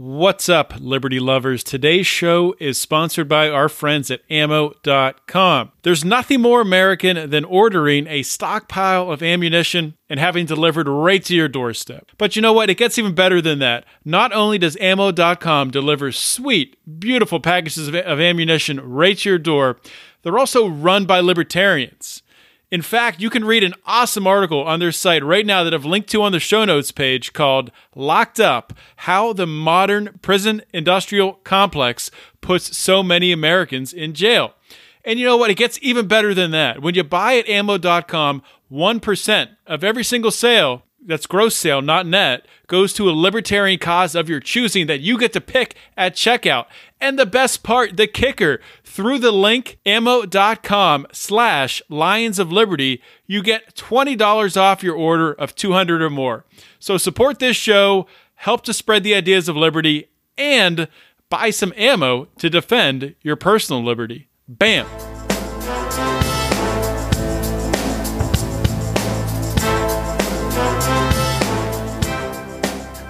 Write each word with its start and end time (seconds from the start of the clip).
What's 0.00 0.48
up, 0.48 0.74
Liberty 0.78 1.18
lovers? 1.18 1.64
Today's 1.64 2.06
show 2.06 2.54
is 2.60 2.80
sponsored 2.80 3.28
by 3.28 3.50
our 3.50 3.68
friends 3.68 4.12
at 4.12 4.20
ammo.com. 4.30 5.72
There's 5.82 6.04
nothing 6.04 6.40
more 6.40 6.60
American 6.60 7.30
than 7.30 7.44
ordering 7.44 8.06
a 8.06 8.22
stockpile 8.22 9.10
of 9.10 9.24
ammunition 9.24 9.96
and 10.08 10.20
having 10.20 10.46
delivered 10.46 10.86
right 10.86 11.24
to 11.24 11.34
your 11.34 11.48
doorstep. 11.48 12.12
But 12.16 12.36
you 12.36 12.42
know 12.42 12.52
what? 12.52 12.70
It 12.70 12.76
gets 12.76 12.96
even 12.96 13.16
better 13.16 13.40
than 13.40 13.58
that. 13.58 13.86
Not 14.04 14.32
only 14.32 14.56
does 14.56 14.76
ammo.com 14.76 15.72
deliver 15.72 16.12
sweet, 16.12 16.76
beautiful 17.00 17.40
packages 17.40 17.88
of, 17.88 17.96
of 17.96 18.20
ammunition 18.20 18.78
right 18.78 19.18
to 19.18 19.28
your 19.28 19.38
door, 19.38 19.80
they're 20.22 20.38
also 20.38 20.68
run 20.68 21.06
by 21.06 21.18
libertarians. 21.18 22.22
In 22.70 22.82
fact, 22.82 23.20
you 23.20 23.30
can 23.30 23.46
read 23.46 23.64
an 23.64 23.74
awesome 23.86 24.26
article 24.26 24.62
on 24.62 24.78
their 24.78 24.92
site 24.92 25.24
right 25.24 25.46
now 25.46 25.64
that 25.64 25.72
I've 25.72 25.86
linked 25.86 26.10
to 26.10 26.22
on 26.22 26.32
the 26.32 26.40
show 26.40 26.66
notes 26.66 26.92
page 26.92 27.32
called 27.32 27.70
Locked 27.94 28.38
Up 28.38 28.74
How 28.96 29.32
the 29.32 29.46
Modern 29.46 30.18
Prison 30.20 30.60
Industrial 30.74 31.32
Complex 31.44 32.10
Puts 32.42 32.76
So 32.76 33.02
Many 33.02 33.32
Americans 33.32 33.94
in 33.94 34.12
Jail. 34.12 34.54
And 35.02 35.18
you 35.18 35.24
know 35.24 35.38
what? 35.38 35.50
It 35.50 35.56
gets 35.56 35.78
even 35.80 36.06
better 36.06 36.34
than 36.34 36.50
that. 36.50 36.82
When 36.82 36.94
you 36.94 37.04
buy 37.04 37.38
at 37.38 37.48
ammo.com, 37.48 38.42
1% 38.70 39.48
of 39.66 39.82
every 39.82 40.04
single 40.04 40.30
sale 40.30 40.82
that's 41.00 41.26
gross 41.26 41.56
sale, 41.56 41.80
not 41.80 42.06
net, 42.06 42.46
goes 42.66 42.92
to 42.92 43.08
a 43.08 43.12
libertarian 43.12 43.78
cause 43.78 44.14
of 44.14 44.28
your 44.28 44.40
choosing 44.40 44.86
that 44.88 45.00
you 45.00 45.16
get 45.16 45.32
to 45.32 45.40
pick 45.40 45.74
at 45.96 46.14
checkout. 46.14 46.66
And 47.00 47.18
the 47.18 47.24
best 47.24 47.62
part, 47.62 47.96
the 47.96 48.06
kicker, 48.06 48.60
through 48.98 49.20
the 49.20 49.30
link 49.30 49.78
ammo.com 49.86 51.06
slash 51.12 51.80
Lions 51.88 52.40
of 52.40 52.50
Liberty, 52.50 53.00
you 53.28 53.44
get 53.44 53.76
$20 53.76 54.60
off 54.60 54.82
your 54.82 54.96
order 54.96 55.32
of 55.34 55.54
200 55.54 56.02
or 56.02 56.10
more. 56.10 56.44
So 56.80 56.98
support 56.98 57.38
this 57.38 57.56
show, 57.56 58.08
help 58.34 58.64
to 58.64 58.74
spread 58.74 59.04
the 59.04 59.14
ideas 59.14 59.48
of 59.48 59.54
liberty, 59.54 60.08
and 60.36 60.88
buy 61.30 61.50
some 61.50 61.72
ammo 61.76 62.24
to 62.38 62.50
defend 62.50 63.14
your 63.22 63.36
personal 63.36 63.84
liberty. 63.84 64.26
Bam! 64.48 64.84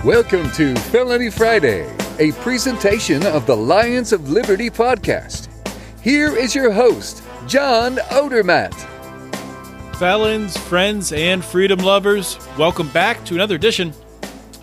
Welcome 0.05 0.51
to 0.51 0.77
Felony 0.91 1.31
Friday, 1.31 1.91
a 2.19 2.33
presentation 2.33 3.25
of 3.25 3.47
the 3.47 3.57
Lions 3.57 4.13
of 4.13 4.29
Liberty 4.29 4.69
podcast. 4.69 5.49
Here 6.03 6.37
is 6.37 6.55
your 6.55 6.71
host, 6.71 7.25
John 7.49 7.97
Odermatt. 7.97 8.73
Felons, 9.97 10.57
friends, 10.57 11.13
and 11.13 11.45
freedom 11.45 11.81
lovers, 11.81 12.39
welcome 12.57 12.89
back 12.91 13.25
to 13.25 13.35
another 13.35 13.57
edition 13.57 13.93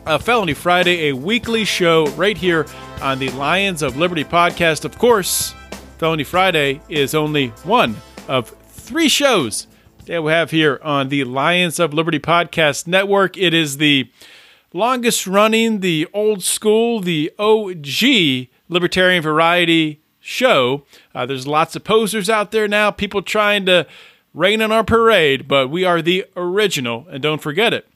of 0.05 0.23
Felony 0.23 0.53
Friday, 0.53 1.09
a 1.09 1.13
weekly 1.13 1.65
show 1.65 2.07
right 2.11 2.37
here 2.37 2.65
on 3.01 3.19
the 3.19 3.27
Lions 3.31 3.81
of 3.81 3.97
Liberty 3.97 4.23
podcast. 4.23 4.85
Of 4.85 4.97
course, 4.97 5.53
Felony 5.97 6.23
Friday 6.23 6.79
is 6.87 7.13
only 7.13 7.49
one 7.65 7.97
of 8.29 8.49
three 8.69 9.09
shows 9.09 9.67
that 10.05 10.23
we 10.23 10.31
have 10.31 10.51
here 10.51 10.79
on 10.83 11.09
the 11.09 11.25
Lions 11.25 11.81
of 11.81 11.93
Liberty 11.93 12.19
podcast 12.19 12.87
network. 12.87 13.37
It 13.37 13.53
is 13.53 13.75
the 13.75 14.09
longest 14.71 15.27
running, 15.27 15.81
the 15.81 16.07
old 16.13 16.43
school, 16.43 17.01
the 17.01 17.33
OG 17.37 18.47
libertarian 18.69 19.21
variety 19.21 20.01
show. 20.25 20.83
Uh, 21.13 21.25
there's 21.25 21.45
lots 21.45 21.75
of 21.75 21.83
posers 21.83 22.29
out 22.29 22.51
there 22.51 22.67
now, 22.67 22.89
people 22.89 23.21
trying 23.21 23.65
to 23.67 23.85
rain 24.33 24.59
on 24.59 24.71
our 24.71 24.83
parade, 24.83 25.47
but 25.47 25.69
we 25.69 25.85
are 25.85 26.01
the 26.01 26.25
original, 26.35 27.05
and 27.11 27.21
don't 27.21 27.41
forget 27.41 27.73
it. 27.73 27.87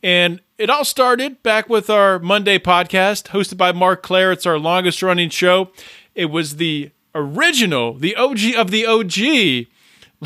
And 0.00 0.40
it 0.58 0.70
all 0.70 0.84
started 0.84 1.42
back 1.42 1.68
with 1.68 1.90
our 1.90 2.20
Monday 2.20 2.58
podcast 2.58 3.28
hosted 3.30 3.56
by 3.56 3.72
Marc 3.72 4.02
Clair. 4.02 4.30
It's 4.30 4.46
our 4.46 4.58
longest 4.58 5.02
running 5.02 5.28
show. 5.28 5.70
It 6.14 6.26
was 6.26 6.56
the 6.56 6.92
original, 7.16 7.94
the 7.94 8.14
OG 8.14 8.54
of 8.56 8.70
the 8.70 8.86
OG 8.86 9.66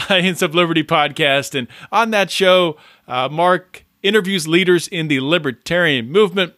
Lions 0.11 0.43
of 0.43 0.55
Liberty 0.55 0.85
podcast. 0.85 1.55
And 1.55 1.69
on 1.91 2.11
that 2.11 2.31
show, 2.31 2.77
uh, 3.09 3.29
Mark 3.31 3.85
interviews 4.03 4.47
leaders 4.47 4.89
in 4.89 5.09
the 5.09 5.21
libertarian 5.21 6.11
movement, 6.11 6.53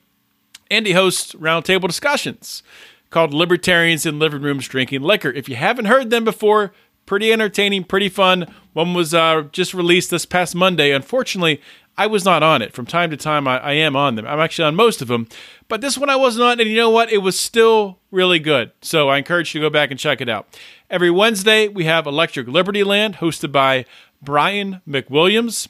and 0.71 0.87
he 0.87 0.93
hosts 0.93 1.35
roundtable 1.35 1.87
discussions 1.87 2.65
called 3.11 3.33
Libertarians 3.33 4.07
in 4.07 4.19
Living 4.19 4.43
Rooms 4.43 4.69
Drinking 4.69 5.03
Liquor. 5.03 5.31
If 5.31 5.49
you 5.49 5.57
haven't 5.57 5.87
heard 5.87 6.11
them 6.11 6.25
before, 6.25 6.73
pretty 7.07 7.33
entertaining, 7.33 7.85
pretty 7.85 8.09
fun. 8.09 8.47
One 8.73 8.95
was 8.95 9.15
uh, 9.15 9.45
just 9.53 9.75
released 9.75 10.11
this 10.11 10.27
past 10.27 10.55
Monday. 10.55 10.93
Unfortunately, 10.93 11.61
I 11.97 12.07
was 12.07 12.25
not 12.25 12.43
on 12.43 12.63
it. 12.63 12.73
From 12.73 12.87
time 12.87 13.11
to 13.11 13.17
time, 13.17 13.49
I, 13.49 13.59
I, 13.59 13.73
am 13.73 13.97
on 13.97 14.15
them. 14.15 14.27
I'm 14.27 14.39
actually 14.39 14.67
on 14.67 14.77
most 14.77 15.03
of 15.03 15.09
them, 15.09 15.27
but 15.67 15.81
this 15.81 15.99
one 15.99 16.11
I 16.11 16.17
wasn't 16.17 16.45
on, 16.45 16.61
and 16.61 16.71
you 16.71 16.77
know 16.77 16.91
what? 16.91 17.11
It 17.11 17.19
was 17.19 17.39
still 17.39 17.99
really 18.11 18.39
good. 18.39 18.71
So 18.83 19.09
I 19.09 19.19
encourage 19.19 19.55
you 19.55 19.61
to 19.61 19.67
go 19.67 19.71
back 19.71 19.91
and 19.91 19.99
check 19.99 20.21
it 20.21 20.29
out. 20.29 20.47
Every 20.89 21.11
Wednesday, 21.11 21.67
we 21.67 21.85
have 21.85 22.07
Electric 22.07 22.47
Liberty 22.47 22.85
Land, 22.85 23.17
hosted 23.17 23.51
by 23.51 23.85
Brian 24.23 24.81
McWilliams 24.89 25.69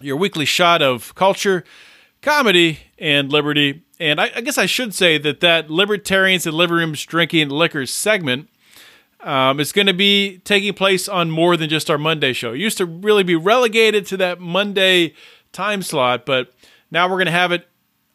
your 0.00 0.16
weekly 0.16 0.44
shot 0.44 0.82
of 0.82 1.14
culture, 1.14 1.64
comedy, 2.22 2.80
and 2.98 3.32
liberty. 3.32 3.82
And 4.00 4.20
I, 4.20 4.30
I, 4.36 4.40
guess 4.40 4.58
I 4.58 4.66
should 4.66 4.94
say 4.94 5.18
that 5.18 5.40
that 5.40 5.70
libertarians 5.70 6.46
and 6.46 6.54
living 6.56 6.76
rooms 6.76 7.04
drinking 7.04 7.48
liquor 7.48 7.86
segment 7.86 8.48
um, 9.20 9.58
is 9.60 9.72
going 9.72 9.86
to 9.86 9.94
be 9.94 10.38
taking 10.38 10.72
place 10.74 11.08
on 11.08 11.30
more 11.30 11.56
than 11.56 11.68
just 11.68 11.90
our 11.90 11.98
Monday 11.98 12.32
show. 12.32 12.52
It 12.52 12.58
used 12.58 12.78
to 12.78 12.86
really 12.86 13.24
be 13.24 13.36
relegated 13.36 14.06
to 14.06 14.16
that 14.18 14.40
Monday 14.40 15.14
time 15.52 15.82
slot, 15.82 16.26
but 16.26 16.52
now 16.90 17.08
we're 17.08 17.16
going 17.16 17.26
to 17.26 17.32
have 17.32 17.52
it 17.52 17.68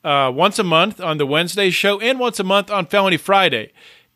uh, 0.04 0.32
once 0.34 0.60
a 0.60 0.64
month 0.64 1.00
on 1.00 1.18
the 1.18 1.26
Wednesday 1.26 1.70
show 1.70 2.00
and 2.00 2.20
once 2.20 2.40
a 2.40 2.44
month 2.44 2.70
on 2.70 2.86
Felony 2.86 3.18
Friday 3.18 3.72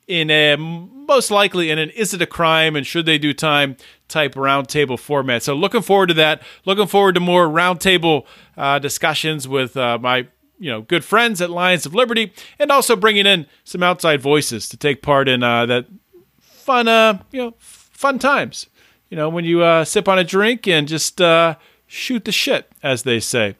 in 0.08 0.32
a 0.32 0.56
most 0.56 1.32
likely 1.32 1.70
in 1.70 1.78
an 1.78 1.90
is 1.92 2.14
it 2.14 2.22
a 2.22 2.26
crime 2.26 2.76
and 2.76 2.86
should 2.86 3.06
they 3.06 3.18
do 3.18 3.34
time 3.34 3.78
type 4.08 4.36
roundtable 4.36 5.00
format. 5.00 5.44
So 5.44 5.54
looking 5.54 5.82
forward 5.82 6.08
to 6.08 6.14
that. 6.16 6.42
Looking 6.66 6.88
forward 6.88 7.16
to 7.16 7.22
more 7.22 7.48
roundtable 7.48 8.26
uh, 8.56 8.80
discussions 8.80 9.48
with 9.48 9.76
uh, 9.78 9.98
my 10.00 10.28
you 10.60 10.72
know 10.72 10.82
good 10.82 11.04
friends 11.04 11.42
at 11.42 11.50
Lions 11.50 11.86
of 11.86 11.94
Liberty, 11.94 12.34
and 12.60 12.72
also 12.72 12.96
bringing 12.96 13.26
in 13.26 13.46
some 13.64 13.84
outside 13.84 14.22
voices 14.22 14.70
to 14.70 14.78
take 14.78 15.02
part 15.02 15.28
in 15.28 15.44
uh, 15.44 15.66
that 15.66 15.86
fun 16.40 16.88
uh, 16.88 17.20
you 17.32 17.42
know 17.42 17.54
fun 17.60 18.20
times. 18.20 18.68
You 19.10 19.18
know 19.18 19.30
when 19.30 19.46
you 19.46 19.62
uh, 19.62 19.86
sip 19.86 20.08
on 20.08 20.20
a 20.20 20.24
drink 20.24 20.68
and 20.68 20.88
just 20.88 21.22
uh, 21.22 21.56
shoot 21.86 22.26
the 22.26 22.32
shit, 22.32 22.72
as 22.84 23.04
they 23.04 23.20
say. 23.20 23.56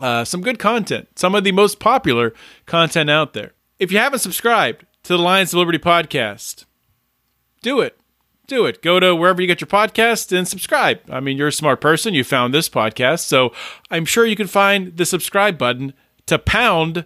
some 0.00 0.40
good 0.40 0.58
content, 0.58 1.08
some 1.16 1.34
of 1.34 1.44
the 1.44 1.52
most 1.52 1.78
popular 1.78 2.32
content 2.66 3.10
out 3.10 3.32
there. 3.32 3.52
If 3.78 3.90
you 3.92 3.98
haven't 3.98 4.20
subscribed 4.20 4.84
to 5.04 5.16
the 5.16 5.22
Lions 5.22 5.52
of 5.52 5.58
Liberty 5.58 5.78
podcast. 5.78 6.64
Do 7.62 7.80
it. 7.80 7.99
Do 8.50 8.66
it. 8.66 8.82
Go 8.82 8.98
to 8.98 9.14
wherever 9.14 9.40
you 9.40 9.46
get 9.46 9.60
your 9.60 9.68
podcast 9.68 10.36
and 10.36 10.48
subscribe. 10.48 10.98
I 11.08 11.20
mean, 11.20 11.36
you're 11.36 11.46
a 11.46 11.52
smart 11.52 11.80
person. 11.80 12.14
You 12.14 12.24
found 12.24 12.52
this 12.52 12.68
podcast. 12.68 13.20
So 13.20 13.52
I'm 13.92 14.04
sure 14.04 14.26
you 14.26 14.34
can 14.34 14.48
find 14.48 14.96
the 14.96 15.06
subscribe 15.06 15.56
button 15.56 15.94
to 16.26 16.36
pound. 16.36 17.04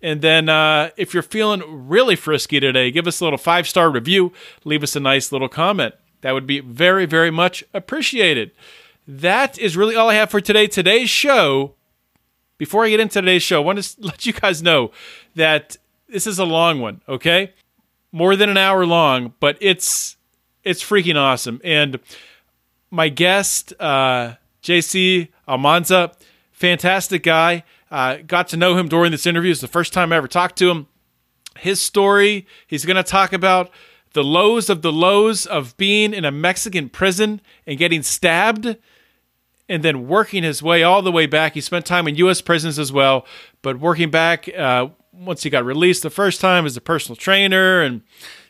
And 0.00 0.22
then 0.22 0.48
uh, 0.48 0.88
if 0.96 1.12
you're 1.12 1.22
feeling 1.22 1.62
really 1.86 2.16
frisky 2.16 2.60
today, 2.60 2.90
give 2.90 3.06
us 3.06 3.20
a 3.20 3.24
little 3.24 3.36
five 3.36 3.68
star 3.68 3.90
review. 3.90 4.32
Leave 4.64 4.82
us 4.82 4.96
a 4.96 5.00
nice 5.00 5.32
little 5.32 5.50
comment. 5.50 5.94
That 6.22 6.32
would 6.32 6.46
be 6.46 6.60
very, 6.60 7.04
very 7.04 7.30
much 7.30 7.62
appreciated. 7.74 8.52
That 9.06 9.58
is 9.58 9.76
really 9.76 9.96
all 9.96 10.08
I 10.08 10.14
have 10.14 10.30
for 10.30 10.40
today. 10.40 10.66
Today's 10.66 11.10
show, 11.10 11.74
before 12.56 12.86
I 12.86 12.88
get 12.88 13.00
into 13.00 13.20
today's 13.20 13.42
show, 13.42 13.60
I 13.60 13.64
want 13.66 13.82
to 13.82 13.96
let 14.00 14.24
you 14.24 14.32
guys 14.32 14.62
know 14.62 14.92
that 15.34 15.76
this 16.08 16.26
is 16.26 16.38
a 16.38 16.46
long 16.46 16.80
one, 16.80 17.02
okay? 17.06 17.52
More 18.12 18.34
than 18.34 18.48
an 18.48 18.56
hour 18.56 18.86
long, 18.86 19.34
but 19.40 19.58
it's 19.60 20.15
it's 20.66 20.82
freaking 20.82 21.16
awesome. 21.16 21.60
And 21.62 22.00
my 22.90 23.08
guest, 23.08 23.72
uh, 23.78 24.34
JC 24.62 25.28
Almanza, 25.48 26.12
fantastic 26.50 27.22
guy. 27.22 27.62
Uh, 27.88 28.16
got 28.26 28.48
to 28.48 28.56
know 28.56 28.76
him 28.76 28.88
during 28.88 29.12
this 29.12 29.26
interview. 29.26 29.52
It's 29.52 29.60
the 29.60 29.68
first 29.68 29.92
time 29.92 30.12
I 30.12 30.16
ever 30.16 30.26
talked 30.26 30.56
to 30.58 30.68
him. 30.68 30.88
His 31.56 31.80
story, 31.80 32.46
he's 32.66 32.84
going 32.84 32.96
to 32.96 33.04
talk 33.04 33.32
about 33.32 33.70
the 34.12 34.24
lows 34.24 34.68
of 34.68 34.82
the 34.82 34.92
lows 34.92 35.46
of 35.46 35.76
being 35.76 36.12
in 36.12 36.24
a 36.24 36.32
Mexican 36.32 36.88
prison 36.88 37.40
and 37.64 37.78
getting 37.78 38.02
stabbed 38.02 38.76
and 39.68 39.82
then 39.82 40.08
working 40.08 40.42
his 40.42 40.62
way 40.62 40.82
all 40.82 41.00
the 41.00 41.12
way 41.12 41.26
back. 41.26 41.54
He 41.54 41.60
spent 41.60 41.86
time 41.86 42.08
in 42.08 42.16
U.S. 42.16 42.40
prisons 42.40 42.78
as 42.78 42.90
well, 42.90 43.24
but 43.62 43.78
working 43.78 44.10
back 44.10 44.48
uh, 44.48 44.88
once 45.12 45.44
he 45.44 45.50
got 45.50 45.64
released 45.64 46.02
the 46.02 46.10
first 46.10 46.40
time 46.40 46.66
as 46.66 46.76
a 46.76 46.80
personal 46.80 47.16
trainer 47.16 47.82
and 47.82 48.02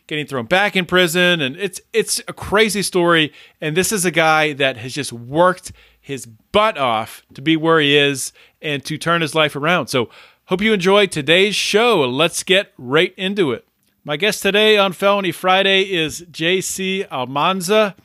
getting 0.07 0.27
thrown 0.27 0.47
back 0.47 0.77
in 0.77 0.87
prison 0.87 1.41
and 1.41 1.57
it's 1.57 1.81
it's 1.93 2.21
a 2.29 2.33
crazy 2.33 2.83
story 2.83 3.33
and 3.61 3.77
this 3.77 3.91
is 3.91 4.05
a 4.05 4.11
guy 4.11 4.53
that 4.53 4.77
has 4.77 4.93
just 4.93 5.13
worked 5.13 5.73
his 6.01 6.27
butt 6.27 6.79
off 6.79 7.23
to 7.35 7.43
be 7.43 7.57
where 7.57 7.81
he 7.81 7.97
is 7.97 8.33
and 8.63 8.85
to 8.85 8.97
turn 8.97 9.21
his 9.21 9.35
life 9.35 9.57
around. 9.57 9.89
So 9.89 10.09
hope 10.45 10.61
you 10.61 10.73
enjoyed 10.73 11.11
today's 11.11 11.57
show. 11.57 12.09
Let's 12.09 12.45
get 12.45 12.73
right 12.79 13.13
into 13.17 13.51
it. 13.51 13.67
My 14.05 14.17
guest 14.17 14.41
today 14.41 14.79
on 14.79 14.93
Felony 14.93 15.33
Friday 15.33 15.93
is 15.93 16.25
JC 16.31 17.11
Almanza. 17.11 17.97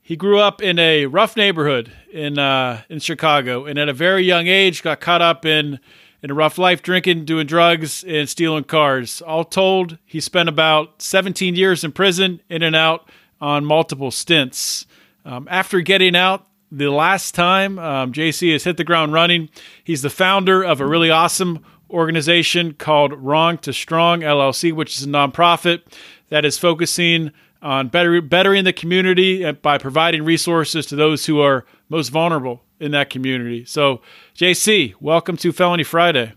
He 0.00 0.16
grew 0.16 0.38
up 0.40 0.62
in 0.62 0.78
a 0.78 1.04
rough 1.04 1.36
neighborhood 1.36 1.92
in 2.10 2.38
uh, 2.38 2.80
in 2.88 2.98
Chicago, 3.00 3.66
and 3.66 3.78
at 3.78 3.90
a 3.90 3.92
very 3.92 4.24
young 4.24 4.46
age, 4.46 4.82
got 4.82 5.00
caught 5.00 5.20
up 5.20 5.44
in 5.44 5.80
in 6.24 6.30
a 6.30 6.34
rough 6.34 6.56
life, 6.56 6.82
drinking, 6.82 7.26
doing 7.26 7.46
drugs, 7.46 8.02
and 8.02 8.26
stealing 8.26 8.64
cars. 8.64 9.20
All 9.20 9.44
told, 9.44 9.98
he 10.06 10.20
spent 10.20 10.48
about 10.48 11.02
17 11.02 11.54
years 11.54 11.84
in 11.84 11.92
prison, 11.92 12.40
in 12.48 12.62
and 12.62 12.74
out 12.74 13.10
on 13.42 13.66
multiple 13.66 14.10
stints. 14.10 14.86
Um, 15.26 15.46
after 15.50 15.82
getting 15.82 16.16
out 16.16 16.46
the 16.72 16.90
last 16.90 17.34
time, 17.34 17.78
um, 17.78 18.10
JC 18.10 18.54
has 18.54 18.64
hit 18.64 18.78
the 18.78 18.84
ground 18.84 19.12
running. 19.12 19.50
He's 19.84 20.00
the 20.00 20.08
founder 20.08 20.62
of 20.62 20.80
a 20.80 20.86
really 20.86 21.10
awesome 21.10 21.62
organization 21.90 22.72
called 22.72 23.12
Wrong 23.12 23.58
to 23.58 23.74
Strong 23.74 24.20
LLC, 24.20 24.72
which 24.72 24.96
is 24.96 25.04
a 25.04 25.08
nonprofit 25.08 25.82
that 26.30 26.46
is 26.46 26.56
focusing 26.56 27.32
on 27.60 27.88
better, 27.88 28.22
bettering 28.22 28.64
the 28.64 28.72
community 28.72 29.52
by 29.52 29.76
providing 29.76 30.24
resources 30.24 30.86
to 30.86 30.96
those 30.96 31.26
who 31.26 31.42
are 31.42 31.66
most 31.90 32.08
vulnerable 32.08 32.62
in 32.84 32.92
that 32.92 33.10
community. 33.10 33.64
So, 33.64 34.02
JC, 34.36 34.94
welcome 35.00 35.36
to 35.38 35.52
Felony 35.52 35.84
Friday. 35.84 36.34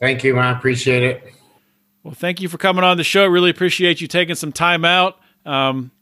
Thank 0.00 0.24
you, 0.24 0.34
man. 0.34 0.44
I 0.44 0.58
appreciate 0.58 1.02
it. 1.02 1.34
Well, 2.02 2.14
thank 2.14 2.40
you 2.40 2.48
for 2.48 2.58
coming 2.58 2.82
on 2.82 2.96
the 2.96 3.04
show. 3.04 3.26
Really 3.26 3.50
appreciate 3.50 4.00
you 4.00 4.08
taking 4.08 4.34
some 4.34 4.50
time 4.50 4.84
out. 4.84 5.18
Um, 5.44 5.92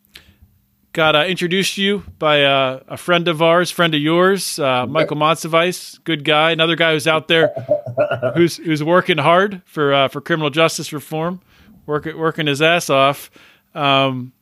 got 0.92 1.14
uh, 1.14 1.24
introduced 1.24 1.74
to 1.74 1.82
you 1.82 2.04
by 2.18 2.44
uh, 2.44 2.80
a 2.88 2.96
friend 2.96 3.28
of 3.28 3.42
ours, 3.42 3.70
friend 3.70 3.94
of 3.94 4.00
yours, 4.00 4.58
uh, 4.58 4.86
Michael 4.86 5.16
Montsevice, 5.16 5.98
good 6.04 6.24
guy, 6.24 6.52
another 6.52 6.76
guy 6.76 6.92
who's 6.92 7.06
out 7.06 7.28
there 7.28 7.48
who's 8.34 8.56
who's 8.56 8.82
working 8.82 9.18
hard 9.18 9.62
for 9.66 9.92
uh, 9.92 10.08
for 10.08 10.20
criminal 10.20 10.50
justice 10.50 10.92
reform, 10.92 11.40
working 11.84 12.16
working 12.16 12.46
his 12.46 12.62
ass 12.62 12.88
off. 12.88 13.30
Um, 13.74 14.32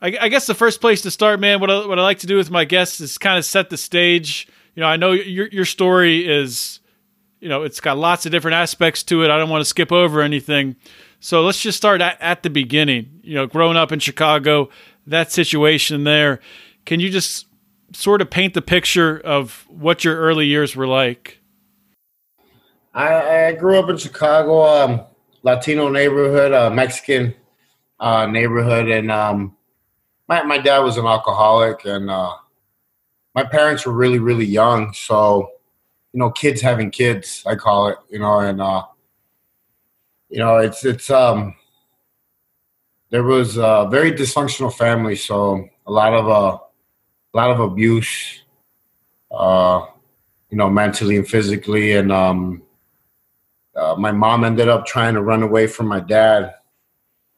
I, 0.00 0.16
I, 0.20 0.28
guess 0.28 0.46
the 0.46 0.54
first 0.54 0.80
place 0.80 1.02
to 1.02 1.10
start, 1.10 1.40
man, 1.40 1.60
what 1.60 1.70
I, 1.70 1.86
what 1.86 1.98
I 1.98 2.02
like 2.02 2.20
to 2.20 2.26
do 2.26 2.36
with 2.36 2.50
my 2.50 2.64
guests 2.64 3.00
is 3.00 3.18
kind 3.18 3.36
of 3.36 3.44
set 3.44 3.68
the 3.68 3.76
stage. 3.76 4.48
You 4.78 4.84
know, 4.84 4.90
I 4.90 4.96
know 4.96 5.10
your 5.10 5.48
your 5.48 5.64
story 5.64 6.24
is, 6.24 6.78
you 7.40 7.48
know, 7.48 7.64
it's 7.64 7.80
got 7.80 7.98
lots 7.98 8.26
of 8.26 8.30
different 8.30 8.54
aspects 8.54 9.02
to 9.02 9.24
it. 9.24 9.28
I 9.28 9.36
don't 9.36 9.50
want 9.50 9.60
to 9.60 9.64
skip 9.64 9.90
over 9.90 10.20
anything. 10.20 10.76
So 11.18 11.42
let's 11.42 11.60
just 11.60 11.76
start 11.76 12.00
at, 12.00 12.16
at 12.20 12.44
the 12.44 12.48
beginning. 12.48 13.18
You 13.24 13.34
know, 13.34 13.46
growing 13.48 13.76
up 13.76 13.90
in 13.90 13.98
Chicago, 13.98 14.68
that 15.04 15.32
situation 15.32 16.04
there. 16.04 16.38
Can 16.84 17.00
you 17.00 17.10
just 17.10 17.48
sort 17.92 18.22
of 18.22 18.30
paint 18.30 18.54
the 18.54 18.62
picture 18.62 19.18
of 19.18 19.66
what 19.68 20.04
your 20.04 20.16
early 20.16 20.46
years 20.46 20.76
were 20.76 20.86
like? 20.86 21.40
I, 22.94 23.46
I 23.46 23.52
grew 23.54 23.80
up 23.80 23.90
in 23.90 23.96
Chicago, 23.96 24.62
um, 24.62 25.00
Latino 25.42 25.88
neighborhood, 25.88 26.52
uh, 26.52 26.70
Mexican 26.70 27.34
uh, 27.98 28.26
neighborhood, 28.26 28.88
and 28.88 29.10
um, 29.10 29.56
my 30.28 30.44
my 30.44 30.58
dad 30.58 30.78
was 30.84 30.98
an 30.98 31.06
alcoholic, 31.06 31.84
and 31.84 32.08
uh, 32.08 32.36
my 33.38 33.44
parents 33.44 33.86
were 33.86 33.92
really 33.92 34.18
really 34.18 34.44
young, 34.44 34.92
so 34.92 35.52
you 36.12 36.18
know, 36.18 36.28
kids 36.28 36.60
having 36.60 36.90
kids, 36.90 37.44
I 37.46 37.54
call 37.54 37.86
it, 37.86 37.98
you 38.10 38.18
know, 38.18 38.40
and 38.40 38.60
uh, 38.60 38.82
you 40.28 40.40
know, 40.40 40.56
it's 40.56 40.84
it's 40.84 41.08
um 41.08 41.54
there 43.10 43.22
was 43.22 43.56
a 43.56 43.86
very 43.88 44.10
dysfunctional 44.10 44.74
family, 44.74 45.14
so 45.14 45.68
a 45.86 45.92
lot 45.92 46.14
of 46.14 46.28
uh, 46.28 46.58
a 47.32 47.36
lot 47.36 47.50
of 47.52 47.60
abuse, 47.60 48.42
uh, 49.30 49.86
you 50.50 50.58
know, 50.58 50.68
mentally 50.68 51.16
and 51.16 51.28
physically, 51.28 51.92
and 51.92 52.10
um, 52.10 52.60
uh, 53.76 53.94
my 53.96 54.10
mom 54.10 54.42
ended 54.42 54.68
up 54.68 54.84
trying 54.84 55.14
to 55.14 55.22
run 55.22 55.44
away 55.44 55.68
from 55.68 55.86
my 55.86 56.00
dad 56.00 56.54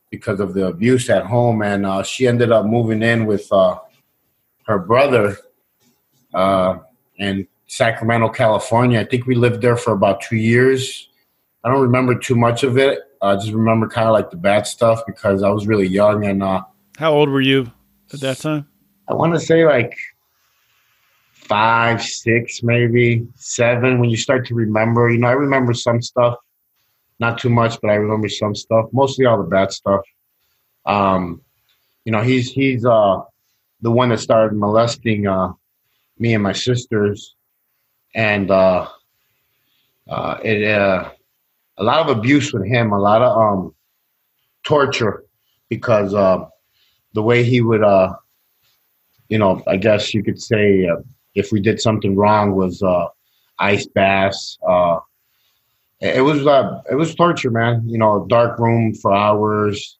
because 0.08 0.40
of 0.40 0.54
the 0.54 0.66
abuse 0.66 1.10
at 1.10 1.26
home, 1.26 1.60
and 1.60 1.84
uh, 1.84 2.02
she 2.02 2.26
ended 2.26 2.50
up 2.50 2.64
moving 2.64 3.02
in 3.02 3.26
with 3.26 3.52
uh, 3.52 3.78
her 4.64 4.78
brother 4.78 5.36
uh, 6.34 6.78
in 7.18 7.46
Sacramento, 7.66 8.28
California. 8.30 9.00
I 9.00 9.04
think 9.04 9.26
we 9.26 9.34
lived 9.34 9.62
there 9.62 9.76
for 9.76 9.92
about 9.92 10.20
two 10.20 10.36
years. 10.36 11.08
I 11.62 11.70
don't 11.70 11.82
remember 11.82 12.18
too 12.18 12.36
much 12.36 12.62
of 12.62 12.78
it. 12.78 13.00
I 13.22 13.34
just 13.34 13.52
remember 13.52 13.86
kind 13.88 14.08
of 14.08 14.12
like 14.12 14.30
the 14.30 14.36
bad 14.36 14.66
stuff 14.66 15.02
because 15.06 15.42
I 15.42 15.50
was 15.50 15.66
really 15.66 15.86
young 15.86 16.24
and. 16.24 16.42
Uh, 16.42 16.62
How 16.96 17.12
old 17.12 17.28
were 17.28 17.40
you 17.40 17.70
at 18.12 18.20
that 18.20 18.38
time? 18.38 18.66
I 19.08 19.14
want 19.14 19.34
to 19.34 19.40
say 19.40 19.66
like 19.66 19.96
five, 21.32 22.02
six, 22.02 22.62
maybe 22.62 23.26
seven. 23.34 23.98
When 23.98 24.08
you 24.08 24.16
start 24.16 24.46
to 24.46 24.54
remember, 24.54 25.10
you 25.10 25.18
know, 25.18 25.28
I 25.28 25.32
remember 25.32 25.74
some 25.74 26.00
stuff, 26.00 26.36
not 27.18 27.38
too 27.38 27.50
much, 27.50 27.78
but 27.82 27.90
I 27.90 27.94
remember 27.94 28.28
some 28.28 28.54
stuff. 28.54 28.86
Mostly 28.92 29.26
all 29.26 29.36
the 29.36 29.48
bad 29.48 29.72
stuff. 29.72 30.00
Um, 30.86 31.42
you 32.04 32.12
know, 32.12 32.22
he's 32.22 32.50
he's 32.50 32.84
uh 32.86 33.20
the 33.82 33.90
one 33.90 34.08
that 34.10 34.20
started 34.20 34.56
molesting 34.56 35.26
uh 35.26 35.52
me 36.20 36.34
and 36.34 36.42
my 36.42 36.52
sisters, 36.52 37.34
and 38.14 38.50
uh, 38.50 38.86
uh, 40.08 40.38
it 40.44 40.64
uh 40.68 41.10
a 41.78 41.82
lot 41.82 42.00
of 42.08 42.16
abuse 42.16 42.52
with 42.52 42.66
him, 42.66 42.92
a 42.92 42.98
lot 42.98 43.22
of 43.22 43.36
um, 43.36 43.74
torture 44.64 45.24
because 45.70 46.14
uh, 46.14 46.44
the 47.14 47.22
way 47.22 47.42
he 47.42 47.62
would, 47.62 47.82
uh, 47.82 48.12
you 49.30 49.38
know, 49.38 49.62
I 49.66 49.76
guess 49.76 50.12
you 50.12 50.22
could 50.22 50.40
say 50.40 50.86
uh, 50.86 50.96
if 51.34 51.50
we 51.52 51.60
did 51.60 51.80
something 51.80 52.16
wrong 52.16 52.54
was 52.54 52.82
uh, 52.82 53.06
ice 53.58 53.86
baths. 53.86 54.58
Uh, 54.68 54.98
it 56.00 56.22
was 56.22 56.46
uh, 56.46 56.80
it 56.90 56.94
was 56.94 57.14
torture, 57.14 57.50
man. 57.50 57.82
You 57.86 57.98
know, 57.98 58.26
dark 58.28 58.58
room 58.58 58.94
for 58.94 59.12
hours. 59.14 59.98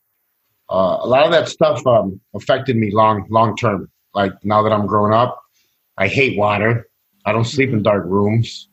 a 0.69 1.06
lot 1.06 1.25
of 1.25 1.32
that 1.32 1.49
stuff 1.49 1.87
um, 1.87 2.20
affected 2.34 2.76
me 2.76 2.90
long 2.93 3.26
long 3.31 3.56
term. 3.56 3.90
Like 4.14 4.32
now 4.44 4.62
that 4.62 4.72
I'm 4.72 4.87
growing 4.87 5.12
up, 5.12 5.39
I 6.00 6.08
hate 6.08 6.38
water. 6.38 6.88
I 7.26 7.32
don't 7.32 7.44
sleep 7.44 7.69
in 7.69 7.76
mm-hmm. 7.76 7.82
dark 7.82 8.05
rooms. 8.06 8.69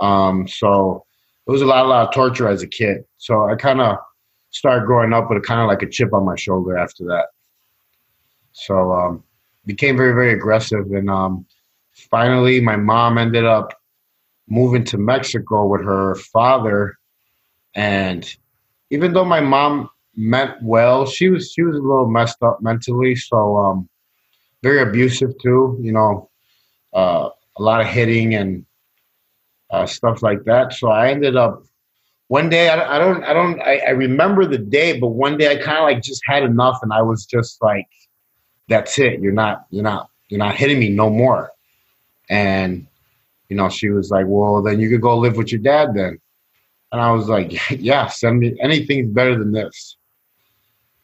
Um, 0.00 0.46
so 0.46 1.06
it 1.46 1.50
was 1.50 1.62
a 1.62 1.66
lot, 1.66 1.86
a 1.86 1.88
lot 1.88 2.08
of 2.08 2.14
torture 2.14 2.48
as 2.48 2.62
a 2.62 2.66
kid. 2.66 3.04
So 3.18 3.48
I 3.48 3.54
kind 3.54 3.80
of 3.80 3.96
started 4.50 4.84
growing 4.84 5.12
up 5.12 5.30
with 5.30 5.38
a 5.38 5.40
kind 5.40 5.60
of 5.60 5.68
like 5.68 5.82
a 5.82 5.88
chip 5.88 6.12
on 6.12 6.26
my 6.26 6.36
shoulder 6.36 6.76
after 6.76 7.04
that. 7.04 7.26
So 8.52 8.92
um, 8.92 9.22
became 9.64 9.96
very, 9.96 10.12
very 10.12 10.32
aggressive, 10.32 10.90
and 10.92 11.10
um, 11.10 11.46
finally, 11.92 12.60
my 12.60 12.76
mom 12.76 13.18
ended 13.18 13.44
up 13.44 13.74
moving 14.48 14.82
to 14.84 14.98
Mexico 14.98 15.66
with 15.66 15.84
her 15.84 16.14
father. 16.14 16.96
And 17.74 18.28
even 18.90 19.12
though 19.12 19.26
my 19.26 19.40
mom 19.40 19.90
meant 20.14 20.54
well, 20.62 21.04
she 21.04 21.28
was 21.28 21.52
she 21.52 21.62
was 21.62 21.76
a 21.76 21.82
little 21.82 22.08
messed 22.08 22.42
up 22.42 22.62
mentally. 22.62 23.14
So 23.14 23.56
um, 23.56 23.88
very 24.62 24.80
abusive 24.80 25.34
too. 25.42 25.78
You 25.82 25.92
know, 25.92 26.30
uh, 26.96 27.28
a 27.58 27.62
lot 27.62 27.80
of 27.80 27.86
hitting 27.86 28.34
and 28.34 28.64
uh, 29.70 29.86
stuff 29.86 30.22
like 30.22 30.44
that. 30.44 30.72
So 30.72 30.88
I 30.88 31.10
ended 31.10 31.36
up 31.36 31.62
one 32.28 32.48
day. 32.48 32.70
I, 32.70 32.96
I 32.96 32.98
don't. 32.98 33.22
I 33.22 33.32
don't. 33.32 33.60
I, 33.60 33.78
I, 33.86 33.90
remember 33.90 34.46
the 34.46 34.58
day, 34.58 34.98
but 34.98 35.08
one 35.08 35.36
day 35.36 35.52
I 35.52 35.62
kind 35.62 35.78
of 35.78 35.84
like 35.84 36.02
just 36.02 36.22
had 36.24 36.42
enough, 36.42 36.78
and 36.82 36.92
I 36.92 37.02
was 37.02 37.26
just 37.26 37.62
like, 37.62 37.86
"That's 38.68 38.98
it. 38.98 39.20
You're 39.20 39.32
not. 39.32 39.66
You're 39.70 39.84
not. 39.84 40.08
You're 40.28 40.38
not 40.38 40.56
hitting 40.56 40.78
me 40.78 40.88
no 40.88 41.10
more." 41.10 41.52
And 42.30 42.86
you 43.48 43.56
know, 43.56 43.68
she 43.68 43.90
was 43.90 44.10
like, 44.10 44.24
"Well, 44.26 44.62
then 44.62 44.80
you 44.80 44.88
could 44.88 45.02
go 45.02 45.18
live 45.18 45.36
with 45.36 45.52
your 45.52 45.60
dad 45.60 45.94
then." 45.94 46.18
And 46.92 47.00
I 47.00 47.12
was 47.12 47.28
like, 47.28 47.52
"Yeah, 47.70 48.06
send 48.06 48.40
me 48.40 48.56
anything's 48.60 49.12
better 49.12 49.38
than 49.38 49.52
this." 49.52 49.96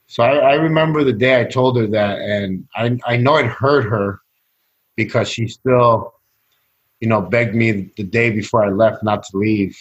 So 0.06 0.22
I, 0.22 0.36
I 0.36 0.54
remember 0.54 1.04
the 1.04 1.12
day 1.12 1.40
I 1.40 1.44
told 1.44 1.76
her 1.76 1.86
that, 1.88 2.18
and 2.20 2.66
I 2.74 2.98
I 3.06 3.16
know 3.18 3.36
it 3.36 3.46
hurt 3.46 3.84
her 3.84 4.21
because 4.96 5.28
she 5.28 5.48
still 5.48 6.14
you 7.02 7.08
know, 7.08 7.20
begged 7.20 7.56
me 7.56 7.90
the 7.96 8.04
day 8.04 8.30
before 8.30 8.64
I 8.64 8.70
left 8.70 9.02
not 9.02 9.24
to 9.24 9.36
leave. 9.36 9.76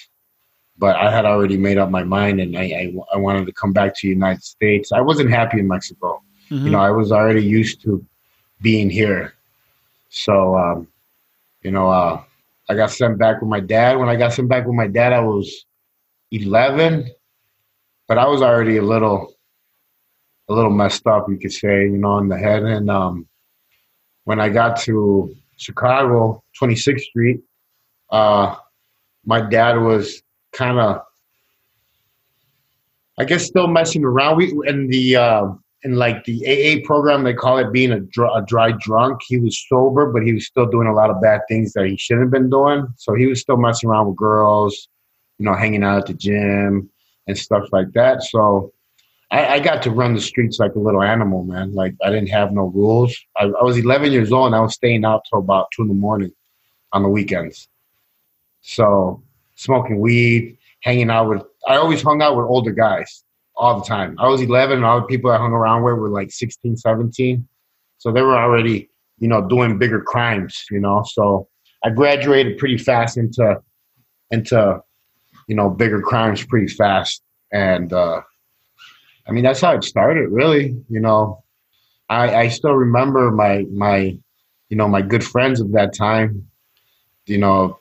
But 0.76 0.96
I 0.96 1.12
had 1.12 1.24
already 1.24 1.56
made 1.56 1.78
up 1.78 1.92
my 1.92 2.04
mind, 2.04 2.42
and 2.42 2.58
I, 2.58 2.64
I, 2.64 2.94
I 3.14 3.18
wanted 3.18 3.46
to 3.46 3.54
come 3.54 3.72
back 3.72 3.94
to 3.94 4.08
the 4.08 4.10
United 4.10 4.44
States. 4.44 4.92
I 4.92 5.02
wasn't 5.02 5.30
happy 5.30 5.60
in 5.60 5.68
Mexico. 5.68 6.24
Mm-hmm. 6.50 6.66
You 6.66 6.72
know, 6.72 6.80
I 6.80 6.90
was 6.90 7.12
already 7.12 7.44
used 7.46 7.84
to 7.84 8.04
being 8.60 8.90
here. 8.90 9.36
So, 10.10 10.58
um, 10.58 10.88
you 11.62 11.70
know, 11.70 11.90
uh, 11.92 12.24
I 12.68 12.74
got 12.74 12.90
sent 12.90 13.20
back 13.20 13.40
with 13.40 13.50
my 13.50 13.60
dad. 13.60 14.00
When 14.00 14.10
I 14.10 14.16
got 14.16 14.34
sent 14.34 14.50
back 14.50 14.66
with 14.66 14.76
my 14.76 14.88
dad, 14.88 15.14
I 15.14 15.20
was 15.20 15.68
11, 16.32 17.08
but 18.08 18.18
I 18.18 18.26
was 18.26 18.42
already 18.42 18.78
a 18.78 18.84
little, 18.84 19.36
a 20.50 20.54
little 20.54 20.72
messed 20.72 21.06
up, 21.06 21.30
you 21.30 21.38
could 21.38 21.54
say, 21.54 21.84
you 21.84 21.98
know, 21.98 22.18
in 22.18 22.30
the 22.30 22.38
head. 22.40 22.64
And 22.64 22.90
um, 22.90 23.28
when 24.26 24.40
I 24.40 24.50
got 24.50 24.80
to 24.82 25.36
Chicago, 25.58 26.44
26th 26.62 27.02
Street. 27.02 27.40
Uh, 28.10 28.56
my 29.26 29.42
dad 29.42 29.78
was 29.78 30.22
kind 30.52 30.80
of, 30.80 31.02
I 33.20 33.26
guess, 33.26 33.46
still 33.46 33.68
messing 33.68 34.04
around. 34.04 34.38
We 34.38 34.52
in 34.68 34.88
the 34.88 35.16
uh, 35.16 35.48
in 35.84 35.96
like 35.96 36.24
the 36.26 36.46
AA 36.46 36.86
program, 36.86 37.24
they 37.24 37.34
call 37.34 37.58
it 37.58 37.72
being 37.72 37.92
a, 37.92 38.00
dr- 38.00 38.44
a 38.44 38.46
dry 38.46 38.72
drunk. 38.80 39.22
He 39.26 39.38
was 39.38 39.64
sober, 39.68 40.12
but 40.12 40.24
he 40.24 40.34
was 40.34 40.46
still 40.46 40.66
doing 40.66 40.88
a 40.88 40.94
lot 40.94 41.10
of 41.10 41.22
bad 41.22 41.42
things 41.48 41.74
that 41.74 41.86
he 41.88 41.98
shouldn't 41.98 42.26
have 42.26 42.32
been 42.32 42.50
doing. 42.50 42.88
So 42.98 43.16
he 43.16 43.28
was 43.28 43.42
still 43.42 43.58
messing 43.58 43.90
around 43.90 44.08
with 44.08 44.18
girls, 44.18 44.88
you 45.38 45.46
know, 45.46 45.54
hanging 45.54 45.84
out 45.84 46.00
at 46.00 46.06
the 46.08 46.14
gym 46.14 46.90
and 47.28 47.38
stuff 47.38 47.64
like 47.72 47.92
that. 47.94 48.24
So 48.24 48.74
I, 49.32 49.48
I, 49.48 49.60
got 49.60 49.82
to 49.84 49.92
run 49.92 50.14
the 50.14 50.22
streets 50.22 50.60
like 50.60 50.76
a 50.76 50.80
little 50.80 51.02
animal, 51.02 51.44
man. 51.44 51.74
Like 51.74 51.96
I 52.04 52.10
didn't 52.10 52.30
have 52.30 52.52
no 52.52 52.64
rules. 52.64 53.18
I, 53.38 53.46
I, 53.46 53.64
was 53.64 53.78
11 53.78 54.12
years 54.12 54.32
old 54.32 54.48
and 54.48 54.56
I 54.56 54.60
was 54.60 54.74
staying 54.74 55.06
out 55.06 55.24
till 55.30 55.40
about 55.40 55.68
two 55.74 55.84
in 55.84 55.88
the 55.88 55.94
morning 55.94 56.32
on 56.92 57.04
the 57.04 57.10
weekends. 57.10 57.70
So 58.62 59.24
smoking 59.56 60.00
weed, 60.00 60.58
hanging 60.82 61.10
out 61.10 61.30
with. 61.30 61.44
I 61.68 61.78
always 61.78 62.02
hung 62.02 62.22
out 62.22 62.36
with 62.36 62.46
older 62.46 62.72
guys 62.72 63.24
all 63.56 63.80
the 63.80 63.86
time. 63.86 64.16
I 64.20 64.28
was 64.28 64.42
11, 64.42 64.78
and 64.78 64.86
all 64.86 65.00
the 65.00 65.08
people 65.08 65.32
I 65.32 65.38
hung 65.38 65.54
around 65.54 65.84
with 65.84 65.96
were 65.96 66.10
like 66.10 66.32
16, 66.32 66.78
17. 66.78 67.48
So 68.00 68.12
they 68.12 68.22
were 68.22 68.38
already, 68.38 68.90
you 69.20 69.28
know, 69.28 69.48
doing 69.48 69.78
bigger 69.78 70.02
crimes. 70.02 70.66
You 70.70 70.80
know, 70.80 71.04
so 71.08 71.48
I 71.84 71.90
graduated 71.90 72.58
pretty 72.58 72.78
fast 72.78 73.18
into 73.18 73.62
into 74.32 74.82
you 75.48 75.56
know 75.56 75.70
bigger 75.70 76.02
crimes 76.02 76.46
pretty 76.46 76.68
fast, 76.68 77.22
and 77.52 77.94
uh, 77.94 78.22
I 79.28 79.32
mean 79.32 79.44
that's 79.44 79.62
how 79.62 79.74
it 79.76 79.84
started. 79.84 80.30
Really, 80.30 80.76
you 80.90 81.00
know, 81.00 81.44
I 82.10 82.36
I 82.36 82.48
still 82.50 82.74
remember 82.74 83.32
my 83.32 83.66
my 83.72 84.18
you 84.70 84.78
know 84.78 84.88
my 84.88 85.02
good 85.02 85.24
friends 85.24 85.62
of 85.62 85.72
that 85.74 85.94
time. 85.96 86.48
You 87.28 87.38
know, 87.40 87.80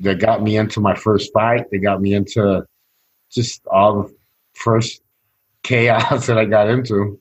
that 0.00 0.20
got 0.20 0.42
me 0.42 0.56
into 0.56 0.80
my 0.80 0.94
first 0.94 1.32
fight. 1.32 1.66
They 1.70 1.78
got 1.78 2.00
me 2.02 2.14
into 2.14 2.66
just 3.32 3.66
all 3.66 4.02
the 4.02 4.16
first 4.54 5.02
chaos 5.62 6.26
that 6.28 6.38
I 6.38 6.44
got 6.46 6.68
into. 6.68 7.20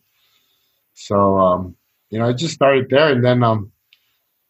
So 0.94 1.38
um, 1.40 1.76
you 2.10 2.20
know, 2.20 2.30
it 2.30 2.38
just 2.38 2.56
started 2.56 2.88
there, 2.90 3.12
and 3.12 3.24
then 3.26 3.44
um, 3.44 3.72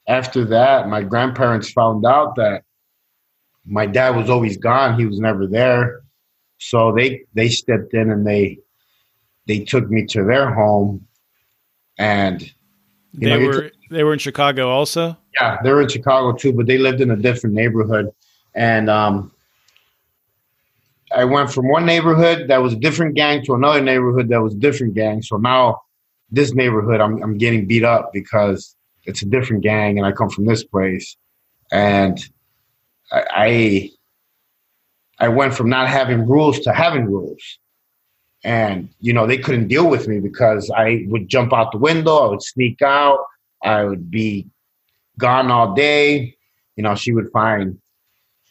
after 0.07 0.45
that, 0.45 0.89
my 0.89 1.03
grandparents 1.03 1.71
found 1.71 2.05
out 2.05 2.35
that 2.37 2.63
my 3.65 3.85
dad 3.85 4.15
was 4.15 4.29
always 4.29 4.57
gone; 4.57 4.99
he 4.99 5.05
was 5.05 5.19
never 5.19 5.47
there. 5.47 6.01
So 6.59 6.93
they 6.95 7.25
they 7.33 7.49
stepped 7.49 7.93
in 7.93 8.11
and 8.11 8.25
they 8.25 8.59
they 9.47 9.59
took 9.59 9.89
me 9.89 10.05
to 10.07 10.23
their 10.23 10.53
home, 10.53 11.05
and 11.97 12.41
they 13.13 13.29
know, 13.29 13.45
were 13.45 13.71
they 13.89 14.03
were 14.03 14.13
in 14.13 14.19
Chicago 14.19 14.69
also. 14.69 15.17
Yeah, 15.39 15.57
they 15.63 15.71
were 15.71 15.81
in 15.81 15.89
Chicago 15.89 16.35
too, 16.37 16.53
but 16.53 16.65
they 16.65 16.77
lived 16.77 17.01
in 17.01 17.11
a 17.11 17.15
different 17.15 17.55
neighborhood, 17.55 18.11
and 18.53 18.89
um, 18.89 19.31
I 21.15 21.23
went 21.25 21.51
from 21.51 21.69
one 21.69 21.85
neighborhood 21.85 22.47
that 22.47 22.61
was 22.61 22.73
a 22.73 22.77
different 22.77 23.15
gang 23.15 23.43
to 23.45 23.53
another 23.53 23.81
neighborhood 23.81 24.29
that 24.29 24.41
was 24.41 24.53
a 24.53 24.57
different 24.57 24.95
gang. 24.95 25.21
So 25.21 25.37
now 25.37 25.81
this 26.31 26.53
neighborhood, 26.53 26.99
I'm 26.99 27.21
I'm 27.23 27.37
getting 27.37 27.67
beat 27.67 27.83
up 27.83 28.11
because 28.13 28.75
it's 29.05 29.21
a 29.21 29.25
different 29.25 29.63
gang, 29.63 29.97
and 29.97 30.05
I 30.05 30.11
come 30.11 30.29
from 30.29 30.45
this 30.45 30.63
place, 30.63 31.15
and 31.71 32.19
I 33.11 33.91
I 35.19 35.27
went 35.29 35.53
from 35.53 35.69
not 35.69 35.87
having 35.87 36.27
rules 36.27 36.59
to 36.61 36.73
having 36.73 37.05
rules, 37.05 37.59
and 38.45 38.87
you 39.01 39.11
know 39.11 39.27
they 39.27 39.37
couldn't 39.37 39.67
deal 39.67 39.89
with 39.89 40.07
me 40.07 40.19
because 40.19 40.71
I 40.75 41.03
would 41.07 41.27
jump 41.27 41.51
out 41.51 41.71
the 41.71 41.77
window, 41.77 42.17
I 42.17 42.27
would 42.27 42.43
sneak 42.43 42.81
out, 42.81 43.19
I 43.63 43.83
would 43.83 44.09
be 44.09 44.47
gone 45.17 45.51
all 45.51 45.73
day. 45.73 46.35
You 46.77 46.83
know, 46.83 46.95
she 46.95 47.11
would 47.11 47.31
find, 47.31 47.79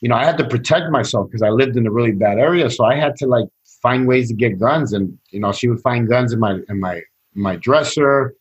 you 0.00 0.08
know, 0.08 0.16
I 0.16 0.24
had 0.24 0.38
to 0.38 0.48
protect 0.48 0.90
myself 0.90 1.28
because 1.28 1.42
I 1.42 1.50
lived 1.50 1.76
in 1.76 1.86
a 1.86 1.90
really 1.90 2.12
bad 2.12 2.38
area, 2.38 2.68
so 2.70 2.84
I 2.84 2.96
had 2.96 3.16
to 3.16 3.26
like 3.26 3.46
find 3.82 4.06
ways 4.06 4.28
to 4.28 4.34
get 4.34 4.58
guns, 4.58 4.92
and 4.92 5.18
you 5.30 5.40
know, 5.40 5.52
she 5.52 5.68
would 5.68 5.80
find 5.80 6.08
guns 6.08 6.32
in 6.32 6.40
my 6.40 6.58
in 6.68 6.80
my 6.80 7.00
my 7.34 7.56
dresser 7.56 8.34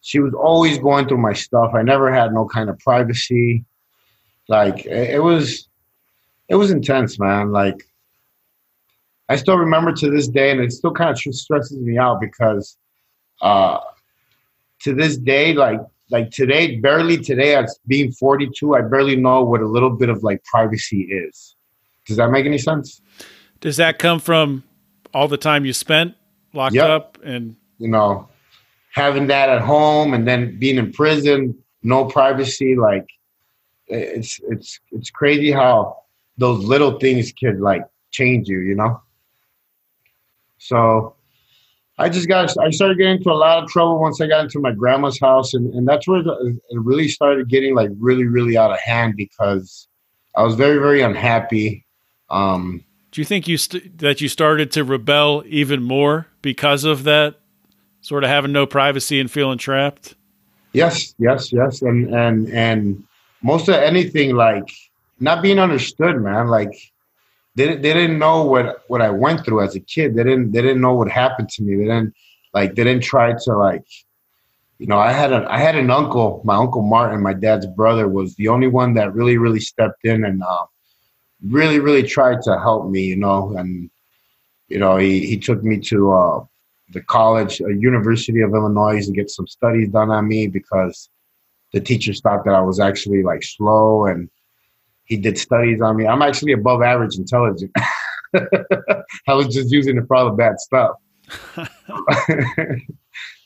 she 0.00 0.20
was 0.20 0.32
always 0.34 0.78
going 0.78 1.08
through 1.08 1.18
my 1.18 1.32
stuff. 1.32 1.72
I 1.74 1.82
never 1.82 2.12
had 2.12 2.32
no 2.32 2.46
kind 2.46 2.70
of 2.70 2.78
privacy. 2.78 3.64
Like 4.48 4.86
it 4.86 5.22
was, 5.22 5.68
it 6.48 6.54
was 6.54 6.70
intense, 6.70 7.18
man. 7.18 7.52
Like 7.52 7.87
I 9.28 9.36
still 9.36 9.58
remember 9.58 9.92
to 9.92 10.10
this 10.10 10.28
day, 10.28 10.50
and 10.50 10.60
it 10.60 10.72
still 10.72 10.92
kind 10.92 11.10
of 11.10 11.18
stresses 11.18 11.78
me 11.78 11.98
out 11.98 12.20
because 12.20 12.76
uh, 13.42 13.78
to 14.82 14.94
this 14.94 15.16
day, 15.16 15.52
like 15.54 15.80
like 16.10 16.30
today, 16.30 16.76
barely 16.76 17.18
today, 17.18 17.54
as 17.54 17.78
being 17.86 18.10
42, 18.12 18.74
I 18.74 18.80
barely 18.80 19.16
know 19.16 19.42
what 19.42 19.60
a 19.60 19.66
little 19.66 19.90
bit 19.90 20.08
of 20.08 20.22
like 20.22 20.42
privacy 20.44 21.02
is. 21.02 21.54
Does 22.06 22.16
that 22.16 22.30
make 22.30 22.46
any 22.46 22.56
sense? 22.56 23.02
Does 23.60 23.76
that 23.76 23.98
come 23.98 24.18
from 24.18 24.64
all 25.12 25.28
the 25.28 25.36
time 25.36 25.64
you 25.64 25.72
spent 25.72 26.14
locked 26.54 26.74
yep. 26.74 26.88
up 26.88 27.18
and 27.22 27.56
you 27.78 27.88
know 27.88 28.28
having 28.92 29.26
that 29.26 29.48
at 29.48 29.60
home 29.60 30.14
and 30.14 30.26
then 30.26 30.58
being 30.58 30.78
in 30.78 30.92
prison, 30.92 31.56
no 31.82 32.06
privacy, 32.06 32.74
like 32.74 33.06
it's 33.86 34.40
it's 34.48 34.80
it's 34.92 35.10
crazy 35.10 35.50
how 35.50 35.98
those 36.38 36.64
little 36.64 36.98
things 36.98 37.32
can 37.32 37.60
like 37.60 37.82
change 38.10 38.48
you, 38.48 38.60
you 38.60 38.74
know. 38.74 39.00
So 40.58 41.14
I 41.98 42.08
just 42.08 42.28
got 42.28 42.56
I 42.58 42.70
started 42.70 42.98
getting 42.98 43.16
into 43.16 43.30
a 43.30 43.34
lot 43.34 43.62
of 43.62 43.68
trouble 43.70 44.00
once 44.00 44.20
I 44.20 44.26
got 44.28 44.44
into 44.44 44.60
my 44.60 44.72
grandma's 44.72 45.18
house, 45.18 45.54
and 45.54 45.72
and 45.74 45.86
that's 45.86 46.06
where 46.06 46.20
it 46.20 46.56
really 46.72 47.08
started 47.08 47.48
getting 47.48 47.74
like 47.74 47.90
really 47.98 48.24
really 48.24 48.56
out 48.56 48.70
of 48.70 48.78
hand 48.78 49.14
because 49.16 49.88
I 50.36 50.42
was 50.42 50.54
very 50.54 50.78
very 50.78 51.00
unhappy. 51.02 51.84
Um, 52.30 52.84
Do 53.10 53.20
you 53.20 53.24
think 53.24 53.48
you 53.48 53.56
st- 53.56 53.98
that 53.98 54.20
you 54.20 54.28
started 54.28 54.70
to 54.72 54.84
rebel 54.84 55.42
even 55.46 55.82
more 55.82 56.26
because 56.42 56.84
of 56.84 57.04
that 57.04 57.36
sort 58.00 58.22
of 58.22 58.30
having 58.30 58.52
no 58.52 58.66
privacy 58.66 59.18
and 59.18 59.30
feeling 59.30 59.58
trapped? 59.58 60.14
Yes, 60.72 61.14
yes, 61.18 61.52
yes, 61.52 61.82
and 61.82 62.14
and 62.14 62.48
and 62.50 63.02
most 63.42 63.68
of 63.68 63.74
anything 63.74 64.36
like 64.36 64.68
not 65.18 65.42
being 65.42 65.58
understood, 65.58 66.20
man. 66.22 66.46
Like 66.48 66.72
they 67.58 67.74
they 67.74 67.92
didn't 67.92 68.18
know 68.18 68.44
what 68.44 68.84
what 68.86 69.02
I 69.02 69.10
went 69.10 69.44
through 69.44 69.62
as 69.62 69.74
a 69.74 69.80
kid. 69.80 70.14
They 70.14 70.22
didn't 70.22 70.52
they 70.52 70.62
didn't 70.62 70.80
know 70.80 70.94
what 70.94 71.10
happened 71.10 71.48
to 71.50 71.62
me. 71.62 71.76
They 71.76 71.84
didn't 71.84 72.14
like 72.54 72.76
they 72.76 72.84
didn't 72.84 73.02
try 73.02 73.34
to 73.44 73.56
like 73.56 73.84
you 74.78 74.86
know 74.86 74.98
I 74.98 75.12
had 75.12 75.32
a 75.32 75.44
I 75.50 75.58
had 75.58 75.74
an 75.74 75.90
uncle, 75.90 76.40
my 76.44 76.54
uncle 76.54 76.82
Martin, 76.82 77.20
my 77.20 77.34
dad's 77.34 77.66
brother, 77.66 78.08
was 78.08 78.36
the 78.36 78.48
only 78.48 78.68
one 78.68 78.94
that 78.94 79.12
really 79.12 79.38
really 79.38 79.60
stepped 79.60 80.04
in 80.04 80.24
and 80.24 80.40
uh, 80.42 80.66
really 81.44 81.80
really 81.80 82.04
tried 82.04 82.42
to 82.42 82.58
help 82.60 82.88
me. 82.88 83.02
You 83.02 83.16
know, 83.16 83.56
and 83.56 83.90
you 84.68 84.78
know 84.78 84.96
he 84.96 85.26
he 85.26 85.36
took 85.36 85.62
me 85.62 85.78
to. 85.90 86.12
Uh, 86.12 86.44
the 86.90 87.02
college, 87.02 87.60
uh, 87.60 87.68
University 87.68 88.40
of 88.40 88.54
Illinois, 88.54 89.04
to 89.04 89.12
get 89.12 89.28
some 89.28 89.46
studies 89.46 89.90
done 89.90 90.10
on 90.10 90.26
me 90.26 90.46
because 90.46 91.10
the 91.74 91.80
teachers 91.80 92.22
thought 92.22 92.46
that 92.46 92.54
I 92.54 92.62
was 92.62 92.80
actually 92.80 93.22
like 93.22 93.42
slow, 93.42 94.06
and 94.06 94.30
he 95.08 95.16
did 95.16 95.38
studies 95.38 95.80
on 95.80 95.96
me. 95.96 96.06
I'm 96.06 96.22
actually 96.22 96.52
above 96.52 96.82
average 96.82 97.16
intelligent. 97.16 97.72
I 98.34 99.34
was 99.34 99.48
just 99.48 99.70
using 99.72 99.96
it 99.96 100.04
for 100.06 100.16
all 100.16 100.26
the 100.26 100.36
bad 100.36 100.60
stuff. 100.60 100.96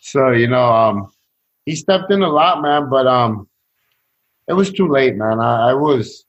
so 0.00 0.30
you 0.30 0.48
know, 0.48 0.64
um, 0.64 1.12
he 1.64 1.76
stepped 1.76 2.10
in 2.10 2.22
a 2.22 2.28
lot, 2.28 2.60
man. 2.62 2.90
But 2.90 3.06
um, 3.06 3.48
it 4.48 4.54
was 4.54 4.72
too 4.72 4.88
late, 4.88 5.14
man. 5.16 5.38
I, 5.40 5.70
I 5.70 5.74
was, 5.74 6.24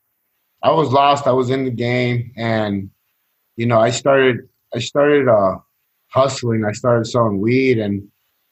I 0.62 0.72
was 0.72 0.92
lost. 0.92 1.26
I 1.26 1.32
was 1.32 1.50
in 1.50 1.66
the 1.66 1.72
game, 1.72 2.32
and 2.38 2.92
you 3.56 3.66
know, 3.66 3.80
I 3.80 3.90
started, 3.90 4.48
I 4.74 4.80
started 4.80 5.28
uh 5.28 5.56
hustling. 6.10 6.64
I 6.64 6.74
started 6.74 7.06
selling 7.06 7.42
weed, 7.42 7.80
and 7.80 8.08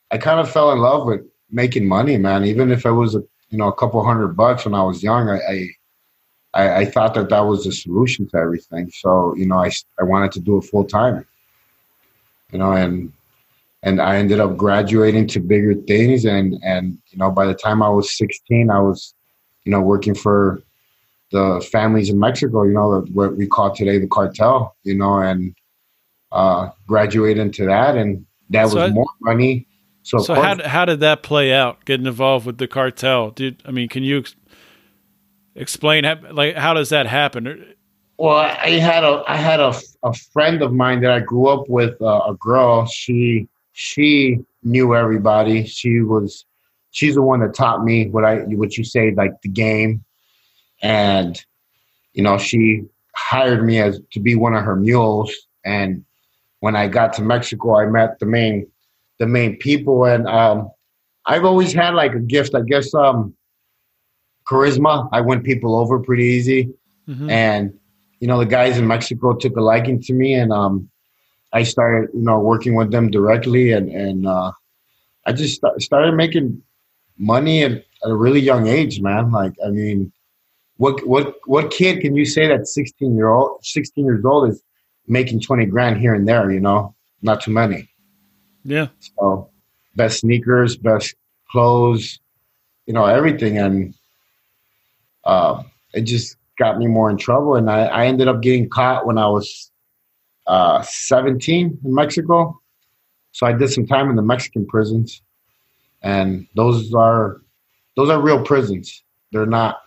I 0.09 0.17
kind 0.17 0.39
of 0.39 0.49
fell 0.49 0.71
in 0.71 0.79
love 0.79 1.05
with 1.05 1.21
making 1.51 1.87
money, 1.87 2.17
man. 2.17 2.43
Even 2.43 2.71
if 2.71 2.87
it 2.87 2.91
was 2.91 3.13
a 3.13 3.21
you 3.49 3.59
know 3.59 3.67
a 3.67 3.75
couple 3.75 4.03
hundred 4.03 4.29
bucks 4.29 4.65
when 4.65 4.73
I 4.73 4.81
was 4.81 5.03
young, 5.03 5.29
I 5.29 5.37
I, 5.47 5.67
I 6.53 6.85
thought 6.85 7.13
that 7.13 7.29
that 7.29 7.41
was 7.41 7.63
the 7.63 7.71
solution 7.71 8.27
to 8.29 8.37
everything. 8.37 8.91
So 8.93 9.33
you 9.35 9.45
know, 9.45 9.57
I 9.57 9.71
I 9.99 10.03
wanted 10.03 10.31
to 10.33 10.39
do 10.39 10.57
it 10.57 10.63
full 10.63 10.83
time. 10.83 11.25
You 12.51 12.59
know, 12.59 12.73
and 12.73 13.13
and 13.83 14.01
I 14.01 14.17
ended 14.17 14.39
up 14.39 14.57
graduating 14.57 15.27
to 15.27 15.39
bigger 15.39 15.75
things, 15.75 16.25
and 16.25 16.59
and 16.63 16.97
you 17.09 17.17
know, 17.17 17.31
by 17.31 17.45
the 17.45 17.53
time 17.53 17.81
I 17.81 17.89
was 17.89 18.17
16, 18.17 18.69
I 18.69 18.79
was 18.79 19.13
you 19.63 19.71
know 19.71 19.81
working 19.81 20.15
for 20.15 20.61
the 21.31 21.65
families 21.71 22.09
in 22.09 22.19
Mexico. 22.19 22.63
You 22.63 22.73
know, 22.73 23.05
what 23.13 23.37
we 23.37 23.47
call 23.47 23.73
today 23.73 23.97
the 23.97 24.07
cartel. 24.07 24.75
You 24.83 24.95
know, 24.95 25.19
and 25.19 25.55
uh, 26.33 26.69
graduate 26.87 27.37
into 27.37 27.65
that, 27.65 27.95
and 27.95 28.25
that 28.49 28.69
so 28.69 28.75
was 28.75 28.91
I, 28.91 28.93
more 28.93 29.07
money. 29.21 29.67
So, 30.03 30.17
so 30.17 30.33
how 30.33 30.61
how 30.67 30.85
did 30.85 30.99
that 30.99 31.23
play 31.23 31.53
out? 31.53 31.85
Getting 31.85 32.07
involved 32.07 32.45
with 32.45 32.57
the 32.57 32.67
cartel? 32.67 33.31
Did 33.31 33.61
I 33.65 33.71
mean? 33.71 33.87
Can 33.87 34.03
you 34.03 34.23
explain 35.55 36.03
how, 36.03 36.17
like 36.31 36.55
how 36.55 36.73
does 36.73 36.89
that 36.89 37.07
happen? 37.07 37.73
Well, 38.17 38.37
I 38.37 38.71
had 38.71 39.03
a 39.03 39.23
I 39.27 39.35
had 39.35 39.59
a, 39.59 39.73
a 40.03 40.13
friend 40.13 40.61
of 40.61 40.73
mine 40.73 41.01
that 41.01 41.11
I 41.11 41.19
grew 41.19 41.47
up 41.47 41.67
with, 41.69 41.99
uh, 42.01 42.21
a 42.27 42.35
girl. 42.35 42.85
She 42.85 43.47
she 43.73 44.39
knew 44.63 44.95
everybody. 44.95 45.65
She 45.65 46.01
was 46.01 46.45
she's 46.91 47.15
the 47.15 47.21
one 47.21 47.39
that 47.39 47.55
taught 47.55 47.83
me 47.83 48.09
what 48.09 48.23
I 48.23 48.41
what 48.41 48.77
you 48.77 48.83
say 48.83 49.11
like 49.11 49.41
the 49.41 49.49
game, 49.49 50.03
and 50.81 51.43
you 52.13 52.23
know 52.23 52.37
she 52.37 52.83
hired 53.15 53.65
me 53.65 53.79
as 53.79 53.99
to 54.11 54.19
be 54.19 54.35
one 54.35 54.53
of 54.53 54.63
her 54.63 54.75
mules, 54.75 55.33
and 55.65 56.05
when 56.59 56.75
I 56.75 56.87
got 56.87 57.13
to 57.13 57.23
Mexico, 57.23 57.79
I 57.79 57.87
met 57.87 58.19
the 58.19 58.25
main 58.25 58.67
the 59.19 59.27
main 59.27 59.57
people, 59.57 60.05
and 60.05 60.27
um, 60.27 60.69
I've 61.25 61.45
always 61.45 61.73
had 61.73 61.93
like 61.95 62.13
a 62.13 62.19
gift. 62.19 62.55
I 62.55 62.61
guess 62.61 62.93
um, 62.93 63.35
charisma. 64.51 65.07
I 65.11 65.21
win 65.21 65.41
people 65.41 65.75
over 65.75 65.99
pretty 65.99 66.25
easy, 66.25 66.69
mm-hmm. 67.07 67.29
and 67.29 67.73
you 68.19 68.27
know 68.27 68.39
the 68.39 68.45
guys 68.45 68.77
in 68.77 68.87
Mexico 68.87 69.33
took 69.33 69.55
a 69.55 69.61
liking 69.61 70.01
to 70.03 70.13
me, 70.13 70.33
and 70.33 70.51
um, 70.51 70.89
I 71.53 71.63
started 71.63 72.09
you 72.13 72.21
know 72.21 72.39
working 72.39 72.75
with 72.75 72.91
them 72.91 73.09
directly, 73.09 73.71
and 73.71 73.89
and 73.89 74.27
uh, 74.27 74.51
I 75.25 75.31
just 75.33 75.61
st- 75.61 75.81
started 75.81 76.13
making 76.15 76.61
money 77.17 77.63
at, 77.63 77.71
at 77.71 78.09
a 78.09 78.15
really 78.15 78.41
young 78.41 78.67
age, 78.67 78.99
man. 79.01 79.31
Like 79.31 79.53
I 79.65 79.69
mean, 79.69 80.11
what 80.77 81.05
what 81.07 81.35
what 81.45 81.71
kid 81.71 82.01
can 82.01 82.15
you 82.15 82.25
say 82.25 82.47
that 82.47 82.67
16 82.67 83.15
year 83.15 83.29
old 83.29 83.63
16 83.65 84.03
years 84.03 84.25
old 84.25 84.49
is 84.49 84.61
making 85.07 85.41
20 85.41 85.65
grand 85.65 85.97
here 85.97 86.13
and 86.13 86.27
there? 86.27 86.51
You 86.51 86.59
know, 86.59 86.95
not 87.21 87.41
too 87.41 87.51
many. 87.51 87.89
Yeah. 88.63 88.87
So 89.17 89.49
best 89.95 90.19
sneakers, 90.19 90.77
best 90.77 91.15
clothes, 91.51 92.19
you 92.85 92.93
know, 92.93 93.05
everything, 93.05 93.57
and 93.57 93.93
uh, 95.23 95.63
it 95.93 96.01
just 96.01 96.37
got 96.57 96.77
me 96.77 96.87
more 96.87 97.09
in 97.09 97.17
trouble. 97.17 97.55
And 97.55 97.69
I, 97.69 97.85
I 97.85 98.05
ended 98.05 98.27
up 98.27 98.41
getting 98.41 98.69
caught 98.69 99.05
when 99.05 99.17
I 99.17 99.27
was 99.27 99.71
uh, 100.47 100.81
17 100.81 101.79
in 101.83 101.93
Mexico. 101.93 102.59
So 103.31 103.47
I 103.47 103.53
did 103.53 103.69
some 103.69 103.87
time 103.87 104.09
in 104.09 104.15
the 104.15 104.21
Mexican 104.21 104.65
prisons, 104.65 105.21
and 106.01 106.47
those 106.55 106.93
are 106.93 107.41
those 107.95 108.09
are 108.09 108.21
real 108.21 108.43
prisons. 108.43 109.03
They're 109.31 109.45
not 109.45 109.77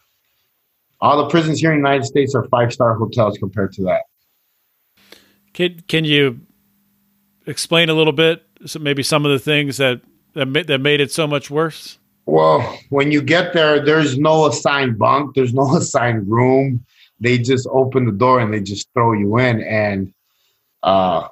all 1.01 1.19
the 1.19 1.29
prisons 1.29 1.61
here 1.61 1.71
in 1.71 1.83
the 1.83 1.87
United 1.87 2.07
States 2.07 2.35
are 2.35 2.45
five 2.49 2.73
star 2.73 2.95
hotels 2.95 3.37
compared 3.37 3.73
to 3.75 3.83
that. 3.83 4.05
Can 5.53 5.81
can 5.87 6.05
you 6.05 6.41
explain 7.47 7.91
a 7.91 7.95
little 7.95 8.13
bit, 8.13 8.43
So 8.65 8.79
maybe 8.79 9.03
some 9.03 9.27
of 9.27 9.33
the 9.33 9.39
things 9.39 9.77
that 9.77 10.01
that 10.33 10.67
that 10.67 10.81
made 10.81 11.01
it 11.01 11.13
so 11.13 11.27
much 11.27 11.51
worse? 11.51 11.99
Well, 12.27 12.79
when 12.91 13.13
you 13.13 13.21
get 13.21 13.53
there, 13.53 13.85
there's 13.85 14.17
no 14.19 14.47
assigned 14.47 14.99
bunk, 14.99 15.35
there's 15.35 15.55
no 15.55 15.77
assigned 15.77 16.29
room. 16.29 16.85
They 17.21 17.39
just 17.39 17.69
open 17.71 18.07
the 18.07 18.13
door 18.13 18.41
and 18.41 18.53
they 18.53 18.61
just 18.61 18.89
throw 18.93 19.13
you 19.13 19.39
in, 19.39 19.63
and 19.63 20.13
uh, 20.83 21.29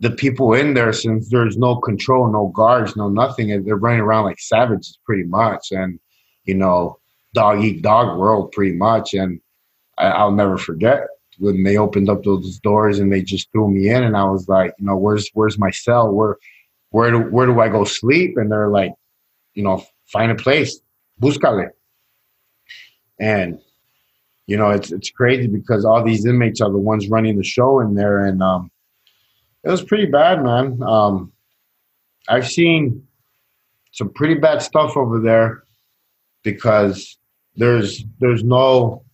the 0.00 0.10
people 0.10 0.54
in 0.54 0.74
there, 0.74 0.92
since 0.92 1.30
there's 1.30 1.56
no 1.56 1.76
control, 1.76 2.30
no 2.30 2.48
guards, 2.48 2.96
no 2.96 3.08
nothing, 3.08 3.64
they're 3.64 3.76
running 3.76 4.00
around 4.00 4.24
like 4.24 4.40
savages, 4.40 4.98
pretty 5.04 5.24
much, 5.24 5.70
and 5.70 6.00
you 6.44 6.54
know, 6.54 6.98
dog 7.34 7.62
eat 7.62 7.82
dog 7.82 8.18
world, 8.18 8.50
pretty 8.52 8.72
much. 8.72 9.14
And 9.14 9.40
I, 9.98 10.06
I'll 10.06 10.32
never 10.32 10.58
forget 10.58 11.06
when 11.38 11.62
they 11.62 11.76
opened 11.78 12.10
up 12.10 12.22
those 12.22 12.58
doors 12.58 12.98
and 12.98 13.12
they 13.12 13.22
just 13.22 13.50
threw 13.52 13.70
me 13.70 13.88
in, 13.88 14.02
and 14.02 14.16
I 14.16 14.24
was 14.24 14.48
like, 14.48 14.74
you 14.78 14.86
know, 14.86 14.96
where's 14.96 15.30
where's 15.34 15.58
my 15.58 15.70
cell? 15.70 16.10
Where 16.10 16.36
where 16.90 17.10
do 17.10 17.18
where 17.18 17.46
do 17.46 17.60
I 17.60 17.68
go 17.68 17.84
sleep? 17.84 18.36
And 18.36 18.50
they're 18.50 18.68
like, 18.70 18.92
you 19.54 19.62
know, 19.62 19.84
find 20.12 20.30
a 20.30 20.34
place, 20.34 20.80
buscale. 21.20 21.70
And 23.18 23.60
you 24.46 24.56
know, 24.56 24.70
it's 24.70 24.90
it's 24.90 25.10
crazy 25.10 25.46
because 25.46 25.84
all 25.84 26.02
these 26.02 26.26
inmates 26.26 26.60
are 26.60 26.70
the 26.70 26.78
ones 26.78 27.08
running 27.08 27.36
the 27.36 27.44
show 27.44 27.80
in 27.80 27.94
there, 27.94 28.24
and 28.24 28.42
um, 28.42 28.70
it 29.62 29.70
was 29.70 29.82
pretty 29.82 30.06
bad, 30.06 30.42
man. 30.42 30.82
Um, 30.82 31.32
I've 32.28 32.48
seen 32.48 33.06
some 33.92 34.10
pretty 34.12 34.34
bad 34.34 34.62
stuff 34.62 34.96
over 34.96 35.20
there 35.20 35.62
because 36.42 37.18
there's 37.56 38.04
there's 38.18 38.42
no 38.42 39.04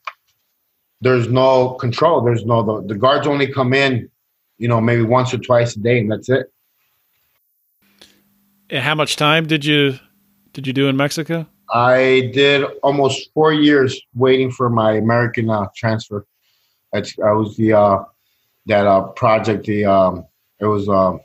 there's 1.00 1.28
no 1.28 1.74
control. 1.74 2.22
There's 2.22 2.44
no 2.44 2.62
the, 2.62 2.94
the 2.94 2.98
guards 2.98 3.26
only 3.26 3.52
come 3.52 3.74
in, 3.74 4.08
you 4.58 4.68
know, 4.68 4.80
maybe 4.80 5.02
once 5.02 5.34
or 5.34 5.38
twice 5.38 5.76
a 5.76 5.80
day, 5.80 5.98
and 5.98 6.10
that's 6.10 6.28
it. 6.28 6.52
And 8.70 8.82
how 8.82 8.94
much 8.94 9.16
time 9.16 9.46
did 9.46 9.64
you 9.64 9.98
did 10.56 10.66
you 10.66 10.72
do 10.72 10.88
in 10.88 10.96
Mexico? 10.96 11.46
I 11.70 12.30
did 12.32 12.64
almost 12.82 13.30
four 13.34 13.52
years 13.52 14.00
waiting 14.14 14.50
for 14.50 14.70
my 14.70 14.94
American 14.94 15.50
uh, 15.50 15.66
transfer. 15.76 16.26
It's, 16.94 17.14
I 17.18 17.32
was 17.32 17.58
the 17.58 17.75
uh, 17.75 18.04
that 18.64 18.86
uh, 18.86 19.02
project. 19.08 19.66
The 19.66 19.84
um, 19.84 20.25
it 20.58 20.64
was 20.64 20.88
uh, 20.88 21.18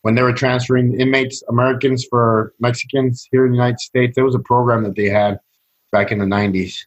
when 0.00 0.14
they 0.14 0.22
were 0.22 0.32
transferring 0.32 0.98
inmates, 0.98 1.42
Americans 1.50 2.06
for 2.08 2.54
Mexicans 2.58 3.28
here 3.30 3.44
in 3.44 3.52
the 3.52 3.58
United 3.58 3.80
States. 3.80 4.14
There 4.14 4.24
was 4.24 4.34
a 4.34 4.40
program 4.40 4.82
that 4.84 4.96
they 4.96 5.10
had 5.10 5.38
back 5.92 6.10
in 6.10 6.18
the 6.18 6.24
'90s. 6.24 6.78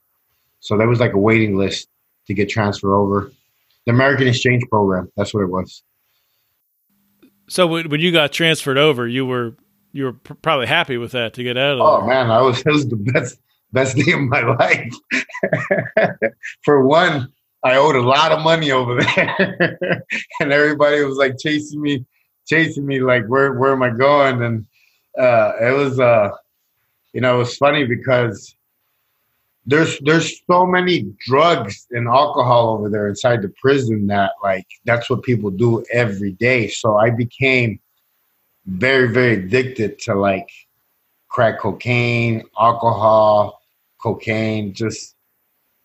So 0.61 0.77
there 0.77 0.87
was 0.87 0.99
like 0.99 1.13
a 1.13 1.19
waiting 1.19 1.57
list 1.57 1.87
to 2.25 2.33
get 2.33 2.49
transferred 2.49 2.95
over. 2.95 3.31
The 3.85 3.91
American 3.91 4.27
Exchange 4.27 4.63
Program. 4.67 5.11
That's 5.15 5.31
what 5.31 5.43
it 5.43 5.51
was. 5.51 5.83
So 7.49 7.67
when 7.67 7.99
you 7.99 8.11
got 8.11 8.31
transferred 8.31 8.79
over, 8.79 9.07
you 9.07 9.27
were 9.27 9.55
you 9.93 10.05
were 10.05 10.13
pr- 10.13 10.33
probably 10.35 10.67
happy 10.67 10.97
with 10.97 11.11
that 11.11 11.33
to 11.35 11.43
get 11.43 11.57
out 11.57 11.79
of 11.79 11.81
Oh 11.81 11.97
there. 11.99 12.07
man, 12.09 12.31
I 12.31 12.41
was 12.41 12.59
it 12.61 12.71
was 12.71 12.87
the 12.87 12.95
best 12.95 13.37
best 13.73 13.95
day 13.97 14.11
of 14.13 14.21
my 14.21 14.41
life. 14.59 14.93
For 16.63 16.85
one, 16.85 17.31
I 17.63 17.75
owed 17.75 17.95
a 17.95 18.01
lot 18.01 18.31
of 18.31 18.41
money 18.43 18.71
over 18.71 18.99
there, 19.01 19.77
and 20.39 20.51
everybody 20.51 21.03
was 21.03 21.17
like 21.17 21.35
chasing 21.39 21.81
me, 21.81 22.05
chasing 22.47 22.85
me 22.85 22.99
like 23.01 23.25
where 23.27 23.53
where 23.53 23.71
am 23.73 23.83
I 23.83 23.89
going? 23.91 24.41
And 24.43 24.65
uh, 25.19 25.53
it 25.61 25.75
was 25.75 25.99
uh, 25.99 26.29
you 27.13 27.21
know 27.21 27.35
it 27.35 27.39
was 27.39 27.57
funny 27.57 27.85
because 27.85 28.55
there's 29.65 29.99
there's 29.99 30.41
so 30.49 30.65
many 30.65 31.13
drugs 31.27 31.85
and 31.91 32.07
alcohol 32.07 32.69
over 32.71 32.89
there 32.89 33.07
inside 33.07 33.41
the 33.43 33.53
prison 33.61 34.07
that 34.07 34.31
like 34.43 34.65
that's 34.85 35.09
what 35.09 35.21
people 35.23 35.51
do 35.51 35.83
every 35.91 36.31
day. 36.31 36.67
So 36.67 36.97
I 36.97 37.11
became 37.11 37.79
very 38.65 39.07
very 39.11 39.33
addicted 39.33 39.99
to 39.99 40.15
like 40.15 40.49
crack 41.29 41.59
cocaine, 41.59 42.43
alcohol, 42.59 43.61
cocaine, 44.01 44.73
just 44.73 45.15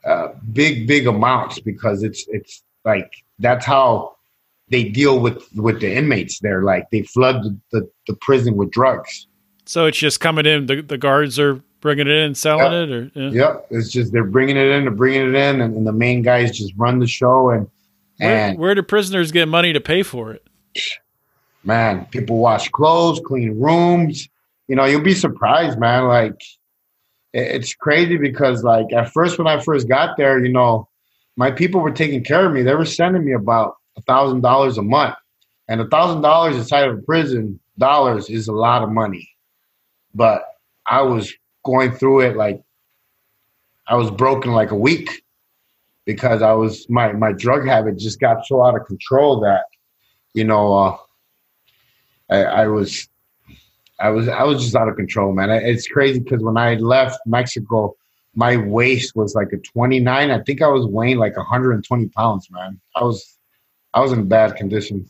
uh, 0.05 0.29
big 0.53 0.87
big 0.87 1.07
amounts 1.07 1.59
because 1.61 2.03
it's 2.03 2.27
it's 2.29 2.63
like 2.85 3.13
that's 3.39 3.65
how 3.65 4.15
they 4.69 4.85
deal 4.85 5.21
with 5.21 5.43
with 5.55 5.81
the 5.81 5.93
inmates 5.95 6.41
there. 6.41 6.63
Like 6.63 6.91
they 6.91 7.03
flood 7.03 7.43
the, 7.43 7.57
the, 7.73 7.91
the 8.09 8.15
prison 8.15 8.57
with 8.57 8.71
drugs. 8.71 9.27
So 9.65 9.87
it's 9.87 9.99
just 9.99 10.21
coming 10.21 10.47
in. 10.47 10.67
The 10.67 10.81
the 10.83 10.99
guards 10.99 11.39
are 11.39 11.61
bringing 11.81 12.07
it 12.09 12.13
in, 12.13 12.35
selling 12.35 12.73
Yeah. 12.73 12.83
it, 12.83 12.91
or 12.91 13.11
yeah. 13.15 13.31
Yep, 13.31 13.67
it's 13.71 13.91
just 13.91 14.13
they're 14.13 14.25
bringing 14.25 14.57
it 14.57 14.67
in, 14.67 14.83
they're 14.85 14.91
bringing 14.91 15.23
it 15.29 15.35
in, 15.35 15.61
and, 15.61 15.77
and 15.77 15.87
the 15.87 15.93
main 15.93 16.23
guys 16.23 16.57
just 16.57 16.73
run 16.77 16.99
the 16.99 17.07
show. 17.07 17.51
And 17.51 17.69
Where, 18.19 18.31
and 18.49 18.59
where 18.59 18.75
do 18.75 18.83
prisoners 18.83 19.31
get 19.33 19.47
money 19.49 19.73
to 19.73 19.81
pay 19.81 20.03
for 20.03 20.33
it? 20.33 20.47
Man, 21.67 22.07
people 22.07 22.39
wash 22.39 22.69
clothes, 22.71 23.21
clean 23.25 23.61
rooms. 23.61 24.29
You 24.69 24.77
know, 24.77 24.85
you'll 24.85 25.03
be 25.03 25.15
surprised, 25.15 25.79
man. 25.79 26.05
Like 26.05 26.41
it's 27.33 27.75
crazy 27.75 28.17
because 28.17 28.65
like 28.65 28.93
at 28.93 29.13
first 29.13 29.39
when 29.39 29.47
I 29.47 29.61
first 29.61 29.89
got 29.89 30.17
there, 30.17 30.43
you 30.45 30.53
know, 30.53 30.89
my 31.37 31.51
people 31.51 31.81
were 31.81 31.91
taking 31.91 32.25
care 32.25 32.47
of 32.47 32.53
me. 32.53 32.63
They 32.63 32.75
were 32.75 32.85
sending 32.85 33.25
me 33.25 33.33
about 33.33 33.77
a 33.97 34.03
thousand 34.03 34.41
dollars 34.41 34.79
a 34.79 34.83
month. 34.83 35.17
And 35.69 35.81
a 35.81 35.89
thousand 35.89 36.23
dollars 36.23 36.57
inside 36.57 36.89
of 36.89 36.99
a 36.99 37.03
prison 37.03 37.59
dollars 37.79 38.31
is 38.31 38.49
a 38.49 38.53
lot 38.53 38.83
of 38.83 38.91
money. 38.91 39.29
But 40.15 40.45
I 40.87 41.03
was 41.03 41.33
going 41.65 41.93
through 41.93 42.21
it 42.21 42.37
like 42.37 42.63
I 43.89 43.97
was 43.97 44.11
broken 44.11 44.53
like 44.53 44.71
a 44.71 44.77
week 44.77 45.25
because 46.05 46.41
I 46.41 46.53
was 46.53 46.89
my 46.89 47.13
my 47.13 47.33
drug 47.33 47.67
habit 47.67 47.99
just 47.99 48.21
got 48.21 48.47
so 48.47 48.65
out 48.65 48.77
of 48.77 48.87
control 48.87 49.41
that 49.41 49.65
you 50.33 50.45
know 50.45 50.73
uh, 50.73 50.97
I, 52.31 52.43
I 52.43 52.67
was 52.67 53.09
I 53.99 54.11
was 54.11 54.29
I 54.29 54.43
was 54.43 54.63
just 54.63 54.75
out 54.75 54.89
of 54.89 54.97
control, 54.97 55.33
man. 55.33 55.51
It's 55.51 55.89
crazy 55.89 56.21
because 56.21 56.43
when 56.43 56.57
I 56.57 56.75
left 56.75 57.19
Mexico, 57.27 57.97
my 58.35 58.57
waist 58.57 59.17
was 59.17 59.35
like 59.35 59.53
a 59.53 59.59
29. 59.59 60.31
I 60.31 60.43
think 60.43 60.63
I 60.63 60.69
was 60.69 60.87
weighing 60.87 61.19
like 61.19 61.37
120 61.37 62.09
pounds, 62.09 62.49
man. 62.51 62.81
I 62.95 63.03
was 63.03 63.39
I 63.95 64.01
was 64.01 64.13
in 64.13 64.29
bad 64.29 64.57
condition. 64.57 65.09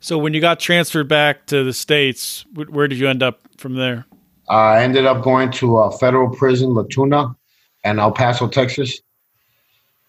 So 0.00 0.18
when 0.18 0.34
you 0.34 0.40
got 0.40 0.60
transferred 0.60 1.08
back 1.08 1.46
to 1.46 1.64
the 1.64 1.72
states, 1.72 2.44
where 2.54 2.88
did 2.88 2.98
you 2.98 3.08
end 3.08 3.22
up 3.22 3.40
from 3.56 3.76
there? 3.76 4.04
I 4.48 4.82
ended 4.82 5.06
up 5.06 5.22
going 5.22 5.50
to 5.52 5.78
a 5.78 5.96
federal 5.96 6.28
prison, 6.28 6.74
La 6.74 6.82
Tuna, 6.90 7.36
and 7.84 8.00
El 8.00 8.12
Paso, 8.12 8.48
Texas, 8.48 9.00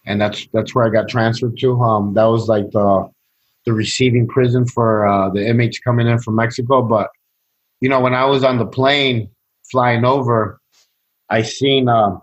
and 0.04 0.20
that's 0.20 0.46
that's 0.52 0.74
where 0.74 0.84
I 0.84 0.90
got 0.90 1.08
transferred 1.08 1.56
to. 1.60 1.80
Um, 1.80 2.12
that 2.14 2.24
was 2.24 2.48
like 2.48 2.70
the 2.72 3.08
the 3.64 3.72
receiving 3.72 4.26
prison 4.26 4.66
for 4.66 5.06
uh, 5.06 5.30
the 5.30 5.46
inmates 5.46 5.78
coming 5.78 6.06
in 6.06 6.18
from 6.18 6.36
Mexico. 6.36 6.82
But 6.82 7.10
you 7.80 7.88
know, 7.88 8.00
when 8.00 8.14
I 8.14 8.24
was 8.24 8.44
on 8.44 8.58
the 8.58 8.66
plane 8.66 9.30
flying 9.70 10.04
over, 10.04 10.60
I 11.28 11.42
seen 11.42 11.88
um, 11.88 12.22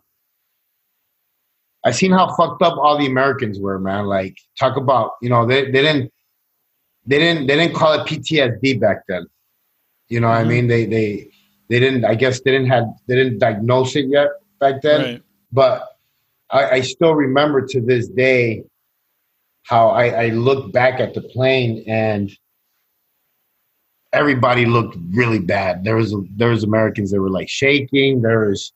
I 1.83 1.91
seen 1.91 2.11
how 2.11 2.33
fucked 2.35 2.61
up 2.61 2.77
all 2.77 2.97
the 2.97 3.07
Americans 3.07 3.59
were, 3.59 3.79
man. 3.79 4.05
Like 4.05 4.37
talk 4.59 4.77
about 4.77 5.11
you 5.21 5.29
know 5.29 5.45
they, 5.45 5.65
they 5.65 5.81
didn't 5.81 6.11
they 7.05 7.17
didn't 7.17 7.47
they 7.47 7.55
didn't 7.55 7.75
call 7.75 7.93
it 7.93 8.07
PTSD 8.07 8.79
back 8.79 9.03
then. 9.07 9.25
You 10.07 10.19
know 10.19 10.29
what 10.29 10.37
I 10.37 10.43
mean? 10.43 10.67
They 10.67 10.85
they 10.85 11.29
they 11.69 11.79
didn't 11.79 12.05
I 12.05 12.15
guess 12.15 12.41
they 12.41 12.51
didn't 12.51 12.67
have 12.67 12.85
they 13.07 13.15
didn't 13.15 13.39
diagnose 13.39 13.95
it 13.95 14.05
yet 14.07 14.27
back 14.59 14.81
then. 14.81 15.01
Right. 15.01 15.21
But 15.51 15.87
I, 16.49 16.69
I 16.69 16.81
still 16.81 17.15
remember 17.15 17.65
to 17.65 17.81
this 17.81 18.07
day 18.07 18.63
how 19.63 19.89
I, 19.89 20.25
I 20.25 20.27
look 20.29 20.71
back 20.71 20.99
at 20.99 21.13
the 21.13 21.21
plane 21.21 21.83
and 21.87 22.31
everybody 24.13 24.65
looked 24.65 24.97
really 25.11 25.39
bad. 25.39 25.83
There 25.83 25.95
was 25.95 26.15
there 26.35 26.49
was 26.49 26.63
Americans 26.63 27.11
that 27.11 27.21
were 27.21 27.29
like 27.29 27.49
shaking. 27.49 28.21
There 28.21 28.49
was 28.49 28.73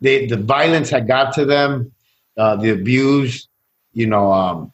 they 0.00 0.26
the 0.26 0.36
violence 0.36 0.90
had 0.90 1.06
got 1.06 1.34
to 1.34 1.44
them, 1.44 1.92
uh, 2.36 2.56
the 2.56 2.70
abuse. 2.70 3.48
You 3.92 4.06
know, 4.06 4.32
um, 4.32 4.72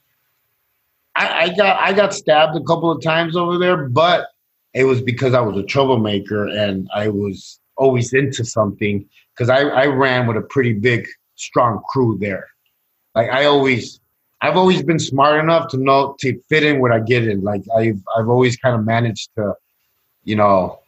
I, 1.14 1.42
I 1.42 1.48
got 1.54 1.80
I 1.80 1.92
got 1.92 2.14
stabbed 2.14 2.56
a 2.56 2.64
couple 2.64 2.90
of 2.90 3.02
times 3.02 3.36
over 3.36 3.58
there, 3.58 3.88
but 3.88 4.28
it 4.74 4.84
was 4.84 5.02
because 5.02 5.34
I 5.34 5.40
was 5.40 5.56
a 5.56 5.66
troublemaker 5.66 6.48
and 6.48 6.88
I 6.94 7.08
was 7.08 7.60
always 7.76 8.12
into 8.12 8.44
something 8.44 9.06
because 9.34 9.48
I, 9.50 9.60
I 9.60 9.86
ran 9.86 10.26
with 10.26 10.36
a 10.36 10.42
pretty 10.42 10.72
big 10.72 11.06
strong 11.36 11.82
crew 11.88 12.16
there. 12.18 12.48
Like 13.14 13.30
I 13.30 13.44
always, 13.44 14.00
I've 14.42 14.57
always 14.57 14.83
been 14.83 14.98
smart 14.98 15.38
enough 15.38 15.68
to 15.68 15.76
know 15.76 16.16
to 16.18 16.38
fit 16.48 16.64
in 16.64 16.81
where 16.81 16.92
I 16.92 16.98
get 16.98 17.26
in. 17.26 17.42
Like 17.42 17.62
I've 17.74 18.02
I've 18.16 18.28
always 18.28 18.57
kind 18.57 18.74
of 18.74 18.85
managed 18.85 19.31
to, 19.37 19.55
you 20.24 20.35
know, 20.35 20.81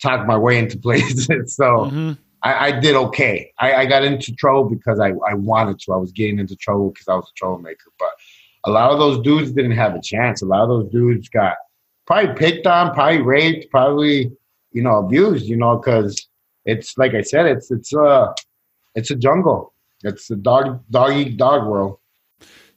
talk 0.00 0.26
my 0.26 0.38
way 0.38 0.58
into 0.58 0.78
places. 0.86 1.56
so 1.56 1.64
mm-hmm. 1.64 2.12
I, 2.44 2.68
I, 2.68 2.80
did 2.80 2.94
okay. 2.94 3.52
I, 3.58 3.74
I, 3.74 3.86
got 3.86 4.04
into 4.04 4.32
trouble 4.32 4.70
because 4.70 5.00
I, 5.00 5.08
I 5.28 5.34
wanted 5.34 5.80
to. 5.80 5.92
I 5.92 5.96
was 5.96 6.12
getting 6.12 6.38
into 6.38 6.54
trouble 6.54 6.90
because 6.90 7.08
I 7.08 7.14
was 7.14 7.28
a 7.28 7.34
troublemaker. 7.36 7.90
But 7.98 8.10
a 8.64 8.70
lot 8.70 8.92
of 8.92 9.00
those 9.00 9.20
dudes 9.22 9.50
didn't 9.50 9.72
have 9.72 9.96
a 9.96 10.00
chance. 10.00 10.40
A 10.40 10.46
lot 10.46 10.62
of 10.62 10.68
those 10.68 10.92
dudes 10.92 11.28
got 11.28 11.56
probably 12.06 12.32
picked 12.34 12.66
on, 12.68 12.94
probably 12.94 13.22
raped, 13.22 13.72
probably 13.72 14.30
you 14.70 14.82
know 14.82 14.98
abused. 14.98 15.46
You 15.46 15.56
know, 15.56 15.78
because 15.78 16.28
it's 16.64 16.96
like 16.96 17.14
I 17.14 17.22
said, 17.22 17.46
it's 17.46 17.72
it's 17.72 17.92
a 17.92 18.32
it's 18.94 19.10
a 19.10 19.16
jungle. 19.16 19.74
It's 20.04 20.30
a 20.30 20.36
dog 20.36 20.80
dog 20.90 21.14
eat 21.14 21.38
dog 21.38 21.66
world. 21.66 21.98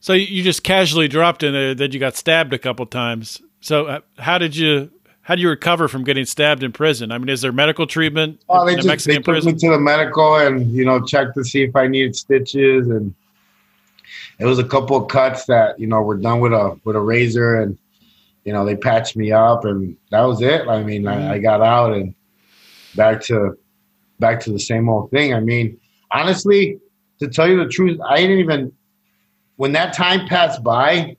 So 0.02 0.14
you 0.14 0.42
just 0.42 0.64
casually 0.64 1.06
dropped 1.06 1.44
in 1.44 1.52
there 1.52 1.76
that 1.76 1.94
you 1.94 2.00
got 2.00 2.16
stabbed 2.16 2.52
a 2.52 2.58
couple 2.58 2.84
times. 2.86 3.40
So 3.60 3.86
uh, 3.86 4.00
how 4.18 4.36
did 4.36 4.56
you 4.56 4.90
how 5.20 5.36
do 5.36 5.42
you 5.42 5.48
recover 5.48 5.86
from 5.86 6.02
getting 6.02 6.24
stabbed 6.24 6.64
in 6.64 6.72
prison? 6.72 7.12
I 7.12 7.18
mean, 7.18 7.28
is 7.28 7.40
there 7.40 7.52
medical 7.52 7.86
treatment? 7.86 8.42
Oh, 8.48 8.66
they 8.66 8.74
just 8.74 9.06
they 9.06 9.14
took 9.14 9.24
prison? 9.24 9.52
me 9.52 9.58
to 9.60 9.70
the 9.70 9.78
medical 9.78 10.34
and 10.38 10.72
you 10.72 10.84
know 10.84 11.00
checked 11.06 11.34
to 11.36 11.44
see 11.44 11.62
if 11.62 11.76
I 11.76 11.86
needed 11.86 12.16
stitches, 12.16 12.88
and 12.88 13.14
it 14.40 14.44
was 14.44 14.58
a 14.58 14.64
couple 14.64 14.96
of 14.96 15.06
cuts 15.06 15.44
that 15.44 15.78
you 15.78 15.86
know 15.86 16.02
were 16.02 16.16
done 16.16 16.40
with 16.40 16.52
a 16.52 16.76
with 16.82 16.96
a 16.96 17.00
razor, 17.00 17.60
and 17.60 17.78
you 18.44 18.52
know 18.52 18.64
they 18.64 18.74
patched 18.74 19.14
me 19.16 19.30
up, 19.30 19.64
and 19.64 19.96
that 20.10 20.22
was 20.22 20.42
it. 20.42 20.66
I 20.66 20.82
mean, 20.82 21.04
mm-hmm. 21.04 21.30
I, 21.30 21.34
I 21.34 21.38
got 21.38 21.62
out 21.62 21.92
and 21.92 22.12
back 22.96 23.20
to 23.26 23.56
back 24.18 24.40
to 24.40 24.52
the 24.52 24.58
same 24.58 24.88
old 24.88 25.12
thing. 25.12 25.32
I 25.32 25.38
mean, 25.38 25.78
honestly, 26.10 26.80
to 27.20 27.28
tell 27.28 27.48
you 27.48 27.56
the 27.56 27.68
truth, 27.68 28.00
I 28.04 28.16
didn't 28.16 28.40
even 28.40 28.72
when 29.62 29.70
that 29.70 29.92
time 29.92 30.26
passed 30.26 30.64
by, 30.64 31.16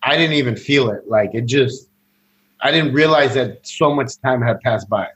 I 0.00 0.16
didn't 0.16 0.36
even 0.36 0.54
feel 0.54 0.90
it. 0.90 1.08
Like 1.08 1.34
it 1.34 1.46
just 1.46 1.88
I 2.60 2.70
didn't 2.70 2.92
realize 2.92 3.34
that 3.34 3.66
so 3.66 3.92
much 3.92 4.16
time 4.20 4.40
had 4.42 4.60
passed 4.60 4.88
by. 4.88 5.08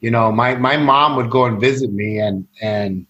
You 0.00 0.10
know, 0.10 0.32
my 0.32 0.56
my 0.56 0.76
mom 0.76 1.14
would 1.14 1.30
go 1.30 1.44
and 1.44 1.60
visit 1.60 1.92
me, 1.92 2.18
and 2.18 2.44
and 2.60 3.06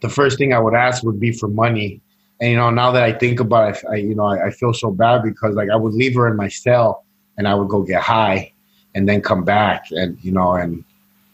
the 0.00 0.08
first 0.08 0.38
thing 0.38 0.54
I 0.54 0.58
would 0.58 0.72
ask 0.72 1.04
would 1.04 1.20
be 1.20 1.32
for 1.32 1.48
money. 1.48 2.00
And 2.40 2.52
you 2.52 2.56
know, 2.56 2.70
now 2.70 2.90
that 2.92 3.02
I 3.02 3.12
think 3.12 3.40
about 3.40 3.76
it, 3.76 3.84
I, 3.92 3.96
you 3.96 4.14
know, 4.14 4.24
I, 4.24 4.46
I 4.46 4.50
feel 4.50 4.72
so 4.72 4.90
bad 4.90 5.22
because 5.22 5.54
like 5.54 5.68
I 5.68 5.76
would 5.76 5.92
leave 5.92 6.14
her 6.14 6.26
in 6.28 6.36
my 6.38 6.48
cell, 6.48 7.04
and 7.36 7.46
I 7.46 7.54
would 7.54 7.68
go 7.68 7.82
get 7.82 8.00
high, 8.00 8.54
and 8.94 9.06
then 9.06 9.20
come 9.20 9.44
back, 9.44 9.88
and 9.90 10.16
you 10.24 10.32
know, 10.32 10.54
and 10.54 10.82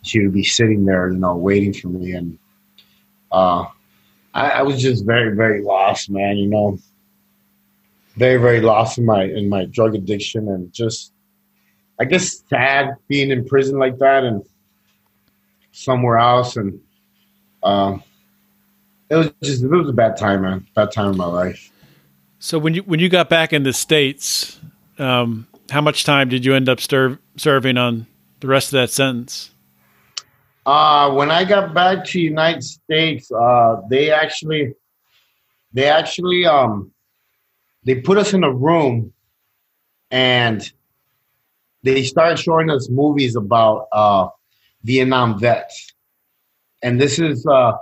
she 0.02 0.18
would 0.18 0.34
be 0.34 0.42
sitting 0.42 0.86
there, 0.86 1.08
you 1.08 1.18
know, 1.18 1.36
waiting 1.36 1.72
for 1.72 1.86
me, 1.86 2.14
and 2.14 2.36
uh, 3.30 3.66
I, 4.34 4.50
I 4.50 4.62
was 4.62 4.80
just 4.80 5.04
very, 5.04 5.34
very 5.34 5.62
lost, 5.62 6.10
man. 6.10 6.36
You 6.36 6.46
know, 6.46 6.78
very 8.16 8.36
very 8.36 8.60
lost 8.60 8.98
in 8.98 9.04
my 9.04 9.24
in 9.24 9.48
my 9.48 9.64
drug 9.64 9.94
addiction 9.94 10.48
and 10.48 10.72
just 10.72 11.12
I 11.98 12.04
guess 12.04 12.42
sad 12.48 12.96
being 13.08 13.30
in 13.30 13.46
prison 13.46 13.78
like 13.78 13.98
that 13.98 14.24
and 14.24 14.42
somewhere 15.72 16.18
else 16.18 16.56
and 16.56 16.80
um, 17.62 18.02
it 19.08 19.16
was 19.16 19.32
just 19.42 19.62
it 19.62 19.68
was 19.68 19.88
a 19.88 19.92
bad 19.92 20.16
time 20.16 20.42
man 20.42 20.66
bad 20.74 20.92
time 20.92 21.12
in 21.12 21.16
my 21.16 21.26
life. 21.26 21.70
So 22.38 22.58
when 22.58 22.74
you 22.74 22.82
when 22.82 23.00
you 23.00 23.08
got 23.08 23.28
back 23.28 23.52
in 23.52 23.62
the 23.62 23.72
states, 23.72 24.58
um, 24.98 25.46
how 25.70 25.80
much 25.80 26.04
time 26.04 26.28
did 26.28 26.44
you 26.44 26.54
end 26.54 26.68
up 26.68 26.80
stir- 26.80 27.18
serving 27.36 27.76
on 27.76 28.06
the 28.40 28.48
rest 28.48 28.68
of 28.68 28.72
that 28.72 28.90
sentence? 28.90 29.50
Uh, 30.70 31.10
when 31.14 31.32
I 31.32 31.42
got 31.42 31.74
back 31.74 32.04
to 32.04 32.20
United 32.20 32.62
States, 32.62 33.28
uh, 33.32 33.80
they 33.90 34.12
actually 34.12 34.74
they 35.72 35.88
actually 35.88 36.46
um 36.46 36.92
they 37.82 37.96
put 37.96 38.16
us 38.18 38.34
in 38.34 38.44
a 38.44 38.52
room 38.52 39.12
and 40.12 40.72
they 41.82 42.04
started 42.04 42.38
showing 42.38 42.70
us 42.70 42.88
movies 42.88 43.34
about 43.34 43.88
uh, 43.90 44.28
Vietnam 44.84 45.40
vets. 45.40 45.92
And 46.82 47.00
this 47.00 47.18
is 47.18 47.44
uh, 47.46 47.72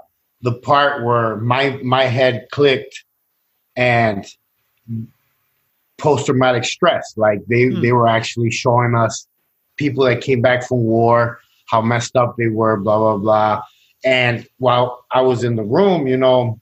the 0.41 0.55
part 0.55 1.05
where 1.05 1.37
my 1.37 1.79
my 1.83 2.05
head 2.05 2.49
clicked 2.53 3.05
and 3.77 4.25
post 5.99 6.25
traumatic 6.25 6.65
stress. 6.65 7.13
Like 7.19 7.45
they, 7.49 7.67
hmm. 7.67 7.83
they 7.83 7.93
were 7.93 8.09
actually 8.09 8.51
showing 8.51 8.95
us 8.95 9.29
people 9.77 10.05
that 10.05 10.23
came 10.23 10.41
back 10.41 10.67
from 10.67 10.85
war, 10.85 11.41
how 11.69 11.81
messed 11.81 12.17
up 12.17 12.35
they 12.37 12.49
were, 12.49 12.77
blah, 12.79 12.99
blah, 12.99 13.17
blah. 13.17 13.63
And 14.05 14.47
while 14.59 15.05
I 15.11 15.23
was 15.23 15.45
in 15.45 15.57
the 15.57 15.63
room, 15.63 16.07
you 16.07 16.17
know, 16.17 16.61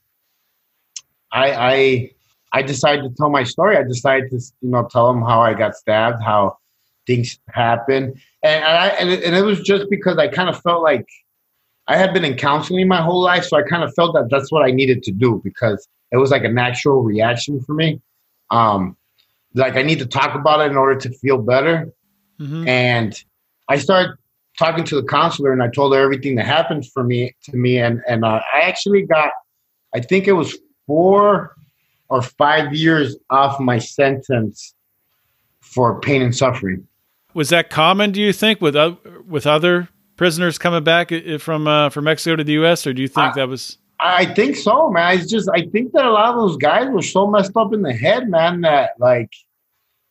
I 1.31 1.51
I 1.51 2.11
I 2.53 2.61
decided 2.61 3.03
to 3.03 3.15
tell 3.15 3.29
my 3.29 3.43
story. 3.43 3.77
I 3.77 3.83
decided 3.83 4.29
to, 4.31 4.39
you 4.61 4.69
know, 4.69 4.87
tell 4.89 5.11
them 5.11 5.21
how 5.21 5.41
I 5.41 5.53
got 5.53 5.75
stabbed, 5.75 6.23
how 6.23 6.57
things 7.05 7.39
happened, 7.49 8.19
and, 8.43 8.63
and 8.63 8.65
I 8.65 8.87
and 8.87 9.09
it, 9.09 9.23
and 9.23 9.35
it 9.35 9.43
was 9.43 9.61
just 9.61 9.89
because 9.89 10.17
I 10.17 10.27
kind 10.27 10.49
of 10.49 10.61
felt 10.61 10.83
like 10.83 11.05
I 11.87 11.95
had 11.95 12.13
been 12.13 12.25
in 12.25 12.35
counseling 12.35 12.87
my 12.87 13.01
whole 13.01 13.21
life, 13.21 13.45
so 13.45 13.57
I 13.57 13.61
kind 13.63 13.83
of 13.83 13.93
felt 13.93 14.13
that 14.15 14.29
that's 14.29 14.51
what 14.51 14.65
I 14.65 14.71
needed 14.71 15.03
to 15.03 15.11
do 15.11 15.41
because 15.43 15.87
it 16.11 16.17
was 16.17 16.31
like 16.31 16.43
a 16.43 16.49
natural 16.49 17.03
reaction 17.03 17.61
for 17.61 17.73
me. 17.73 18.01
Um, 18.49 18.97
like 19.53 19.75
I 19.75 19.83
need 19.83 19.99
to 19.99 20.05
talk 20.05 20.35
about 20.35 20.61
it 20.61 20.71
in 20.71 20.77
order 20.77 20.99
to 20.99 21.09
feel 21.19 21.37
better, 21.37 21.93
mm-hmm. 22.39 22.67
and 22.67 23.13
I 23.69 23.77
started 23.77 24.17
talking 24.57 24.83
to 24.85 24.95
the 24.95 25.03
counselor, 25.03 25.53
and 25.53 25.63
I 25.63 25.69
told 25.69 25.93
her 25.93 26.01
everything 26.01 26.35
that 26.35 26.45
happened 26.45 26.85
for 26.91 27.03
me 27.03 27.35
to 27.43 27.55
me, 27.55 27.79
and 27.79 28.01
and 28.07 28.25
uh, 28.25 28.41
I 28.53 28.61
actually 28.61 29.03
got, 29.03 29.31
I 29.95 29.99
think 29.99 30.27
it 30.27 30.33
was 30.33 30.57
four 30.85 31.55
or 32.09 32.21
five 32.21 32.73
years 32.73 33.15
off 33.29 33.59
my 33.59 33.79
sentence 33.79 34.73
for 35.61 35.99
pain 35.99 36.21
and 36.21 36.35
suffering. 36.35 36.87
Was 37.33 37.49
that 37.49 37.69
common? 37.69 38.11
Do 38.11 38.21
you 38.21 38.33
think 38.33 38.61
with 38.61 38.75
uh, 38.75 38.95
with 39.27 39.45
other 39.45 39.89
prisoners 40.15 40.57
coming 40.57 40.83
back 40.83 41.11
from 41.39 41.67
uh, 41.67 41.89
from 41.89 42.05
Mexico 42.05 42.35
to 42.35 42.43
the 42.43 42.53
U.S., 42.53 42.87
or 42.87 42.93
do 42.93 43.01
you 43.01 43.07
think 43.07 43.27
I, 43.27 43.33
that 43.35 43.47
was? 43.47 43.77
I 43.99 44.25
think 44.25 44.55
so, 44.55 44.89
man. 44.89 45.17
It's 45.17 45.29
just 45.29 45.49
I 45.53 45.61
think 45.67 45.93
that 45.93 46.05
a 46.05 46.11
lot 46.11 46.29
of 46.29 46.35
those 46.35 46.57
guys 46.57 46.89
were 46.89 47.01
so 47.01 47.27
messed 47.27 47.55
up 47.55 47.73
in 47.73 47.81
the 47.81 47.93
head, 47.93 48.29
man, 48.29 48.61
that 48.61 48.91
like 48.99 49.31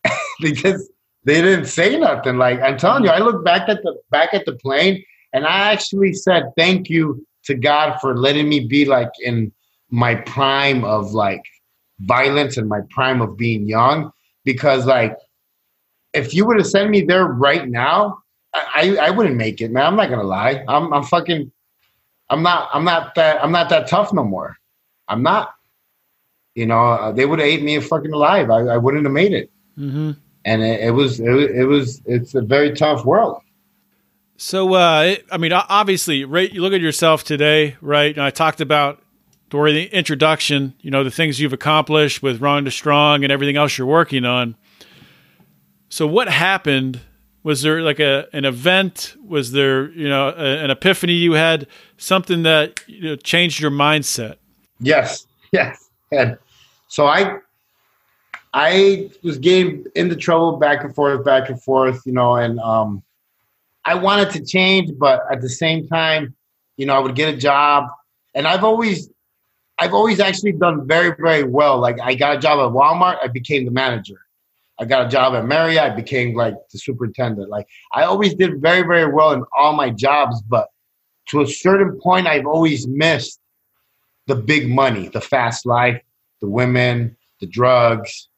they 0.40 0.52
just 0.52 0.88
they 1.26 1.42
didn't 1.42 1.66
say 1.66 1.98
nothing. 1.98 2.38
Like 2.38 2.60
I'm 2.62 2.78
telling 2.78 3.04
you, 3.04 3.10
I 3.10 3.18
look 3.18 3.44
back 3.44 3.68
at 3.68 3.82
the 3.82 3.96
back 4.10 4.32
at 4.32 4.46
the 4.46 4.54
plane, 4.54 5.04
and 5.32 5.44
I 5.44 5.72
actually 5.72 6.14
said 6.14 6.44
thank 6.56 6.88
you 6.88 7.26
to 7.44 7.54
God 7.54 7.98
for 8.00 8.16
letting 8.16 8.48
me 8.48 8.60
be 8.60 8.84
like 8.84 9.10
in 9.22 9.52
my 9.90 10.14
prime 10.14 10.84
of 10.84 11.12
like 11.12 11.42
violence 12.00 12.56
and 12.56 12.68
my 12.68 12.80
prime 12.90 13.20
of 13.20 13.36
being 13.36 13.68
young. 13.68 14.12
Because 14.44 14.86
like 14.86 15.16
if 16.14 16.32
you 16.32 16.46
were 16.46 16.56
to 16.56 16.64
send 16.64 16.90
me 16.90 17.02
there 17.02 17.26
right 17.26 17.68
now 17.68 18.18
I, 18.54 18.96
I 18.96 19.10
wouldn't 19.10 19.36
make 19.36 19.60
it 19.60 19.70
man. 19.70 19.84
I'm 19.84 19.96
not 19.96 20.08
gonna 20.08 20.22
lie. 20.22 20.64
I'm, 20.68 20.92
I'm 20.92 21.02
fucking 21.04 21.52
i'm 22.28 22.42
not 22.42 22.68
i'm 22.72 22.84
not 22.84 23.14
that 23.14 23.40
i'm 23.44 23.52
not 23.52 23.68
that 23.70 23.88
tough 23.88 24.12
no 24.12 24.24
more. 24.24 24.56
I'm 25.08 25.22
not. 25.22 25.54
You 26.54 26.66
know 26.66 26.80
uh, 26.80 27.12
they 27.12 27.26
would 27.26 27.38
have 27.40 27.48
ate 27.48 27.62
me 27.62 27.78
fucking 27.80 28.12
alive. 28.12 28.48
I, 28.50 28.60
I 28.60 28.76
wouldn't 28.76 29.04
have 29.04 29.12
made 29.12 29.32
it. 29.32 29.50
Mm-hmm. 29.78 30.12
And 30.46 30.62
it, 30.62 30.80
it 30.80 30.90
was 30.92 31.20
it, 31.20 31.26
it 31.28 31.66
was 31.66 32.00
it's 32.06 32.35
a 32.35 32.40
very 32.40 32.72
tough 32.72 33.04
world 33.04 33.42
so, 34.38 34.74
uh, 34.74 35.16
I 35.30 35.38
mean, 35.38 35.52
obviously, 35.52 36.24
right? 36.24 36.52
You 36.52 36.61
look 36.61 36.74
at 36.74 36.80
yourself 36.80 37.24
today, 37.24 37.76
right? 37.80 38.14
And 38.14 38.22
I 38.22 38.30
talked 38.30 38.61
about 38.61 39.02
during 39.48 39.74
the 39.74 39.85
introduction, 39.87 40.74
you 40.80 40.90
know, 40.90 41.04
the 41.04 41.11
things 41.11 41.40
you've 41.40 41.54
accomplished 41.54 42.22
with 42.22 42.40
to 42.40 42.70
Strong 42.70 43.24
and 43.24 43.32
everything 43.32 43.56
else 43.56 43.78
you're 43.78 43.87
working 43.87 44.24
on. 44.24 44.56
So, 45.88 46.06
what 46.06 46.28
happened? 46.28 47.00
Was 47.44 47.62
there 47.62 47.80
like 47.80 48.00
a 48.00 48.26
an 48.32 48.44
event? 48.44 49.14
Was 49.24 49.52
there 49.52 49.90
you 49.92 50.09
know 50.09 50.28
a, 50.28 50.64
an 50.64 50.70
epiphany 50.70 51.14
you 51.14 51.32
had? 51.32 51.68
Something 51.96 52.42
that 52.42 52.80
you 52.88 53.02
know, 53.02 53.16
changed 53.16 53.61
your 53.61 53.70
mindset? 53.70 54.37
Yes, 54.80 55.26
yes. 55.52 55.88
And 56.11 56.37
so 56.88 57.06
I 57.06 57.38
I 58.56 59.10
was 59.22 59.36
getting 59.36 59.84
into 59.94 60.16
trouble 60.16 60.56
back 60.56 60.82
and 60.82 60.94
forth, 60.94 61.26
back 61.26 61.50
and 61.50 61.62
forth, 61.62 62.00
you 62.06 62.12
know, 62.12 62.36
and 62.36 62.58
um, 62.60 63.02
I 63.84 63.96
wanted 63.96 64.30
to 64.30 64.42
change, 64.42 64.92
but 64.96 65.20
at 65.30 65.42
the 65.42 65.50
same 65.50 65.86
time, 65.86 66.34
you 66.78 66.86
know, 66.86 66.94
I 66.94 66.98
would 67.00 67.14
get 67.14 67.34
a 67.34 67.36
job, 67.36 67.84
and 68.34 68.46
I've 68.48 68.64
always 68.64 69.10
I've 69.78 69.92
always 69.92 70.20
actually 70.20 70.52
done 70.52 70.86
very, 70.86 71.14
very 71.18 71.42
well. 71.42 71.78
Like 71.78 72.00
I 72.00 72.14
got 72.14 72.36
a 72.36 72.38
job 72.38 72.58
at 72.58 72.74
Walmart, 72.74 73.18
I 73.22 73.26
became 73.26 73.66
the 73.66 73.70
manager. 73.70 74.22
I 74.78 74.86
got 74.86 75.04
a 75.04 75.08
job 75.10 75.34
at 75.34 75.44
Marriott, 75.44 75.92
I 75.92 75.94
became 75.94 76.34
like 76.34 76.54
the 76.72 76.78
superintendent. 76.78 77.50
Like 77.50 77.66
I 77.92 78.04
always 78.04 78.34
did 78.34 78.62
very, 78.62 78.86
very 78.86 79.12
well 79.12 79.32
in 79.32 79.44
all 79.54 79.74
my 79.74 79.90
jobs, 79.90 80.40
but 80.40 80.68
to 81.28 81.42
a 81.42 81.46
certain 81.46 82.00
point, 82.00 82.26
I've 82.26 82.46
always 82.46 82.86
missed 82.86 83.38
the 84.26 84.34
big 84.34 84.70
money, 84.70 85.08
the 85.08 85.20
fast 85.20 85.66
life, 85.66 86.00
the 86.40 86.48
women, 86.48 87.18
the 87.40 87.46
drugs. 87.46 88.28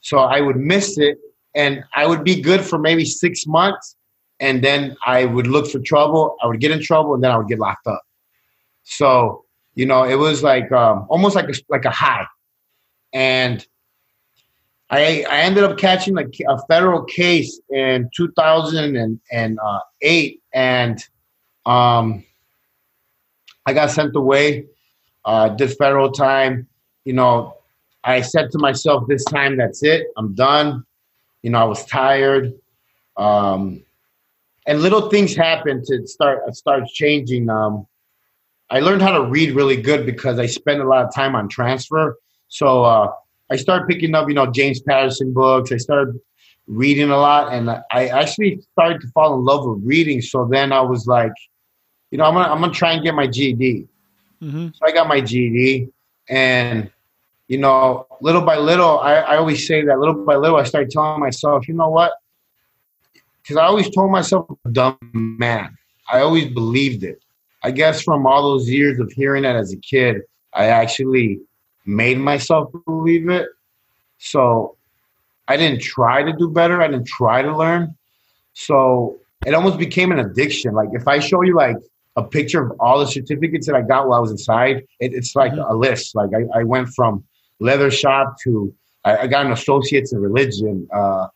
So 0.00 0.18
I 0.18 0.40
would 0.40 0.56
miss 0.56 0.98
it 0.98 1.18
and 1.54 1.84
I 1.94 2.06
would 2.06 2.24
be 2.24 2.40
good 2.40 2.60
for 2.60 2.78
maybe 2.78 3.04
six 3.04 3.46
months. 3.46 3.96
And 4.40 4.62
then 4.62 4.96
I 5.04 5.24
would 5.24 5.48
look 5.48 5.68
for 5.68 5.80
trouble. 5.80 6.36
I 6.42 6.46
would 6.46 6.60
get 6.60 6.70
in 6.70 6.82
trouble 6.82 7.14
and 7.14 7.22
then 7.22 7.30
I 7.30 7.36
would 7.36 7.48
get 7.48 7.58
locked 7.58 7.86
up. 7.86 8.02
So 8.84 9.44
you 9.78 9.86
know, 9.86 10.02
it 10.02 10.16
was 10.16 10.42
like 10.42 10.72
um, 10.72 11.06
almost 11.08 11.36
like 11.36 11.48
a, 11.48 11.54
like 11.68 11.84
a 11.84 11.90
high, 11.90 12.26
and 13.12 13.64
I 14.90 15.24
I 15.30 15.42
ended 15.42 15.62
up 15.62 15.78
catching 15.78 16.18
a, 16.18 16.24
a 16.48 16.58
federal 16.66 17.04
case 17.04 17.60
in 17.70 18.10
2008, 18.16 20.42
and 20.52 21.04
um, 21.64 22.24
I 23.66 23.72
got 23.72 23.92
sent 23.92 24.16
away. 24.16 24.66
Uh, 25.24 25.50
did 25.50 25.76
federal 25.76 26.10
time. 26.10 26.66
You 27.04 27.12
know, 27.12 27.57
I 28.08 28.22
said 28.22 28.50
to 28.52 28.58
myself, 28.58 29.06
this 29.06 29.22
time 29.24 29.58
that's 29.58 29.82
it. 29.82 30.06
I'm 30.16 30.34
done. 30.34 30.84
You 31.42 31.50
know, 31.50 31.58
I 31.58 31.64
was 31.64 31.84
tired. 31.84 32.54
Um, 33.18 33.82
and 34.66 34.80
little 34.80 35.10
things 35.10 35.36
happened 35.36 35.84
to 35.84 36.06
start 36.06 36.54
start 36.56 36.86
changing. 36.86 37.50
Um, 37.50 37.86
I 38.70 38.80
learned 38.80 39.02
how 39.02 39.12
to 39.12 39.24
read 39.24 39.54
really 39.54 39.76
good 39.76 40.06
because 40.06 40.38
I 40.38 40.46
spent 40.46 40.80
a 40.80 40.84
lot 40.84 41.04
of 41.04 41.14
time 41.14 41.34
on 41.34 41.48
transfer. 41.48 42.16
So 42.48 42.84
uh, 42.84 43.12
I 43.50 43.56
started 43.56 43.86
picking 43.88 44.14
up, 44.14 44.28
you 44.28 44.34
know, 44.34 44.50
James 44.50 44.80
Patterson 44.80 45.34
books. 45.34 45.70
I 45.70 45.76
started 45.76 46.18
reading 46.66 47.10
a 47.10 47.16
lot, 47.16 47.52
and 47.52 47.70
I 47.70 48.08
actually 48.08 48.60
started 48.72 49.02
to 49.02 49.08
fall 49.08 49.34
in 49.34 49.44
love 49.44 49.66
with 49.66 49.80
reading. 49.84 50.22
So 50.22 50.48
then 50.50 50.72
I 50.72 50.80
was 50.80 51.06
like, 51.06 51.32
you 52.10 52.16
know, 52.16 52.24
I'm 52.24 52.34
gonna 52.34 52.50
I'm 52.50 52.60
gonna 52.60 52.72
try 52.72 52.92
and 52.92 53.04
get 53.04 53.14
my 53.14 53.26
GED. 53.26 53.86
Mm-hmm. 54.42 54.68
So 54.74 54.86
I 54.86 54.92
got 54.92 55.08
my 55.08 55.20
GED, 55.20 55.88
and 56.30 56.90
you 57.48 57.58
know, 57.58 58.06
little 58.20 58.42
by 58.42 58.58
little, 58.58 59.00
I, 59.00 59.14
I 59.14 59.36
always 59.36 59.66
say 59.66 59.84
that 59.84 59.98
little 59.98 60.24
by 60.24 60.36
little, 60.36 60.56
I 60.56 60.64
started 60.64 60.90
telling 60.90 61.20
myself, 61.20 61.66
you 61.66 61.74
know 61.74 61.88
what? 61.88 62.12
Because 63.42 63.56
I 63.56 63.64
always 63.64 63.90
told 63.90 64.10
myself, 64.10 64.46
dumb 64.70 64.98
man. 65.12 65.76
I 66.10 66.20
always 66.20 66.52
believed 66.52 67.02
it. 67.02 67.22
I 67.62 67.70
guess 67.70 68.02
from 68.02 68.26
all 68.26 68.42
those 68.42 68.68
years 68.68 69.00
of 69.00 69.10
hearing 69.12 69.42
that 69.42 69.56
as 69.56 69.72
a 69.72 69.76
kid, 69.78 70.22
I 70.52 70.66
actually 70.66 71.40
made 71.86 72.18
myself 72.18 72.70
believe 72.84 73.28
it. 73.30 73.48
So 74.18 74.76
I 75.48 75.56
didn't 75.56 75.80
try 75.80 76.22
to 76.22 76.32
do 76.32 76.50
better. 76.50 76.80
I 76.82 76.88
didn't 76.88 77.06
try 77.06 77.42
to 77.42 77.56
learn. 77.56 77.96
So 78.52 79.18
it 79.46 79.54
almost 79.54 79.78
became 79.78 80.12
an 80.12 80.18
addiction. 80.18 80.74
Like 80.74 80.90
if 80.92 81.08
I 81.08 81.18
show 81.18 81.42
you 81.42 81.56
like 81.56 81.76
a 82.16 82.22
picture 82.22 82.62
of 82.62 82.78
all 82.80 82.98
the 82.98 83.06
certificates 83.06 83.66
that 83.66 83.76
I 83.76 83.82
got 83.82 84.08
while 84.08 84.18
I 84.18 84.20
was 84.20 84.30
inside, 84.30 84.84
it, 85.00 85.14
it's 85.14 85.34
like 85.34 85.52
mm-hmm. 85.52 85.70
a 85.70 85.74
list. 85.74 86.14
Like 86.14 86.30
I, 86.34 86.60
I, 86.60 86.64
went 86.64 86.88
from 86.88 87.24
leather 87.60 87.90
shop 87.90 88.36
to 88.44 88.74
I, 89.04 89.18
I 89.18 89.26
got 89.26 89.46
an 89.46 89.52
associate's 89.52 90.12
in 90.12 90.20
religion. 90.20 90.88
Uh, 90.92 91.28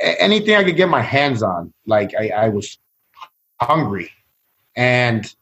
anything 0.00 0.54
I 0.54 0.64
could 0.64 0.76
get 0.76 0.88
my 0.88 1.02
hands 1.02 1.42
on. 1.42 1.72
Like 1.86 2.14
I, 2.18 2.28
I 2.28 2.48
was 2.48 2.78
hungry, 3.60 4.10
and 4.76 5.34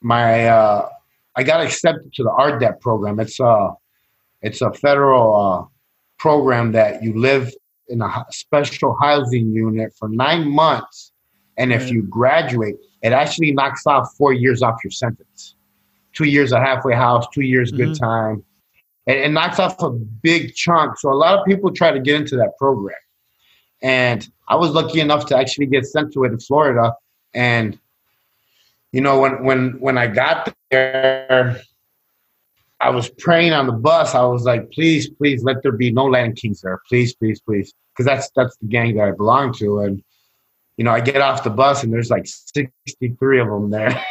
my 0.00 0.48
uh, 0.48 0.88
I 1.36 1.42
got 1.42 1.60
accepted 1.60 2.12
to 2.14 2.22
the 2.22 2.30
RDAP 2.30 2.80
program. 2.80 3.20
It's 3.20 3.40
a 3.40 3.74
it's 4.42 4.60
a 4.60 4.72
federal 4.72 5.34
uh, 5.34 5.66
program 6.18 6.72
that 6.72 7.02
you 7.02 7.18
live 7.18 7.52
in 7.88 8.02
a 8.02 8.24
special 8.30 8.96
housing 9.00 9.52
unit 9.52 9.92
for 9.98 10.08
nine 10.08 10.48
months, 10.48 11.12
and 11.56 11.72
if 11.72 11.90
you 11.90 12.02
graduate, 12.02 12.76
it 13.02 13.12
actually 13.12 13.52
knocks 13.52 13.86
off 13.86 14.14
four 14.16 14.32
years 14.32 14.62
off 14.62 14.78
your 14.84 14.90
sentence. 14.90 15.56
Two 16.12 16.24
years 16.24 16.52
a 16.52 16.60
halfway 16.60 16.94
house, 16.94 17.26
two 17.32 17.42
years 17.42 17.72
mm-hmm. 17.72 17.84
good 17.84 17.98
time. 17.98 18.44
It, 19.10 19.24
it 19.24 19.28
knocks 19.30 19.58
off 19.58 19.82
a 19.82 19.90
big 19.90 20.54
chunk. 20.54 20.98
So 20.98 21.10
a 21.10 21.14
lot 21.14 21.38
of 21.38 21.44
people 21.44 21.72
try 21.72 21.90
to 21.90 22.00
get 22.00 22.14
into 22.14 22.36
that 22.36 22.56
program. 22.58 22.96
And 23.82 24.28
I 24.48 24.56
was 24.56 24.70
lucky 24.70 25.00
enough 25.00 25.26
to 25.26 25.36
actually 25.36 25.66
get 25.66 25.86
sent 25.86 26.12
to 26.12 26.24
it 26.24 26.32
in 26.32 26.38
Florida. 26.38 26.94
And 27.34 27.78
you 28.92 29.00
know, 29.00 29.20
when 29.20 29.44
when 29.44 29.80
when 29.80 29.98
I 29.98 30.06
got 30.06 30.54
there, 30.70 31.60
I 32.80 32.90
was 32.90 33.08
praying 33.08 33.52
on 33.52 33.66
the 33.66 33.72
bus. 33.72 34.14
I 34.14 34.22
was 34.22 34.44
like, 34.44 34.70
please, 34.72 35.08
please, 35.08 35.44
let 35.44 35.62
there 35.62 35.72
be 35.72 35.92
no 35.92 36.06
Latin 36.06 36.34
Kings 36.34 36.60
there. 36.62 36.80
Please, 36.88 37.14
please, 37.14 37.40
please, 37.40 37.72
because 37.92 38.06
that's 38.06 38.30
that's 38.34 38.56
the 38.56 38.66
gang 38.66 38.96
that 38.96 39.08
I 39.08 39.12
belong 39.12 39.54
to. 39.54 39.80
And 39.80 40.02
you 40.76 40.84
know, 40.84 40.90
I 40.90 41.00
get 41.00 41.20
off 41.20 41.44
the 41.44 41.50
bus 41.50 41.84
and 41.84 41.92
there's 41.92 42.10
like 42.10 42.26
63 42.26 43.40
of 43.40 43.48
them 43.48 43.70
there, 43.70 44.04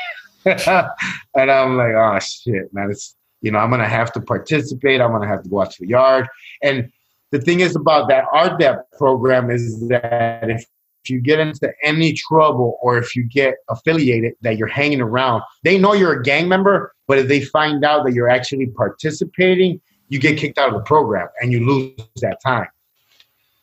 and 0.45 1.51
I'm 1.51 1.77
like, 1.77 1.93
oh 1.95 2.19
shit, 2.19 2.73
man, 2.73 2.91
it's 2.91 3.15
you 3.41 3.51
know, 3.51 3.59
I'm 3.59 3.69
gonna 3.69 3.87
have 3.87 4.11
to 4.13 4.21
participate. 4.21 5.01
I'm 5.01 5.11
gonna 5.11 5.27
have 5.27 5.43
to 5.43 5.49
go 5.49 5.61
out 5.61 5.71
to 5.71 5.81
the 5.81 5.89
yard. 5.89 6.27
And 6.61 6.91
the 7.31 7.39
thing 7.39 7.59
is 7.59 7.75
about 7.75 8.09
that 8.09 8.25
RDAP 8.33 8.83
program 8.97 9.49
is 9.49 9.87
that 9.89 10.49
if 10.49 10.65
you 11.07 11.21
get 11.21 11.39
into 11.39 11.71
any 11.83 12.13
trouble 12.13 12.77
or 12.81 12.97
if 12.97 13.15
you 13.15 13.23
get 13.23 13.55
affiliated 13.69 14.33
that 14.41 14.57
you're 14.57 14.67
hanging 14.67 15.01
around, 15.01 15.43
they 15.63 15.77
know 15.77 15.93
you're 15.93 16.19
a 16.19 16.23
gang 16.23 16.47
member, 16.47 16.93
but 17.07 17.17
if 17.17 17.27
they 17.27 17.41
find 17.41 17.83
out 17.85 18.05
that 18.05 18.13
you're 18.13 18.29
actually 18.29 18.67
participating, 18.67 19.79
you 20.09 20.19
get 20.19 20.37
kicked 20.37 20.57
out 20.57 20.69
of 20.69 20.73
the 20.73 20.81
program 20.81 21.27
and 21.41 21.51
you 21.51 21.65
lose 21.65 21.93
that 22.21 22.39
time. 22.45 22.67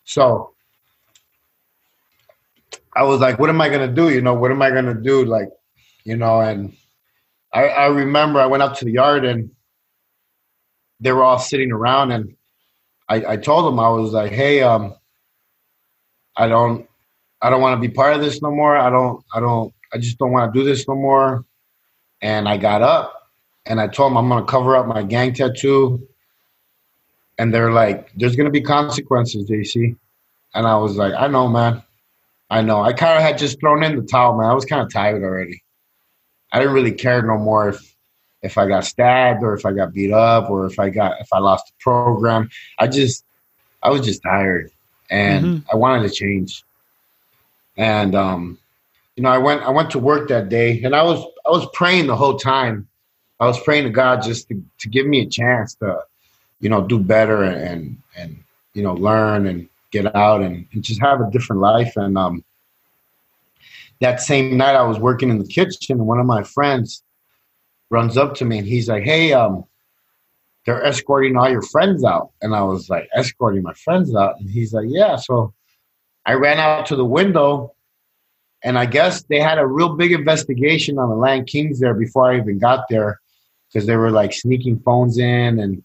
So 0.04 0.54
I 2.94 3.02
was 3.02 3.20
like, 3.20 3.38
what 3.38 3.50
am 3.50 3.60
I 3.60 3.68
gonna 3.68 3.92
do? 3.92 4.10
You 4.10 4.22
know, 4.22 4.34
what 4.34 4.50
am 4.50 4.62
I 4.62 4.70
gonna 4.70 4.94
do? 4.94 5.24
Like, 5.24 5.50
you 6.04 6.16
know, 6.16 6.40
and 6.40 6.74
I, 7.52 7.64
I 7.68 7.86
remember 7.86 8.40
I 8.40 8.46
went 8.46 8.62
up 8.62 8.76
to 8.78 8.84
the 8.84 8.92
yard 8.92 9.24
and 9.24 9.50
they 11.00 11.12
were 11.12 11.24
all 11.24 11.38
sitting 11.38 11.72
around 11.72 12.12
and 12.12 12.37
I, 13.09 13.32
I 13.32 13.37
told 13.37 13.66
them 13.66 13.78
I 13.78 13.88
was 13.88 14.12
like, 14.12 14.32
hey, 14.32 14.62
um, 14.62 14.94
I 16.37 16.48
don't 16.48 16.88
I 17.42 17.50
don't 17.50 17.61
want 17.61 17.80
to 17.80 17.88
be 17.88 17.92
part 17.92 18.14
of 18.14 18.20
this 18.20 18.40
no 18.42 18.50
more. 18.50 18.76
I 18.76 18.90
don't, 18.90 19.24
I 19.32 19.40
don't, 19.40 19.72
I 19.92 19.98
just 19.98 20.18
don't 20.18 20.32
want 20.32 20.52
to 20.52 20.59
do 20.59 20.64
this 20.64 20.88
no 20.88 20.94
more. 20.94 21.44
And 22.22 22.48
I 22.48 22.56
got 22.56 22.82
up 22.82 23.30
and 23.66 23.80
I 23.80 23.88
told 23.88 24.12
them 24.12 24.16
I'm 24.16 24.28
going 24.28 24.44
to 24.44 24.50
cover 24.50 24.74
up 24.74 24.87
my 24.87 25.02
gang 25.02 25.35
tattoo. 25.35 26.09
And 27.38 27.52
they're 27.52 27.72
like, 27.72 28.11
there's 28.16 28.35
going 28.35 28.46
to 28.46 28.50
be 28.50 28.62
consequences, 28.62 29.48
JC. 29.48 29.96
And 30.54 30.66
I 30.66 30.76
was 30.76 30.96
like, 30.96 31.12
I 31.14 31.26
know, 31.28 31.48
man. 31.48 31.82
I 32.48 32.62
know. 32.62 32.80
I 32.80 32.92
kind 32.92 33.16
of 33.16 33.22
had 33.22 33.38
just 33.38 33.61
thrown 33.61 33.82
in 33.82 33.96
the 33.96 34.02
towel, 34.02 34.38
man. 34.38 34.48
I 34.48 34.54
was 34.54 34.64
kind 34.64 34.80
of 34.80 34.90
tired 34.90 35.22
already. 35.22 35.62
I 36.52 36.59
didn't 36.59 36.74
really 36.74 36.92
care 36.92 37.20
no 37.20 37.37
more 37.37 37.68
if 37.68 37.95
if 38.46 38.56
I 38.56 38.66
got 38.66 38.85
stabbed 38.85 39.42
or 39.42 39.54
if 39.54 39.66
I 39.66 39.72
got 39.72 39.92
beat 39.92 40.12
up 40.12 40.48
or 40.48 40.66
if 40.66 40.78
I 40.78 40.88
got 40.88 41.20
if 41.20 41.28
I 41.32 41.38
lost 41.38 41.66
the 41.66 41.72
program. 41.80 42.48
I 42.78 42.87
just 42.87 43.24
I 43.82 43.90
was 43.90 44.00
just 44.00 44.22
tired 44.22 44.70
and 45.11 45.44
mm-hmm. 45.44 45.70
I 45.70 45.76
wanted 45.76 46.09
to 46.09 46.14
change. 46.14 46.64
And 47.76 48.14
um, 48.14 48.59
you 49.16 49.22
know, 49.22 49.30
I 49.30 49.38
went 49.38 49.62
I 49.62 49.70
went 49.70 49.90
to 49.90 49.98
work 49.98 50.28
that 50.28 50.48
day, 50.48 50.82
and 50.82 50.94
I 50.94 51.02
was 51.02 51.22
I 51.46 51.50
was 51.50 51.66
praying 51.74 52.06
the 52.06 52.16
whole 52.16 52.38
time. 52.38 52.88
I 53.38 53.46
was 53.46 53.61
praying 53.62 53.85
to 53.85 53.90
God 53.90 54.22
just 54.22 54.48
to, 54.48 54.62
to 54.78 54.88
give 54.88 55.06
me 55.06 55.20
a 55.20 55.26
chance 55.26 55.74
to, 55.76 55.98
you 56.61 56.70
know, 56.70 56.82
do 56.82 56.98
better 56.98 57.42
and 57.42 58.00
and 58.16 58.42
you 58.72 58.82
know 58.82 58.94
learn 58.94 59.46
and 59.46 59.68
get 59.90 60.14
out 60.16 60.42
and, 60.42 60.66
and 60.72 60.82
just 60.82 61.00
have 61.00 61.20
a 61.20 61.30
different 61.30 61.61
life. 61.61 61.96
And 61.96 62.16
um, 62.16 62.44
that 64.00 64.20
same 64.20 64.56
night, 64.56 64.74
I 64.74 64.82
was 64.82 64.98
working 64.98 65.28
in 65.28 65.38
the 65.38 65.46
kitchen, 65.46 65.98
and 65.98 66.06
one 66.06 66.18
of 66.18 66.26
my 66.26 66.42
friends 66.42 67.02
runs 67.90 68.16
up 68.16 68.35
to 68.37 68.44
me 68.44 68.59
and 68.59 68.66
he's 68.66 68.88
like, 68.88 69.05
"Hey, 69.05 69.33
um, 69.33 69.64
they're 70.64 70.85
escorting 70.85 71.37
all 71.37 71.49
your 71.49 71.62
friends 71.62 72.05
out," 72.05 72.31
and 72.42 72.55
I 72.55 72.62
was 72.62 72.88
like, 72.88 73.09
"Escorting 73.14 73.62
my 73.62 73.75
friends 73.75 74.14
out?" 74.14 74.38
And 74.40 74.51
he's 74.51 74.72
like, 74.72 74.87
"Yeah." 74.88 75.16
So 75.16 75.53
I 76.25 76.35
ran 76.35 76.59
out 76.59 76.87
to 76.87 76.96
the 76.96 77.05
window, 77.05 77.75
and 78.62 78.79
I 78.79 78.87
guess 78.87 79.22
they 79.25 79.40
had 79.40 79.59
a 79.59 79.66
real 79.66 79.96
big 79.96 80.12
investigation 80.12 80.99
on 80.99 81.09
the 81.09 81.16
Latin 81.16 81.44
Kings 81.44 81.81
there 81.81 81.94
before 81.94 82.31
I 82.31 82.38
even 82.38 82.59
got 82.59 82.87
there, 82.88 83.20
because 83.68 83.87
they 83.87 83.96
were 83.96 84.11
like 84.11 84.33
sneaking 84.33 84.81
phones 84.81 85.18
in 85.18 85.59
and 85.61 85.83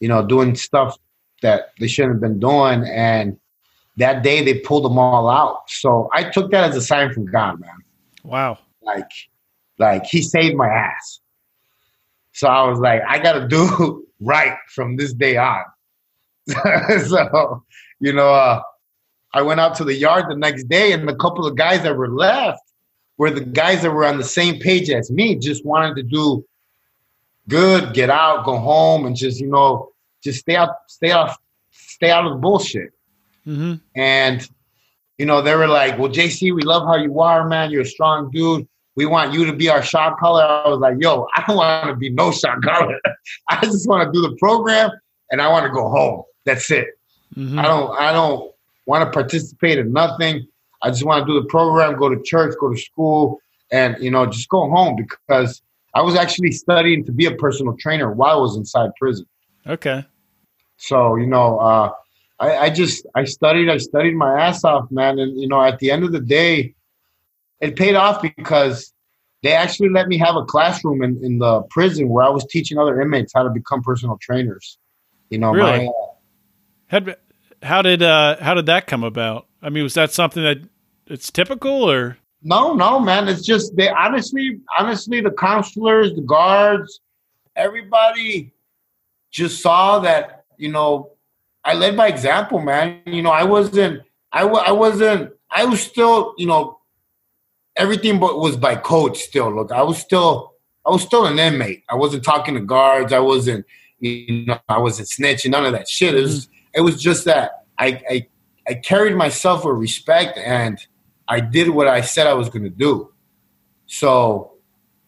you 0.00 0.08
know 0.08 0.26
doing 0.26 0.54
stuff 0.54 0.98
that 1.42 1.72
they 1.78 1.86
shouldn't 1.86 2.14
have 2.14 2.20
been 2.20 2.40
doing. 2.40 2.84
And 2.84 3.38
that 3.96 4.22
day 4.22 4.42
they 4.44 4.58
pulled 4.60 4.84
them 4.84 4.98
all 4.98 5.28
out. 5.28 5.68
So 5.68 6.08
I 6.12 6.24
took 6.24 6.50
that 6.50 6.70
as 6.70 6.76
a 6.76 6.80
sign 6.80 7.12
from 7.12 7.26
God, 7.26 7.60
man. 7.60 7.70
Wow. 8.22 8.58
Like, 8.82 9.10
like 9.78 10.04
he 10.06 10.22
saved 10.22 10.56
my 10.56 10.68
ass. 10.68 11.20
So 12.38 12.46
I 12.46 12.68
was 12.68 12.78
like, 12.78 13.02
I 13.04 13.18
got 13.18 13.32
to 13.32 13.48
do 13.48 14.06
right 14.20 14.56
from 14.68 14.96
this 14.96 15.12
day 15.12 15.36
on. 15.36 15.64
so, 16.48 17.64
you 17.98 18.12
know, 18.12 18.28
uh, 18.28 18.62
I 19.34 19.42
went 19.42 19.58
out 19.58 19.74
to 19.78 19.84
the 19.84 19.94
yard 19.94 20.26
the 20.28 20.36
next 20.36 20.68
day, 20.68 20.92
and 20.92 21.08
the 21.08 21.16
couple 21.16 21.48
of 21.48 21.56
guys 21.56 21.82
that 21.82 21.96
were 21.96 22.08
left 22.08 22.60
were 23.16 23.32
the 23.32 23.40
guys 23.40 23.82
that 23.82 23.90
were 23.90 24.04
on 24.04 24.18
the 24.18 24.24
same 24.24 24.60
page 24.60 24.88
as 24.88 25.10
me, 25.10 25.34
just 25.34 25.66
wanted 25.66 25.96
to 25.96 26.04
do 26.04 26.46
good, 27.48 27.92
get 27.92 28.08
out, 28.08 28.44
go 28.44 28.56
home, 28.56 29.04
and 29.04 29.16
just 29.16 29.40
you 29.40 29.48
know, 29.48 29.90
just 30.22 30.38
stay 30.38 30.54
out, 30.54 30.70
stay 30.86 31.10
off, 31.10 31.36
stay 31.72 32.12
out 32.12 32.24
of 32.24 32.34
the 32.34 32.38
bullshit. 32.38 32.92
Mm-hmm. 33.44 33.74
And 33.96 34.48
you 35.18 35.26
know, 35.26 35.42
they 35.42 35.56
were 35.56 35.66
like, 35.66 35.98
"Well, 35.98 36.08
JC, 36.08 36.54
we 36.54 36.62
love 36.62 36.84
how 36.86 36.94
you 36.94 37.18
are, 37.18 37.48
man. 37.48 37.72
You're 37.72 37.82
a 37.82 37.86
strong 37.86 38.30
dude. 38.30 38.68
We 38.98 39.06
want 39.06 39.32
you 39.32 39.44
to 39.46 39.52
be 39.52 39.68
our 39.70 39.82
shot 39.82 40.18
caller." 40.18 40.42
I 40.42 40.68
was 40.68 40.80
like, 40.80 40.96
"Yo, 41.00 41.26
I 41.34 41.44
don't 41.46 41.56
want 41.56 41.88
to 41.88 41.96
be 41.96 42.10
no 42.10 42.32
shot 42.32 42.62
caller. 42.62 43.00
I 43.48 43.64
just 43.64 43.88
want 43.88 44.06
to 44.06 44.12
do 44.12 44.20
the 44.28 44.36
program, 44.36 44.90
and 45.30 45.40
I 45.40 45.48
want 45.48 45.64
to 45.66 45.72
go 45.72 45.88
home. 45.88 46.22
That's 46.44 46.70
it. 46.70 46.88
Mm-hmm. 47.36 47.58
I 47.58 47.62
don't, 47.62 47.98
I 47.98 48.12
don't." 48.12 48.52
want 48.88 49.04
to 49.04 49.10
participate 49.10 49.78
in 49.78 49.92
nothing. 49.92 50.48
I 50.82 50.88
just 50.88 51.04
want 51.04 51.24
to 51.24 51.32
do 51.32 51.40
the 51.40 51.46
program, 51.46 51.96
go 51.98 52.08
to 52.08 52.20
church, 52.22 52.54
go 52.58 52.72
to 52.72 52.80
school, 52.80 53.38
and 53.70 53.96
you 54.00 54.10
know, 54.10 54.26
just 54.26 54.48
go 54.48 54.68
home 54.68 54.96
because 54.96 55.62
I 55.94 56.00
was 56.00 56.16
actually 56.16 56.52
studying 56.52 57.04
to 57.04 57.12
be 57.12 57.26
a 57.26 57.34
personal 57.34 57.76
trainer 57.76 58.10
while 58.12 58.38
I 58.38 58.40
was 58.40 58.56
inside 58.56 58.90
prison. 58.98 59.26
Okay. 59.66 60.04
So 60.78 61.16
you 61.16 61.26
know, 61.26 61.58
uh, 61.58 61.90
I, 62.40 62.56
I 62.56 62.70
just 62.70 63.06
I 63.14 63.24
studied, 63.24 63.68
I 63.68 63.76
studied 63.76 64.14
my 64.14 64.40
ass 64.40 64.64
off, 64.64 64.90
man, 64.90 65.18
and 65.18 65.38
you 65.38 65.48
know, 65.48 65.62
at 65.62 65.78
the 65.80 65.90
end 65.90 66.04
of 66.04 66.12
the 66.12 66.20
day, 66.20 66.74
it 67.60 67.76
paid 67.76 67.94
off 67.94 68.22
because 68.22 68.92
they 69.42 69.52
actually 69.52 69.88
let 69.88 70.08
me 70.08 70.18
have 70.18 70.36
a 70.36 70.44
classroom 70.44 71.02
in, 71.02 71.22
in 71.24 71.38
the 71.38 71.62
prison 71.70 72.08
where 72.08 72.24
I 72.24 72.28
was 72.28 72.44
teaching 72.46 72.78
other 72.78 73.00
inmates 73.00 73.32
how 73.34 73.42
to 73.42 73.50
become 73.50 73.82
personal 73.82 74.18
trainers. 74.20 74.78
You 75.30 75.38
know, 75.38 75.52
Really? 75.52 75.86
my, 75.86 75.92
How, 76.88 77.14
how 77.62 77.82
did 77.82 78.02
uh, 78.02 78.36
how 78.40 78.54
did 78.54 78.66
that 78.66 78.86
come 78.86 79.04
about? 79.04 79.46
I 79.62 79.68
mean, 79.68 79.82
was 79.82 79.94
that 79.94 80.12
something 80.12 80.42
that 80.42 80.58
it's 81.06 81.30
typical 81.30 81.90
or? 81.90 82.18
No, 82.42 82.72
no, 82.74 83.00
man. 83.00 83.28
It's 83.28 83.44
just 83.44 83.76
they 83.76 83.88
honestly, 83.88 84.60
honestly, 84.78 85.20
the 85.20 85.32
counselors, 85.32 86.14
the 86.14 86.22
guards, 86.22 87.00
everybody 87.56 88.52
just 89.30 89.60
saw 89.60 89.98
that, 90.00 90.44
you 90.56 90.70
know, 90.70 91.10
I 91.64 91.74
led 91.74 91.96
by 91.96 92.06
example, 92.08 92.60
man. 92.60 93.00
You 93.06 93.22
know, 93.22 93.30
I 93.30 93.42
wasn't, 93.42 94.02
I, 94.32 94.44
wa- 94.44 94.62
I 94.64 94.72
wasn't, 94.72 95.32
I 95.50 95.64
was 95.64 95.82
still, 95.82 96.34
you 96.38 96.46
know, 96.46 96.77
everything 97.78 98.18
but 98.18 98.38
was 98.38 98.56
by 98.56 98.76
code 98.76 99.16
still. 99.16 99.54
Look, 99.54 99.72
I 99.72 99.82
was 99.82 99.98
still, 99.98 100.54
I 100.84 100.90
was 100.90 101.02
still 101.02 101.26
an 101.26 101.38
inmate. 101.38 101.84
I 101.88 101.94
wasn't 101.94 102.24
talking 102.24 102.54
to 102.54 102.60
guards. 102.60 103.12
I 103.12 103.20
wasn't, 103.20 103.64
you 104.00 104.46
know, 104.46 104.58
I 104.68 104.78
wasn't 104.78 105.08
snitching, 105.08 105.50
none 105.50 105.64
of 105.64 105.72
that 105.72 105.88
shit. 105.88 106.14
It 106.14 106.22
was, 106.22 106.46
mm-hmm. 106.46 106.54
it 106.74 106.80
was 106.82 107.00
just 107.02 107.24
that 107.24 107.64
I, 107.78 108.02
I, 108.10 108.26
I 108.68 108.74
carried 108.74 109.16
myself 109.16 109.64
with 109.64 109.76
respect 109.76 110.38
and 110.38 110.78
I 111.28 111.40
did 111.40 111.70
what 111.70 111.88
I 111.88 112.00
said 112.00 112.26
I 112.26 112.34
was 112.34 112.48
going 112.48 112.64
to 112.64 112.70
do. 112.70 113.12
So 113.86 114.58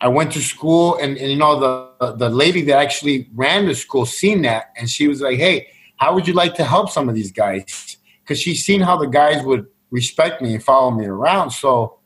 I 0.00 0.08
went 0.08 0.32
to 0.32 0.40
school, 0.40 0.96
and, 0.96 1.16
and 1.18 1.30
you 1.30 1.36
know 1.36 1.60
the 1.60 2.14
the 2.16 2.30
lady 2.30 2.62
that 2.62 2.78
actually 2.78 3.28
ran 3.34 3.66
the 3.66 3.74
school 3.74 4.06
seen 4.06 4.42
that, 4.42 4.70
and 4.76 4.88
she 4.88 5.06
was 5.08 5.20
like, 5.20 5.38
"Hey, 5.38 5.68
how 5.96 6.14
would 6.14 6.26
you 6.26 6.32
like 6.32 6.54
to 6.54 6.64
help 6.64 6.90
some 6.90 7.08
of 7.08 7.14
these 7.14 7.30
guys?" 7.30 7.98
Because 8.22 8.40
she's 8.40 8.64
seen 8.64 8.80
how 8.80 8.96
the 8.96 9.06
guys 9.06 9.44
would 9.44 9.66
respect 9.90 10.40
me 10.40 10.54
and 10.54 10.64
follow 10.64 10.90
me 10.90 11.04
around. 11.04 11.50
So 11.50 11.98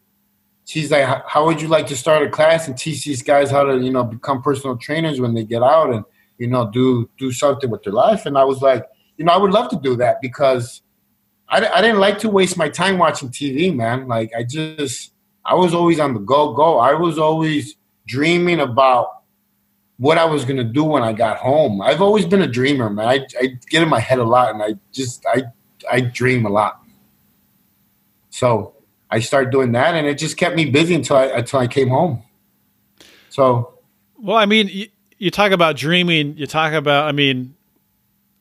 she's 0.64 0.90
like, 0.90 1.04
"How- 1.04 1.22
"How 1.26 1.46
would 1.46 1.60
you 1.60 1.68
like 1.68 1.86
to 1.88 1.96
start 1.96 2.22
a 2.22 2.30
class 2.30 2.68
and 2.68 2.76
teach 2.76 3.04
these 3.04 3.22
guys 3.22 3.50
how 3.50 3.64
to 3.64 3.78
you 3.78 3.90
know 3.90 4.04
become 4.04 4.42
personal 4.42 4.76
trainers 4.76 5.20
when 5.20 5.34
they 5.34 5.44
get 5.44 5.62
out 5.62 5.92
and 5.92 6.04
you 6.38 6.46
know 6.46 6.70
do 6.70 7.08
do 7.18 7.32
something 7.32 7.70
with 7.70 7.82
their 7.82 7.92
life?" 7.92 8.26
And 8.26 8.36
I 8.38 8.44
was 8.44 8.62
like, 8.62 8.84
"You 9.16 9.24
know, 9.24 9.32
I 9.32 9.36
would 9.36 9.52
love 9.52 9.70
to 9.70 9.78
do 9.82 9.96
that 9.96 10.20
because." 10.20 10.80
I, 11.46 11.58
I 11.58 11.82
didn't 11.82 12.00
like 12.00 12.18
to 12.20 12.30
waste 12.30 12.56
my 12.56 12.70
time 12.70 12.96
watching 12.96 13.28
TV, 13.28 13.72
man. 13.72 14.08
Like 14.08 14.32
I 14.36 14.44
just, 14.44 15.12
I 15.44 15.54
was 15.54 15.74
always 15.74 16.00
on 16.00 16.14
the 16.14 16.20
go 16.20 16.54
go. 16.54 16.78
I 16.78 16.94
was 16.94 17.18
always 17.18 17.76
dreaming 18.06 18.60
about 18.60 19.08
what 19.98 20.16
I 20.16 20.24
was 20.24 20.46
gonna 20.46 20.64
do 20.64 20.84
when 20.84 21.02
I 21.02 21.12
got 21.12 21.36
home. 21.36 21.82
I've 21.82 22.00
always 22.00 22.24
been 22.24 22.40
a 22.40 22.46
dreamer, 22.46 22.88
man. 22.88 23.06
I, 23.06 23.26
I 23.38 23.58
get 23.68 23.82
in 23.82 23.90
my 23.90 24.00
head 24.00 24.18
a 24.20 24.24
lot, 24.24 24.54
and 24.54 24.62
I 24.62 24.74
just, 24.90 25.24
I, 25.26 25.42
I 25.92 26.00
dream 26.00 26.46
a 26.46 26.48
lot. 26.48 26.80
So 28.30 28.73
I 29.14 29.20
started 29.20 29.52
doing 29.52 29.70
that, 29.72 29.94
and 29.94 30.06
it 30.08 30.18
just 30.18 30.36
kept 30.36 30.56
me 30.56 30.64
busy 30.70 30.94
until 30.94 31.16
I 31.16 31.26
until 31.26 31.60
I 31.60 31.68
came 31.68 31.88
home. 31.88 32.22
So 33.28 33.74
Well, 34.18 34.36
I 34.36 34.46
mean, 34.46 34.68
you, 34.68 34.88
you 35.18 35.30
talk 35.30 35.52
about 35.52 35.76
dreaming. 35.76 36.36
You 36.36 36.46
talk 36.46 36.72
about. 36.72 37.06
I 37.06 37.12
mean, 37.12 37.54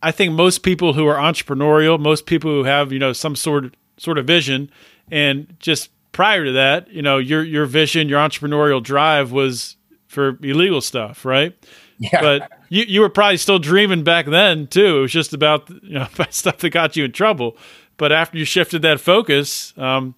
I 0.02 0.12
think 0.12 0.34
most 0.34 0.64
people 0.64 0.94
who 0.94 1.06
are 1.06 1.16
entrepreneurial, 1.16 2.00
most 2.00 2.26
people 2.26 2.50
who 2.50 2.64
have 2.64 2.92
you 2.92 2.98
know 2.98 3.14
some 3.14 3.36
sort 3.36 3.76
sort 3.98 4.18
of 4.18 4.26
vision, 4.26 4.72
and 5.12 5.56
just 5.60 5.92
prior 6.12 6.44
to 6.46 6.52
that, 6.54 6.90
you 6.90 7.04
know, 7.04 7.20
your 7.20 7.44
your 7.44 7.68
vision, 7.68 8.10
your 8.10 8.20
entrepreneurial 8.20 8.82
drive 8.82 9.32
was 9.32 9.78
for 10.08 10.40
illegal 10.42 10.82
stuff, 10.82 11.24
right? 11.24 11.56
yeah, 12.00 12.20
But 12.20 12.52
you 12.70 12.84
you 12.88 13.02
were 13.02 13.10
probably 13.10 13.38
still 13.38 13.60
dreaming 13.60 14.04
back 14.04 14.26
then 14.26 14.66
too. 14.66 14.98
It 14.98 15.02
was 15.02 15.12
just 15.12 15.34
about 15.34 15.70
you 15.70 16.00
know 16.00 16.08
about 16.14 16.34
stuff 16.34 16.58
that 16.58 16.72
got 16.72 16.96
you 16.96 17.06
in 17.06 17.12
trouble. 17.12 17.58
But 17.98 18.12
after 18.12 18.38
you 18.38 18.46
shifted 18.46 18.82
that 18.82 19.00
focus, 19.00 19.74
um, 19.78 20.16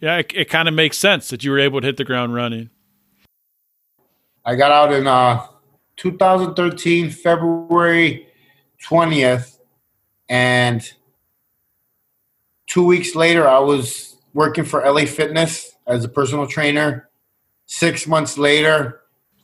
yeah, 0.00 0.18
it, 0.18 0.32
it 0.34 0.50
kind 0.50 0.68
of 0.68 0.74
makes 0.74 0.98
sense 0.98 1.28
that 1.28 1.44
you 1.44 1.50
were 1.50 1.58
able 1.58 1.80
to 1.80 1.86
hit 1.86 1.96
the 1.96 2.04
ground 2.04 2.34
running. 2.34 2.70
I 4.44 4.54
got 4.54 4.70
out 4.70 4.92
in 4.92 5.06
uh, 5.06 5.46
2013, 5.96 7.10
February 7.10 8.28
20th, 8.82 9.58
and 10.28 10.88
two 12.66 12.84
weeks 12.84 13.14
later, 13.14 13.48
I 13.48 13.58
was 13.58 14.16
working 14.34 14.64
for 14.64 14.84
LA 14.84 15.06
Fitness 15.06 15.74
as 15.86 16.04
a 16.04 16.08
personal 16.08 16.46
trainer. 16.46 17.08
Six 17.68 18.06
months 18.06 18.38
later, 18.38 19.00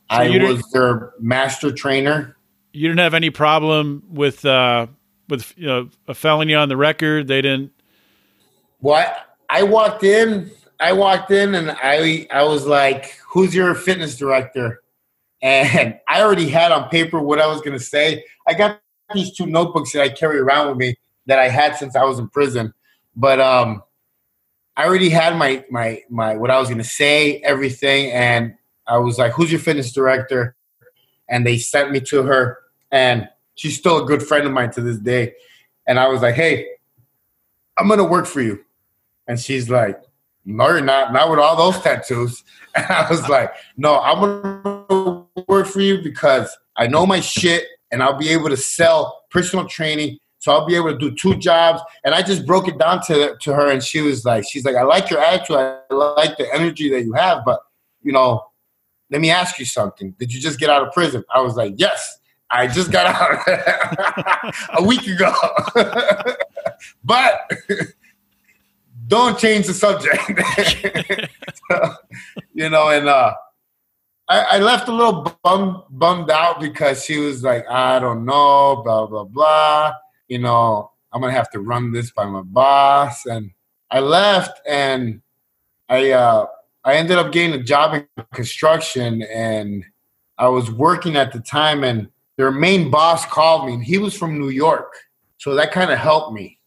So 0.09 0.17
I 0.17 0.37
was 0.37 0.63
their 0.71 1.11
master 1.19 1.73
trainer. 1.73 2.37
You 2.71 2.87
didn't 2.87 3.01
have 3.01 3.13
any 3.13 3.29
problem 3.29 4.03
with 4.09 4.45
uh, 4.45 4.87
with 5.27 5.53
you 5.57 5.67
know 5.67 5.89
a 6.07 6.13
felony 6.13 6.55
on 6.55 6.69
the 6.69 6.77
record. 6.77 7.27
They 7.27 7.41
didn't. 7.41 7.73
Well, 8.79 9.13
I, 9.53 9.63
walked 9.63 10.03
in. 10.03 10.51
I 10.79 10.93
walked 10.93 11.31
in, 11.31 11.55
and 11.55 11.71
I 11.71 12.27
I 12.31 12.43
was 12.43 12.65
like, 12.65 13.17
"Who's 13.29 13.53
your 13.53 13.75
fitness 13.75 14.17
director?" 14.17 14.81
And 15.41 15.99
I 16.07 16.21
already 16.21 16.49
had 16.49 16.71
on 16.71 16.89
paper 16.89 17.19
what 17.19 17.39
I 17.39 17.47
was 17.47 17.61
going 17.61 17.77
to 17.77 17.83
say. 17.83 18.23
I 18.47 18.53
got 18.53 18.81
these 19.13 19.35
two 19.35 19.45
notebooks 19.45 19.91
that 19.93 20.01
I 20.01 20.09
carry 20.09 20.39
around 20.39 20.69
with 20.69 20.77
me 20.77 20.95
that 21.27 21.39
I 21.39 21.49
had 21.49 21.75
since 21.75 21.95
I 21.95 22.03
was 22.03 22.19
in 22.19 22.27
prison, 22.29 22.73
but 23.15 23.39
um, 23.39 23.83
I 24.75 24.85
already 24.85 25.09
had 25.09 25.37
my 25.37 25.63
my 25.69 26.01
my 26.09 26.35
what 26.35 26.49
I 26.49 26.59
was 26.59 26.67
going 26.67 26.79
to 26.79 26.83
say, 26.83 27.37
everything, 27.37 28.11
and 28.11 28.55
I 28.87 28.97
was 28.97 29.19
like, 29.19 29.33
"Who's 29.33 29.51
your 29.51 29.61
fitness 29.61 29.91
director?" 29.91 30.55
And 31.29 31.45
they 31.45 31.57
sent 31.57 31.91
me 31.91 31.99
to 32.01 32.23
her, 32.23 32.57
and 32.91 33.29
she's 33.55 33.77
still 33.77 34.03
a 34.03 34.05
good 34.05 34.23
friend 34.23 34.45
of 34.45 34.51
mine 34.51 34.71
to 34.71 34.81
this 34.81 34.97
day. 34.97 35.33
And 35.87 35.99
I 35.99 36.07
was 36.07 36.21
like, 36.21 36.35
"Hey, 36.35 36.67
I'm 37.77 37.87
gonna 37.87 38.03
work 38.03 38.25
for 38.25 38.41
you," 38.41 38.63
and 39.27 39.39
she's 39.39 39.69
like, 39.69 40.01
"No, 40.45 40.69
you're 40.69 40.81
not. 40.81 41.13
Not 41.13 41.29
with 41.29 41.39
all 41.39 41.55
those 41.55 41.81
tattoos." 41.81 42.43
And 42.75 42.87
I 42.87 43.07
was 43.07 43.29
like, 43.29 43.53
"No, 43.77 43.99
I'm 43.99 44.19
gonna 44.89 45.25
work 45.47 45.67
for 45.67 45.79
you 45.79 46.01
because 46.01 46.55
I 46.75 46.87
know 46.87 47.05
my 47.05 47.19
shit, 47.19 47.65
and 47.91 48.01
I'll 48.01 48.17
be 48.17 48.29
able 48.29 48.49
to 48.49 48.57
sell 48.57 49.23
personal 49.29 49.67
training." 49.67 50.17
So 50.39 50.51
I'll 50.51 50.65
be 50.65 50.75
able 50.75 50.91
to 50.91 50.97
do 50.97 51.15
two 51.15 51.35
jobs, 51.35 51.81
and 52.03 52.15
I 52.15 52.23
just 52.23 52.45
broke 52.45 52.67
it 52.67 52.79
down 52.79 53.01
to 53.03 53.37
to 53.39 53.53
her, 53.53 53.69
and 53.69 53.83
she 53.83 54.01
was 54.01 54.25
like, 54.25 54.43
"She's 54.49 54.65
like, 54.65 54.75
I 54.75 54.83
like 54.83 55.09
your 55.09 55.19
attitude, 55.19 55.57
I 55.57 55.93
like 55.93 56.37
the 56.37 56.51
energy 56.53 56.89
that 56.89 57.03
you 57.03 57.13
have, 57.13 57.45
but 57.45 57.59
you 58.01 58.11
know, 58.11 58.43
let 59.09 59.21
me 59.21 59.29
ask 59.29 59.59
you 59.59 59.65
something. 59.65 60.15
Did 60.17 60.33
you 60.33 60.41
just 60.41 60.59
get 60.59 60.69
out 60.69 60.85
of 60.85 60.93
prison? 60.93 61.23
I 61.33 61.41
was 61.41 61.55
like, 61.55 61.73
yes, 61.77 62.19
I 62.49 62.67
just 62.67 62.91
got 62.91 63.05
out 63.07 64.53
a 64.77 64.83
week 64.83 65.07
ago. 65.07 65.33
but 67.03 67.41
don't 69.07 69.37
change 69.37 69.67
the 69.67 69.73
subject. 69.73 71.29
So, 71.71 71.93
you 72.53 72.69
know, 72.69 72.89
and 72.89 73.07
uh, 73.07 73.33
I, 74.27 74.41
I 74.41 74.59
left 74.59 74.89
a 74.89 74.93
little 74.93 75.33
bum, 75.43 75.83
bummed 75.89 76.29
out 76.29 76.59
because 76.59 77.05
she 77.05 77.17
was 77.17 77.41
like, 77.41 77.65
I 77.69 77.99
don't 77.99 78.25
know, 78.25 78.81
blah, 78.83 79.05
blah, 79.05 79.23
blah. 79.23 79.93
You 80.27 80.39
know, 80.39 80.91
I'm 81.13 81.21
going 81.21 81.31
to 81.31 81.37
have 81.37 81.49
to 81.51 81.61
run 81.61 81.93
this 81.93 82.11
by 82.11 82.25
my 82.25 82.41
boss. 82.41 83.25
And 83.25 83.51
I 83.91 84.01
left 84.01 84.59
and 84.67 85.21
I, 85.87 86.11
uh, 86.11 86.47
I 86.83 86.95
ended 86.95 87.17
up 87.17 87.31
getting 87.31 87.53
a 87.53 87.63
job 87.63 87.93
in 87.93 88.25
construction 88.33 89.21
and 89.23 89.85
I 90.37 90.49
was 90.49 90.69
working 90.69 91.15
at 91.15 91.31
the 91.31 91.39
time 91.39 91.83
and 91.83 92.09
their 92.37 92.51
main 92.51 92.91
boss 92.91 93.25
called 93.25 93.67
me 93.67 93.75
and 93.75 93.83
he 93.83 93.97
was 93.99 94.15
from 94.15 94.37
New 94.37 94.49
York. 94.49 94.93
So 95.37 95.55
that 95.55 95.71
kind 95.71 95.91
of 95.91 95.99
helped 95.99 96.33
me. 96.33 96.59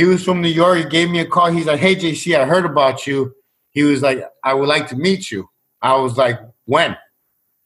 He 0.00 0.06
was 0.06 0.24
from 0.24 0.40
New 0.40 0.48
York. 0.48 0.78
He 0.78 0.84
gave 0.84 1.10
me 1.10 1.18
a 1.18 1.26
call. 1.26 1.50
He's 1.50 1.66
like, 1.66 1.78
Hey, 1.78 1.94
JC, 1.94 2.34
I 2.34 2.46
heard 2.46 2.64
about 2.64 3.06
you. 3.06 3.34
He 3.68 3.82
was 3.82 4.00
like, 4.00 4.24
I 4.42 4.54
would 4.54 4.66
like 4.66 4.88
to 4.88 4.96
meet 4.96 5.30
you. 5.30 5.46
I 5.82 5.94
was 5.96 6.16
like, 6.16 6.40
When? 6.64 6.96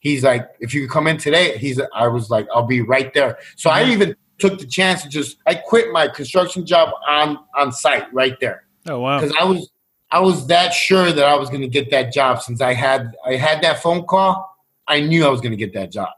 He's 0.00 0.24
like, 0.24 0.48
If 0.58 0.74
you 0.74 0.80
could 0.80 0.90
come 0.90 1.06
in 1.06 1.16
today, 1.16 1.56
he's 1.58 1.80
I 1.94 2.08
was 2.08 2.30
like, 2.30 2.48
I'll 2.52 2.66
be 2.66 2.80
right 2.80 3.14
there. 3.14 3.38
So 3.54 3.70
I 3.70 3.84
even 3.84 4.16
took 4.38 4.58
the 4.58 4.66
chance 4.66 5.04
to 5.04 5.08
just 5.08 5.36
I 5.46 5.54
quit 5.54 5.92
my 5.92 6.08
construction 6.08 6.66
job 6.66 6.88
on 7.06 7.38
on 7.56 7.70
site 7.70 8.12
right 8.12 8.36
there 8.40 8.64
Oh 8.88 8.98
wow! 8.98 9.20
because 9.20 9.36
I 9.40 9.44
was 9.44 9.70
I 10.10 10.18
was 10.18 10.48
that 10.48 10.72
sure 10.72 11.12
that 11.12 11.24
I 11.24 11.36
was 11.36 11.50
going 11.50 11.60
to 11.60 11.68
get 11.68 11.88
that 11.92 12.12
job 12.12 12.42
since 12.42 12.60
I 12.60 12.72
had 12.74 13.14
I 13.24 13.36
had 13.36 13.62
that 13.62 13.80
phone 13.80 14.06
call. 14.06 14.58
I 14.88 14.98
knew 14.98 15.24
I 15.24 15.28
was 15.28 15.40
going 15.40 15.52
to 15.52 15.56
get 15.56 15.72
that 15.74 15.92
job. 15.92 16.10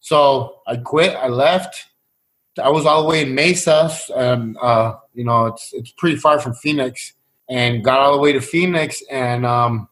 So 0.00 0.62
I 0.66 0.78
quit. 0.78 1.14
I 1.14 1.28
left. 1.28 1.88
I 2.58 2.70
was 2.70 2.86
all 2.86 3.02
the 3.02 3.08
way 3.10 3.20
in 3.20 3.34
Mesa, 3.34 3.90
and 4.16 4.56
uh, 4.62 4.94
you 5.14 5.24
know 5.24 5.46
it's 5.46 5.72
it's 5.72 5.92
pretty 5.92 6.16
far 6.16 6.38
from 6.38 6.54
Phoenix, 6.54 7.14
and 7.48 7.84
got 7.84 8.00
all 8.00 8.12
the 8.12 8.18
way 8.18 8.32
to 8.32 8.40
Phoenix 8.40 9.02
and 9.10 9.44
um, 9.46 9.88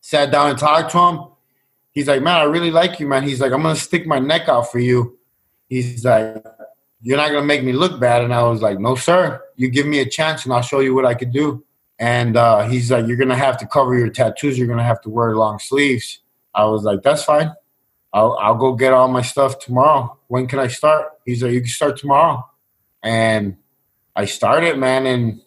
sat 0.00 0.30
down 0.30 0.50
and 0.50 0.58
talked 0.58 0.92
to 0.92 0.98
him. 0.98 1.24
He's 1.92 2.08
like, 2.08 2.22
"Man, 2.22 2.36
I 2.36 2.44
really 2.44 2.70
like 2.70 3.00
you, 3.00 3.06
man." 3.06 3.22
He's 3.22 3.40
like, 3.40 3.52
"I'm 3.52 3.62
gonna 3.62 3.76
stick 3.76 4.06
my 4.06 4.18
neck 4.18 4.48
out 4.48 4.70
for 4.70 4.78
you." 4.78 5.18
He's 5.68 6.04
like, 6.04 6.44
"You're 7.02 7.16
not 7.16 7.28
gonna 7.28 7.46
make 7.46 7.64
me 7.64 7.72
look 7.72 8.00
bad," 8.00 8.22
and 8.22 8.32
I 8.32 8.42
was 8.42 8.62
like, 8.62 8.78
"No, 8.78 8.94
sir. 8.94 9.42
You 9.56 9.68
give 9.68 9.86
me 9.86 10.00
a 10.00 10.08
chance, 10.08 10.44
and 10.44 10.52
I'll 10.52 10.62
show 10.62 10.80
you 10.80 10.94
what 10.94 11.06
I 11.06 11.14
could 11.14 11.32
do." 11.32 11.64
And 11.98 12.36
uh, 12.36 12.68
he's 12.68 12.90
like, 12.90 13.06
"You're 13.06 13.16
gonna 13.16 13.36
have 13.36 13.58
to 13.58 13.66
cover 13.66 13.98
your 13.98 14.08
tattoos. 14.08 14.58
You're 14.58 14.68
gonna 14.68 14.84
have 14.84 15.00
to 15.02 15.10
wear 15.10 15.36
long 15.36 15.58
sleeves." 15.58 16.20
I 16.54 16.64
was 16.64 16.84
like, 16.84 17.02
"That's 17.02 17.24
fine." 17.24 17.52
I'll 18.12 18.36
I'll 18.40 18.56
go 18.56 18.74
get 18.74 18.92
all 18.92 19.08
my 19.08 19.22
stuff 19.22 19.58
tomorrow. 19.58 20.18
When 20.28 20.46
can 20.46 20.58
I 20.58 20.68
start? 20.68 21.06
He's 21.24 21.42
like, 21.42 21.52
you 21.52 21.60
can 21.60 21.68
start 21.68 21.96
tomorrow. 21.96 22.44
And 23.02 23.56
I 24.20 24.26
started, 24.26 24.76
man, 24.76 25.06
and 25.06 25.40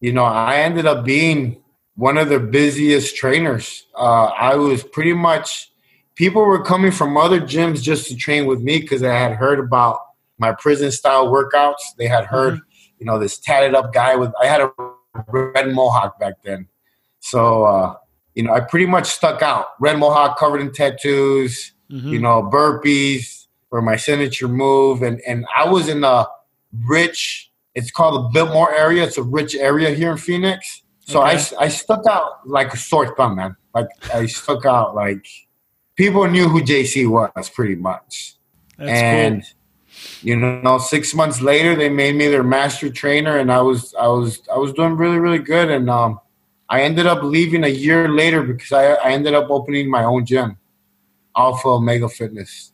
you 0.00 0.12
know, 0.12 0.24
I 0.24 0.56
ended 0.56 0.86
up 0.86 1.04
being 1.04 1.62
one 1.94 2.18
of 2.18 2.28
the 2.28 2.40
busiest 2.40 3.14
trainers. 3.14 3.86
Uh, 3.96 4.24
I 4.24 4.56
was 4.56 4.82
pretty 4.82 5.12
much 5.12 5.70
people 6.16 6.42
were 6.44 6.64
coming 6.64 6.90
from 6.90 7.16
other 7.16 7.40
gyms 7.40 7.80
just 7.80 8.08
to 8.08 8.16
train 8.16 8.46
with 8.46 8.60
me 8.60 8.80
because 8.80 9.04
I 9.04 9.14
had 9.14 9.36
heard 9.36 9.60
about 9.60 10.00
my 10.38 10.50
prison 10.50 10.90
style 10.90 11.28
workouts. 11.28 11.94
They 11.96 12.08
had 12.08 12.24
heard, 12.24 12.54
mm-hmm. 12.54 12.96
you 12.98 13.06
know, 13.06 13.20
this 13.20 13.38
tatted 13.38 13.76
up 13.76 13.92
guy 13.92 14.16
with 14.16 14.32
I 14.42 14.46
had 14.46 14.62
a 14.62 14.72
red 15.28 15.72
mohawk 15.72 16.18
back 16.18 16.42
then. 16.42 16.66
So 17.20 17.66
uh, 17.66 17.94
you 18.34 18.42
know, 18.42 18.52
I 18.52 18.58
pretty 18.58 18.86
much 18.86 19.06
stuck 19.06 19.42
out. 19.42 19.66
Red 19.78 19.96
mohawk 19.96 20.40
covered 20.40 20.60
in 20.60 20.72
tattoos, 20.72 21.72
mm-hmm. 21.88 22.08
you 22.08 22.18
know, 22.18 22.42
burpees 22.42 23.46
for 23.70 23.80
my 23.80 23.94
signature 23.94 24.48
move. 24.48 25.02
And 25.02 25.20
and 25.20 25.46
I 25.54 25.68
was 25.68 25.88
in 25.88 26.02
a 26.02 26.26
rich, 26.88 27.51
it's 27.74 27.90
called 27.90 28.14
the 28.14 28.28
Biltmore 28.32 28.74
area. 28.74 29.04
It's 29.04 29.18
a 29.18 29.22
rich 29.22 29.54
area 29.54 29.90
here 29.90 30.12
in 30.12 30.18
Phoenix. 30.18 30.82
So 31.00 31.22
okay. 31.22 31.38
I, 31.58 31.64
I 31.64 31.68
stuck 31.68 32.06
out 32.06 32.46
like 32.46 32.72
a 32.72 32.76
sore 32.76 33.14
thumb, 33.16 33.36
man. 33.36 33.56
Like 33.74 33.88
I 34.14 34.26
stuck 34.26 34.64
out 34.66 34.94
like 34.94 35.26
people 35.96 36.26
knew 36.28 36.48
who 36.48 36.60
JC 36.62 37.08
was 37.08 37.50
pretty 37.50 37.74
much. 37.74 38.36
That's 38.78 38.90
and 38.90 39.42
cool. 39.42 40.28
you 40.28 40.36
know, 40.36 40.78
six 40.78 41.14
months 41.14 41.40
later 41.40 41.74
they 41.74 41.88
made 41.88 42.14
me 42.14 42.28
their 42.28 42.44
master 42.44 42.90
trainer 42.90 43.38
and 43.38 43.50
I 43.50 43.62
was 43.62 43.94
I 43.98 44.06
was 44.06 44.42
I 44.52 44.58
was 44.58 44.72
doing 44.72 44.96
really, 44.96 45.18
really 45.18 45.38
good. 45.38 45.70
And 45.70 45.88
um 45.90 46.20
I 46.68 46.82
ended 46.82 47.06
up 47.06 47.22
leaving 47.22 47.64
a 47.64 47.68
year 47.68 48.08
later 48.08 48.42
because 48.42 48.72
I, 48.72 48.92
I 48.94 49.10
ended 49.10 49.34
up 49.34 49.50
opening 49.50 49.90
my 49.90 50.04
own 50.04 50.24
gym, 50.24 50.56
Alpha 51.36 51.68
Omega 51.68 52.08
Fitness. 52.08 52.72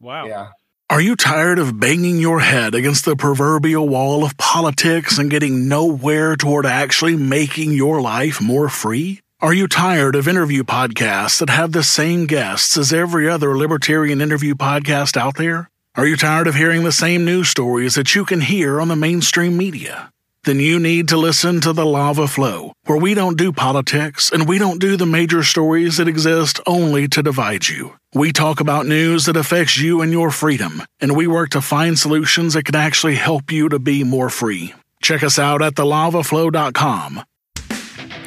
Wow. 0.00 0.26
Yeah. 0.26 0.48
Are 0.88 1.00
you 1.00 1.16
tired 1.16 1.58
of 1.58 1.80
banging 1.80 2.18
your 2.18 2.38
head 2.38 2.72
against 2.72 3.04
the 3.04 3.16
proverbial 3.16 3.88
wall 3.88 4.22
of 4.22 4.36
politics 4.36 5.18
and 5.18 5.28
getting 5.28 5.66
nowhere 5.66 6.36
toward 6.36 6.64
actually 6.64 7.16
making 7.16 7.72
your 7.72 8.00
life 8.00 8.40
more 8.40 8.68
free? 8.68 9.20
Are 9.40 9.52
you 9.52 9.66
tired 9.66 10.14
of 10.14 10.28
interview 10.28 10.62
podcasts 10.62 11.40
that 11.40 11.50
have 11.50 11.72
the 11.72 11.82
same 11.82 12.26
guests 12.26 12.76
as 12.76 12.92
every 12.92 13.28
other 13.28 13.56
libertarian 13.56 14.20
interview 14.20 14.54
podcast 14.54 15.16
out 15.16 15.34
there? 15.34 15.70
Are 15.96 16.06
you 16.06 16.16
tired 16.16 16.46
of 16.46 16.54
hearing 16.54 16.84
the 16.84 16.92
same 16.92 17.24
news 17.24 17.48
stories 17.48 17.96
that 17.96 18.14
you 18.14 18.24
can 18.24 18.40
hear 18.40 18.80
on 18.80 18.86
the 18.86 18.94
mainstream 18.94 19.56
media? 19.56 20.12
Then 20.46 20.60
you 20.60 20.78
need 20.78 21.08
to 21.08 21.16
listen 21.16 21.60
to 21.60 21.72
the 21.72 21.84
Lava 21.84 22.26
Flow, 22.26 22.72
where 22.86 22.96
we 22.96 23.14
don't 23.14 23.36
do 23.36 23.52
politics 23.52 24.30
and 24.32 24.48
we 24.48 24.58
don't 24.58 24.80
do 24.80 24.96
the 24.96 25.04
major 25.04 25.42
stories 25.42 25.98
that 25.98 26.08
exist 26.08 26.60
only 26.66 27.08
to 27.08 27.22
divide 27.22 27.68
you. 27.68 27.98
We 28.14 28.32
talk 28.32 28.60
about 28.60 28.86
news 28.86 29.26
that 29.26 29.36
affects 29.36 29.76
you 29.76 30.00
and 30.00 30.12
your 30.12 30.30
freedom, 30.30 30.82
and 31.00 31.14
we 31.14 31.26
work 31.26 31.50
to 31.50 31.60
find 31.60 31.98
solutions 31.98 32.54
that 32.54 32.64
can 32.64 32.76
actually 32.76 33.16
help 33.16 33.50
you 33.50 33.68
to 33.68 33.78
be 33.78 34.04
more 34.04 34.30
free. 34.30 34.72
Check 35.02 35.22
us 35.22 35.38
out 35.38 35.60
at 35.60 35.74
thelavaflow.com 35.74 37.24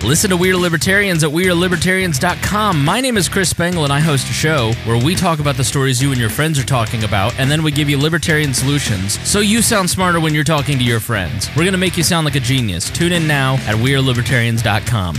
Listen 0.03 0.29
to 0.29 0.37
Weird 0.37 0.55
Libertarians 0.55 1.25
at 1.25 1.29
WeirdLibertarians.com. 1.29 2.85
My 2.85 3.01
name 3.01 3.17
is 3.17 3.27
Chris 3.27 3.49
Spangle, 3.49 3.83
and 3.83 3.91
I 3.91 3.99
host 3.99 4.29
a 4.29 4.33
show 4.33 4.71
where 4.85 5.03
we 5.03 5.13
talk 5.13 5.39
about 5.39 5.57
the 5.57 5.63
stories 5.63 6.01
you 6.01 6.11
and 6.11 6.19
your 6.19 6.29
friends 6.29 6.57
are 6.57 6.63
talking 6.63 7.03
about, 7.03 7.37
and 7.37 7.51
then 7.51 7.63
we 7.63 7.71
give 7.71 7.89
you 7.89 7.97
libertarian 7.97 8.53
solutions 8.53 9.19
so 9.27 9.41
you 9.41 9.61
sound 9.61 9.89
smarter 9.89 10.21
when 10.21 10.33
you're 10.33 10.45
talking 10.45 10.77
to 10.77 10.83
your 10.85 11.01
friends. 11.01 11.49
We're 11.49 11.63
going 11.63 11.73
to 11.73 11.77
make 11.77 11.97
you 11.97 12.03
sound 12.03 12.23
like 12.23 12.35
a 12.35 12.39
genius. 12.39 12.89
Tune 12.89 13.11
in 13.11 13.27
now 13.27 13.55
at 13.55 13.75
WeirdLibertarians.com. 13.75 15.17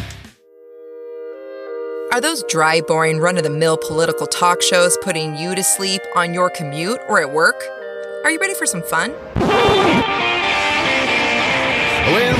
Are 2.12 2.20
those 2.20 2.42
dry, 2.48 2.80
boring, 2.80 3.18
run 3.18 3.36
of 3.36 3.44
the 3.44 3.50
mill 3.50 3.76
political 3.76 4.26
talk 4.26 4.62
shows 4.62 4.96
putting 5.02 5.36
you 5.36 5.54
to 5.54 5.62
sleep 5.62 6.00
on 6.16 6.32
your 6.32 6.48
commute 6.48 7.00
or 7.06 7.20
at 7.20 7.30
work? 7.30 7.62
Are 8.24 8.30
you 8.30 8.38
ready 8.40 8.54
for 8.54 8.64
some 8.64 8.82
fun? 8.82 9.14
Look 12.10 12.22
no 12.24 12.39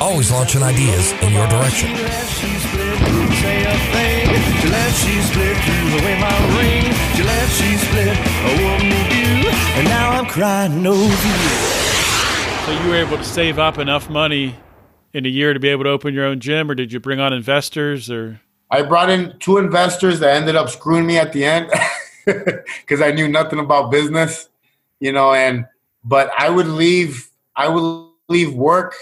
always 0.00 0.30
launching 0.30 0.62
ideas 0.62 1.12
in 1.22 1.32
your 1.32 1.46
direction. 1.48 1.94
So 12.64 12.70
you 12.70 12.88
were 12.88 12.96
able 12.96 13.16
to 13.18 13.24
save 13.24 13.58
up 13.58 13.78
enough 13.78 14.08
money 14.08 14.56
in 15.12 15.26
a 15.26 15.28
year 15.28 15.52
to 15.52 15.60
be 15.60 15.68
able 15.68 15.84
to 15.84 15.90
open 15.90 16.14
your 16.14 16.24
own 16.24 16.40
gym, 16.40 16.70
or 16.70 16.74
did 16.74 16.92
you 16.92 17.00
bring 17.00 17.20
on 17.20 17.32
investors? 17.32 18.10
Or 18.10 18.40
I 18.70 18.82
brought 18.82 19.10
in 19.10 19.38
two 19.38 19.58
investors 19.58 20.18
that 20.20 20.34
ended 20.34 20.56
up 20.56 20.70
screwing 20.70 21.06
me 21.06 21.18
at 21.18 21.32
the 21.32 21.44
end 21.44 21.70
because 22.24 23.00
I 23.00 23.12
knew 23.12 23.28
nothing 23.28 23.58
about 23.58 23.90
business, 23.90 24.48
you 24.98 25.12
know. 25.12 25.32
And 25.32 25.66
but 26.02 26.30
I 26.36 26.50
would 26.50 26.66
leave. 26.66 27.30
I 27.54 27.68
would 27.68 28.08
leave 28.28 28.54
work 28.54 28.96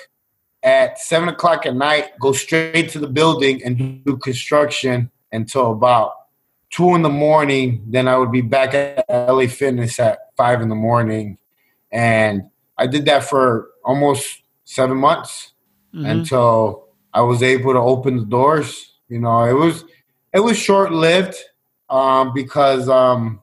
at 0.63 0.99
seven 0.99 1.29
o'clock 1.29 1.67
at 1.67 1.75
night, 1.75 2.19
go 2.21 2.33
straight 2.33 2.91
to 2.91 2.99
the 2.99 3.09
building 3.09 3.63
and 3.65 4.05
do 4.05 4.17
construction 4.17 5.11
until 5.33 5.73
about 5.73 6.13
two 6.71 6.95
in 6.95 7.03
the 7.03 7.09
morning. 7.09 7.85
Then 7.89 8.09
I 8.09 8.17
would 8.17 8.33
be 8.33 8.41
back 8.41 8.75
at 8.75 9.05
LA 9.09 9.47
Fitness 9.47 9.99
at 9.99 10.35
five 10.37 10.61
in 10.61 10.69
the 10.69 10.75
morning. 10.75 11.39
And 11.91 12.51
I 12.79 12.87
did 12.87 13.05
that 13.07 13.25
for 13.25 13.71
almost 13.85 14.43
seven 14.65 14.97
months 14.97 15.53
mm-hmm. 15.95 16.07
until 16.07 16.89
I 17.13 17.21
was 17.21 17.43
able 17.43 17.73
to 17.73 17.79
open 17.79 18.17
the 18.17 18.25
doors. 18.25 18.95
You 19.09 19.21
know, 19.21 19.45
it 19.45 19.53
was 19.53 19.85
it 20.33 20.41
was 20.41 20.57
short 20.57 20.93
lived 20.93 21.37
um, 21.91 22.33
because 22.33 22.89
um, 22.89 23.43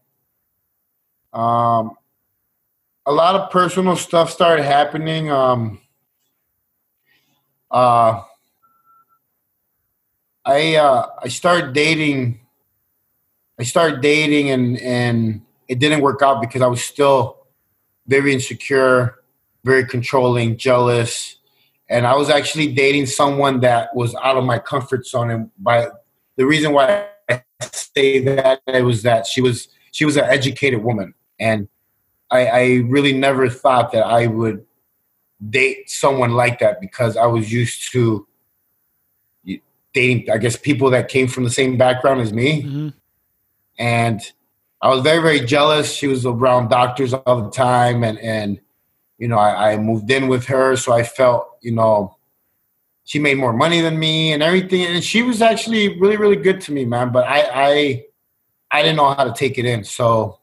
um, 1.32 1.92
a 3.06 3.12
lot 3.12 3.36
of 3.36 3.52
personal 3.52 3.96
stuff 3.96 4.32
started 4.32 4.64
happening. 4.64 5.30
Um, 5.30 5.82
uh, 7.72 8.22
I 10.46 10.76
uh, 10.76 11.08
I 11.22 11.28
started 11.28 11.74
dating. 11.74 12.40
I 13.60 13.64
started 13.64 14.02
dating 14.02 14.52
and 14.52 14.80
and 14.80 15.42
it 15.68 15.80
didn't 15.80 16.02
work 16.02 16.22
out 16.22 16.42
because 16.42 16.62
I 16.62 16.68
was 16.68 16.84
still 16.84 17.46
very 18.08 18.34
insecure, 18.34 19.20
very 19.64 19.86
controlling, 19.86 20.58
jealous, 20.58 21.38
and 21.90 22.08
I 22.08 22.16
was 22.16 22.30
actually 22.30 22.74
dating 22.74 23.06
someone 23.06 23.60
that 23.60 23.96
was 23.96 24.16
out 24.24 24.38
of 24.38 24.44
my 24.44 24.60
comfort 24.60 25.06
zone. 25.06 25.30
And 25.30 25.52
by 25.60 25.90
the 26.38 26.46
reason 26.46 26.72
why 26.72 27.08
I 27.30 27.44
say 27.72 28.20
that 28.24 28.62
it 28.66 28.84
was 28.84 29.04
that 29.04 29.28
she 29.28 29.42
was 29.42 29.68
she 29.92 30.06
was 30.06 30.18
an 30.18 30.26
educated 30.26 30.84
woman, 30.84 31.14
and 31.40 31.68
I, 32.32 32.46
I 32.46 32.66
really 32.86 33.14
never 33.14 33.50
thought 33.50 33.92
that 33.92 34.06
I 34.06 34.28
would 34.28 34.66
date 35.48 35.90
someone 35.90 36.32
like 36.32 36.60
that 36.60 36.82
because 36.82 37.16
I 37.16 37.26
was 37.26 37.52
used 37.52 37.92
to 37.92 38.28
dating, 39.94 40.30
I 40.30 40.38
guess, 40.38 40.56
people 40.56 40.90
that 40.92 41.08
came 41.08 41.28
from 41.28 41.44
the 41.44 41.50
same 41.50 41.78
background 41.78 42.22
as 42.22 42.34
me. 42.34 42.64
Mm-hmm. 42.64 42.90
And 43.78 44.22
I 44.82 44.90
was 44.90 45.02
very, 45.02 45.22
very 45.22 45.40
jealous. 45.40 45.94
She 45.94 46.08
was 46.08 46.26
around 46.26 46.70
doctors 46.70 47.14
all 47.14 47.42
the 47.42 47.52
time. 47.52 48.04
And, 48.04 48.20
and 48.20 48.60
you 49.18 49.28
know, 49.28 49.38
I, 49.38 49.74
I 49.74 49.78
moved 49.78 50.10
in 50.12 50.28
with 50.28 50.46
her. 50.46 50.76
So 50.76 50.94
I 50.94 51.04
felt, 51.04 51.58
you 51.62 51.72
know, 51.72 52.18
she 53.04 53.20
made 53.20 53.38
more 53.38 53.54
money 53.54 53.82
than 53.82 53.98
me 53.98 54.34
and 54.34 54.44
everything. 54.44 54.84
And 54.84 55.04
she 55.04 55.24
was 55.24 55.42
actually 55.42 56.00
really, 56.00 56.18
really 56.18 56.36
good 56.36 56.62
to 56.62 56.72
me, 56.72 56.86
man. 56.86 57.12
But 57.12 57.26
I, 57.28 57.50
I, 57.52 58.06
I 58.72 58.82
didn't 58.84 58.98
know 58.98 59.14
how 59.14 59.24
to 59.24 59.34
take 59.34 59.58
it 59.58 59.66
in. 59.66 59.84
So, 59.84 60.40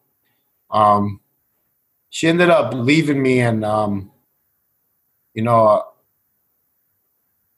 um, 0.70 1.20
she 2.10 2.28
ended 2.28 2.50
up 2.50 2.72
leaving 2.74 3.22
me 3.22 3.40
and, 3.40 3.64
um, 3.64 4.10
you 5.36 5.42
know, 5.42 5.84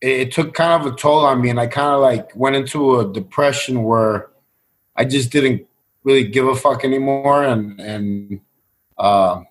it, 0.01 0.11
it 0.11 0.33
took 0.33 0.53
kind 0.53 0.83
of 0.83 0.93
a 0.93 0.97
toll 0.97 1.25
on 1.25 1.41
me, 1.41 1.49
and 1.49 1.61
I 1.61 1.69
kind 1.69 1.95
of 1.95 2.01
like 2.01 2.35
went 2.35 2.57
into 2.57 2.99
a 2.99 3.11
depression 3.11 3.85
where 3.85 4.29
I 4.97 5.05
just 5.05 5.31
didn't 5.31 5.67
really 6.03 6.27
give 6.27 6.47
a 6.47 6.57
fuck 6.57 6.85
anymore, 6.85 7.45
and 7.45 7.81
and 7.81 8.41
uh, 8.99 9.43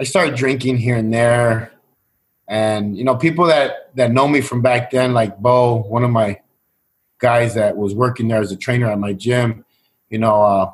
I 0.00 0.04
started 0.04 0.34
drinking 0.34 0.78
here 0.78 0.96
and 0.96 1.12
there, 1.12 1.70
and 2.48 2.96
you 2.96 3.04
know, 3.04 3.14
people 3.14 3.44
that 3.46 3.94
that 3.94 4.10
know 4.10 4.26
me 4.26 4.40
from 4.40 4.62
back 4.62 4.90
then, 4.90 5.12
like 5.12 5.38
Bo, 5.38 5.82
one 5.82 6.02
of 6.02 6.10
my 6.10 6.40
guys 7.18 7.54
that 7.54 7.76
was 7.76 7.94
working 7.94 8.28
there 8.28 8.40
as 8.40 8.52
a 8.52 8.56
trainer 8.56 8.90
at 8.90 8.98
my 8.98 9.12
gym, 9.12 9.66
you 10.08 10.18
know, 10.18 10.42
uh, 10.42 10.70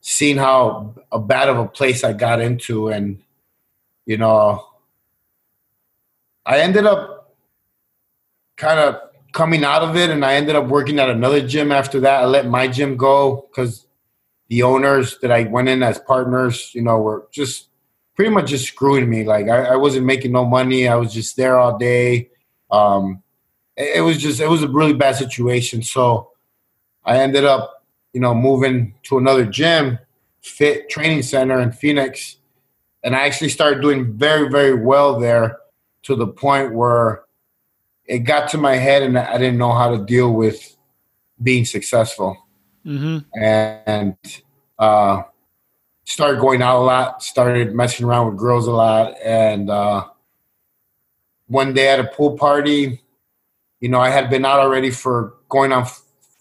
seeing 0.00 0.36
how 0.36 0.94
a 1.12 1.20
bad 1.20 1.48
of 1.48 1.58
a 1.58 1.66
place 1.66 2.02
I 2.02 2.12
got 2.12 2.40
into, 2.40 2.88
and 2.88 3.22
you 4.04 4.16
know, 4.16 4.66
I 6.44 6.60
ended 6.60 6.86
up 6.86 7.34
kind 8.56 8.80
of 8.80 9.00
coming 9.32 9.64
out 9.64 9.82
of 9.82 9.96
it, 9.96 10.10
and 10.10 10.24
I 10.24 10.34
ended 10.34 10.56
up 10.56 10.66
working 10.66 10.98
at 10.98 11.08
another 11.08 11.46
gym 11.46 11.72
after 11.72 12.00
that. 12.00 12.22
I 12.22 12.26
let 12.26 12.46
my 12.46 12.68
gym 12.68 12.96
go 12.96 13.48
because 13.50 13.86
the 14.48 14.62
owners 14.62 15.18
that 15.22 15.32
I 15.32 15.44
went 15.44 15.68
in 15.68 15.82
as 15.82 15.98
partners, 15.98 16.74
you 16.74 16.82
know, 16.82 17.00
were 17.00 17.28
just 17.32 17.68
pretty 18.14 18.30
much 18.30 18.50
just 18.50 18.66
screwing 18.66 19.08
me. 19.08 19.24
Like 19.24 19.48
I, 19.48 19.64
I 19.64 19.76
wasn't 19.76 20.06
making 20.06 20.32
no 20.32 20.44
money. 20.44 20.88
I 20.88 20.96
was 20.96 21.14
just 21.14 21.36
there 21.36 21.58
all 21.58 21.78
day. 21.78 22.30
Um, 22.70 23.22
it, 23.76 23.98
it 23.98 24.00
was 24.02 24.18
just 24.18 24.40
it 24.40 24.48
was 24.48 24.62
a 24.62 24.68
really 24.68 24.92
bad 24.92 25.16
situation. 25.16 25.82
So 25.82 26.30
I 27.04 27.18
ended 27.18 27.44
up, 27.44 27.84
you 28.12 28.20
know, 28.20 28.34
moving 28.34 28.94
to 29.04 29.18
another 29.18 29.46
gym, 29.46 29.98
fit 30.42 30.90
training 30.90 31.22
center 31.22 31.60
in 31.60 31.72
Phoenix, 31.72 32.36
and 33.02 33.16
I 33.16 33.26
actually 33.26 33.48
started 33.48 33.80
doing 33.80 34.12
very 34.12 34.50
very 34.50 34.74
well 34.74 35.18
there 35.18 35.56
to 36.02 36.16
the 36.16 36.26
point 36.26 36.74
where 36.74 37.22
it 38.04 38.20
got 38.20 38.50
to 38.50 38.58
my 38.58 38.76
head 38.76 39.02
and 39.02 39.18
I 39.18 39.38
didn't 39.38 39.58
know 39.58 39.72
how 39.72 39.96
to 39.96 40.04
deal 40.04 40.32
with 40.32 40.76
being 41.42 41.64
successful. 41.64 42.36
Mm-hmm. 42.84 43.18
And 43.40 44.16
uh, 44.78 45.22
started 46.04 46.40
going 46.40 46.62
out 46.62 46.80
a 46.80 46.84
lot, 46.84 47.22
started 47.22 47.74
messing 47.74 48.06
around 48.06 48.26
with 48.26 48.38
girls 48.38 48.66
a 48.66 48.72
lot. 48.72 49.14
And 49.24 49.70
uh, 49.70 50.06
one 51.46 51.72
day 51.74 51.88
at 51.88 52.00
a 52.00 52.04
pool 52.04 52.36
party, 52.36 53.00
you 53.80 53.88
know, 53.88 54.00
I 54.00 54.10
had 54.10 54.30
been 54.30 54.44
out 54.44 54.60
already 54.60 54.90
for 54.90 55.34
going 55.48 55.72
on, 55.72 55.86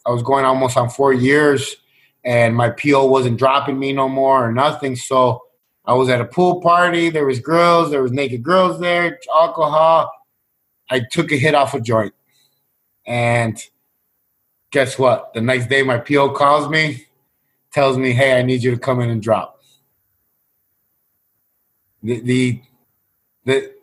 I 0.06 0.12
was 0.12 0.24
going 0.24 0.46
almost 0.46 0.78
on 0.78 0.90
four 0.90 1.14
years, 1.14 1.76
and 2.24 2.56
my 2.56 2.70
PO 2.70 3.06
wasn't 3.06 3.38
dropping 3.38 3.80
me 3.80 3.94
no 3.94 4.08
more 4.08 4.48
or 4.48 4.52
nothing. 4.52 4.96
So 4.96 5.44
I 5.86 5.94
was 5.94 6.10
at 6.10 6.22
a 6.22 6.26
pool 6.26 6.62
party. 6.62 7.10
There 7.10 7.26
was 7.26 7.40
girls, 7.40 7.90
there 7.90 8.04
was 8.04 8.12
naked 8.12 8.44
girls 8.44 8.80
there, 8.80 9.20
alcohol. 9.36 10.12
I 10.90 11.02
took 11.12 11.32
a 11.32 11.38
hit 11.38 11.56
off 11.56 11.74
a 11.74 11.82
joint. 11.82 12.14
And 13.06 13.62
guess 14.72 15.00
what? 15.00 15.34
The 15.34 15.42
next 15.42 15.68
day 15.68 15.84
my 15.84 15.98
PO 15.98 16.32
calls 16.32 16.70
me, 16.70 17.08
tells 17.72 17.98
me, 17.98 18.12
hey, 18.12 18.38
I 18.38 18.44
need 18.44 18.64
you 18.64 18.72
to 18.72 18.80
come 18.80 19.00
in 19.02 19.10
and 19.10 19.22
drop. 19.22 19.60
The, 22.04 22.20
the, 22.20 22.62
the 23.46 23.74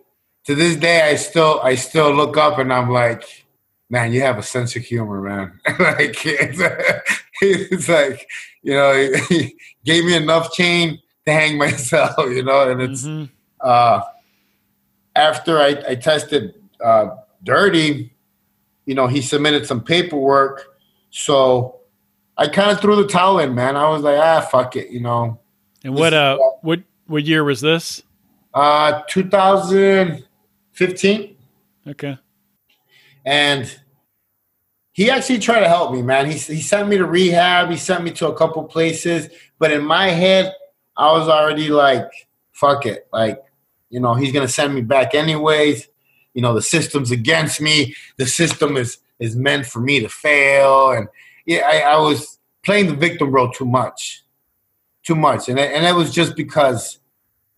to 0.45 0.55
this 0.55 0.77
day 0.77 1.03
I 1.03 1.15
still 1.17 1.61
I 1.63 1.75
still 1.75 2.13
look 2.13 2.37
up 2.37 2.59
and 2.59 2.73
I'm 2.73 2.91
like, 2.91 3.47
man, 3.91 4.13
you 4.13 4.21
have 4.23 4.39
a 4.39 4.43
sense 4.43 4.75
of 4.77 4.83
humor, 4.83 5.21
man. 5.21 5.61
like 5.79 6.17
it's, 6.25 6.61
it's, 7.41 7.89
like, 7.89 8.27
you 8.63 8.73
know, 8.73 9.13
he 9.29 9.57
gave 9.85 10.05
me 10.05 10.17
enough 10.17 10.53
chain 10.53 11.01
to 11.29 11.33
hang 11.33 11.59
myself, 11.59 12.15
you 12.31 12.43
know, 12.43 12.71
and 12.71 12.83
it's 12.83 13.05
mm-hmm. 13.05 13.25
uh 13.61 14.03
after 15.19 15.59
I, 15.59 15.83
I 15.89 15.97
tested 15.97 16.55
uh, 16.83 17.17
dirty, 17.43 18.15
you 18.87 18.95
know, 18.95 19.09
he 19.09 19.21
submitted 19.21 19.67
some 19.67 19.83
paperwork. 19.83 20.79
So 21.11 21.81
I 22.37 22.47
kind 22.49 22.71
of 22.71 22.81
threw 22.81 22.97
the 22.97 23.07
towel 23.07 23.39
in, 23.41 23.55
man. 23.55 23.77
I 23.77 23.91
was 23.91 24.03
like, 24.03 24.19
ah, 24.19 24.41
fuck 24.41 24.77
it, 24.77 24.89
you 24.91 25.01
know. 25.01 25.39
And 25.85 25.95
what 25.95 26.15
uh, 26.15 26.39
what 26.63 26.81
what 27.07 27.25
year 27.25 27.45
was 27.45 27.61
this? 27.61 28.03
Uh, 28.55 29.03
2015. 29.09 31.37
Okay. 31.87 32.19
And 33.25 33.79
he 34.93 35.11
actually 35.11 35.39
tried 35.39 35.61
to 35.61 35.69
help 35.69 35.93
me, 35.93 36.03
man. 36.03 36.27
He 36.27 36.33
he 36.33 36.61
sent 36.61 36.89
me 36.89 36.97
to 36.97 37.07
rehab. 37.07 37.71
He 37.71 37.77
sent 37.77 38.03
me 38.05 38.11
to 38.13 38.29
a 38.29 38.35
couple 38.35 38.65
places, 38.65 39.29
but 39.59 39.71
in 39.71 39.85
my 39.85 40.09
head, 40.09 40.55
I 40.99 41.13
was 41.13 41.29
already 41.29 41.69
like, 41.71 42.11
fuck 42.53 42.85
it, 42.85 43.07
like, 43.13 43.41
you 43.89 44.01
know, 44.01 44.15
he's 44.15 44.33
gonna 44.33 44.49
send 44.49 44.75
me 44.75 44.83
back 44.83 45.15
anyways. 45.15 45.89
You 46.35 46.43
know 46.43 46.55
the 46.55 46.63
system's 46.63 47.11
against 47.11 47.61
me. 47.61 47.95
The 48.17 48.27
system 48.27 48.77
is 48.77 48.99
is 49.19 49.35
meant 49.35 49.67
for 49.67 49.81
me 49.81 50.01
to 50.01 50.09
fail. 50.09 50.93
And 50.93 51.09
yeah 51.47 51.67
i, 51.67 51.81
I 51.81 51.97
was 51.99 52.39
playing 52.63 52.87
the 52.87 52.95
victim 52.95 53.33
role 53.33 53.51
too 53.51 53.65
much 53.65 54.23
too 55.03 55.17
much. 55.17 55.49
And 55.49 55.59
it, 55.59 55.73
and 55.73 55.87
it 55.87 55.95
was 55.95 56.13
just 56.13 56.37
because 56.37 56.99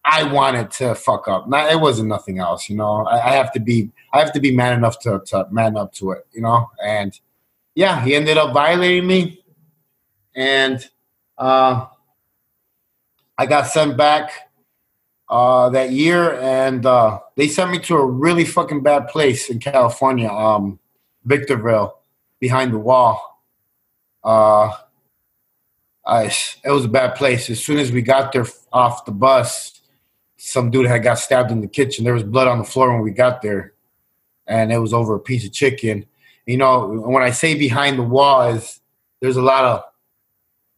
i 0.05 0.23
wanted 0.23 0.71
to 0.71 0.95
fuck 0.95 1.29
up. 1.29 1.49
Not 1.49 1.71
it 1.71 1.81
wasn't 1.81 2.09
nothing 2.09 2.39
else 2.39 2.71
you 2.71 2.77
know? 2.77 3.05
I, 3.07 3.17
I 3.17 3.33
have 3.33 3.53
to 3.53 3.61
be 3.61 3.91
i 4.15 4.19
have 4.19 4.33
to 4.33 4.41
be 4.41 4.55
man 4.55 4.79
enough 4.79 4.99
to, 5.01 5.21
to 5.27 5.47
man 5.51 5.77
up 5.77 5.93
to 5.95 6.13
it 6.13 6.27
you 6.33 6.41
know? 6.41 6.71
And 6.83 7.19
yeah 7.75 8.03
he 8.03 8.15
ended 8.15 8.39
up 8.39 8.55
violating 8.55 9.07
me. 9.07 9.45
And 10.35 10.89
uh, 11.37 11.87
i 13.41 13.47
got 13.47 13.67
sent 13.67 13.97
back 13.97 14.51
uh, 15.31 15.71
that 15.71 15.93
year, 15.93 16.35
and 16.41 16.85
uh, 16.85 17.21
they 17.37 17.49
sent 17.49 17.71
me 17.71 17.79
to 17.79 17.97
a 17.97 18.05
really 18.05 18.45
fucking 18.45 18.83
bad 18.83 19.09
place 19.09 19.49
in 19.49 19.59
California, 19.59 20.29
um, 20.29 20.79
Victorville, 21.25 21.97
behind 22.39 22.71
the 22.71 22.79
wall. 22.79 23.43
Uh, 24.23 24.71
I, 26.05 26.25
it 26.65 26.71
was 26.71 26.85
a 26.85 26.89
bad 26.89 27.15
place. 27.15 27.49
As 27.49 27.65
soon 27.65 27.79
as 27.79 27.91
we 27.91 28.03
got 28.03 28.33
there 28.33 28.45
off 28.75 29.07
the 29.07 29.13
bus, 29.13 29.81
some 30.37 30.71
dude 30.71 30.85
had 30.85 31.03
got 31.03 31.19
stabbed 31.19 31.51
in 31.51 31.63
the 31.63 31.67
kitchen. 31.67 32.05
There 32.05 32.13
was 32.13 32.25
blood 32.25 32.47
on 32.47 32.59
the 32.59 32.65
floor 32.65 32.93
when 32.93 33.03
we 33.03 33.11
got 33.11 33.41
there, 33.41 33.73
and 34.47 34.71
it 34.71 34.79
was 34.79 34.93
over 34.93 35.15
a 35.15 35.21
piece 35.21 35.47
of 35.47 35.53
chicken. 35.55 36.05
You 36.45 36.59
know, 36.59 36.89
when 36.89 37.23
I 37.23 37.31
say 37.31 37.55
behind 37.55 37.99
the 37.99 38.03
wall, 38.03 38.51
is 38.51 38.81
there's 39.23 39.39
a 39.39 39.43
lot 39.43 39.65
of, 39.65 39.83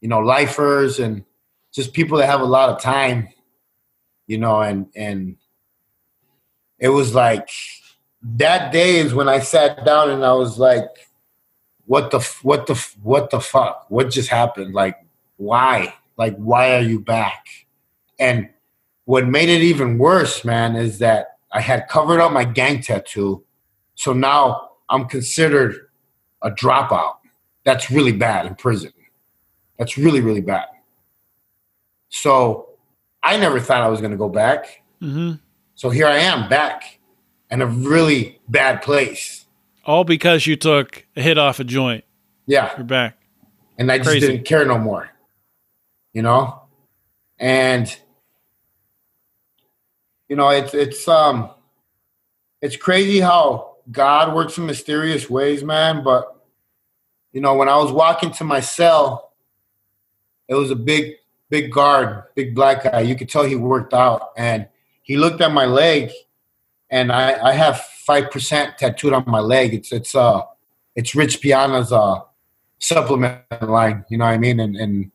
you 0.00 0.08
know, 0.08 0.20
lifers 0.20 1.00
and 1.00 1.24
just 1.72 1.92
people 1.92 2.18
that 2.18 2.26
have 2.26 2.40
a 2.40 2.44
lot 2.44 2.68
of 2.68 2.80
time 2.80 3.28
you 4.26 4.38
know, 4.38 4.62
and 4.62 4.86
and 4.96 5.36
it 6.78 6.88
was 6.88 7.14
like 7.14 7.50
that 8.22 8.72
day 8.72 8.96
is 8.96 9.12
when 9.14 9.28
I 9.28 9.40
sat 9.40 9.84
down 9.84 10.10
and 10.10 10.24
I 10.24 10.32
was 10.32 10.58
like, 10.58 10.88
what 11.84 12.10
the 12.10 12.20
what 12.42 12.66
the 12.66 12.74
what 13.02 13.30
the 13.30 13.40
fuck? 13.40 13.86
What 13.90 14.10
just 14.10 14.30
happened? 14.30 14.74
Like, 14.74 14.96
why? 15.36 15.94
Like, 16.16 16.36
why 16.36 16.76
are 16.76 16.82
you 16.82 17.00
back? 17.00 17.46
And 18.18 18.48
what 19.04 19.26
made 19.26 19.50
it 19.50 19.62
even 19.62 19.98
worse, 19.98 20.44
man, 20.44 20.76
is 20.76 20.98
that 20.98 21.38
I 21.52 21.60
had 21.60 21.88
covered 21.88 22.20
up 22.20 22.32
my 22.32 22.44
gang 22.44 22.80
tattoo, 22.80 23.44
so 23.96 24.12
now 24.12 24.70
I'm 24.88 25.06
considered 25.08 25.88
a 26.40 26.50
dropout. 26.50 27.16
That's 27.64 27.90
really 27.90 28.12
bad 28.12 28.46
in 28.46 28.54
prison. 28.54 28.92
That's 29.78 29.98
really 29.98 30.20
really 30.20 30.40
bad. 30.40 30.66
So 32.12 32.68
I 33.22 33.38
never 33.38 33.58
thought 33.58 33.82
I 33.82 33.88
was 33.88 34.00
going 34.00 34.10
to 34.10 34.18
go 34.18 34.28
back. 34.28 34.82
Mm-hmm. 35.00 35.36
So 35.74 35.88
here 35.88 36.06
I 36.06 36.18
am 36.18 36.48
back 36.48 37.00
in 37.50 37.62
a 37.62 37.66
really 37.66 38.38
bad 38.48 38.82
place. 38.82 39.46
All 39.86 40.04
because 40.04 40.46
you 40.46 40.54
took 40.54 41.06
a 41.16 41.22
hit 41.22 41.38
off 41.38 41.58
a 41.58 41.64
joint. 41.64 42.04
Yeah. 42.46 42.70
You're 42.76 42.84
back. 42.84 43.16
And 43.78 43.90
I 43.90 43.98
Crazy. 43.98 44.20
just 44.20 44.30
didn't 44.30 44.44
care 44.44 44.66
no 44.66 44.78
more. 44.78 45.08
You 46.12 46.20
know? 46.20 46.60
And 47.38 47.94
you 50.28 50.36
know, 50.36 50.50
it's 50.50 50.74
it's 50.74 51.08
um 51.08 51.50
it's 52.60 52.76
crazy 52.76 53.20
how 53.20 53.76
God 53.90 54.34
works 54.34 54.58
in 54.58 54.66
mysterious 54.66 55.30
ways, 55.30 55.64
man, 55.64 56.04
but 56.04 56.44
you 57.32 57.40
know, 57.40 57.54
when 57.54 57.70
I 57.70 57.76
was 57.76 57.90
walking 57.90 58.30
to 58.32 58.44
my 58.44 58.60
cell, 58.60 59.32
it 60.46 60.54
was 60.54 60.70
a 60.70 60.76
big 60.76 61.14
big 61.52 61.70
guard, 61.70 62.24
big 62.34 62.54
black 62.54 62.82
guy. 62.82 63.00
You 63.00 63.14
could 63.14 63.28
tell 63.28 63.44
he 63.44 63.56
worked 63.56 63.92
out. 63.92 64.30
And 64.38 64.66
he 65.02 65.18
looked 65.18 65.42
at 65.42 65.52
my 65.52 65.66
leg, 65.66 66.10
and 66.90 67.12
I, 67.12 67.48
I 67.50 67.52
have 67.52 67.78
five 67.78 68.30
percent 68.30 68.78
tattooed 68.78 69.12
on 69.12 69.24
my 69.26 69.40
leg. 69.40 69.74
It's 69.74 69.92
it's 69.92 70.14
uh 70.14 70.40
it's 70.96 71.14
Rich 71.14 71.42
Piana's 71.42 71.92
uh 71.92 72.20
supplement 72.78 73.42
line. 73.60 74.04
You 74.08 74.16
know 74.16 74.24
what 74.24 74.32
I 74.32 74.38
mean? 74.38 74.58
And 74.60 74.76
and 74.76 75.10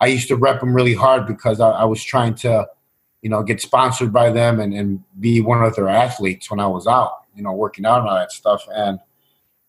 I 0.00 0.06
used 0.06 0.28
to 0.28 0.36
rep 0.36 0.60
them 0.60 0.74
really 0.74 0.94
hard 0.94 1.26
because 1.26 1.60
I, 1.60 1.70
I 1.70 1.84
was 1.84 2.02
trying 2.02 2.34
to, 2.36 2.66
you 3.20 3.28
know, 3.28 3.42
get 3.42 3.60
sponsored 3.60 4.12
by 4.12 4.30
them 4.30 4.60
and, 4.60 4.72
and 4.72 5.04
be 5.20 5.40
one 5.40 5.62
of 5.62 5.76
their 5.76 5.88
athletes 5.88 6.50
when 6.50 6.60
I 6.60 6.66
was 6.66 6.86
out, 6.86 7.12
you 7.36 7.42
know, 7.42 7.52
working 7.52 7.84
out 7.84 8.00
and 8.00 8.08
all 8.08 8.16
that 8.16 8.32
stuff. 8.32 8.66
And, 8.74 8.98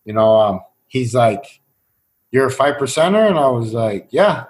you 0.06 0.14
know, 0.14 0.40
um, 0.40 0.62
he's 0.88 1.14
like, 1.14 1.62
You're 2.32 2.48
a 2.48 2.52
five 2.52 2.76
percenter? 2.76 3.28
And 3.28 3.38
I 3.38 3.48
was 3.50 3.74
like, 3.74 4.08
Yeah. 4.12 4.46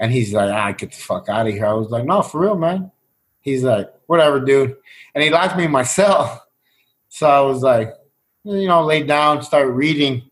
And 0.00 0.10
he's 0.10 0.32
like, 0.32 0.50
ah, 0.50 0.72
get 0.72 0.90
the 0.90 0.96
fuck 0.96 1.28
out 1.28 1.46
of 1.46 1.52
here. 1.52 1.66
I 1.66 1.74
was 1.74 1.90
like, 1.90 2.06
no, 2.06 2.22
for 2.22 2.40
real, 2.40 2.56
man. 2.56 2.90
He's 3.42 3.62
like, 3.62 3.92
whatever, 4.06 4.40
dude. 4.40 4.76
And 5.14 5.22
he 5.22 5.30
locked 5.30 5.56
me 5.56 5.64
in 5.64 5.70
my 5.70 5.82
cell. 5.98 6.46
So 7.08 7.28
I 7.28 7.40
was 7.40 7.62
like, 7.62 7.92
you 8.44 8.66
know, 8.66 8.82
lay 8.82 9.02
down, 9.02 9.42
start 9.42 9.68
reading. 9.68 10.22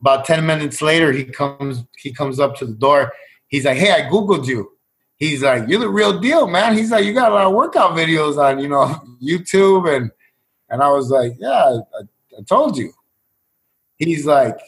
About 0.00 0.24
10 0.24 0.46
minutes 0.46 0.80
later, 0.80 1.12
he 1.12 1.24
comes, 1.24 1.84
he 1.96 2.12
comes 2.12 2.40
up 2.40 2.56
to 2.56 2.64
the 2.64 2.72
door. 2.72 3.12
He's 3.48 3.64
like, 3.64 3.76
hey, 3.76 3.92
I 3.92 4.08
Googled 4.08 4.46
you. 4.46 4.72
He's 5.16 5.42
like, 5.42 5.68
you're 5.68 5.80
the 5.80 5.88
real 5.88 6.18
deal, 6.18 6.46
man. 6.46 6.76
He's 6.76 6.90
like, 6.90 7.04
you 7.04 7.12
got 7.12 7.30
a 7.30 7.34
lot 7.34 7.46
of 7.46 7.52
workout 7.52 7.92
videos 7.92 8.38
on, 8.38 8.58
you 8.58 8.68
know, 8.68 9.00
YouTube. 9.22 9.94
And, 9.94 10.10
and 10.68 10.82
I 10.82 10.90
was 10.90 11.10
like, 11.10 11.34
yeah, 11.38 11.78
I, 11.98 12.02
I 12.38 12.42
told 12.48 12.76
you. 12.76 12.92
He's 13.96 14.26
like, 14.26 14.58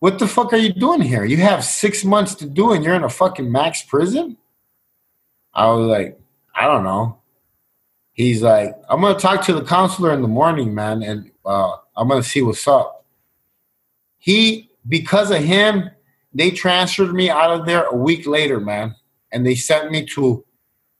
what 0.00 0.18
the 0.18 0.26
fuck 0.26 0.52
are 0.52 0.58
you 0.58 0.72
doing 0.72 1.00
here? 1.00 1.24
You 1.24 1.38
have 1.38 1.64
six 1.64 2.04
months 2.04 2.34
to 2.36 2.46
do 2.46 2.72
and 2.72 2.84
you're 2.84 2.94
in 2.94 3.04
a 3.04 3.08
fucking 3.08 3.50
max 3.50 3.82
prison? 3.82 4.36
I 5.54 5.68
was 5.70 5.86
like, 5.86 6.20
I 6.54 6.64
don't 6.66 6.84
know. 6.84 7.18
He's 8.12 8.42
like, 8.42 8.74
I'm 8.88 9.00
gonna 9.00 9.18
talk 9.18 9.44
to 9.46 9.52
the 9.54 9.64
counselor 9.64 10.12
in 10.12 10.22
the 10.22 10.28
morning, 10.28 10.74
man, 10.74 11.02
and 11.02 11.30
uh, 11.44 11.72
I'm 11.96 12.08
gonna 12.08 12.22
see 12.22 12.42
what's 12.42 12.66
up. 12.66 13.04
He, 14.18 14.70
because 14.88 15.30
of 15.30 15.42
him, 15.42 15.90
they 16.32 16.50
transferred 16.50 17.14
me 17.14 17.30
out 17.30 17.50
of 17.50 17.66
there 17.66 17.84
a 17.84 17.94
week 17.94 18.26
later, 18.26 18.60
man, 18.60 18.94
and 19.32 19.44
they 19.46 19.54
sent 19.54 19.90
me 19.90 20.04
to 20.06 20.44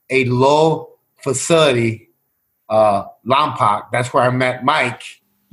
a 0.09 0.25
low 0.25 0.93
facility, 1.23 2.09
uh, 2.69 3.05
Lompoc. 3.25 3.91
That's 3.91 4.13
where 4.13 4.23
I 4.23 4.29
met 4.29 4.63
Mike, 4.63 5.03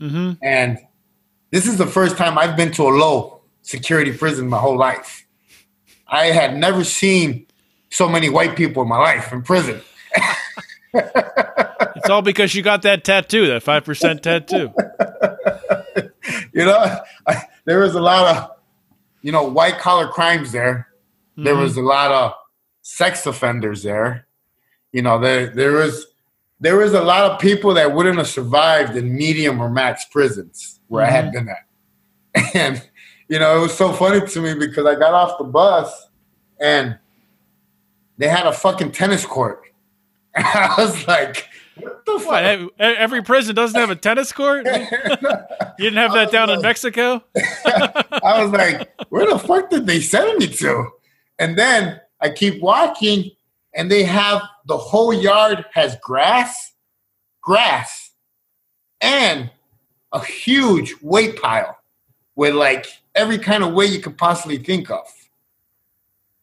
Mm-hmm. 0.00 0.32
and 0.42 0.78
this 1.52 1.68
is 1.68 1.78
the 1.78 1.86
first 1.86 2.16
time 2.16 2.36
I've 2.36 2.56
been 2.56 2.72
to 2.72 2.82
a 2.82 2.90
low 2.90 3.33
security 3.64 4.12
prison 4.16 4.48
my 4.48 4.58
whole 4.58 4.78
life. 4.78 5.26
I 6.06 6.26
had 6.26 6.56
never 6.56 6.84
seen 6.84 7.46
so 7.90 8.08
many 8.08 8.28
white 8.28 8.56
people 8.56 8.82
in 8.82 8.88
my 8.88 8.98
life 8.98 9.32
in 9.32 9.42
prison. 9.42 9.80
It's 12.04 12.10
all 12.10 12.22
because 12.22 12.54
you 12.54 12.62
got 12.62 12.82
that 12.82 13.02
tattoo, 13.02 13.46
that 13.46 13.62
five 13.62 13.84
percent 13.84 14.22
tattoo. 14.22 14.72
you 16.52 16.64
know, 16.64 16.98
I, 17.26 17.42
there 17.64 17.80
was 17.80 17.94
a 17.94 18.00
lot 18.00 18.36
of, 18.36 18.50
you 19.22 19.32
know, 19.32 19.44
white 19.44 19.78
collar 19.78 20.08
crimes 20.08 20.52
there. 20.52 20.88
There 21.36 21.56
was 21.56 21.72
mm-hmm. 21.72 21.86
a 21.86 21.88
lot 21.88 22.12
of 22.12 22.34
sex 22.82 23.24
offenders 23.24 23.82
there. 23.82 24.26
You 24.92 25.00
know, 25.00 25.18
there 25.18 25.46
there 25.46 25.72
was 25.72 26.06
there 26.60 26.76
was 26.76 26.92
a 26.92 27.02
lot 27.02 27.30
of 27.30 27.40
people 27.40 27.74
that 27.74 27.94
wouldn't 27.94 28.18
have 28.18 28.28
survived 28.28 28.96
in 28.96 29.16
medium 29.16 29.60
or 29.60 29.70
max 29.70 30.04
prisons 30.04 30.80
where 30.88 31.04
I 31.04 31.10
had 31.10 31.26
mm-hmm. 31.26 31.46
been 31.46 31.48
at. 31.48 32.54
And 32.54 32.82
you 33.34 33.40
know, 33.40 33.56
it 33.56 33.60
was 33.62 33.76
so 33.76 33.92
funny 33.92 34.24
to 34.24 34.40
me 34.40 34.54
because 34.54 34.86
I 34.86 34.94
got 34.94 35.12
off 35.12 35.38
the 35.38 35.44
bus 35.44 36.06
and 36.60 36.96
they 38.16 38.28
had 38.28 38.46
a 38.46 38.52
fucking 38.52 38.92
tennis 38.92 39.26
court. 39.26 39.60
And 40.36 40.46
I 40.46 40.74
was 40.78 41.06
like, 41.08 41.48
what 41.76 42.04
the 42.06 42.20
fuck? 42.20 42.34
ev- 42.34 42.68
Every 42.78 43.24
prison 43.24 43.56
doesn't 43.56 43.78
have 43.80 43.90
a 43.90 43.96
tennis 43.96 44.30
court. 44.30 44.66
You 45.78 45.90
didn't 45.90 45.96
have 45.96 46.12
that 46.12 46.30
down 46.30 46.48
in 46.50 46.62
Mexico. 46.62 47.24
I 47.36 48.44
was 48.44 48.52
like, 48.52 48.92
where 49.08 49.28
the 49.28 49.40
fuck 49.40 49.68
did 49.70 49.86
they 49.88 50.00
send 50.00 50.38
me 50.38 50.46
to? 50.46 50.90
And 51.40 51.58
then 51.58 52.00
I 52.20 52.30
keep 52.30 52.62
walking, 52.62 53.32
and 53.74 53.90
they 53.90 54.04
have 54.04 54.42
the 54.66 54.76
whole 54.76 55.12
yard 55.12 55.64
has 55.72 55.96
grass, 56.00 56.74
grass, 57.42 58.12
and 59.00 59.50
a 60.12 60.24
huge 60.24 60.94
weight 61.02 61.42
pile 61.42 61.76
with 62.36 62.54
like 62.54 62.86
every 63.14 63.38
kind 63.38 63.62
of 63.62 63.72
way 63.72 63.86
you 63.86 64.00
could 64.00 64.18
possibly 64.18 64.58
think 64.58 64.90
of. 64.90 65.06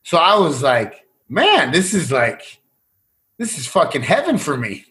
So 0.03 0.17
I 0.17 0.37
was 0.37 0.63
like, 0.63 1.05
man, 1.29 1.71
this 1.71 1.93
is 1.93 2.11
like, 2.11 2.59
this 3.37 3.57
is 3.57 3.67
fucking 3.67 4.03
heaven 4.03 4.37
for 4.37 4.57
me. 4.57 4.85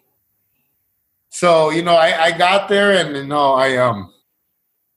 So, 1.29 1.71
you 1.71 1.83
know, 1.83 1.95
I, 1.95 2.25
I 2.25 2.39
got 2.39 2.69
there 2.69 2.93
and, 2.93 3.17
you 3.17 3.25
know, 3.25 3.55
I, 3.55 3.77
um, 3.77 4.13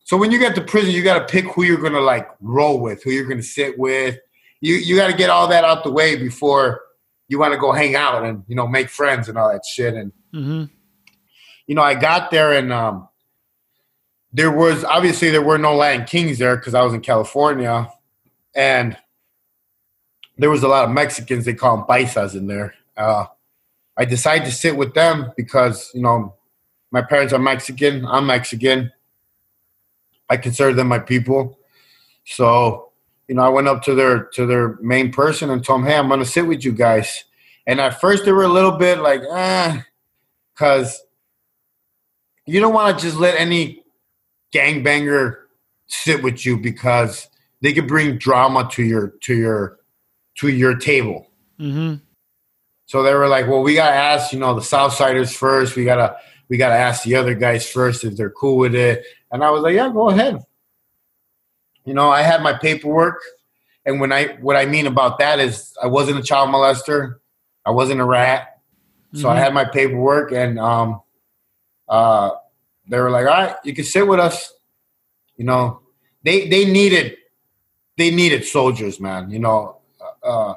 so 0.03 0.17
when 0.17 0.31
you 0.31 0.39
get 0.39 0.55
to 0.55 0.61
prison, 0.61 0.91
you 0.91 1.03
got 1.03 1.19
to 1.19 1.31
pick 1.31 1.45
who 1.53 1.63
you're 1.63 1.79
going 1.79 1.93
to 1.93 2.01
like 2.01 2.27
roll 2.41 2.79
with, 2.79 3.03
who 3.03 3.11
you're 3.11 3.27
going 3.27 3.37
to 3.37 3.43
sit 3.43 3.79
with. 3.79 4.17
You 4.59 4.75
you 4.75 4.95
got 4.95 5.07
to 5.09 5.17
get 5.17 5.29
all 5.29 5.47
that 5.47 5.63
out 5.63 5.83
the 5.83 5.91
way 5.91 6.15
before 6.15 6.81
you 7.27 7.39
want 7.39 7.53
to 7.53 7.59
go 7.59 7.71
hang 7.71 7.95
out 7.95 8.23
and 8.25 8.43
you 8.47 8.55
know 8.55 8.67
make 8.67 8.89
friends 8.89 9.29
and 9.29 9.37
all 9.37 9.51
that 9.51 9.65
shit. 9.65 9.93
And 9.93 10.11
Mm-hmm. 10.33 10.63
you 11.67 11.75
know, 11.75 11.83
I 11.83 11.93
got 11.93 12.31
there 12.31 12.53
and 12.53 12.73
um, 12.73 13.07
there 14.33 14.51
was 14.51 14.83
obviously 14.83 15.29
there 15.29 15.43
were 15.43 15.59
no 15.59 15.75
Latin 15.75 16.05
Kings 16.05 16.39
there 16.39 16.57
because 16.57 16.73
I 16.73 16.81
was 16.81 16.93
in 16.93 17.01
California, 17.01 17.89
and 18.55 18.97
there 20.37 20.49
was 20.49 20.63
a 20.63 20.67
lot 20.67 20.85
of 20.85 20.91
Mexicans. 20.91 21.45
They 21.45 21.53
call 21.53 21.77
them 21.77 21.85
paisas 21.85 22.35
in 22.35 22.47
there. 22.47 22.73
Uh, 22.97 23.25
I 23.95 24.05
decided 24.05 24.45
to 24.45 24.51
sit 24.51 24.75
with 24.75 24.95
them 24.95 25.31
because 25.37 25.91
you 25.93 26.01
know 26.01 26.33
my 26.91 27.03
parents 27.03 27.31
are 27.31 27.39
Mexican. 27.39 28.05
I'm 28.05 28.25
Mexican. 28.25 28.91
I 30.29 30.37
consider 30.37 30.73
them 30.73 30.87
my 30.87 30.99
people. 30.99 31.59
So, 32.25 32.91
you 33.27 33.35
know, 33.35 33.43
I 33.43 33.49
went 33.49 33.67
up 33.67 33.83
to 33.83 33.93
their 33.93 34.23
to 34.33 34.47
their 34.47 34.77
main 34.81 35.11
person 35.11 35.51
and 35.51 35.63
told 35.63 35.81
them, 35.81 35.87
"Hey, 35.87 35.97
I'm 35.97 36.07
going 36.07 36.19
to 36.19 36.25
sit 36.25 36.47
with 36.47 36.65
you 36.65 36.71
guys." 36.71 37.25
And 37.67 37.79
at 37.79 38.01
first, 38.01 38.25
they 38.25 38.31
were 38.31 38.43
a 38.43 38.49
little 38.49 38.71
bit 38.71 38.97
like, 38.99 39.21
"Ah," 39.29 39.85
because 40.55 41.03
you 42.47 42.59
don't 42.59 42.73
want 42.73 42.97
to 42.97 43.05
just 43.05 43.17
let 43.17 43.39
any 43.39 43.82
gangbanger 44.53 45.37
sit 45.87 46.23
with 46.23 46.45
you 46.45 46.57
because 46.57 47.27
they 47.61 47.73
could 47.73 47.87
bring 47.87 48.17
drama 48.17 48.69
to 48.71 48.83
your 48.83 49.13
to 49.21 49.33
your 49.35 49.79
to 50.35 50.49
your 50.49 50.75
table. 50.75 51.27
Mm-hmm. 51.59 51.95
So 52.85 53.03
they 53.03 53.13
were 53.13 53.27
like, 53.27 53.47
"Well, 53.47 53.61
we 53.61 53.75
gotta 53.75 53.95
ask, 53.95 54.33
you 54.33 54.39
know, 54.39 54.53
the 54.53 54.61
Southsiders 54.61 55.35
first. 55.35 55.75
We 55.75 55.85
gotta 55.85 56.17
we 56.49 56.57
gotta 56.57 56.75
ask 56.75 57.03
the 57.03 57.15
other 57.15 57.33
guys 57.33 57.69
first 57.69 58.03
if 58.03 58.15
they're 58.15 58.29
cool 58.31 58.57
with 58.57 58.75
it." 58.75 59.03
And 59.31 59.43
I 59.43 59.49
was 59.49 59.61
like, 59.61 59.75
"Yeah, 59.75 59.89
go 59.91 60.09
ahead." 60.09 60.39
You 61.85 61.93
know, 61.93 62.09
I 62.09 62.21
had 62.21 62.41
my 62.41 62.53
paperwork, 62.53 63.21
and 63.85 63.99
when 63.99 64.11
I 64.11 64.37
what 64.41 64.55
I 64.55 64.65
mean 64.65 64.87
about 64.87 65.19
that 65.19 65.39
is 65.39 65.75
I 65.81 65.87
wasn't 65.87 66.19
a 66.19 66.23
child 66.23 66.49
molester, 66.49 67.15
I 67.65 67.71
wasn't 67.71 67.99
a 68.01 68.05
rat, 68.05 68.59
so 69.13 69.29
I 69.29 69.35
Mhm. 69.35 69.39
had 69.39 69.53
my 69.53 69.65
paperwork, 69.65 70.31
and 70.31 70.59
um, 70.59 71.01
uh, 71.89 72.31
they 72.93 72.99
were 72.99 73.09
like, 73.09 73.25
"All 73.25 73.33
right, 73.33 73.55
you 73.63 73.73
can 73.73 73.85
sit 73.85 74.07
with 74.07 74.19
us." 74.19 74.53
You 75.35 75.45
know, 75.45 75.81
they 76.23 76.47
they 76.47 76.65
needed 76.65 77.17
they 77.97 78.11
needed 78.11 78.45
soldiers, 78.45 78.99
man. 78.99 79.29
You 79.31 79.39
know, 79.39 79.77
uh, 80.21 80.55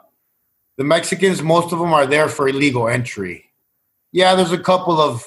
the 0.77 0.85
Mexicans, 0.85 1.43
most 1.43 1.73
of 1.73 1.79
them 1.79 1.93
are 1.93 2.07
there 2.07 2.29
for 2.29 2.49
illegal 2.49 2.89
entry. 2.89 3.51
Yeah, 4.13 4.35
there's 4.35 4.53
a 4.53 4.59
couple 4.59 5.01
of 5.01 5.25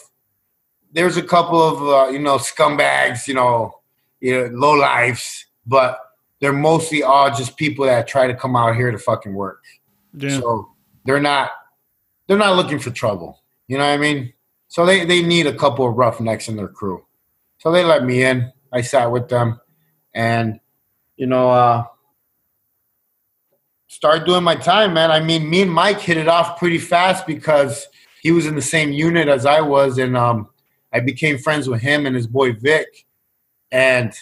there's 0.91 1.17
a 1.17 1.23
couple 1.23 1.61
of 1.61 1.81
uh, 1.81 2.11
you 2.11 2.19
know 2.19 2.37
scumbags, 2.37 3.27
you 3.27 3.33
know, 3.33 3.79
you 4.19 4.33
know, 4.33 4.57
low 4.57 4.73
lives, 4.73 5.45
but 5.65 5.99
they're 6.39 6.53
mostly 6.53 7.03
all 7.03 7.29
just 7.29 7.57
people 7.57 7.85
that 7.85 8.07
try 8.07 8.27
to 8.27 8.35
come 8.35 8.55
out 8.55 8.75
here 8.75 8.91
to 8.91 8.97
fucking 8.97 9.33
work. 9.33 9.63
Yeah. 10.13 10.39
So 10.39 10.69
they're 11.05 11.19
not 11.19 11.51
they're 12.27 12.37
not 12.37 12.55
looking 12.55 12.79
for 12.79 12.91
trouble. 12.91 13.41
You 13.67 13.77
know 13.77 13.85
what 13.85 13.93
I 13.93 13.97
mean? 13.97 14.33
So 14.69 14.85
they, 14.85 15.03
they 15.03 15.21
need 15.21 15.47
a 15.47 15.53
couple 15.53 15.87
of 15.87 15.95
roughnecks 15.95 16.47
in 16.47 16.55
their 16.55 16.67
crew. 16.67 17.05
So 17.57 17.71
they 17.71 17.83
let 17.83 18.05
me 18.05 18.23
in. 18.23 18.53
I 18.71 18.81
sat 18.81 19.11
with 19.11 19.27
them 19.27 19.59
and 20.13 20.59
you 21.17 21.27
know 21.27 21.49
uh 21.49 21.85
started 23.87 24.25
doing 24.25 24.43
my 24.43 24.55
time, 24.55 24.93
man. 24.93 25.11
I 25.11 25.19
mean, 25.19 25.49
me 25.49 25.63
and 25.63 25.71
Mike 25.71 25.99
hit 25.99 26.17
it 26.17 26.27
off 26.27 26.57
pretty 26.57 26.77
fast 26.77 27.25
because 27.27 27.87
he 28.21 28.31
was 28.31 28.45
in 28.45 28.55
the 28.55 28.61
same 28.61 28.91
unit 28.91 29.27
as 29.27 29.45
I 29.45 29.61
was 29.61 29.97
and 29.97 30.15
um 30.15 30.49
I 30.93 30.99
became 30.99 31.37
friends 31.37 31.67
with 31.67 31.81
him 31.81 32.05
and 32.05 32.15
his 32.15 32.27
boy 32.27 32.53
Vic. 32.53 33.05
And 33.71 34.13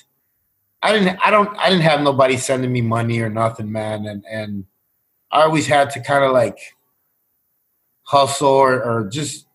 I 0.81 0.93
didn't 0.93 1.19
I 1.23 1.29
don't 1.29 1.55
I 1.57 1.69
didn't 1.69 1.83
have 1.83 2.01
nobody 2.01 2.37
sending 2.37 2.71
me 2.71 2.81
money 2.81 3.19
or 3.19 3.29
nothing, 3.29 3.71
man. 3.71 4.05
And 4.05 4.23
and 4.29 4.65
I 5.31 5.43
always 5.43 5.67
had 5.67 5.89
to 5.91 5.99
kind 5.99 6.23
of 6.23 6.31
like 6.31 6.57
hustle 8.03 8.47
or, 8.47 8.81
or 8.81 9.09
just 9.09 9.46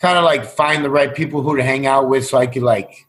kind 0.00 0.18
of 0.18 0.24
like 0.24 0.44
find 0.44 0.84
the 0.84 0.90
right 0.90 1.14
people 1.14 1.42
who 1.42 1.56
to 1.56 1.62
hang 1.62 1.86
out 1.86 2.08
with 2.08 2.26
so 2.26 2.38
I 2.38 2.46
could 2.46 2.62
like 2.62 3.06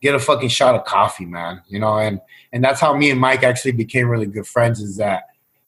get 0.00 0.14
a 0.14 0.18
fucking 0.18 0.48
shot 0.48 0.74
of 0.74 0.84
coffee, 0.84 1.26
man. 1.26 1.62
You 1.68 1.78
know, 1.78 1.98
and 1.98 2.20
and 2.52 2.62
that's 2.62 2.80
how 2.80 2.94
me 2.94 3.10
and 3.10 3.20
Mike 3.20 3.42
actually 3.42 3.72
became 3.72 4.08
really 4.08 4.26
good 4.26 4.46
friends. 4.46 4.80
Is 4.80 4.96
that 4.96 5.24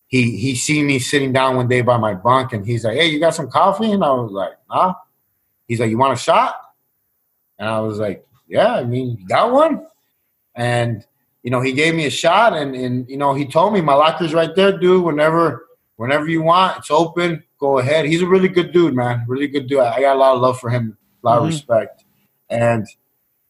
he 0.06 0.36
he 0.36 0.54
seen 0.54 0.86
me 0.86 0.98
sitting 0.98 1.32
down 1.32 1.56
one 1.56 1.68
day 1.68 1.80
by 1.80 1.96
my 1.96 2.14
bunk 2.14 2.52
and 2.52 2.66
he's 2.66 2.84
like, 2.84 2.96
"Hey, 2.96 3.06
you 3.06 3.20
got 3.20 3.34
some 3.34 3.50
coffee?" 3.50 3.92
And 3.92 4.04
I 4.04 4.12
was 4.12 4.32
like, 4.32 4.52
"Huh?" 4.68 4.94
He's 5.66 5.80
like, 5.80 5.90
"You 5.90 5.98
want 5.98 6.12
a 6.12 6.16
shot?" 6.16 6.56
And 7.58 7.68
I 7.68 7.80
was 7.80 7.98
like, 7.98 8.26
"Yeah, 8.48 8.74
I 8.74 8.84
mean, 8.84 9.16
you 9.18 9.26
got 9.26 9.52
one?" 9.52 9.86
And 10.54 11.04
you 11.42 11.50
know, 11.50 11.60
he 11.60 11.72
gave 11.72 11.94
me 11.94 12.06
a 12.06 12.10
shot 12.10 12.54
and 12.54 12.74
and 12.74 13.08
you 13.08 13.16
know, 13.16 13.34
he 13.34 13.46
told 13.46 13.72
me 13.72 13.80
my 13.80 13.94
locker's 13.94 14.34
right 14.34 14.54
there, 14.54 14.76
dude. 14.78 15.04
Whenever 15.04 15.66
whenever 15.96 16.28
you 16.28 16.42
want, 16.42 16.78
it's 16.78 16.90
open. 16.90 17.42
Go 17.58 17.78
ahead. 17.78 18.04
He's 18.04 18.22
a 18.22 18.26
really 18.26 18.48
good 18.48 18.72
dude, 18.72 18.94
man. 18.94 19.24
Really 19.26 19.48
good 19.48 19.68
dude. 19.68 19.80
I 19.80 20.00
got 20.00 20.16
a 20.16 20.18
lot 20.18 20.34
of 20.34 20.40
love 20.40 20.58
for 20.60 20.70
him, 20.70 20.96
a 21.22 21.26
lot 21.26 21.36
Mhm. 21.38 21.42
of 21.42 21.46
respect. 21.48 22.04
And 22.50 22.86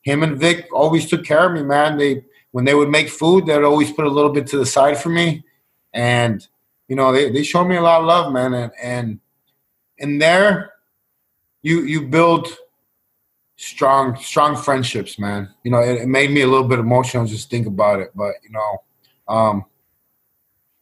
him 0.02 0.22
and 0.22 0.38
Vic 0.38 0.68
always 0.72 1.08
took 1.08 1.24
care 1.24 1.46
of 1.46 1.52
me, 1.52 1.62
man. 1.62 1.98
They 1.98 2.24
when 2.52 2.64
they 2.64 2.74
would 2.74 2.88
make 2.90 3.08
food, 3.08 3.46
they'd 3.46 3.64
always 3.64 3.90
put 3.92 4.06
a 4.06 4.10
little 4.10 4.30
bit 4.30 4.46
to 4.48 4.58
the 4.58 4.66
side 4.66 4.96
for 4.96 5.08
me. 5.08 5.44
And 5.92 6.46
you 6.88 6.94
know, 6.96 7.12
they, 7.12 7.30
they 7.30 7.42
showed 7.42 7.64
me 7.64 7.76
a 7.76 7.82
lot 7.82 8.00
of 8.00 8.06
love, 8.06 8.32
man. 8.32 8.54
And 8.54 8.72
and 8.80 9.20
in 9.98 10.18
there, 10.18 10.74
you 11.62 11.80
you 11.82 12.06
build 12.06 12.48
strong 13.56 14.16
strong 14.16 14.56
friendships, 14.56 15.18
man. 15.18 15.48
You 15.64 15.70
know, 15.70 15.78
it, 15.80 16.02
it 16.02 16.08
made 16.08 16.30
me 16.30 16.42
a 16.42 16.46
little 16.46 16.66
bit 16.68 16.78
emotional 16.78 17.24
just 17.26 17.50
think 17.50 17.66
about 17.66 18.00
it. 18.00 18.10
But 18.14 18.34
you 18.42 18.50
know, 18.50 18.82
um, 19.28 19.64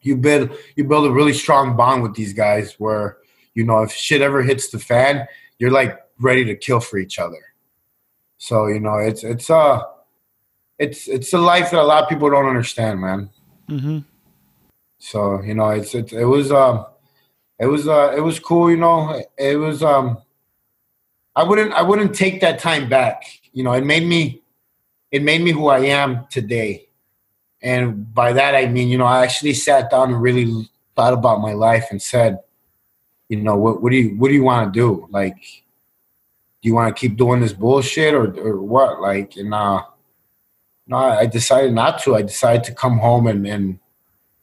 you 0.03 0.17
build 0.17 0.51
you 0.77 0.85
build 0.85 1.07
a 1.07 1.11
really 1.11 1.33
strong 1.33 1.77
bond 1.77 2.03
with 2.03 2.15
these 2.15 2.33
guys 2.33 2.75
where 2.79 3.19
you 3.55 3.65
know 3.65 3.83
if 3.83 3.93
shit 3.93 4.21
ever 4.21 4.43
hits 4.43 4.69
the 4.71 4.79
fan, 4.79 5.27
you're 5.59 5.71
like 5.71 5.99
ready 6.19 6.45
to 6.45 6.57
kill 6.57 6.81
for 6.81 6.99
each 6.99 7.19
other. 7.19 7.43
So 8.39 8.67
you 8.67 8.81
know, 8.81 8.97
it's 8.97 9.25
it's 9.25 9.51
uh 9.51 9.83
it's 10.79 11.07
it's 11.09 11.33
a 11.33 11.39
life 11.39 11.71
that 11.71 11.81
a 11.81 11.85
lot 11.85 12.03
of 12.03 12.09
people 12.09 12.29
don't 12.31 12.47
understand, 12.47 13.01
man. 13.01 13.31
Mm-hmm. 13.69 13.99
So 14.99 15.43
you 15.43 15.55
know, 15.55 15.71
it's 15.71 15.95
it, 15.95 16.13
it 16.13 16.25
was 16.25 16.51
um, 16.51 16.87
it 17.59 17.67
was 17.67 17.87
uh, 17.87 18.13
it 18.17 18.21
was 18.21 18.39
cool. 18.39 18.71
You 18.71 18.79
know, 18.79 19.23
it 19.39 19.57
was 19.57 19.83
um, 19.83 20.19
I 21.37 21.45
wouldn't 21.45 21.73
I 21.73 21.83
wouldn't 21.83 22.15
take 22.15 22.41
that 22.41 22.59
time 22.59 22.89
back. 22.89 23.23
You 23.53 23.65
know, 23.65 23.73
it 23.73 23.85
made 23.85 24.05
me 24.05 24.43
it 25.11 25.23
made 25.23 25.43
me 25.43 25.53
who 25.53 25.69
I 25.69 25.81
am 25.81 26.27
today, 26.31 26.89
and 27.63 28.13
by 28.13 28.33
that 28.33 28.55
I 28.55 28.67
mean, 28.67 28.89
you 28.89 28.99
know, 28.99 29.07
I 29.07 29.23
actually 29.23 29.55
sat 29.55 29.91
down 29.91 30.13
and 30.13 30.21
really 30.21 30.69
thought 30.97 31.13
about 31.13 31.41
my 31.41 31.53
life 31.53 31.87
and 31.91 32.03
said, 32.03 32.41
you 33.29 33.37
know, 33.41 33.57
what 33.57 33.83
what 33.83 33.91
do 33.91 33.97
you 33.97 34.17
what 34.17 34.29
do 34.29 34.35
you 34.35 34.43
want 34.43 34.73
to 34.73 34.79
do? 34.79 35.09
Like, 35.11 35.37
do 35.37 36.69
you 36.69 36.75
want 36.75 36.95
to 36.95 37.01
keep 37.01 37.17
doing 37.17 37.41
this 37.41 37.53
bullshit 37.53 38.15
or 38.15 38.35
or 38.39 38.61
what? 38.61 39.01
Like, 39.01 39.37
and 39.37 39.55
uh, 39.55 39.83
no, 40.87 40.97
I 40.97 41.27
decided 41.27 41.73
not 41.73 42.03
to. 42.03 42.17
I 42.17 42.23
decided 42.23 42.65
to 42.65 42.75
come 42.75 42.99
home 42.99 43.27
and 43.27 43.47
and 43.47 43.79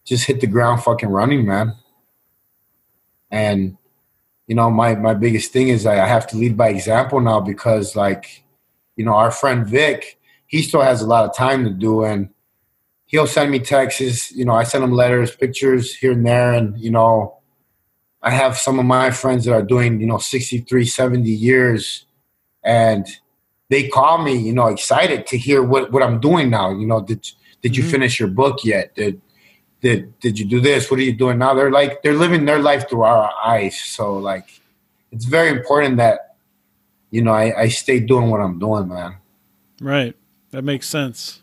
just 0.05 0.25
hit 0.25 0.41
the 0.41 0.47
ground 0.47 0.83
fucking 0.83 1.09
running, 1.09 1.45
man. 1.45 1.75
And 3.29 3.77
you 4.47 4.55
know, 4.55 4.71
my 4.71 4.95
my 4.95 5.13
biggest 5.13 5.51
thing 5.51 5.67
is 5.67 5.85
I 5.85 5.95
have 5.95 6.25
to 6.27 6.37
lead 6.37 6.57
by 6.57 6.69
example 6.69 7.19
now 7.19 7.41
because 7.41 7.95
like, 7.95 8.43
you 8.95 9.05
know, 9.05 9.13
our 9.13 9.29
friend 9.29 9.67
Vic, 9.67 10.17
he 10.47 10.63
still 10.63 10.81
has 10.81 11.01
a 11.01 11.07
lot 11.07 11.25
of 11.25 11.35
time 11.35 11.63
to 11.65 11.69
do 11.69 12.05
and 12.05 12.29
he'll 13.09 13.27
send 13.27 13.51
me 13.51 13.59
texts, 13.59 14.31
you 14.31 14.45
know, 14.45 14.53
I 14.53 14.63
send 14.63 14.83
him 14.83 14.91
letters, 14.91 15.35
pictures 15.35 15.95
here 15.95 16.13
and 16.13 16.25
there 16.25 16.53
and 16.53 16.79
you 16.79 16.91
know, 16.91 17.37
I 18.21 18.31
have 18.31 18.57
some 18.57 18.79
of 18.79 18.85
my 18.85 19.11
friends 19.11 19.45
that 19.45 19.53
are 19.53 19.63
doing, 19.63 19.99
you 19.99 20.07
know, 20.07 20.17
63, 20.17 20.85
70 20.85 21.29
years 21.29 22.05
and 22.63 23.07
they 23.69 23.87
call 23.87 24.19
me, 24.23 24.35
you 24.35 24.53
know, 24.53 24.67
excited 24.67 25.25
to 25.27 25.37
hear 25.37 25.63
what, 25.63 25.91
what 25.91 26.03
I'm 26.03 26.19
doing 26.19 26.49
now. 26.49 26.71
You 26.71 26.87
know, 26.87 27.01
did 27.01 27.27
did 27.61 27.75
you 27.75 27.83
mm-hmm. 27.83 27.91
finish 27.91 28.19
your 28.19 28.29
book 28.29 28.63
yet? 28.63 28.95
Did 28.95 29.21
did 29.81 30.17
did 30.19 30.39
you 30.39 30.45
do 30.45 30.59
this? 30.59 30.89
What 30.89 30.99
are 30.99 31.03
you 31.03 31.13
doing 31.13 31.37
now? 31.37 31.53
They're 31.53 31.71
like 31.71 32.01
they're 32.03 32.13
living 32.13 32.45
their 32.45 32.59
life 32.59 32.89
through 32.89 33.03
our 33.03 33.31
eyes. 33.43 33.79
So 33.79 34.17
like 34.17 34.61
it's 35.11 35.25
very 35.25 35.49
important 35.49 35.97
that 35.97 36.35
you 37.11 37.21
know 37.21 37.31
I, 37.31 37.61
I 37.61 37.67
stay 37.69 37.99
doing 37.99 38.29
what 38.29 38.41
I'm 38.41 38.59
doing, 38.59 38.87
man. 38.87 39.17
Right. 39.81 40.15
That 40.51 40.63
makes 40.63 40.87
sense. 40.87 41.41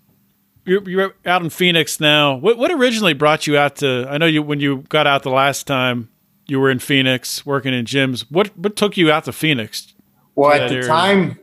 You're, 0.66 0.88
you're 0.88 1.14
out 1.24 1.42
in 1.42 1.50
Phoenix 1.50 2.00
now. 2.00 2.36
What 2.36 2.58
what 2.58 2.70
originally 2.72 3.14
brought 3.14 3.46
you 3.46 3.56
out 3.56 3.76
to? 3.76 4.06
I 4.10 4.18
know 4.18 4.26
you 4.26 4.42
when 4.42 4.60
you 4.60 4.78
got 4.88 5.06
out 5.06 5.22
the 5.22 5.30
last 5.30 5.66
time 5.66 6.10
you 6.46 6.60
were 6.60 6.70
in 6.70 6.78
Phoenix 6.78 7.46
working 7.46 7.72
in 7.72 7.84
gyms. 7.84 8.24
What 8.30 8.56
what 8.58 8.76
took 8.76 8.96
you 8.96 9.10
out 9.10 9.24
to 9.24 9.32
Phoenix? 9.32 9.94
Well, 10.34 10.52
at 10.52 10.68
the 10.68 10.76
area? 10.76 10.86
time, 10.88 11.38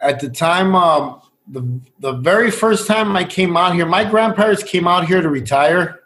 at 0.00 0.20
the 0.20 0.30
time, 0.30 0.74
um, 0.74 1.20
the 1.48 1.80
the 1.98 2.12
very 2.12 2.50
first 2.50 2.86
time 2.86 3.16
I 3.16 3.24
came 3.24 3.56
out 3.56 3.74
here, 3.74 3.86
my 3.86 4.08
grandparents 4.08 4.62
came 4.62 4.86
out 4.86 5.06
here 5.06 5.20
to 5.20 5.28
retire, 5.28 6.00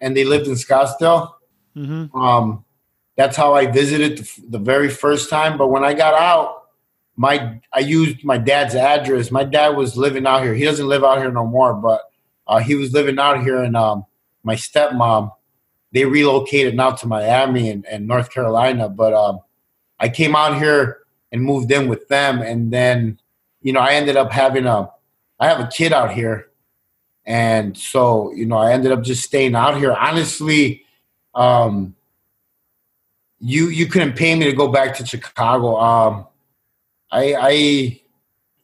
and 0.00 0.16
they 0.16 0.24
lived 0.24 0.46
in 0.46 0.54
Scottsdale. 0.54 1.32
Mm-hmm. 1.76 2.16
Um, 2.16 2.64
that's 3.16 3.36
how 3.36 3.54
I 3.54 3.66
visited 3.66 4.18
the, 4.18 4.42
the, 4.50 4.58
very 4.58 4.88
first 4.90 5.30
time. 5.30 5.56
But 5.56 5.68
when 5.68 5.84
I 5.84 5.94
got 5.94 6.14
out, 6.14 6.61
my 7.16 7.60
I 7.72 7.80
used 7.80 8.24
my 8.24 8.38
dad's 8.38 8.74
address. 8.74 9.30
My 9.30 9.44
dad 9.44 9.76
was 9.76 9.96
living 9.96 10.26
out 10.26 10.42
here. 10.42 10.54
He 10.54 10.64
doesn't 10.64 10.88
live 10.88 11.04
out 11.04 11.18
here 11.18 11.30
no 11.30 11.46
more, 11.46 11.74
but 11.74 12.02
uh, 12.46 12.58
he 12.58 12.74
was 12.74 12.92
living 12.92 13.18
out 13.18 13.42
here. 13.42 13.62
And 13.62 13.76
um, 13.76 14.06
my 14.42 14.54
stepmom, 14.54 15.32
they 15.92 16.04
relocated 16.04 16.74
now 16.74 16.92
to 16.92 17.06
Miami 17.06 17.70
and, 17.70 17.86
and 17.86 18.06
North 18.06 18.30
Carolina. 18.30 18.88
But 18.88 19.12
um, 19.12 19.40
I 19.98 20.08
came 20.08 20.34
out 20.34 20.58
here 20.58 20.98
and 21.30 21.42
moved 21.42 21.70
in 21.70 21.88
with 21.88 22.08
them. 22.08 22.40
And 22.40 22.72
then, 22.72 23.18
you 23.60 23.72
know, 23.72 23.80
I 23.80 23.92
ended 23.92 24.16
up 24.16 24.32
having 24.32 24.66
a, 24.66 24.90
I 25.38 25.48
have 25.48 25.60
a 25.60 25.68
kid 25.68 25.92
out 25.92 26.12
here. 26.12 26.48
And 27.24 27.76
so, 27.76 28.32
you 28.32 28.46
know, 28.46 28.56
I 28.56 28.72
ended 28.72 28.90
up 28.90 29.02
just 29.02 29.22
staying 29.22 29.54
out 29.54 29.76
here. 29.76 29.92
Honestly, 29.92 30.84
um, 31.34 31.94
you 33.38 33.68
you 33.68 33.86
couldn't 33.86 34.14
pay 34.14 34.34
me 34.34 34.44
to 34.46 34.52
go 34.52 34.68
back 34.68 34.96
to 34.96 35.06
Chicago. 35.06 35.76
Um, 35.76 36.26
I 37.12 37.36
I 37.38 38.00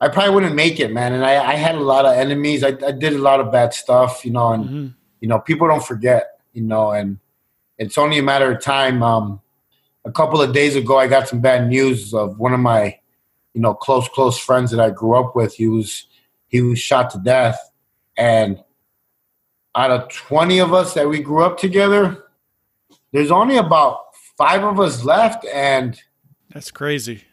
I 0.01 0.09
probably 0.09 0.35
wouldn't 0.35 0.55
make 0.55 0.81
it, 0.81 0.93
man. 0.93 1.13
And 1.13 1.25
I, 1.25 1.53
I 1.53 1.55
had 1.55 1.75
a 1.75 1.81
lot 1.81 2.07
of 2.07 2.15
enemies. 2.15 2.65
I, 2.65 2.69
I 2.69 2.93
did 2.93 3.13
a 3.13 3.19
lot 3.19 3.41
of 3.41 3.53
bad 3.53 3.75
stuff, 3.75 4.25
you 4.25 4.31
know, 4.31 4.53
and 4.53 4.65
mm-hmm. 4.65 4.87
you 5.21 5.29
know, 5.29 5.39
people 5.39 5.69
don't 5.69 5.85
forget, 5.85 6.41
you 6.53 6.63
know, 6.63 6.93
and 6.93 7.19
it's 7.77 7.99
only 7.99 8.19
a 8.19 8.23
matter 8.23 8.51
of 8.51 8.63
time. 8.63 9.03
Um, 9.03 9.41
a 10.05 10.13
couple 10.13 10.41
of 10.41 10.55
days 10.55 10.77
ago, 10.77 10.99
I 10.99 11.07
got 11.07 11.29
some 11.29 11.41
bad 11.41 11.69
news 11.69 12.15
of 12.15 12.39
one 12.39 12.55
of 12.55 12.61
my, 12.61 12.99
you 13.55 13.61
know, 13.61 13.75
close 13.75 14.09
close 14.09 14.39
friends 14.39 14.71
that 14.71 14.81
I 14.81 14.91
grew 14.91 15.15
up 15.15 15.37
with. 15.37 15.55
He 15.55 15.69
was 15.69 16.07
he 16.47 16.63
was 16.63 16.79
shot 16.79 17.11
to 17.11 17.19
death, 17.19 17.59
and 18.17 18.63
out 19.75 19.91
of 19.91 20.09
twenty 20.09 20.61
of 20.61 20.73
us 20.73 20.95
that 20.95 21.09
we 21.09 21.21
grew 21.21 21.43
up 21.43 21.59
together, 21.59 22.25
there's 23.13 23.31
only 23.31 23.57
about 23.57 24.15
five 24.37 24.65
of 24.65 24.81
us 24.81 25.05
left, 25.05 25.45
and 25.47 26.01
that's 26.51 26.71
crazy. 26.71 27.25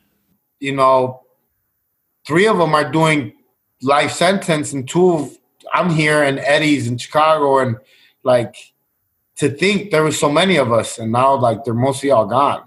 You 0.66 0.76
know, 0.76 1.22
three 2.26 2.48
of 2.48 2.58
them 2.58 2.74
are 2.74 2.90
doing 2.92 3.34
life 3.82 4.12
sentence, 4.12 4.74
and 4.74 4.88
two 4.88 5.14
of 5.14 5.38
I'm 5.74 5.90
here, 5.90 6.24
and 6.24 6.40
Eddie's 6.40 6.88
in 6.88 6.98
Chicago, 6.98 7.60
and 7.60 7.78
like 8.24 8.74
to 9.38 9.50
think 9.50 9.92
there 9.92 10.04
was 10.04 10.20
so 10.20 10.32
many 10.32 10.58
of 10.58 10.72
us, 10.72 10.98
and 10.98 11.12
now 11.12 11.36
like 11.36 11.64
they're 11.64 11.74
mostly 11.74 12.12
all 12.12 12.26
gone. 12.26 12.64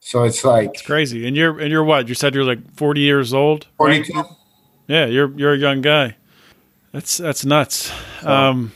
So 0.00 0.24
it's 0.24 0.44
like 0.44 0.70
it's 0.70 0.82
crazy. 0.82 1.26
And 1.26 1.36
you're 1.36 1.58
and 1.60 1.70
you're 1.70 1.84
what? 1.84 2.08
You 2.08 2.14
said 2.14 2.34
you're 2.34 2.44
like 2.44 2.74
40 2.76 3.00
years 3.00 3.32
old. 3.32 3.66
42. 3.78 4.12
Right? 4.12 4.26
Yeah, 4.86 5.06
you're 5.06 5.32
you're 5.38 5.54
a 5.54 5.58
young 5.58 5.80
guy. 5.80 6.16
That's 6.92 7.16
that's 7.16 7.44
nuts. 7.44 7.90
So, 8.20 8.30
um, 8.30 8.72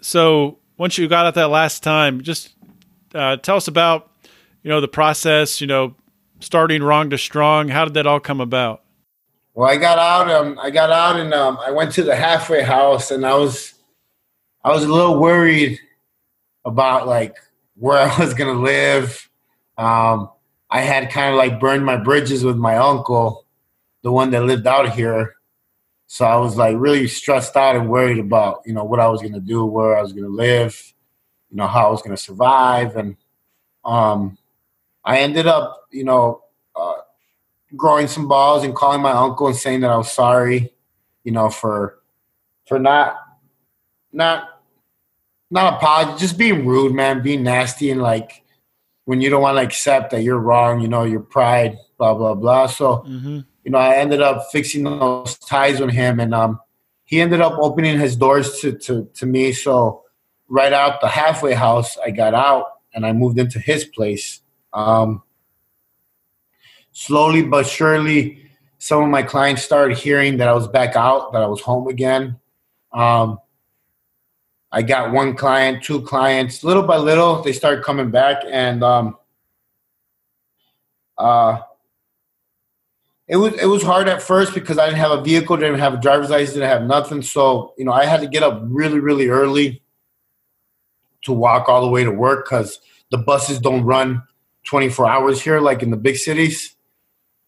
so 0.00 0.58
once 0.76 0.98
you 0.98 1.08
got 1.08 1.26
out 1.26 1.34
that 1.34 1.48
last 1.48 1.82
time, 1.82 2.22
just 2.22 2.54
uh, 3.14 3.36
tell 3.36 3.56
us 3.56 3.68
about 3.68 4.10
you 4.62 4.68
know 4.68 4.80
the 4.80 4.88
process. 4.88 5.60
You 5.60 5.66
know, 5.66 5.94
starting 6.44 6.82
wrong 6.82 7.10
to 7.10 7.18
strong. 7.18 7.68
How 7.68 7.84
did 7.84 7.94
that 7.94 8.06
all 8.06 8.20
come 8.20 8.40
about? 8.40 8.82
Well, 9.54 9.70
I 9.70 9.76
got 9.76 9.98
out. 9.98 10.30
Um, 10.30 10.58
I 10.60 10.70
got 10.70 10.90
out 10.90 11.18
and 11.18 11.32
um, 11.32 11.58
I 11.64 11.70
went 11.70 11.92
to 11.92 12.02
the 12.02 12.16
halfway 12.16 12.62
house, 12.62 13.10
and 13.10 13.24
I 13.24 13.34
was 13.34 13.74
I 14.64 14.70
was 14.70 14.84
a 14.84 14.92
little 14.92 15.18
worried 15.18 15.78
about 16.64 17.06
like 17.06 17.36
where 17.76 17.98
I 18.10 18.18
was 18.18 18.34
gonna 18.34 18.60
live. 18.60 19.28
Um, 19.78 20.30
I 20.70 20.80
had 20.80 21.10
kind 21.10 21.30
of 21.30 21.36
like 21.36 21.60
burned 21.60 21.84
my 21.84 21.96
bridges 21.96 22.44
with 22.44 22.56
my 22.56 22.76
uncle, 22.76 23.46
the 24.02 24.10
one 24.12 24.30
that 24.32 24.44
lived 24.44 24.66
out 24.66 24.90
here. 24.90 25.36
So 26.06 26.24
I 26.24 26.36
was 26.36 26.56
like 26.56 26.76
really 26.78 27.08
stressed 27.08 27.56
out 27.56 27.76
and 27.76 27.88
worried 27.88 28.18
about, 28.18 28.62
you 28.66 28.72
know, 28.72 28.84
what 28.84 29.00
I 29.00 29.08
was 29.08 29.22
gonna 29.22 29.40
do, 29.40 29.64
where 29.64 29.96
I 29.96 30.02
was 30.02 30.12
gonna 30.12 30.28
live, 30.28 30.92
you 31.50 31.56
know, 31.56 31.66
how 31.66 31.86
I 31.86 31.90
was 31.90 32.02
gonna 32.02 32.16
survive. 32.16 32.96
And 32.96 33.16
um, 33.84 34.36
I 35.04 35.20
ended 35.20 35.46
up, 35.46 35.86
you 35.90 36.04
know, 36.04 36.42
uh, 36.74 36.94
growing 37.76 38.06
some 38.06 38.28
balls 38.28 38.64
and 38.64 38.74
calling 38.74 39.02
my 39.02 39.12
uncle 39.12 39.46
and 39.46 39.56
saying 39.56 39.80
that 39.80 39.90
I 39.90 39.96
was 39.96 40.10
sorry, 40.10 40.72
you 41.24 41.32
know, 41.32 41.50
for 41.50 41.98
for 42.66 42.78
not 42.78 43.16
not 44.12 44.48
not 45.50 45.74
apology, 45.74 46.18
just 46.18 46.38
being 46.38 46.66
rude, 46.66 46.94
man, 46.94 47.22
being 47.22 47.42
nasty, 47.42 47.90
and 47.90 48.02
like 48.02 48.42
when 49.04 49.20
you 49.20 49.28
don't 49.28 49.42
want 49.42 49.58
to 49.58 49.62
accept 49.62 50.10
that 50.10 50.22
you're 50.22 50.38
wrong, 50.38 50.80
you 50.80 50.88
know, 50.88 51.04
your 51.04 51.20
pride, 51.20 51.76
blah 51.98 52.14
blah 52.14 52.34
blah. 52.34 52.66
So, 52.66 52.98
mm-hmm. 52.98 53.40
you 53.64 53.70
know, 53.70 53.78
I 53.78 53.96
ended 53.96 54.22
up 54.22 54.46
fixing 54.50 54.84
those 54.84 55.38
ties 55.38 55.80
with 55.80 55.90
him, 55.90 56.20
and 56.20 56.34
um, 56.34 56.60
he 57.04 57.20
ended 57.20 57.40
up 57.40 57.58
opening 57.60 57.98
his 57.98 58.16
doors 58.16 58.60
to 58.60 58.72
to 58.78 59.08
to 59.14 59.26
me. 59.26 59.52
So, 59.52 60.02
right 60.48 60.72
out 60.72 61.00
the 61.00 61.08
halfway 61.08 61.52
house, 61.52 61.98
I 61.98 62.10
got 62.10 62.34
out 62.34 62.66
and 62.94 63.04
I 63.04 63.12
moved 63.12 63.38
into 63.38 63.58
his 63.58 63.84
place. 63.84 64.40
Um, 64.74 65.22
slowly 66.92 67.42
but 67.42 67.66
surely, 67.66 68.44
some 68.78 69.02
of 69.02 69.08
my 69.08 69.22
clients 69.22 69.62
started 69.62 69.96
hearing 69.96 70.36
that 70.38 70.48
I 70.48 70.52
was 70.52 70.68
back 70.68 70.96
out, 70.96 71.32
that 71.32 71.42
I 71.42 71.46
was 71.46 71.60
home 71.60 71.88
again. 71.88 72.38
Um, 72.92 73.38
I 74.70 74.82
got 74.82 75.12
one 75.12 75.36
client, 75.36 75.84
two 75.84 76.02
clients. 76.02 76.64
Little 76.64 76.82
by 76.82 76.96
little, 76.96 77.40
they 77.42 77.52
started 77.52 77.84
coming 77.84 78.10
back, 78.10 78.42
and 78.50 78.82
um, 78.82 79.16
uh, 81.16 81.60
it 83.28 83.36
was 83.36 83.54
it 83.54 83.66
was 83.66 83.82
hard 83.82 84.08
at 84.08 84.20
first 84.20 84.52
because 84.52 84.78
I 84.78 84.86
didn't 84.86 84.98
have 84.98 85.12
a 85.12 85.22
vehicle, 85.22 85.56
didn't 85.56 85.78
have 85.78 85.94
a 85.94 86.00
driver's 86.00 86.30
license, 86.30 86.54
didn't 86.54 86.68
have 86.68 86.82
nothing. 86.82 87.22
So 87.22 87.72
you 87.78 87.84
know, 87.84 87.92
I 87.92 88.04
had 88.04 88.20
to 88.20 88.26
get 88.26 88.42
up 88.42 88.60
really, 88.64 88.98
really 88.98 89.28
early 89.28 89.82
to 91.22 91.32
walk 91.32 91.68
all 91.68 91.80
the 91.80 91.88
way 91.88 92.04
to 92.04 92.10
work 92.10 92.44
because 92.44 92.80
the 93.10 93.18
buses 93.18 93.60
don't 93.60 93.84
run 93.84 94.22
24 94.64 95.08
hours 95.08 95.40
here 95.40 95.60
like 95.60 95.82
in 95.82 95.90
the 95.90 95.96
big 95.96 96.16
cities. 96.16 96.74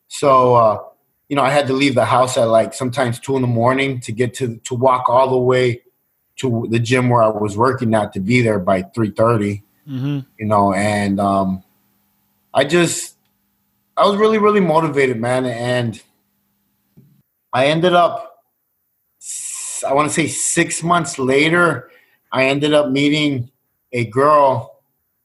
So 0.08 0.54
uh, 0.54 0.82
you 1.28 1.36
know, 1.36 1.42
I 1.42 1.50
had 1.50 1.66
to 1.66 1.72
leave 1.72 1.94
the 1.94 2.04
house 2.04 2.36
at 2.36 2.44
like 2.44 2.72
sometimes 2.72 3.18
two 3.18 3.36
in 3.36 3.42
the 3.42 3.48
morning 3.48 4.00
to 4.00 4.12
get 4.12 4.34
to 4.34 4.58
to 4.58 4.74
walk 4.74 5.08
all 5.08 5.30
the 5.30 5.38
way 5.38 5.82
to 6.36 6.66
the 6.70 6.78
gym 6.78 7.08
where 7.08 7.22
I 7.22 7.28
was 7.28 7.56
working 7.56 7.94
at 7.94 8.12
to 8.12 8.20
be 8.20 8.42
there 8.42 8.58
by 8.58 8.82
3:30. 8.82 9.62
Mm-hmm. 9.88 10.20
You 10.38 10.46
know, 10.46 10.72
and 10.72 11.20
um, 11.20 11.64
I 12.54 12.64
just 12.64 13.16
I 13.96 14.06
was 14.06 14.16
really 14.16 14.38
really 14.38 14.60
motivated, 14.60 15.20
man, 15.20 15.46
and 15.46 16.00
I 17.52 17.66
ended 17.66 17.94
up 17.94 18.26
I 19.86 19.92
want 19.92 20.08
to 20.08 20.14
say 20.14 20.26
six 20.26 20.82
months 20.82 21.18
later, 21.18 21.90
I 22.32 22.46
ended 22.46 22.74
up 22.74 22.90
meeting 22.90 23.50
a 23.92 24.04
girl, 24.04 24.80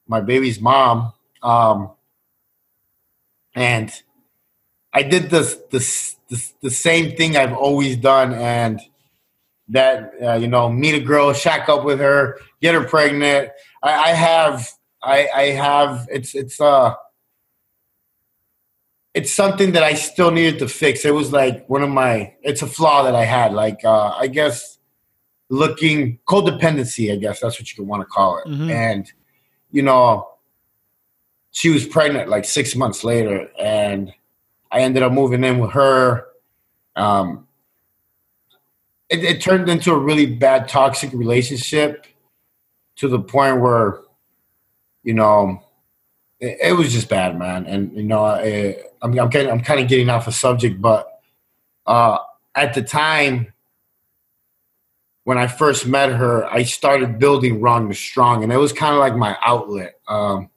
my 0.07 0.21
baby's 0.21 0.59
mom, 0.59 1.13
um, 1.43 1.91
and 3.55 3.91
I 4.93 5.03
did 5.03 5.29
this, 5.29 5.55
this, 5.71 6.15
this 6.29 6.53
the 6.61 6.69
same 6.71 7.15
thing 7.15 7.37
I've 7.37 7.53
always 7.53 7.97
done, 7.97 8.33
and 8.33 8.79
that 9.69 10.13
uh, 10.21 10.33
you 10.35 10.47
know, 10.47 10.69
meet 10.69 10.95
a 10.95 10.99
girl, 10.99 11.33
shack 11.33 11.69
up 11.69 11.83
with 11.83 11.99
her, 11.99 12.37
get 12.61 12.75
her 12.75 12.83
pregnant. 12.83 13.51
I, 13.81 13.91
I 13.91 14.09
have, 14.09 14.69
I, 15.01 15.29
I 15.33 15.41
have. 15.51 16.07
It's 16.11 16.35
it's 16.35 16.59
uh, 16.59 16.93
it's 19.13 19.31
something 19.31 19.73
that 19.73 19.83
I 19.83 19.93
still 19.95 20.31
needed 20.31 20.59
to 20.59 20.67
fix. 20.67 21.05
It 21.05 21.13
was 21.13 21.31
like 21.31 21.67
one 21.69 21.83
of 21.83 21.89
my. 21.89 22.33
It's 22.41 22.61
a 22.61 22.67
flaw 22.67 23.03
that 23.03 23.15
I 23.15 23.25
had. 23.25 23.53
Like 23.53 23.83
uh, 23.83 24.09
I 24.17 24.27
guess 24.27 24.77
looking 25.49 26.19
codependency. 26.27 27.11
I 27.11 27.17
guess 27.17 27.41
that's 27.41 27.59
what 27.59 27.69
you 27.69 27.75
could 27.75 27.87
want 27.87 28.01
to 28.01 28.05
call 28.05 28.37
it. 28.39 28.47
Mhm. 28.47 28.71
And 28.71 29.11
you 29.71 29.81
know, 29.83 30.30
she 31.51 31.69
was 31.69 31.85
pregnant 31.85 32.29
like 32.29 32.45
six 32.45 32.75
months 32.75 33.03
later, 33.03 33.49
and 33.59 34.13
I 34.71 34.81
ended 34.81 35.03
up 35.03 35.11
moving 35.11 35.43
in 35.43 35.59
with 35.59 35.71
her. 35.71 36.27
Um, 36.95 37.47
it, 39.09 39.23
it 39.23 39.41
turned 39.41 39.69
into 39.69 39.91
a 39.91 39.97
really 39.97 40.25
bad 40.25 40.69
toxic 40.69 41.11
relationship 41.13 42.05
to 42.97 43.07
the 43.07 43.19
point 43.19 43.59
where, 43.59 43.99
you 45.03 45.13
know, 45.13 45.61
it, 46.39 46.57
it 46.61 46.73
was 46.73 46.93
just 46.93 47.09
bad, 47.09 47.37
man. 47.37 47.65
And 47.65 47.95
you 47.95 48.03
know, 48.03 48.23
I, 48.23 48.77
I'm 49.01 49.17
I'm 49.19 49.29
I'm 49.29 49.61
kind 49.61 49.79
of 49.79 49.89
getting 49.89 50.09
off 50.09 50.27
a 50.27 50.31
subject, 50.31 50.81
but 50.81 51.21
uh, 51.85 52.17
at 52.55 52.73
the 52.73 52.81
time 52.81 53.51
when 55.23 55.37
I 55.37 55.47
first 55.47 55.85
met 55.85 56.11
her, 56.13 56.45
I 56.45 56.63
started 56.63 57.19
building 57.19 57.61
Wrong 57.61 57.89
to 57.89 57.95
Strong, 57.95 58.43
and 58.43 58.51
it 58.51 58.57
was 58.57 58.73
kind 58.73 58.93
of 58.93 58.99
like 58.99 59.15
my 59.15 59.37
outlet. 59.43 59.95
Um, 60.07 60.49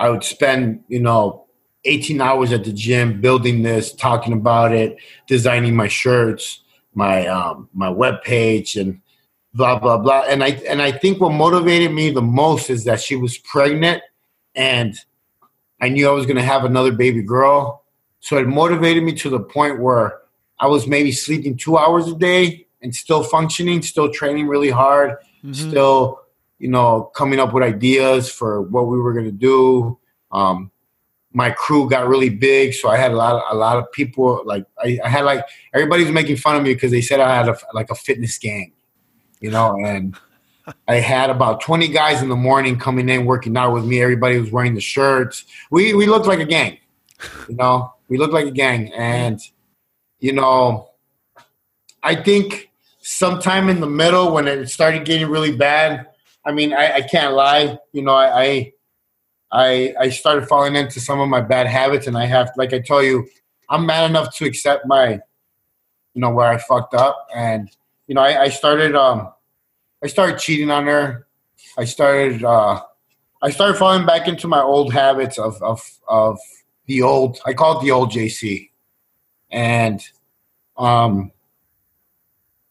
I 0.00 0.08
would 0.08 0.24
spend, 0.24 0.82
you 0.88 0.98
know, 0.98 1.44
18 1.84 2.20
hours 2.22 2.52
at 2.52 2.64
the 2.64 2.72
gym 2.72 3.20
building 3.20 3.62
this, 3.62 3.92
talking 3.92 4.32
about 4.32 4.72
it, 4.72 4.96
designing 5.28 5.76
my 5.76 5.88
shirts, 5.88 6.62
my 6.94 7.26
um, 7.26 7.68
my 7.74 7.90
web 7.90 8.22
page, 8.22 8.76
and 8.76 9.00
blah 9.54 9.78
blah 9.78 9.98
blah. 9.98 10.22
And 10.26 10.42
I 10.42 10.48
and 10.68 10.80
I 10.80 10.90
think 10.90 11.20
what 11.20 11.32
motivated 11.32 11.92
me 11.92 12.10
the 12.10 12.22
most 12.22 12.70
is 12.70 12.84
that 12.84 13.00
she 13.00 13.14
was 13.14 13.36
pregnant, 13.38 14.02
and 14.54 14.94
I 15.82 15.90
knew 15.90 16.08
I 16.08 16.12
was 16.12 16.24
going 16.24 16.36
to 16.36 16.42
have 16.42 16.64
another 16.64 16.92
baby 16.92 17.22
girl. 17.22 17.84
So 18.20 18.38
it 18.38 18.48
motivated 18.48 19.02
me 19.04 19.12
to 19.16 19.28
the 19.30 19.40
point 19.40 19.80
where 19.80 20.18
I 20.58 20.66
was 20.66 20.86
maybe 20.86 21.12
sleeping 21.12 21.56
two 21.58 21.76
hours 21.76 22.08
a 22.08 22.14
day 22.14 22.66
and 22.82 22.94
still 22.94 23.22
functioning, 23.22 23.82
still 23.82 24.10
training 24.10 24.46
really 24.48 24.70
hard, 24.70 25.16
Mhm. 25.44 25.54
still, 25.54 26.19
you 26.60 26.68
know, 26.68 27.10
coming 27.14 27.40
up 27.40 27.52
with 27.52 27.64
ideas 27.64 28.30
for 28.30 28.60
what 28.60 28.86
we 28.86 28.98
were 28.98 29.14
going 29.14 29.24
to 29.24 29.32
do. 29.32 29.98
Um, 30.30 30.70
my 31.32 31.50
crew 31.50 31.88
got 31.88 32.06
really 32.06 32.28
big, 32.28 32.74
so 32.74 32.88
I 32.88 32.96
had 32.96 33.12
a 33.12 33.16
lot 33.16 33.36
of 33.36 33.42
a 33.50 33.56
lot 33.56 33.78
of 33.78 33.90
people. 33.92 34.42
Like 34.44 34.66
I, 34.78 34.98
I 35.02 35.08
had 35.08 35.24
like 35.24 35.44
everybody 35.72 36.04
was 36.04 36.12
making 36.12 36.36
fun 36.36 36.56
of 36.56 36.62
me 36.62 36.74
because 36.74 36.90
they 36.90 37.00
said 37.00 37.18
I 37.18 37.34
had 37.34 37.48
a, 37.48 37.56
like 37.72 37.90
a 37.90 37.94
fitness 37.94 38.36
gang, 38.36 38.72
you 39.40 39.50
know, 39.50 39.76
and 39.82 40.16
I 40.86 40.96
had 40.96 41.30
about 41.30 41.60
twenty 41.60 41.88
guys 41.88 42.20
in 42.20 42.28
the 42.28 42.36
morning 42.36 42.78
coming 42.78 43.08
in 43.08 43.24
working 43.24 43.56
out 43.56 43.72
with 43.72 43.84
me. 43.84 44.02
Everybody 44.02 44.38
was 44.38 44.50
wearing 44.50 44.74
the 44.74 44.80
shirts. 44.80 45.44
We 45.70 45.94
we 45.94 46.06
looked 46.06 46.26
like 46.26 46.40
a 46.40 46.44
gang, 46.44 46.78
you 47.48 47.56
know. 47.56 47.94
We 48.08 48.18
looked 48.18 48.34
like 48.34 48.46
a 48.46 48.52
gang, 48.52 48.92
and 48.92 49.40
you 50.18 50.32
know, 50.32 50.90
I 52.02 52.16
think 52.16 52.70
sometime 52.98 53.68
in 53.68 53.80
the 53.80 53.86
middle 53.86 54.32
when 54.32 54.46
it 54.46 54.68
started 54.68 55.04
getting 55.04 55.28
really 55.28 55.56
bad. 55.56 56.08
I 56.44 56.52
mean, 56.52 56.72
I, 56.72 56.94
I 56.94 57.00
can't 57.02 57.34
lie. 57.34 57.78
You 57.92 58.02
know, 58.02 58.14
I, 58.14 58.72
I 59.52 59.94
I 59.98 60.08
started 60.10 60.48
falling 60.48 60.76
into 60.76 61.00
some 61.00 61.20
of 61.20 61.28
my 61.28 61.40
bad 61.40 61.66
habits, 61.66 62.06
and 62.06 62.16
I 62.16 62.26
have, 62.26 62.50
like 62.56 62.72
I 62.72 62.80
told 62.80 63.04
you, 63.04 63.28
I'm 63.68 63.86
man 63.86 64.10
enough 64.10 64.34
to 64.36 64.46
accept 64.46 64.86
my, 64.86 65.20
you 66.14 66.20
know, 66.20 66.30
where 66.30 66.48
I 66.48 66.58
fucked 66.58 66.94
up, 66.94 67.26
and 67.34 67.70
you 68.06 68.14
know, 68.14 68.22
I, 68.22 68.42
I 68.42 68.48
started 68.48 68.94
um, 68.94 69.32
I 70.02 70.06
started 70.06 70.38
cheating 70.38 70.70
on 70.70 70.86
her. 70.86 71.26
I 71.76 71.84
started 71.84 72.42
uh, 72.42 72.82
I 73.42 73.50
started 73.50 73.76
falling 73.76 74.06
back 74.06 74.28
into 74.28 74.48
my 74.48 74.60
old 74.60 74.92
habits 74.92 75.38
of 75.38 75.62
of 75.62 75.80
of 76.08 76.38
the 76.86 77.02
old. 77.02 77.38
I 77.44 77.52
call 77.52 77.78
it 77.78 77.82
the 77.82 77.90
old 77.90 78.10
JC, 78.10 78.70
and 79.50 80.04
um, 80.76 81.32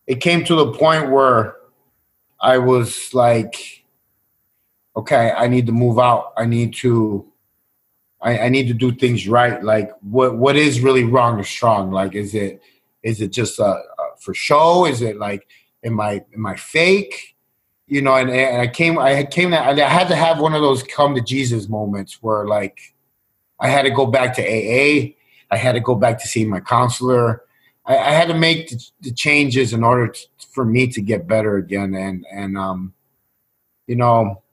it 0.08 0.22
came 0.22 0.44
to 0.46 0.56
the 0.56 0.74
point 0.74 1.12
where 1.12 1.59
I 2.42 2.58
was 2.58 3.14
like, 3.14 3.84
okay, 4.96 5.32
I 5.36 5.48
need 5.48 5.66
to 5.66 5.72
move 5.72 6.00
out. 6.00 6.34
I 6.38 6.46
need 6.46 6.74
to, 6.76 7.26
I, 8.22 8.40
I 8.40 8.50
need 8.50 8.68
to 8.68 8.74
do 8.74 8.92
things 8.92 9.28
right. 9.28 9.64
Like, 9.64 9.92
what 10.02 10.38
what 10.38 10.56
is 10.56 10.82
really 10.82 11.04
wrong 11.04 11.40
or 11.40 11.44
strong? 11.44 11.92
Like, 11.92 12.16
is 12.16 12.36
it 12.36 12.62
is 13.04 13.22
it 13.22 13.30
just 13.30 13.60
uh, 13.60 13.64
uh, 13.64 13.80
for 14.20 14.34
show? 14.34 14.86
Is 14.86 15.02
it 15.02 15.18
like, 15.18 15.48
am 15.84 16.00
I 16.00 16.24
am 16.34 16.46
I 16.46 16.56
fake? 16.56 17.36
You 17.88 18.04
know, 18.04 18.16
and, 18.16 18.30
and 18.30 18.62
I 18.62 18.68
came, 18.68 19.00
I 19.00 19.24
came 19.24 19.50
came, 19.50 19.54
I 19.54 19.74
had 19.80 20.08
to 20.10 20.16
have 20.16 20.40
one 20.40 20.54
of 20.54 20.62
those 20.62 20.84
come 20.84 21.16
to 21.16 21.22
Jesus 21.22 21.68
moments 21.68 22.22
where 22.22 22.46
like, 22.46 22.80
I 23.60 23.68
had 23.68 23.82
to 23.84 23.90
go 23.90 24.06
back 24.06 24.36
to 24.36 24.44
AA. 24.44 25.16
I 25.50 25.58
had 25.58 25.74
to 25.74 25.80
go 25.80 25.96
back 25.96 26.20
to 26.20 26.28
seeing 26.28 26.50
my 26.50 26.60
counselor. 26.60 27.44
I, 27.90 27.98
I 27.98 28.12
had 28.12 28.30
to 28.30 28.36
make 28.36 28.70
the, 28.70 28.90
the 29.02 29.12
changes 29.12 29.74
in 29.74 29.84
order 29.84 30.08
to, 30.08 30.28
for 30.54 30.64
me 30.64 30.88
to 30.88 31.02
get 31.02 31.28
better 31.28 31.58
again. 31.58 31.94
And 31.96 32.26
and 32.32 32.58
um, 32.58 32.94
you 33.88 33.96
know, 33.96 34.44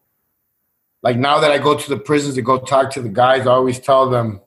like 1.03 1.17
now 1.17 1.39
that 1.41 1.53
I 1.53 1.59
go 1.59 1.77
to 1.79 1.89
the 1.89 1.99
prisons 1.99 2.35
to 2.35 2.43
go 2.43 2.59
talk 2.59 2.91
to 2.93 3.03
the 3.03 3.11
guys, 3.11 3.47
I 3.47 3.53
always 3.53 3.79
tell 3.79 4.09
them, 4.11 4.41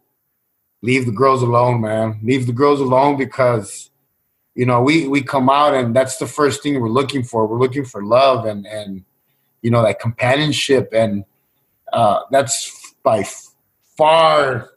leave 0.81 1.05
the 1.05 1.11
girls 1.11 1.43
alone, 1.43 1.81
man. 1.81 2.19
Leave 2.23 2.47
the 2.47 2.53
girls 2.53 2.81
alone 2.81 3.17
because 3.17 3.91
you 4.55 4.65
know 4.65 4.81
we 4.81 5.07
we 5.07 5.21
come 5.21 5.49
out 5.49 5.73
and 5.75 5.95
that's 5.95 6.17
the 6.17 6.27
first 6.27 6.63
thing 6.63 6.79
we're 6.81 6.89
looking 6.89 7.23
for. 7.23 7.47
We're 7.47 7.59
looking 7.59 7.85
for 7.85 8.03
love 8.03 8.45
and 8.45 8.65
and 8.65 9.05
you 9.61 9.71
know 9.71 9.83
that 9.83 9.99
companionship 9.99 10.89
and 10.93 11.23
uh, 11.93 12.21
that's 12.31 12.95
by 13.03 13.25
far 13.97 14.71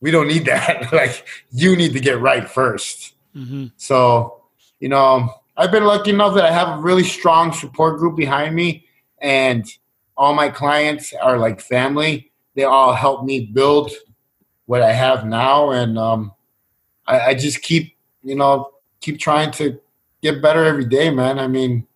we 0.00 0.10
don't 0.10 0.28
need 0.28 0.44
that. 0.44 0.92
like 0.92 1.26
you 1.50 1.76
need 1.76 1.92
to 1.92 2.00
get 2.00 2.20
right 2.20 2.48
first. 2.48 3.15
Mhm. 3.36 3.72
So, 3.76 4.44
you 4.80 4.88
know, 4.88 5.28
I've 5.56 5.70
been 5.70 5.84
lucky 5.84 6.10
enough 6.10 6.34
that 6.34 6.44
I 6.44 6.50
have 6.50 6.78
a 6.78 6.80
really 6.80 7.04
strong 7.04 7.52
support 7.52 7.98
group 7.98 8.16
behind 8.16 8.54
me, 8.54 8.86
and 9.20 9.64
all 10.16 10.34
my 10.34 10.48
clients 10.48 11.12
are 11.12 11.38
like 11.38 11.60
family. 11.60 12.30
They 12.54 12.64
all 12.64 12.94
help 12.94 13.24
me 13.24 13.46
build 13.46 13.92
what 14.64 14.82
I 14.82 14.92
have 14.92 15.26
now, 15.26 15.70
and 15.70 15.98
um, 15.98 16.32
I, 17.06 17.20
I 17.20 17.34
just 17.34 17.62
keep, 17.62 17.94
you 18.22 18.34
know, 18.34 18.72
keep 19.00 19.18
trying 19.18 19.50
to 19.52 19.78
get 20.22 20.42
better 20.42 20.64
every 20.64 20.86
day, 20.86 21.10
man. 21.10 21.38
I 21.38 21.46
mean, 21.46 21.86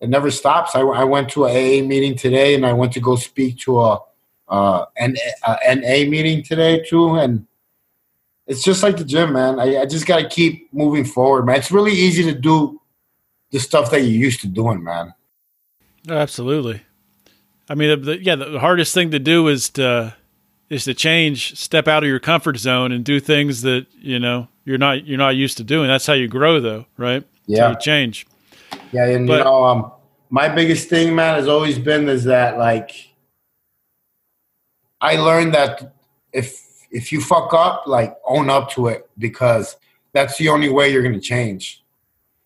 it 0.00 0.10
never 0.10 0.30
stops. 0.30 0.74
I, 0.74 0.80
I 0.80 1.04
went 1.04 1.30
to 1.30 1.46
a 1.46 1.48
AA 1.48 1.82
meeting 1.82 2.14
today, 2.16 2.54
and 2.54 2.66
I 2.66 2.72
went 2.74 2.92
to 2.92 3.00
go 3.00 3.16
speak 3.16 3.58
to 3.60 3.80
a 3.80 3.98
uh, 4.48 4.84
an 4.98 5.16
uh, 5.46 5.56
NA 5.66 6.08
meeting 6.08 6.42
today 6.42 6.84
too, 6.86 7.16
and 7.16 7.46
it's 8.46 8.62
just 8.62 8.82
like 8.82 8.96
the 8.96 9.04
gym, 9.04 9.32
man. 9.32 9.58
I, 9.58 9.78
I 9.82 9.86
just 9.86 10.06
got 10.06 10.18
to 10.18 10.28
keep 10.28 10.72
moving 10.72 11.04
forward, 11.04 11.46
man. 11.46 11.56
It's 11.56 11.72
really 11.72 11.92
easy 11.92 12.22
to 12.24 12.34
do 12.34 12.80
the 13.50 13.58
stuff 13.58 13.90
that 13.90 14.00
you're 14.00 14.10
used 14.10 14.40
to 14.40 14.48
doing, 14.48 14.82
man. 14.82 15.14
Absolutely. 16.08 16.82
I 17.68 17.74
mean, 17.74 18.02
the, 18.02 18.22
yeah, 18.22 18.34
the 18.36 18.60
hardest 18.60 18.92
thing 18.92 19.10
to 19.12 19.18
do 19.18 19.48
is 19.48 19.70
to 19.70 20.14
is 20.68 20.84
to 20.84 20.94
change, 20.94 21.58
step 21.58 21.86
out 21.88 22.02
of 22.02 22.08
your 22.08 22.18
comfort 22.18 22.56
zone, 22.58 22.92
and 22.92 23.04
do 23.04 23.20
things 23.20 23.62
that 23.62 23.86
you 24.00 24.18
know 24.18 24.48
you're 24.64 24.78
not 24.78 25.06
you're 25.06 25.18
not 25.18 25.36
used 25.36 25.56
to 25.58 25.64
doing. 25.64 25.88
That's 25.88 26.06
how 26.06 26.12
you 26.12 26.28
grow, 26.28 26.60
though, 26.60 26.86
right? 26.98 27.24
Yeah. 27.46 27.70
You 27.70 27.76
change. 27.78 28.26
Yeah, 28.92 29.06
and 29.06 29.26
But- 29.26 29.38
you 29.38 29.44
know, 29.44 29.64
um, 29.64 29.92
my 30.30 30.48
biggest 30.48 30.88
thing, 30.88 31.14
man, 31.14 31.34
has 31.36 31.48
always 31.48 31.78
been 31.78 32.08
is 32.08 32.24
that 32.24 32.58
like 32.58 32.90
I 35.00 35.16
learned 35.16 35.54
that 35.54 35.94
if 36.32 36.63
if 36.94 37.10
you 37.12 37.20
fuck 37.20 37.52
up, 37.52 37.86
like 37.86 38.16
own 38.24 38.48
up 38.48 38.70
to 38.70 38.86
it 38.86 39.10
because 39.18 39.76
that's 40.12 40.38
the 40.38 40.48
only 40.48 40.70
way 40.70 40.90
you're 40.90 41.02
gonna 41.02 41.20
change. 41.20 41.82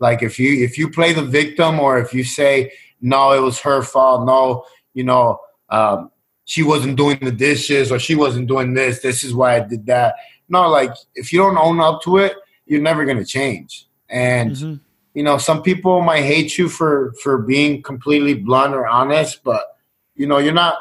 Like 0.01 0.23
if 0.23 0.39
you 0.39 0.65
if 0.65 0.79
you 0.79 0.91
play 0.91 1.13
the 1.13 1.23
victim 1.23 1.79
or 1.79 1.99
if 1.99 2.15
you 2.15 2.25
say 2.25 2.73
no, 3.01 3.33
it 3.33 3.41
was 3.41 3.61
her 3.61 3.83
fault. 3.83 4.27
No, 4.27 4.65
you 4.95 5.05
know, 5.05 5.41
um, 5.69 6.11
she 6.47 6.63
wasn't 6.63 6.97
doing 6.97 7.19
the 7.21 7.31
dishes 7.31 7.93
or 7.93 7.99
she 7.99 8.15
wasn't 8.15 8.49
doing 8.49 8.75
this. 8.75 9.01
This 9.01 9.23
is 9.23 9.35
why 9.35 9.57
I 9.57 9.61
did 9.61 9.87
that. 9.87 10.17
No, 10.49 10.69
like 10.69 10.93
if 11.15 11.33
you 11.33 11.41
don't 11.41 11.59
own 11.59 11.79
up 11.79 12.03
to 12.03 12.17
it, 12.17 12.35
you're 12.67 12.81
never 12.81 13.05
gonna 13.05 13.25
change. 13.25 13.87
And 14.09 14.53
Mhm. 14.53 14.81
you 15.13 15.23
know 15.23 15.37
some 15.37 15.63
people 15.63 16.01
might 16.01 16.23
hate 16.23 16.57
you 16.57 16.69
for 16.71 17.13
for 17.23 17.39
being 17.39 17.83
completely 17.83 18.35
blunt 18.35 18.73
or 18.75 18.87
honest 18.87 19.43
but 19.43 19.77
you 20.15 20.27
know 20.27 20.39
you're 20.39 20.61
not 20.65 20.77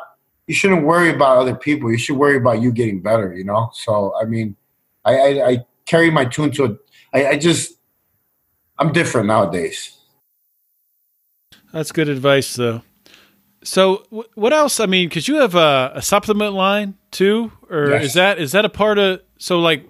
you 0.48 0.56
shouldn't 0.56 0.86
worry 0.86 1.10
about 1.10 1.38
other 1.38 1.56
people 1.56 1.91
you 1.91 1.98
should 1.98 2.18
worry 2.18 2.38
about 2.38 2.62
you 2.62 2.72
getting 2.72 3.02
better 3.02 3.36
you 3.36 3.43
know 3.43 3.70
so 3.74 4.14
i 4.22 4.26
mean 4.26 4.56
i 5.06 5.16
i, 5.16 5.50
I 5.50 5.66
carry 5.86 6.10
my 6.10 6.26
tune 6.26 6.52
to 6.52 6.66
it 6.66 6.78
I, 7.14 7.28
I 7.28 7.38
just 7.38 7.78
I'm 8.80 8.91
different 8.91 9.28
nowadays. 9.28 9.98
That's 11.74 11.91
good 11.91 12.10
advice, 12.10 12.56
though. 12.56 12.82
So, 13.64 14.04
what 14.36 14.54
else? 14.54 14.80
I 14.80 14.86
mean, 14.86 15.10
because 15.10 15.28
you 15.28 15.38
have 15.38 15.56
a, 15.56 15.91
a, 15.95 16.02
supplement 16.02 16.54
line 16.54 16.95
too, 17.12 17.52
or 17.70 17.89
yes. 17.89 18.06
is 18.06 18.14
that 18.14 18.39
is 18.39 18.52
that 18.54 18.66
a 18.66 18.70
part 18.70 18.98
of? 18.98 19.22
So, 19.39 19.60
like, 19.60 19.89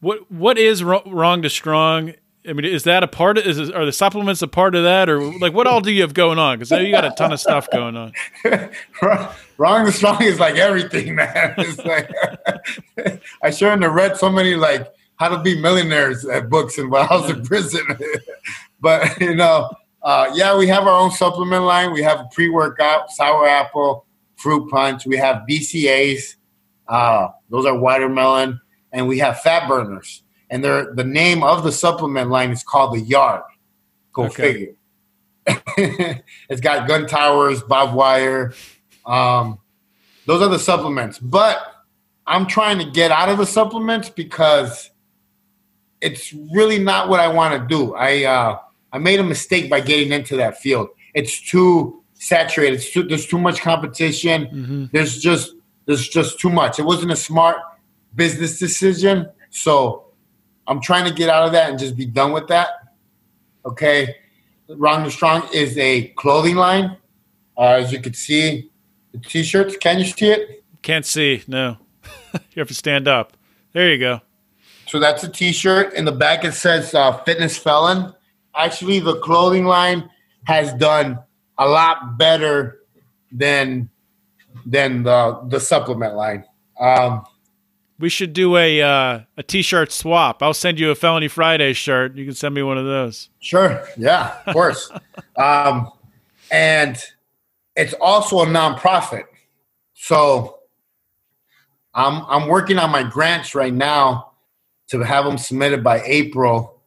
what 0.00 0.30
what 0.30 0.58
is 0.58 0.82
wrong 0.82 1.42
to 1.42 1.50
strong? 1.50 2.14
I 2.46 2.52
mean, 2.52 2.64
is 2.64 2.84
that 2.84 3.02
a 3.02 3.08
part 3.08 3.38
of? 3.38 3.46
Is 3.46 3.70
are 3.70 3.84
the 3.84 3.92
supplements 3.92 4.42
a 4.42 4.48
part 4.48 4.74
of 4.74 4.84
that, 4.84 5.08
or 5.08 5.20
like 5.38 5.52
what 5.52 5.66
all 5.66 5.80
do 5.80 5.90
you 5.90 6.02
have 6.02 6.14
going 6.14 6.38
on? 6.38 6.58
Because 6.58 6.70
you 6.70 6.90
got 6.90 7.04
a 7.04 7.10
ton 7.10 7.32
of 7.32 7.40
stuff 7.40 7.68
going 7.70 7.96
on. 7.96 8.12
wrong 9.58 9.86
to 9.86 9.92
strong 9.92 10.22
is 10.22 10.38
like 10.38 10.56
everything, 10.56 11.14
man. 11.14 11.54
It's 11.58 11.84
like 11.84 12.10
I 13.42 13.50
shouldn't 13.50 13.82
have 13.82 13.92
read 13.92 14.16
so 14.16 14.30
many 14.30 14.54
like 14.54 14.86
how 15.16 15.28
to 15.28 15.42
be 15.42 15.60
millionaires 15.60 16.24
at 16.24 16.48
books 16.48 16.78
and 16.78 16.90
while 16.90 17.08
I 17.10 17.16
was 17.16 17.30
in 17.30 17.44
prison, 17.44 17.84
but 18.80 19.20
you 19.20 19.34
know 19.34 19.68
uh, 20.02 20.30
yeah, 20.34 20.56
we 20.56 20.66
have 20.68 20.84
our 20.84 20.98
own 20.98 21.10
supplement 21.10 21.64
line. 21.64 21.92
We 21.92 22.02
have 22.02 22.20
a 22.20 22.28
pre-workout, 22.32 23.10
sour 23.10 23.46
apple, 23.46 24.06
fruit 24.36 24.70
punch. 24.70 25.06
We 25.06 25.16
have 25.16 25.42
BCAs. 25.48 26.36
Uh, 26.86 27.28
those 27.50 27.66
are 27.66 27.76
watermelon, 27.78 28.60
and 28.92 29.08
we 29.08 29.18
have 29.18 29.40
fat 29.40 29.68
burners. 29.68 30.22
And 30.50 30.64
they're, 30.64 30.94
the 30.94 31.04
name 31.04 31.42
of 31.42 31.62
the 31.62 31.72
supplement 31.72 32.30
line 32.30 32.50
is 32.50 32.62
called 32.62 32.94
the 32.94 33.00
Yard. 33.00 33.42
Go 34.12 34.24
okay. 34.24 34.52
figure. 34.52 34.74
it's 36.48 36.60
got 36.60 36.88
gun 36.88 37.06
towers, 37.06 37.62
barbed 37.62 37.94
wire. 37.94 38.54
Um, 39.06 39.58
those 40.26 40.42
are 40.42 40.48
the 40.48 40.58
supplements. 40.58 41.18
But 41.18 41.58
I'm 42.26 42.46
trying 42.46 42.78
to 42.78 42.84
get 42.84 43.10
out 43.10 43.28
of 43.28 43.38
the 43.38 43.46
supplements 43.46 44.10
because 44.10 44.90
it's 46.00 46.32
really 46.52 46.78
not 46.78 47.08
what 47.08 47.20
I 47.20 47.28
want 47.28 47.60
to 47.60 47.66
do. 47.66 47.94
I 47.94 48.24
uh, 48.24 48.58
I 48.92 48.98
made 48.98 49.20
a 49.20 49.24
mistake 49.24 49.70
by 49.70 49.80
getting 49.80 50.12
into 50.12 50.36
that 50.36 50.58
field. 50.58 50.88
It's 51.14 51.40
too 51.50 52.02
saturated. 52.14 52.76
It's 52.76 52.90
too, 52.92 53.04
there's 53.04 53.26
too 53.26 53.38
much 53.38 53.60
competition. 53.60 54.46
Mm-hmm. 54.46 54.84
There's 54.92 55.18
just 55.20 55.54
there's 55.86 56.08
just 56.08 56.38
too 56.38 56.50
much. 56.50 56.78
It 56.78 56.84
wasn't 56.84 57.12
a 57.12 57.16
smart 57.16 57.56
business 58.14 58.58
decision. 58.58 59.28
So 59.50 60.07
I'm 60.68 60.80
trying 60.80 61.08
to 61.08 61.14
get 61.14 61.28
out 61.28 61.46
of 61.46 61.52
that 61.52 61.70
and 61.70 61.78
just 61.78 61.96
be 61.96 62.06
done 62.06 62.32
with 62.32 62.46
that. 62.48 62.68
Okay. 63.64 64.14
Wrong 64.68 65.08
Strong 65.10 65.48
is 65.52 65.76
a 65.78 66.08
clothing 66.08 66.56
line. 66.56 66.96
Uh, 67.56 67.80
as 67.80 67.90
you 67.90 68.00
can 68.00 68.14
see, 68.14 68.70
the 69.12 69.18
t-shirts. 69.18 69.76
Can 69.78 69.98
you 69.98 70.04
see 70.04 70.28
it? 70.28 70.62
Can't 70.82 71.06
see. 71.06 71.42
No. 71.48 71.78
you 72.52 72.60
have 72.60 72.68
to 72.68 72.74
stand 72.74 73.08
up. 73.08 73.36
There 73.72 73.90
you 73.90 73.98
go. 73.98 74.20
So 74.86 75.00
that's 75.00 75.24
a 75.24 75.28
t-shirt. 75.28 75.94
In 75.94 76.04
the 76.04 76.12
back 76.12 76.44
it 76.44 76.52
says 76.52 76.94
uh, 76.94 77.18
"Fitness 77.24 77.56
Felon." 77.56 78.14
actually 78.58 78.98
the 78.98 79.16
clothing 79.20 79.64
line 79.64 80.10
has 80.44 80.72
done 80.74 81.18
a 81.56 81.66
lot 81.66 82.18
better 82.18 82.80
than 83.32 83.88
than 84.66 85.02
the 85.02 85.40
the 85.48 85.60
supplement 85.60 86.14
line. 86.14 86.44
Um, 86.78 87.24
we 87.98 88.08
should 88.08 88.32
do 88.32 88.56
a 88.56 88.82
uh, 88.82 89.20
a 89.36 89.42
t-shirt 89.42 89.92
swap. 89.92 90.42
I'll 90.42 90.54
send 90.54 90.78
you 90.78 90.90
a 90.90 90.94
Felony 90.94 91.28
Friday 91.28 91.72
shirt. 91.72 92.16
You 92.16 92.24
can 92.24 92.34
send 92.34 92.54
me 92.54 92.62
one 92.62 92.78
of 92.78 92.86
those. 92.86 93.28
Sure. 93.40 93.86
Yeah, 93.96 94.36
of 94.46 94.54
course. 94.54 94.90
um, 95.36 95.90
and 96.50 96.96
it's 97.76 97.94
also 97.94 98.40
a 98.40 98.46
nonprofit. 98.46 99.24
So 99.94 100.60
I'm 101.94 102.24
I'm 102.28 102.48
working 102.48 102.78
on 102.78 102.90
my 102.90 103.02
grants 103.02 103.54
right 103.54 103.74
now 103.74 104.32
to 104.88 105.00
have 105.00 105.24
them 105.24 105.38
submitted 105.38 105.82
by 105.82 106.02
April 106.04 106.82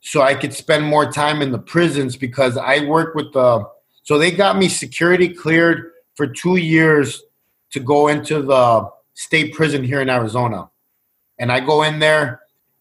so 0.00 0.20
I 0.20 0.34
could 0.34 0.52
spend 0.52 0.84
more 0.84 1.10
time 1.10 1.42
in 1.42 1.52
the 1.52 1.58
prisons 1.58 2.16
because 2.16 2.56
I 2.56 2.84
work 2.84 3.14
with 3.14 3.32
the. 3.32 3.64
So 4.04 4.18
they 4.18 4.32
got 4.32 4.58
me 4.58 4.68
security 4.68 5.28
cleared 5.28 5.92
for 6.16 6.26
two 6.26 6.56
years 6.56 7.22
to 7.70 7.80
go 7.80 8.08
into 8.08 8.42
the 8.42 8.90
state 9.22 9.54
prison 9.54 9.84
here 9.84 10.00
in 10.00 10.10
Arizona, 10.10 10.70
and 11.38 11.52
I 11.52 11.60
go 11.60 11.82
in 11.82 11.98
there, 11.98 12.40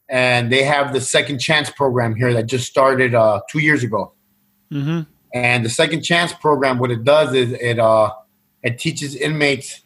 and 0.09 0.51
they 0.51 0.63
have 0.63 0.93
the 0.93 1.01
second 1.01 1.39
chance 1.39 1.69
program 1.69 2.15
here 2.15 2.33
that 2.33 2.45
just 2.47 2.67
started 2.67 3.15
uh, 3.15 3.41
two 3.49 3.59
years 3.59 3.83
ago. 3.83 4.13
Mm-hmm. 4.71 5.01
And 5.33 5.65
the 5.65 5.69
second 5.69 6.01
chance 6.01 6.33
program, 6.33 6.77
what 6.77 6.91
it 6.91 7.03
does 7.03 7.33
is 7.33 7.53
it 7.53 7.79
uh, 7.79 8.11
it 8.63 8.77
teaches 8.77 9.15
inmates 9.15 9.81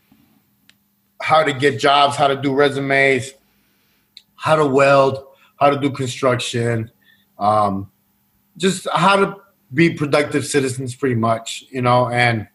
how 1.22 1.44
to 1.44 1.54
get 1.54 1.80
jobs, 1.80 2.16
how 2.16 2.28
to 2.28 2.36
do 2.36 2.54
resumes, 2.54 3.34
how 4.36 4.56
to 4.56 4.66
weld, 4.66 5.24
how 5.60 5.70
to 5.70 5.80
do 5.80 5.90
construction, 5.90 6.92
um, 7.40 7.90
just 8.58 8.88
how 8.94 9.16
to 9.16 9.36
be 9.74 9.90
productive 9.94 10.46
citizens, 10.46 10.96
pretty 10.96 11.16
much, 11.16 11.64
you 11.70 11.82
know, 11.82 12.10
and 12.10 12.48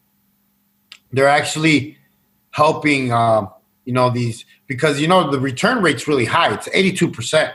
they're 1.12 1.28
actually 1.28 1.98
helping, 2.50 3.12
uh, 3.12 3.46
you 3.84 3.92
know, 3.92 4.10
these 4.10 4.44
because 4.66 5.00
you 5.00 5.08
know 5.08 5.30
the 5.30 5.40
return 5.40 5.82
rate's 5.82 6.06
really 6.06 6.24
high. 6.24 6.52
It's 6.52 6.68
eighty 6.72 6.92
two 6.92 7.10
percent. 7.10 7.52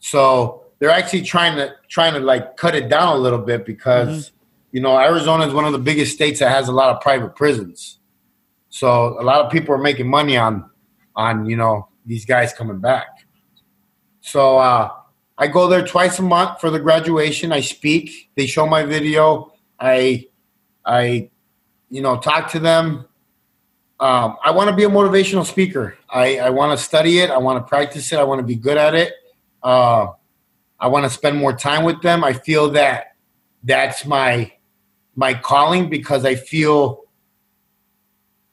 So 0.00 0.64
they're 0.78 0.90
actually 0.90 1.22
trying 1.22 1.56
to 1.56 1.74
trying 1.88 2.14
to 2.14 2.20
like 2.20 2.56
cut 2.56 2.74
it 2.74 2.88
down 2.88 3.16
a 3.16 3.20
little 3.20 3.38
bit 3.38 3.64
because 3.64 4.08
mm-hmm. 4.08 4.76
you 4.76 4.82
know 4.82 4.98
Arizona 4.98 5.46
is 5.46 5.54
one 5.54 5.64
of 5.64 5.72
the 5.72 5.78
biggest 5.78 6.14
states 6.14 6.40
that 6.40 6.50
has 6.50 6.68
a 6.68 6.72
lot 6.72 6.94
of 6.94 7.00
private 7.00 7.36
prisons. 7.36 7.98
So 8.68 9.20
a 9.20 9.22
lot 9.22 9.44
of 9.44 9.52
people 9.52 9.74
are 9.74 9.78
making 9.78 10.08
money 10.08 10.36
on 10.36 10.68
on 11.16 11.46
you 11.46 11.56
know 11.56 11.88
these 12.06 12.24
guys 12.24 12.52
coming 12.52 12.80
back. 12.80 13.06
So 14.20 14.58
uh, 14.58 14.90
I 15.38 15.48
go 15.48 15.66
there 15.66 15.84
twice 15.84 16.18
a 16.18 16.22
month 16.22 16.60
for 16.60 16.70
the 16.70 16.78
graduation. 16.78 17.52
I 17.52 17.60
speak. 17.60 18.30
They 18.36 18.46
show 18.46 18.66
my 18.66 18.84
video. 18.84 19.52
I, 19.78 20.26
I, 20.84 21.30
you 21.90 22.00
know, 22.00 22.18
talk 22.18 22.50
to 22.52 22.60
them. 22.60 23.06
Um, 24.02 24.36
I 24.42 24.50
want 24.50 24.68
to 24.68 24.74
be 24.74 24.82
a 24.82 24.88
motivational 24.88 25.46
speaker. 25.46 25.96
I, 26.10 26.38
I 26.38 26.50
want 26.50 26.76
to 26.76 26.84
study 26.84 27.20
it. 27.20 27.30
I 27.30 27.38
want 27.38 27.64
to 27.64 27.68
practice 27.68 28.12
it. 28.12 28.18
I 28.18 28.24
want 28.24 28.40
to 28.40 28.44
be 28.44 28.56
good 28.56 28.76
at 28.76 28.96
it. 28.96 29.12
Uh, 29.62 30.08
I 30.80 30.88
want 30.88 31.04
to 31.04 31.10
spend 31.10 31.36
more 31.38 31.52
time 31.52 31.84
with 31.84 32.02
them. 32.02 32.24
I 32.24 32.32
feel 32.32 32.70
that 32.72 33.14
that's 33.62 34.04
my 34.04 34.50
my 35.14 35.34
calling 35.34 35.88
because 35.88 36.24
I 36.24 36.34
feel 36.34 37.04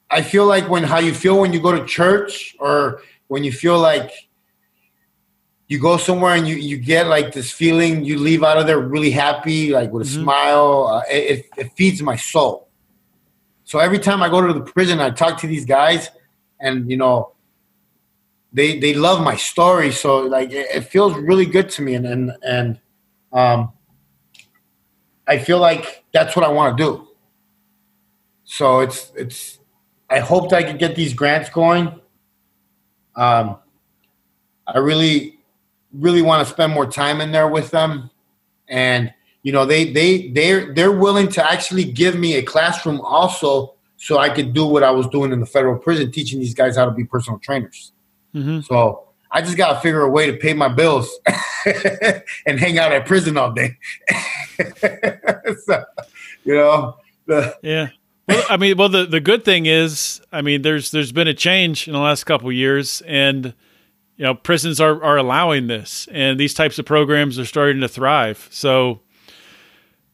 I 0.08 0.22
feel 0.22 0.46
like 0.46 0.68
when 0.68 0.84
how 0.84 1.00
you 1.00 1.12
feel 1.12 1.40
when 1.40 1.52
you 1.52 1.60
go 1.60 1.72
to 1.72 1.84
church 1.84 2.54
or 2.60 3.02
when 3.26 3.42
you 3.42 3.50
feel 3.50 3.80
like 3.80 4.12
you 5.66 5.80
go 5.80 5.96
somewhere 5.96 6.36
and 6.36 6.46
you, 6.46 6.54
you 6.54 6.76
get 6.76 7.08
like 7.08 7.32
this 7.32 7.50
feeling 7.50 8.04
you 8.04 8.18
leave 8.18 8.44
out 8.44 8.56
of 8.56 8.68
there 8.68 8.78
really 8.78 9.10
happy 9.10 9.72
like 9.72 9.90
with 9.90 10.06
a 10.06 10.10
mm-hmm. 10.10 10.22
smile 10.22 10.86
uh, 10.86 11.02
it, 11.10 11.46
it 11.56 11.72
feeds 11.72 12.02
my 12.02 12.16
soul 12.16 12.69
so 13.70 13.78
every 13.78 13.98
time 13.98 14.22
i 14.22 14.28
go 14.28 14.40
to 14.44 14.52
the 14.52 14.66
prison 14.72 15.00
i 15.00 15.10
talk 15.10 15.38
to 15.38 15.46
these 15.46 15.64
guys 15.64 16.10
and 16.60 16.90
you 16.90 16.96
know 16.96 17.32
they 18.52 18.78
they 18.78 18.94
love 18.94 19.22
my 19.22 19.36
story. 19.36 19.92
So 19.92 20.20
like 20.20 20.50
it, 20.50 20.66
it 20.74 20.80
feels 20.82 21.14
really 21.14 21.46
good 21.46 21.68
to 21.70 21.82
me. 21.82 21.94
And 21.94 22.06
and, 22.06 22.32
and 22.42 22.80
um, 23.32 23.72
i 25.26 25.38
feel 25.38 25.58
like 25.58 26.04
that's 26.12 26.34
what 26.34 26.44
i 26.44 26.48
want 26.48 26.76
to 26.76 26.84
do. 26.84 27.08
So 28.44 28.80
it's 28.80 29.12
it's 29.14 29.58
i 30.08 30.18
hoped 30.18 30.52
i 30.52 30.62
could 30.62 30.78
get 30.78 30.96
these 30.96 31.14
grants 31.14 31.50
going. 31.50 32.00
Um, 33.16 33.58
i 34.66 34.78
really 34.78 35.38
really 35.92 36.22
want 36.22 36.46
to 36.46 36.52
spend 36.52 36.72
more 36.72 36.86
time 36.86 37.20
in 37.20 37.32
there 37.32 37.48
with 37.48 37.70
them. 37.70 38.10
And 38.68 39.12
you 39.42 39.52
know 39.52 39.64
they 39.64 39.92
they 39.92 40.28
they're 40.28 40.74
they're 40.74 40.92
willing 40.92 41.28
to 41.28 41.50
actually 41.50 41.84
give 41.84 42.16
me 42.16 42.34
a 42.34 42.42
classroom 42.42 43.00
also 43.00 43.74
so 43.96 44.18
i 44.18 44.28
could 44.28 44.52
do 44.52 44.66
what 44.66 44.82
i 44.82 44.90
was 44.90 45.06
doing 45.08 45.32
in 45.32 45.40
the 45.40 45.46
federal 45.46 45.78
prison 45.78 46.10
teaching 46.10 46.40
these 46.40 46.54
guys 46.54 46.76
how 46.76 46.84
to 46.84 46.90
be 46.90 47.04
personal 47.04 47.38
trainers. 47.38 47.92
Mm-hmm. 48.34 48.60
so 48.60 49.08
i 49.30 49.40
just 49.40 49.56
got 49.56 49.74
to 49.74 49.80
figure 49.80 50.02
a 50.02 50.10
way 50.10 50.30
to 50.30 50.36
pay 50.36 50.52
my 50.52 50.68
bills 50.68 51.18
and 52.46 52.60
hang 52.60 52.78
out 52.78 52.92
at 52.92 53.06
prison 53.06 53.36
all 53.36 53.52
day. 53.52 53.76
So, 55.64 55.82
you 56.44 56.54
know 56.54 56.96
the, 57.26 57.56
yeah. 57.62 57.88
Well, 58.28 58.44
I 58.48 58.56
mean, 58.56 58.76
well, 58.76 58.88
the, 58.88 59.06
the 59.06 59.20
good 59.20 59.44
thing 59.44 59.66
is, 59.66 60.20
I 60.30 60.42
mean, 60.42 60.62
there's 60.62 60.90
there's 60.90 61.12
been 61.12 61.28
a 61.28 61.34
change 61.34 61.86
in 61.88 61.94
the 61.94 61.98
last 61.98 62.24
couple 62.24 62.50
years, 62.52 63.02
and 63.06 63.54
you 64.16 64.24
know 64.24 64.34
prisons 64.34 64.80
are, 64.80 65.02
are 65.02 65.16
allowing 65.16 65.66
this 65.66 66.06
and 66.12 66.38
these 66.38 66.54
types 66.54 66.78
of 66.78 66.84
programs 66.84 67.38
are 67.38 67.44
starting 67.44 67.80
to 67.80 67.88
thrive. 67.88 68.48
So 68.50 69.00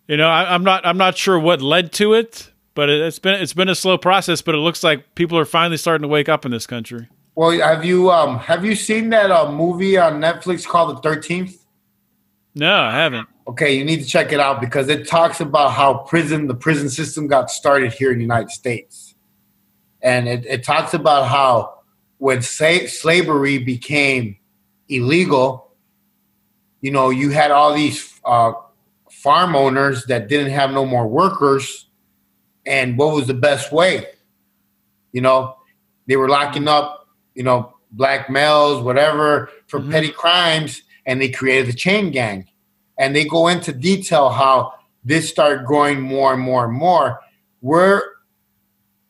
you 0.09 0.17
know 0.17 0.29
I, 0.29 0.55
am 0.55 0.65
not 0.65 0.87
i'm 0.87 0.99
not 0.99 1.17
sure 1.17 1.39
what 1.39 1.63
led 1.63 1.93
to 1.95 2.15
it 2.15 2.51
but 2.75 2.89
it, 2.89 3.03
has 3.03 3.19
been 3.19 3.41
it's 3.41 3.53
been 3.53 3.69
a 3.69 3.75
slow 3.75 3.99
process 3.99 4.43
but 4.43 4.55
it 4.55 4.59
looks 4.59 4.83
like 4.83 5.15
people 5.15 5.39
are 5.39 5.45
finally 5.45 5.77
starting 5.77 6.03
to 6.03 6.09
wake 6.09 6.29
up 6.29 6.45
in 6.45 6.51
this 6.51 6.67
country. 6.67 7.09
Well 7.35 7.51
have 7.51 7.85
you 7.85 8.11
um 8.11 8.39
have 8.39 8.65
you 8.65 8.75
seen 8.75 9.11
that 9.11 9.31
uh, 9.31 9.51
movie 9.51 9.99
on 9.99 10.21
netflix 10.21 10.67
called 10.67 11.03
the 11.03 11.09
13th 11.09 11.59
no 12.55 12.73
i 12.73 12.93
haven't. 12.93 13.29
Okay 13.49 13.77
you 13.77 13.85
need 13.85 14.01
to 14.01 14.07
check 14.07 14.33
it 14.33 14.41
out 14.41 14.61
because 14.61 14.89
it 14.89 15.07
talks 15.09 15.41
about 15.41 15.73
how 15.73 15.99
prison 15.99 16.47
the 16.47 16.55
prison 16.55 16.89
system 16.89 17.27
got 17.27 17.51
started 17.51 17.93
here 17.93 18.11
in 18.11 18.19
the 18.19 18.25
united 18.25 18.51
states. 18.51 19.15
And 20.03 20.29
it, 20.29 20.47
it 20.47 20.63
talks 20.63 20.95
about 20.95 21.27
how 21.27 21.81
when 22.19 22.43
sa- 22.43 22.87
slavery 22.87 23.59
became 23.59 24.37
illegal, 24.89 25.73
you 26.81 26.91
know, 26.91 27.11
you 27.11 27.31
had 27.31 27.51
all 27.51 27.75
these 27.75 28.21
uh, 28.25 28.53
farm 29.23 29.57
owners 29.57 30.05
that 30.07 30.29
didn't 30.29 30.53
have 30.53 30.71
no 30.71 30.85
more 30.85 31.07
workers. 31.07 31.89
And 32.67 32.99
what 32.99 33.15
was 33.15 33.27
the 33.27 33.35
best 33.35 33.73
way? 33.73 34.07
You 35.13 35.21
know, 35.21 35.57
they 36.07 36.17
were 36.17 36.29
locking 36.29 36.69
up, 36.69 37.09
you 37.35 37.43
know, 37.43 37.75
black 37.93 38.29
males, 38.29 38.83
whatever, 38.83 39.51
for 39.67 39.81
mm-hmm. 39.81 39.91
petty 39.91 40.11
crimes, 40.11 40.83
and 41.07 41.21
they 41.21 41.29
created 41.29 41.67
the 41.67 41.77
chain 41.77 42.11
gang. 42.11 42.47
And 42.99 43.15
they 43.17 43.25
go 43.25 43.49
into 43.49 43.73
detail 43.73 44.29
how 44.29 44.75
this 45.05 45.29
started 45.29 45.67
growing 45.67 46.01
more 46.01 46.33
and 46.33 46.43
more 46.43 46.65
and 46.65 46.75
more. 46.75 47.21
We're 47.61 48.03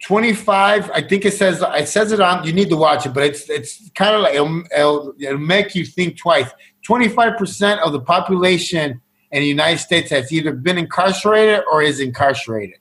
25 0.03 0.91
i 0.91 1.01
think 1.01 1.25
it 1.25 1.33
says 1.33 1.65
it 1.67 1.89
says 1.89 2.13
it 2.13 2.21
on 2.21 2.45
you 2.45 2.53
need 2.53 2.69
to 2.69 2.77
watch 2.77 3.07
it 3.07 3.15
but 3.15 3.23
it's 3.23 3.49
it's 3.49 3.91
kind 3.95 4.15
of 4.15 4.21
like 4.21 4.35
it'll, 4.35 4.63
it'll, 4.71 5.15
it'll 5.19 5.39
make 5.39 5.75
you 5.75 5.87
think 5.87 6.19
twice 6.19 6.51
25% 6.87 7.79
of 7.81 7.93
the 7.93 8.01
population 8.01 9.01
in 9.33 9.41
the 9.41 9.47
united 9.47 9.79
states 9.79 10.11
has 10.11 10.33
either 10.33 10.53
been 10.53 10.79
incarcerated 10.79 11.65
or 11.71 11.83
is 11.83 12.01
incarcerated. 12.01 12.79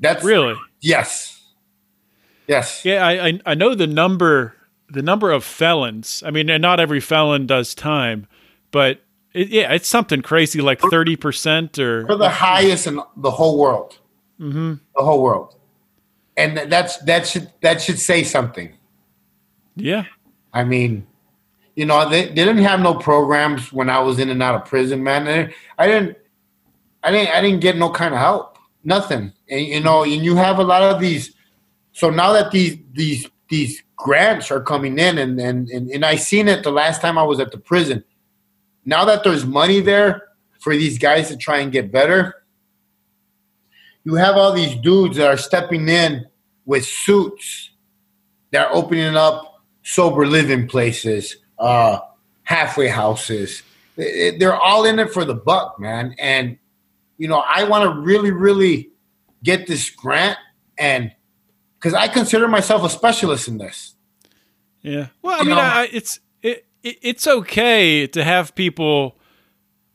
That's 0.00 0.24
really? 0.24 0.54
Yes. 0.80 1.42
Yes. 2.46 2.84
Yeah 2.84 3.06
I, 3.06 3.40
I 3.44 3.54
know 3.54 3.74
the 3.74 3.86
number 3.86 4.54
the 4.90 5.02
number 5.02 5.30
of 5.30 5.44
felons. 5.44 6.22
I 6.24 6.30
mean 6.30 6.46
not 6.46 6.80
every 6.80 7.00
felon 7.00 7.46
does 7.46 7.74
time 7.74 8.26
but 8.70 9.00
it, 9.34 9.48
yeah 9.48 9.72
it's 9.72 9.88
something 9.88 10.22
crazy 10.22 10.60
like 10.60 10.80
30% 10.80 11.78
or 11.78 12.06
for 12.06 12.16
the 12.16 12.28
highest 12.28 12.86
in 12.86 13.00
the 13.16 13.30
whole 13.30 13.58
world. 13.58 13.98
Mm-hmm. 14.40 14.74
the 14.94 15.02
whole 15.02 15.20
world, 15.20 15.56
and 16.36 16.56
that's 16.70 16.98
that 16.98 17.26
should 17.26 17.50
that 17.60 17.82
should 17.82 17.98
say 17.98 18.22
something. 18.22 18.72
Yeah, 19.74 20.04
I 20.52 20.62
mean, 20.62 21.08
you 21.78 21.86
know, 21.86 22.08
they, 22.08 22.26
they 22.26 22.34
didn't 22.34 22.64
have 22.64 22.80
no 22.80 22.92
programs 22.92 23.72
when 23.72 23.88
I 23.88 24.00
was 24.00 24.18
in 24.18 24.30
and 24.30 24.42
out 24.42 24.56
of 24.56 24.64
prison, 24.64 25.00
man. 25.00 25.54
I 25.78 25.86
didn't, 25.86 26.16
I 27.04 27.12
didn't, 27.12 27.32
I 27.32 27.40
didn't 27.40 27.60
get 27.60 27.76
no 27.76 27.88
kind 27.88 28.12
of 28.12 28.18
help, 28.18 28.58
nothing. 28.82 29.32
And 29.48 29.64
you 29.64 29.80
know, 29.80 30.02
and 30.02 30.24
you 30.24 30.34
have 30.34 30.58
a 30.58 30.64
lot 30.64 30.82
of 30.82 31.00
these. 31.00 31.36
So 31.92 32.10
now 32.10 32.32
that 32.32 32.50
these 32.50 32.78
these 32.94 33.30
these 33.48 33.80
grants 33.94 34.50
are 34.50 34.60
coming 34.60 34.98
in, 34.98 35.18
and 35.18 35.38
and 35.38 35.68
and, 35.68 35.88
and 35.88 36.04
I 36.04 36.16
seen 36.16 36.48
it 36.48 36.64
the 36.64 36.72
last 36.72 37.00
time 37.00 37.16
I 37.16 37.22
was 37.22 37.38
at 37.38 37.52
the 37.52 37.58
prison. 37.58 38.02
Now 38.84 39.04
that 39.04 39.22
there's 39.22 39.46
money 39.46 39.78
there 39.78 40.30
for 40.58 40.74
these 40.74 40.98
guys 40.98 41.28
to 41.28 41.36
try 41.36 41.58
and 41.58 41.70
get 41.70 41.92
better, 41.92 42.42
you 44.02 44.16
have 44.16 44.34
all 44.34 44.52
these 44.52 44.74
dudes 44.80 45.16
that 45.18 45.28
are 45.28 45.36
stepping 45.36 45.88
in 45.88 46.26
with 46.66 46.84
suits 46.84 47.70
that 48.50 48.66
are 48.66 48.74
opening 48.74 49.14
up 49.14 49.62
sober 49.84 50.26
living 50.26 50.66
places, 50.66 51.36
uh, 51.58 52.00
halfway 52.44 52.88
houses. 52.88 53.62
They're 53.96 54.56
all 54.56 54.84
in 54.84 54.98
it 54.98 55.12
for 55.12 55.24
the 55.24 55.34
buck, 55.34 55.78
man. 55.80 56.14
And 56.18 56.58
you 57.16 57.26
know, 57.26 57.42
I 57.46 57.64
want 57.64 57.84
to 57.84 58.00
really, 58.00 58.30
really 58.30 58.90
get 59.42 59.66
this 59.66 59.90
grant, 59.90 60.38
and 60.78 61.12
because 61.78 61.94
I 61.94 62.08
consider 62.08 62.48
myself 62.48 62.84
a 62.84 62.88
specialist 62.88 63.48
in 63.48 63.58
this. 63.58 63.94
Yeah. 64.82 65.08
Well, 65.22 65.40
I 65.40 65.42
you 65.42 65.48
mean, 65.50 65.58
I, 65.58 65.88
it's 65.92 66.20
it, 66.42 66.66
it, 66.82 66.98
it's 67.02 67.26
okay 67.26 68.06
to 68.06 68.24
have 68.24 68.54
people 68.54 69.18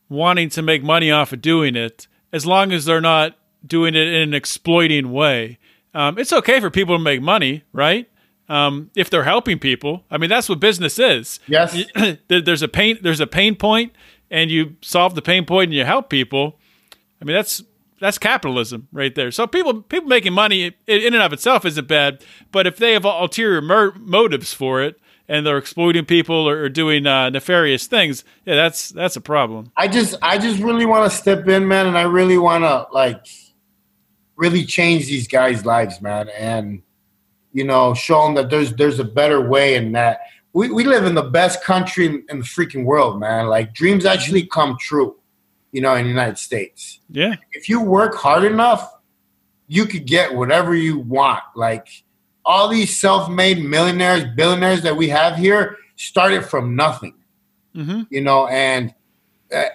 wanting 0.09 0.49
to 0.49 0.61
make 0.61 0.83
money 0.83 1.09
off 1.11 1.33
of 1.33 1.41
doing 1.41 1.75
it, 1.75 2.07
as 2.31 2.45
long 2.45 2.71
as 2.71 2.85
they're 2.85 3.01
not 3.01 3.37
doing 3.65 3.95
it 3.95 4.07
in 4.07 4.21
an 4.21 4.33
exploiting 4.33 5.11
way. 5.11 5.57
Um, 5.93 6.17
it's 6.17 6.33
okay 6.33 6.59
for 6.59 6.69
people 6.69 6.97
to 6.97 7.03
make 7.03 7.21
money, 7.21 7.63
right? 7.71 8.09
Um, 8.49 8.91
if 8.93 9.09
they're 9.09 9.23
helping 9.23 9.57
people. 9.57 10.03
I 10.11 10.17
mean, 10.17 10.29
that's 10.29 10.49
what 10.49 10.59
business 10.59 10.99
is. 10.99 11.39
Yes. 11.47 11.77
there's 12.27 12.61
a 12.61 12.67
pain. 12.67 12.99
There's 13.01 13.21
a 13.21 13.27
pain 13.27 13.55
point, 13.55 13.93
and 14.29 14.51
you 14.51 14.75
solve 14.81 15.15
the 15.15 15.21
pain 15.21 15.45
point 15.45 15.69
and 15.69 15.73
you 15.73 15.85
help 15.85 16.09
people. 16.09 16.59
I 17.21 17.25
mean, 17.25 17.35
that's 17.35 17.63
that's 18.03 18.17
capitalism 18.17 18.89
right 18.91 19.15
there. 19.15 19.31
So 19.31 19.47
people 19.47 19.81
people 19.81 20.09
making 20.09 20.33
money 20.33 20.73
in 20.87 21.13
and 21.13 21.23
of 21.23 21.31
itself 21.31 21.63
isn't 21.63 21.87
bad, 21.87 22.23
but 22.51 22.67
if 22.67 22.75
they 22.75 22.93
have 22.93 23.05
ulterior 23.05 23.61
mer- 23.61 23.93
motives 23.97 24.53
for 24.53 24.81
it 24.81 24.99
and 25.29 25.45
they're 25.45 25.57
exploiting 25.57 26.03
people 26.03 26.35
or, 26.35 26.63
or 26.63 26.69
doing 26.69 27.07
uh, 27.07 27.29
nefarious 27.29 27.87
things, 27.87 28.25
yeah, 28.45 28.55
that's 28.55 28.89
that's 28.89 29.15
a 29.15 29.21
problem. 29.21 29.71
I 29.77 29.87
just 29.87 30.15
I 30.21 30.37
just 30.37 30.59
really 30.59 30.85
want 30.85 31.09
to 31.09 31.17
step 31.17 31.47
in, 31.47 31.67
man, 31.67 31.87
and 31.87 31.97
I 31.97 32.01
really 32.01 32.37
want 32.37 32.65
to 32.65 32.87
like 32.91 33.25
really 34.35 34.65
change 34.65 35.05
these 35.05 35.27
guys' 35.27 35.65
lives, 35.65 36.01
man, 36.01 36.27
and 36.29 36.81
you 37.53 37.63
know, 37.63 37.93
show 37.93 38.25
them 38.25 38.35
that 38.35 38.49
there's 38.49 38.73
there's 38.73 38.99
a 38.99 39.03
better 39.03 39.47
way, 39.47 39.75
and 39.75 39.95
that 39.95 40.21
we, 40.53 40.69
we 40.71 40.83
live 40.83 41.05
in 41.05 41.15
the 41.15 41.23
best 41.23 41.63
country 41.63 42.05
in, 42.05 42.25
in 42.29 42.39
the 42.39 42.45
freaking 42.45 42.83
world, 42.83 43.19
man. 43.19 43.47
Like 43.47 43.73
dreams 43.73 44.05
actually 44.05 44.45
come 44.45 44.77
true, 44.79 45.15
you 45.71 45.81
know, 45.81 45.93
in 45.95 46.03
the 46.03 46.09
United 46.09 46.37
States. 46.37 46.99
Yeah, 47.09 47.35
if 47.51 47.69
you 47.69 47.79
work 47.81 48.15
hard 48.15 48.43
enough, 48.43 48.91
you 49.67 49.85
could 49.85 50.05
get 50.05 50.33
whatever 50.33 50.75
you 50.75 50.99
want. 50.99 51.43
Like 51.55 51.87
all 52.45 52.67
these 52.67 52.97
self-made 52.97 53.63
millionaires, 53.63 54.25
billionaires 54.35 54.81
that 54.81 54.97
we 54.97 55.07
have 55.09 55.37
here 55.37 55.77
started 55.95 56.45
from 56.45 56.75
nothing. 56.75 57.15
Mm-hmm. 57.75 58.01
You 58.09 58.21
know, 58.21 58.47
and 58.47 58.93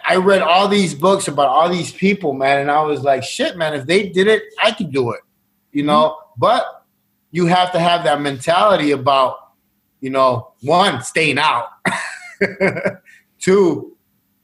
I 0.06 0.16
read 0.16 0.42
all 0.42 0.66
these 0.66 0.94
books 0.94 1.28
about 1.28 1.46
all 1.48 1.68
these 1.68 1.92
people, 1.92 2.32
man, 2.32 2.60
and 2.60 2.70
I 2.70 2.82
was 2.82 3.02
like, 3.02 3.22
shit, 3.22 3.56
man, 3.56 3.74
if 3.74 3.86
they 3.86 4.08
did 4.08 4.26
it, 4.26 4.42
I 4.62 4.72
could 4.72 4.90
do 4.92 5.12
it, 5.12 5.20
you 5.72 5.84
know. 5.84 6.10
Mm-hmm. 6.10 6.40
But 6.40 6.77
you 7.30 7.46
have 7.46 7.72
to 7.72 7.78
have 7.78 8.04
that 8.04 8.20
mentality 8.20 8.92
about, 8.92 9.52
you 10.00 10.10
know, 10.10 10.52
one, 10.62 11.02
staying 11.02 11.38
out, 11.38 11.68
two, 13.38 13.96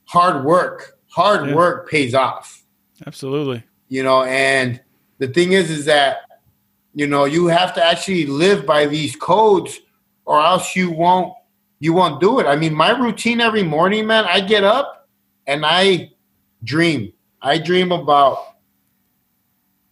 hard 0.05 0.45
work. 0.45 0.99
Hard 1.09 1.49
yeah. 1.49 1.55
work 1.55 1.89
pays 1.89 2.15
off. 2.15 2.65
Absolutely. 3.07 3.63
You 3.89 4.03
know, 4.03 4.25
and 4.25 4.81
the 5.19 5.29
thing 5.29 5.53
is, 5.53 5.71
is 5.71 5.85
that, 5.85 6.19
you 6.95 7.07
know, 7.07 7.25
you 7.25 7.47
have 7.47 7.73
to 7.75 7.85
actually 7.85 8.27
live 8.27 8.67
by 8.67 8.87
these 8.87 9.15
codes 9.15 9.79
or 10.25 10.41
else 10.41 10.75
you 10.75 10.91
won't 10.91 11.35
you 11.81 11.93
won't 11.93 12.21
do 12.21 12.39
it. 12.39 12.47
I 12.47 12.57
mean, 12.57 12.75
my 12.75 12.91
routine 12.91 13.41
every 13.41 13.63
morning, 13.63 14.07
man, 14.07 14.25
I 14.27 14.41
get 14.41 14.65
up 14.65 15.07
and 15.47 15.67
I 15.67 16.13
dream. 16.63 17.13
I 17.43 17.59
dream 17.59 17.93
about 17.93 18.39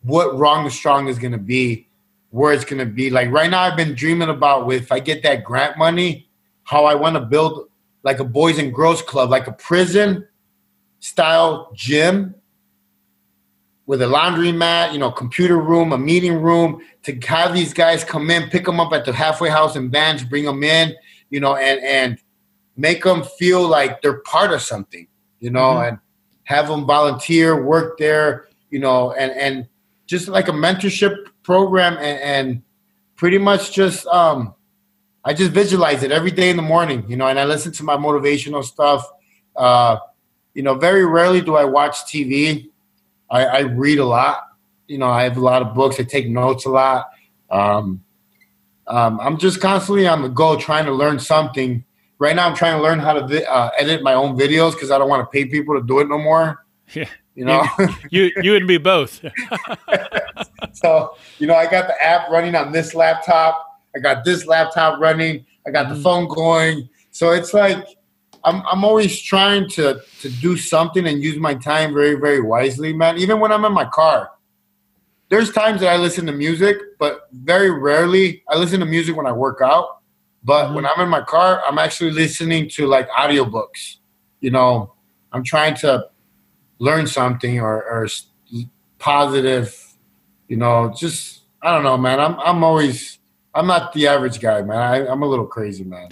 what 0.03 0.39
wrong 0.39 0.65
and 0.65 0.73
strong 0.73 1.09
is 1.09 1.19
going 1.19 1.33
to 1.33 1.39
be, 1.39 1.87
where 2.33 2.53
it's 2.53 2.65
going 2.65 2.81
to 2.81 2.93
be. 2.93 3.09
Like 3.09 3.31
right 3.31 3.49
now, 3.49 3.63
I've 3.63 3.77
been 3.77 3.95
dreaming 3.95 4.29
about 4.29 4.71
if 4.73 4.91
I 4.91 4.99
get 4.99 5.23
that 5.23 5.45
grant 5.45 5.79
money, 5.79 6.29
how 6.65 6.85
I 6.85 6.95
want 6.95 7.15
to 7.15 7.21
build 7.21 7.69
like 8.03 8.19
a 8.19 8.25
boys 8.25 8.59
and 8.59 8.75
girls 8.75 9.01
club, 9.01 9.31
like 9.31 9.47
a 9.47 9.53
prison 9.53 10.27
style 10.99 11.71
gym 11.75 12.35
with 13.87 14.03
a 14.03 14.07
laundry 14.07 14.53
mat, 14.53 14.93
you 14.93 14.99
know, 14.99 15.11
computer 15.11 15.59
room, 15.59 15.93
a 15.93 15.99
meeting 15.99 16.43
room 16.43 16.81
to 17.05 17.15
have 17.21 17.55
these 17.55 17.73
guys 17.73 18.03
come 18.05 18.31
in, 18.31 18.51
pick 18.51 18.65
them 18.65 18.81
up 18.81 18.93
at 18.93 19.05
the 19.05 19.13
halfway 19.13 19.49
house 19.49 19.77
and 19.77 19.93
vans, 19.93 20.25
bring 20.25 20.45
them 20.45 20.65
in, 20.65 20.95
you 21.31 21.39
know, 21.41 21.57
and 21.57 21.81
and 21.85 22.19
make 22.77 23.05
them 23.05 23.23
feel 23.39 23.67
like 23.67 24.03
they're 24.03 24.21
part 24.21 24.53
of 24.53 24.61
something 24.61 25.07
you 25.43 25.51
know, 25.51 25.75
mm-hmm. 25.75 25.89
and 25.89 25.99
have 26.45 26.69
them 26.69 26.87
volunteer, 26.87 27.63
work 27.63 27.99
there, 27.99 28.49
you 28.71 28.79
know, 28.79 29.13
and 29.13 29.33
and 29.33 29.69
just 30.07 30.29
like 30.29 30.49
a 30.49 30.53
mentorship 30.53 31.15
program, 31.43 31.95
and, 31.95 32.21
and 32.21 32.63
pretty 33.17 33.39
much 33.39 33.73
just 33.73 34.07
um, 34.07 34.55
I 35.25 35.35
just 35.35 35.53
visualize 35.53 36.03
it 36.03 36.13
every 36.13 36.31
day 36.31 36.51
in 36.51 36.57
the 36.57 36.63
morning, 36.63 37.05
you 37.09 37.17
know, 37.17 37.27
and 37.27 37.39
I 37.39 37.45
listen 37.45 37.73
to 37.73 37.85
my 37.85 37.97
motivational 37.97 38.65
stuff. 38.65 39.07
Uh, 39.55 39.99
you 40.55 40.63
know, 40.63 40.75
very 40.75 41.07
rarely 41.07 41.41
do 41.41 41.57
I 41.57 41.65
watch 41.65 42.05
TV. 42.05 42.69
I, 43.31 43.45
I 43.45 43.59
read 43.61 43.99
a 43.99 44.05
lot. 44.05 44.49
You 44.87 44.99
know, 44.99 45.09
I 45.09 45.23
have 45.23 45.37
a 45.37 45.41
lot 45.41 45.63
of 45.63 45.75
books. 45.75 45.99
I 45.99 46.03
take 46.03 46.29
notes 46.29 46.67
a 46.67 46.71
lot. 46.71 47.11
Um, 47.51 48.05
um, 48.87 49.21
I'm 49.21 49.39
just 49.39 49.61
constantly 49.61 50.07
on 50.07 50.23
the 50.23 50.29
go 50.29 50.59
trying 50.59 50.85
to 50.87 50.93
learn 50.93 51.19
something 51.19 51.85
right 52.23 52.37
now 52.37 52.49
I'm 52.49 52.55
trying 52.55 52.77
to 52.77 52.83
learn 52.83 53.01
how 53.01 53.15
to 53.15 53.53
uh, 53.53 53.71
edit 53.77 54.03
my 54.03 54.15
own 54.15 54.39
videos 54.39 54.73
because 54.73 54.93
I 54.93 54.99
don't 54.99 55.09
want 55.09 55.29
to 55.29 55.31
pay 55.31 55.45
people 55.45 55.75
to 55.75 55.85
do 55.85 55.99
it 55.99 56.09
no 56.09 56.19
more. 56.19 56.65
Yeah. 56.95 57.09
You 57.35 57.47
know, 57.47 57.65
you 58.11 58.31
you 58.43 58.57
and 58.57 58.67
me 58.67 58.79
both. 58.79 59.25
so 60.73 61.17
you 61.39 61.47
know, 61.47 61.55
I 61.55 61.71
got 61.71 61.87
the 61.87 62.03
app 62.03 62.29
running 62.31 62.55
on 62.55 62.73
this 62.73 62.95
laptop. 62.95 63.67
I 63.97 64.01
got 64.01 64.25
this 64.25 64.47
laptop 64.47 65.01
running. 65.01 65.47
I 65.67 65.71
got 65.71 65.89
the 65.89 65.95
mm. 65.95 66.03
phone 66.03 66.29
going. 66.29 66.89
So 67.11 67.31
it's 67.31 67.55
like 67.55 67.87
I'm 68.45 68.63
I'm 68.67 68.85
always 68.85 69.21
trying 69.21 69.69
to 69.71 70.01
to 70.21 70.29
do 70.29 70.57
something 70.57 71.07
and 71.07 71.23
use 71.23 71.39
my 71.39 71.55
time 71.55 71.95
very 71.95 72.15
very 72.15 72.41
wisely, 72.41 72.93
man. 72.93 73.19
Even 73.19 73.41
when 73.41 73.51
I'm 73.51 73.65
in 73.65 73.73
my 73.73 73.87
car, 73.87 74.31
there's 75.31 75.51
times 75.51 75.81
that 75.81 75.89
I 75.89 75.97
listen 75.97 76.27
to 76.27 76.33
music, 76.33 76.77
but 76.99 77.29
very 77.33 77.71
rarely 77.71 78.43
I 78.49 78.59
listen 78.59 78.81
to 78.81 78.87
music 78.87 79.17
when 79.17 79.27
I 79.27 79.33
work 79.33 79.61
out. 79.65 80.01
But 80.45 80.67
mm-hmm. 80.67 80.75
when 80.75 80.87
I'm 80.87 81.01
in 81.01 81.09
my 81.09 81.23
car, 81.23 81.63
I'm 81.67 81.79
actually 81.79 82.11
listening 82.11 82.69
to 82.71 82.87
like 82.87 83.09
audiobooks. 83.11 83.97
You 84.41 84.51
know, 84.51 84.95
I'm 85.33 85.45
trying 85.45 85.77
to 85.77 86.09
learn 86.83 87.07
something 87.07 87.61
or, 87.61 87.85
or 87.85 88.09
positive. 88.99 89.79
You 90.49 90.57
know, 90.57 90.93
just 90.95 91.43
I 91.63 91.73
don't 91.73 91.85
know, 91.85 91.97
man. 91.97 92.21
I'm 92.21 92.39
I'm 92.41 92.63
always 92.65 93.19
I'm 93.55 93.67
not 93.67 93.93
the 93.93 94.09
average 94.09 94.41
guy, 94.41 94.61
man. 94.63 94.79
I, 94.79 95.07
I'm 95.07 95.23
a 95.23 95.27
little 95.27 95.47
crazy, 95.47 95.85
man. 95.85 96.09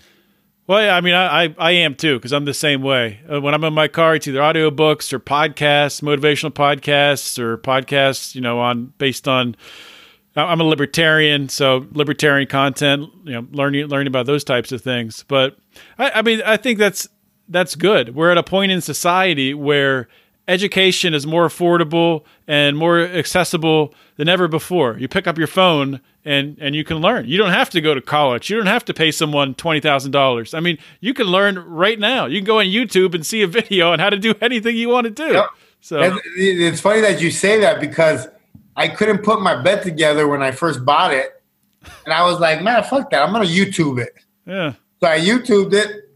Well, 0.66 0.80
yeah, 0.80 0.96
I 0.96 1.00
mean, 1.00 1.14
I, 1.14 1.44
I, 1.44 1.54
I 1.58 1.70
am 1.72 1.96
too 1.96 2.16
because 2.16 2.32
I'm 2.32 2.44
the 2.44 2.54
same 2.54 2.80
way. 2.82 3.18
Uh, 3.30 3.40
when 3.40 3.54
I'm 3.54 3.64
in 3.64 3.74
my 3.74 3.88
car, 3.88 4.14
it's 4.14 4.28
either 4.28 4.38
audiobooks 4.38 5.12
or 5.12 5.18
podcasts, 5.18 6.00
motivational 6.00 6.52
podcasts 6.52 7.40
or 7.40 7.58
podcasts, 7.58 8.36
you 8.36 8.40
know, 8.40 8.60
on 8.60 8.92
based 8.98 9.26
on. 9.26 9.56
I'm 10.36 10.60
a 10.60 10.64
libertarian, 10.64 11.48
so 11.48 11.88
libertarian 11.90 12.46
content, 12.46 13.10
you 13.24 13.32
know, 13.32 13.48
learning 13.50 13.88
learning 13.88 14.06
about 14.06 14.26
those 14.26 14.44
types 14.44 14.70
of 14.70 14.80
things. 14.80 15.24
But 15.26 15.58
I, 15.98 16.10
I 16.10 16.22
mean, 16.22 16.40
I 16.46 16.56
think 16.56 16.78
that's 16.78 17.08
that's 17.48 17.74
good. 17.74 18.14
We're 18.14 18.30
at 18.30 18.38
a 18.38 18.44
point 18.44 18.70
in 18.70 18.80
society 18.80 19.52
where 19.52 20.06
education 20.50 21.14
is 21.14 21.26
more 21.26 21.46
affordable 21.46 22.24
and 22.46 22.76
more 22.76 23.00
accessible 23.00 23.94
than 24.16 24.28
ever 24.28 24.48
before. 24.48 24.98
You 24.98 25.08
pick 25.08 25.26
up 25.26 25.38
your 25.38 25.46
phone 25.46 26.00
and 26.24 26.58
and 26.60 26.74
you 26.74 26.84
can 26.84 26.98
learn. 26.98 27.26
You 27.26 27.38
don't 27.38 27.52
have 27.52 27.70
to 27.70 27.80
go 27.80 27.94
to 27.94 28.00
college. 28.00 28.50
You 28.50 28.56
don't 28.56 28.66
have 28.66 28.84
to 28.86 28.94
pay 28.94 29.12
someone 29.12 29.54
twenty 29.54 29.80
thousand 29.80 30.10
dollars. 30.10 30.52
I 30.52 30.60
mean, 30.60 30.76
you 31.00 31.14
can 31.14 31.28
learn 31.28 31.58
right 31.58 31.98
now. 31.98 32.26
You 32.26 32.40
can 32.40 32.46
go 32.46 32.58
on 32.58 32.66
YouTube 32.66 33.14
and 33.14 33.24
see 33.24 33.42
a 33.42 33.46
video 33.58 33.92
on 33.92 34.00
how 34.00 34.10
to 34.10 34.18
do 34.18 34.34
anything 34.40 34.76
you 34.76 34.88
want 34.88 35.04
to 35.04 35.10
do. 35.10 35.32
Yep. 35.32 35.46
So 35.80 36.20
it's 36.36 36.80
funny 36.80 37.00
that 37.00 37.22
you 37.22 37.30
say 37.30 37.60
that 37.60 37.80
because 37.80 38.28
I 38.76 38.88
couldn't 38.88 39.18
put 39.18 39.40
my 39.40 39.60
bed 39.62 39.82
together 39.82 40.28
when 40.28 40.42
I 40.42 40.50
first 40.50 40.84
bought 40.84 41.14
it, 41.14 41.42
and 42.04 42.12
I 42.12 42.22
was 42.24 42.38
like, 42.38 42.60
man, 42.60 42.82
fuck 42.82 43.10
that. 43.10 43.22
I'm 43.22 43.32
gonna 43.32 43.46
YouTube 43.46 43.98
it. 44.00 44.12
Yeah. 44.46 44.74
So 45.00 45.08
I 45.08 45.18
YouTubed 45.20 45.72
it. 45.72 46.09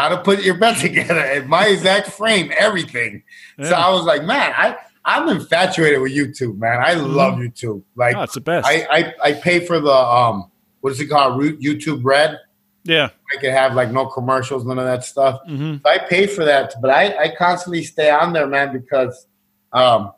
How 0.00 0.08
to 0.08 0.16
put 0.22 0.42
your 0.42 0.54
bed 0.54 0.76
together 0.78 1.20
in 1.20 1.46
my 1.46 1.66
exact 1.66 2.08
frame, 2.08 2.50
everything. 2.58 3.22
Yeah. 3.58 3.68
So 3.68 3.74
I 3.74 3.90
was 3.90 4.04
like, 4.04 4.24
man, 4.24 4.54
I 4.56 4.76
I'm 5.04 5.28
infatuated 5.28 6.00
with 6.00 6.12
YouTube, 6.12 6.56
man. 6.56 6.80
I 6.80 6.94
mm-hmm. 6.94 7.14
love 7.14 7.34
YouTube. 7.34 7.82
Like, 7.96 8.16
oh, 8.16 8.22
it's 8.22 8.34
the 8.34 8.40
best. 8.40 8.66
I, 8.66 8.86
I, 8.90 9.14
I 9.22 9.32
pay 9.34 9.60
for 9.66 9.78
the 9.78 9.92
um, 9.92 10.50
what 10.80 10.94
is 10.94 11.00
it 11.00 11.08
called? 11.08 11.42
YouTube 11.42 12.00
Red. 12.02 12.38
Yeah, 12.84 13.10
I 13.30 13.40
could 13.40 13.50
have 13.50 13.74
like 13.74 13.90
no 13.90 14.06
commercials, 14.06 14.64
none 14.64 14.78
of 14.78 14.86
that 14.86 15.04
stuff. 15.04 15.40
Mm-hmm. 15.46 15.76
So 15.84 15.90
I 15.90 15.98
pay 15.98 16.26
for 16.26 16.46
that, 16.46 16.74
but 16.80 16.90
I, 16.90 17.24
I 17.24 17.34
constantly 17.36 17.84
stay 17.84 18.10
on 18.10 18.32
there, 18.32 18.46
man, 18.46 18.72
because 18.72 19.26
um, 19.74 20.12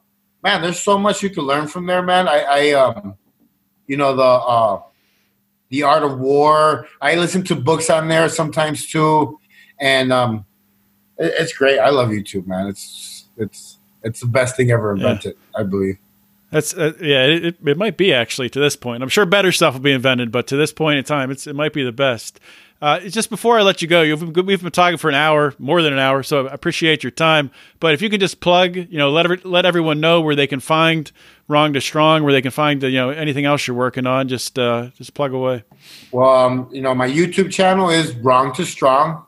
man, 0.45 0.63
there's 0.63 0.79
so 0.79 0.97
much 0.97 1.25
you 1.25 1.31
can 1.31 1.43
learn 1.43 1.67
from 1.67 1.87
there, 1.87 2.03
man. 2.03 2.29
I, 2.29 2.43
I 2.43 2.71
um, 2.73 3.17
you 3.89 3.97
know 3.97 4.15
the 4.15 4.23
uh, 4.23 4.83
the 5.71 5.83
art 5.83 6.05
of 6.05 6.21
war. 6.21 6.87
I 7.01 7.17
listen 7.17 7.43
to 7.45 7.57
books 7.57 7.91
on 7.91 8.07
there 8.07 8.29
sometimes 8.29 8.87
too, 8.87 9.41
and 9.83 10.13
um, 10.13 10.47
it, 11.19 11.35
it's 11.39 11.53
great. 11.53 11.79
I 11.79 11.91
love 11.91 12.09
YouTube, 12.09 12.47
man. 12.47 12.69
It's 12.69 13.27
it's 13.37 13.79
it's 14.03 14.21
the 14.21 14.27
best 14.27 14.57
thing 14.57 14.71
ever 14.71 14.93
invented, 14.95 15.37
yeah. 15.37 15.61
I 15.61 15.65
believe. 15.65 15.99
That's 16.51 16.75
uh, 16.75 16.93
yeah, 17.01 17.25
it, 17.27 17.57
it 17.65 17.77
might 17.77 17.97
be 17.97 18.15
actually 18.15 18.49
to 18.51 18.61
this 18.61 18.77
point. 18.77 19.03
I'm 19.03 19.09
sure 19.09 19.27
better 19.27 19.53
stuff 19.53 19.75
will 19.75 19.81
be 19.81 19.93
invented, 19.93 20.31
but 20.31 20.47
to 20.49 20.57
this 20.57 20.73
point 20.73 20.99
in 20.99 21.05
time, 21.05 21.31
it's 21.31 21.47
it 21.47 21.55
might 21.55 21.73
be 21.75 21.83
the 21.83 21.93
best. 21.93 22.41
Uh, 22.81 22.99
just 22.99 23.31
before 23.31 23.57
I 23.61 23.63
let 23.63 23.81
you 23.81 23.87
go, 23.87 24.03
you've 24.03 24.33
been, 24.33 24.45
we've 24.45 24.61
been 24.61 24.73
talking 24.73 24.99
for 24.99 25.09
an 25.09 25.15
hour, 25.15 25.55
more 25.61 25.83
than 25.83 25.93
an 25.93 26.01
hour, 26.01 26.25
so 26.25 26.49
I 26.49 26.53
appreciate 26.53 27.05
your 27.05 27.13
time. 27.13 27.53
But 27.79 27.95
if 27.95 28.03
you 28.03 28.11
can 28.11 28.19
just 28.19 28.41
plug, 28.41 28.75
you 28.75 28.99
know, 28.99 29.11
let 29.11 29.25
every, 29.25 29.37
let 29.45 29.65
everyone 29.65 30.01
know 30.01 30.21
where 30.21 30.35
they 30.35 30.49
can 30.49 30.59
find 30.59 31.11
Wrong 31.47 31.73
to 31.75 31.81
Strong, 31.81 32.25
where 32.25 32.33
they 32.33 32.43
can 32.43 32.51
find, 32.51 32.83
you 32.83 32.91
know, 32.91 33.11
anything 33.11 33.45
else 33.45 33.69
you're 33.69 33.77
working 33.77 34.05
on. 34.05 34.27
Just 34.27 34.59
uh, 34.59 34.91
just 34.97 35.15
plug 35.15 35.33
away. 35.33 35.63
Well, 36.11 36.29
um, 36.29 36.69
you 36.73 36.81
know, 36.83 36.93
my 36.93 37.09
YouTube 37.09 37.53
channel 37.53 37.89
is 37.89 38.17
Wrong 38.17 38.53
to 38.55 38.67
Strong. 38.67 39.25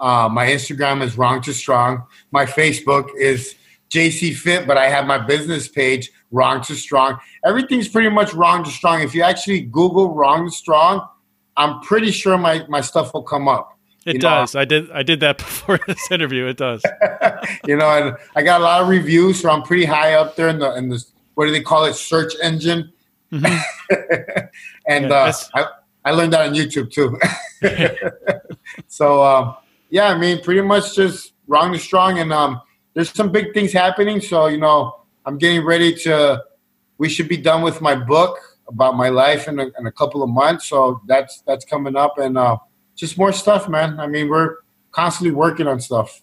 Uh, 0.00 0.28
my 0.30 0.46
Instagram 0.46 1.02
is 1.02 1.18
Wrong 1.18 1.40
to 1.42 1.52
Strong. 1.52 2.04
My 2.30 2.44
Facebook 2.44 3.08
is 3.18 3.54
JC 3.90 4.34
Fit, 4.34 4.66
but 4.66 4.76
I 4.76 4.88
have 4.88 5.06
my 5.06 5.18
business 5.18 5.68
page, 5.68 6.10
Wrong 6.30 6.62
to 6.62 6.74
Strong. 6.74 7.18
Everything's 7.44 7.88
pretty 7.88 8.10
much 8.10 8.34
Wrong 8.34 8.62
to 8.64 8.70
Strong. 8.70 9.02
If 9.02 9.14
you 9.14 9.22
actually 9.22 9.62
Google 9.62 10.14
Wrong 10.14 10.46
to 10.46 10.50
Strong, 10.50 11.08
I'm 11.56 11.80
pretty 11.80 12.10
sure 12.10 12.38
my, 12.38 12.64
my 12.68 12.80
stuff 12.80 13.12
will 13.14 13.22
come 13.22 13.48
up. 13.48 13.78
It 14.06 14.14
you 14.14 14.20
does. 14.20 14.54
Know, 14.54 14.60
I 14.60 14.64
did. 14.64 14.90
I 14.90 15.02
did 15.02 15.20
that 15.20 15.38
before 15.38 15.78
this 15.86 16.10
interview. 16.10 16.46
It 16.46 16.56
does. 16.56 16.82
you 17.66 17.76
know, 17.76 17.88
and 17.90 18.16
I 18.36 18.42
got 18.42 18.60
a 18.60 18.64
lot 18.64 18.80
of 18.80 18.88
reviews, 18.88 19.40
so 19.40 19.50
I'm 19.50 19.62
pretty 19.62 19.84
high 19.84 20.14
up 20.14 20.36
there 20.36 20.48
in 20.48 20.58
the 20.58 20.74
in 20.76 20.88
the 20.88 21.04
what 21.34 21.46
do 21.46 21.52
they 21.52 21.60
call 21.60 21.84
it, 21.84 21.94
search 21.94 22.34
engine. 22.42 22.92
Mm-hmm. 23.32 24.46
and 24.88 25.10
yeah, 25.10 25.14
uh, 25.14 25.32
I 25.54 25.66
I 26.06 26.10
learned 26.12 26.32
that 26.32 26.48
on 26.48 26.54
YouTube 26.54 26.90
too. 26.90 27.18
so 28.88 29.22
um, 29.22 29.56
yeah, 29.90 30.08
I 30.08 30.18
mean, 30.18 30.42
pretty 30.42 30.60
much 30.60 30.94
just 30.94 31.32
wrong 31.46 31.72
to 31.72 31.78
strong, 31.78 32.18
and 32.18 32.32
um, 32.32 32.60
there's 32.94 33.10
some 33.10 33.30
big 33.30 33.54
things 33.54 33.72
happening. 33.72 34.20
So, 34.20 34.46
you 34.46 34.58
know, 34.58 35.04
I'm 35.24 35.38
getting 35.38 35.64
ready 35.64 35.94
to, 35.94 36.42
we 36.98 37.08
should 37.08 37.28
be 37.28 37.36
done 37.36 37.62
with 37.62 37.80
my 37.80 37.94
book 37.94 38.38
about 38.68 38.96
my 38.96 39.08
life 39.08 39.48
in 39.48 39.58
a, 39.58 39.66
in 39.78 39.86
a 39.86 39.92
couple 39.92 40.22
of 40.22 40.28
months. 40.28 40.68
So 40.68 41.00
that's, 41.06 41.42
that's 41.46 41.64
coming 41.64 41.96
up 41.96 42.18
and 42.18 42.36
uh, 42.36 42.58
just 42.96 43.16
more 43.16 43.32
stuff, 43.32 43.68
man. 43.68 43.98
I 44.00 44.06
mean, 44.06 44.28
we're 44.28 44.56
constantly 44.90 45.34
working 45.34 45.66
on 45.66 45.80
stuff. 45.80 46.22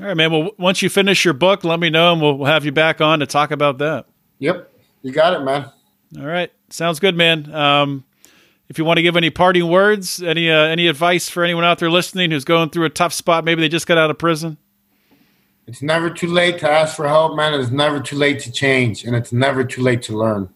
All 0.00 0.06
right, 0.06 0.16
man. 0.16 0.30
Well, 0.30 0.50
once 0.58 0.82
you 0.82 0.90
finish 0.90 1.24
your 1.24 1.34
book, 1.34 1.64
let 1.64 1.80
me 1.80 1.90
know 1.90 2.12
and 2.12 2.20
we'll 2.20 2.44
have 2.44 2.64
you 2.64 2.72
back 2.72 3.00
on 3.00 3.20
to 3.20 3.26
talk 3.26 3.50
about 3.50 3.78
that. 3.78 4.06
Yep. 4.40 4.70
You 5.02 5.12
got 5.12 5.34
it, 5.34 5.44
man. 5.44 5.70
All 6.18 6.26
right. 6.26 6.52
Sounds 6.70 6.98
good, 6.98 7.16
man. 7.16 7.52
Um, 7.54 8.04
if 8.68 8.78
you 8.78 8.84
want 8.84 8.98
to 8.98 9.02
give 9.02 9.16
any 9.16 9.30
parting 9.30 9.68
words, 9.68 10.22
any 10.22 10.50
uh, 10.50 10.64
any 10.64 10.88
advice 10.88 11.28
for 11.28 11.44
anyone 11.44 11.64
out 11.64 11.78
there 11.78 11.90
listening 11.90 12.30
who's 12.30 12.44
going 12.44 12.70
through 12.70 12.86
a 12.86 12.90
tough 12.90 13.12
spot, 13.12 13.44
maybe 13.44 13.60
they 13.60 13.68
just 13.68 13.86
got 13.86 13.98
out 13.98 14.10
of 14.10 14.18
prison. 14.18 14.58
It's 15.66 15.82
never 15.82 16.10
too 16.10 16.28
late 16.28 16.58
to 16.58 16.70
ask 16.70 16.94
for 16.94 17.08
help, 17.08 17.36
man. 17.36 17.54
It's 17.54 17.70
never 17.70 18.00
too 18.00 18.16
late 18.16 18.40
to 18.40 18.52
change, 18.52 19.04
and 19.04 19.16
it's 19.16 19.32
never 19.32 19.64
too 19.64 19.82
late 19.82 20.02
to 20.02 20.16
learn. 20.16 20.50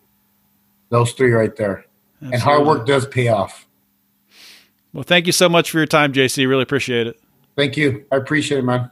Those 0.91 1.13
three 1.13 1.33
right 1.33 1.55
there. 1.57 1.87
Absolutely. 2.17 2.35
And 2.35 2.43
hard 2.43 2.67
work 2.67 2.87
does 2.87 3.07
pay 3.07 3.29
off. 3.29 3.67
Well, 4.93 5.05
thank 5.05 5.27
you 5.27 5.33
so 5.33 5.49
much 5.49 5.71
for 5.71 5.79
your 5.79 5.87
time, 5.87 6.13
JC. 6.13 6.49
Really 6.49 6.63
appreciate 6.63 7.07
it. 7.07 7.21
Thank 7.57 7.77
you. 7.77 8.05
I 8.11 8.17
appreciate 8.17 8.59
it, 8.59 8.65
man. 8.65 8.91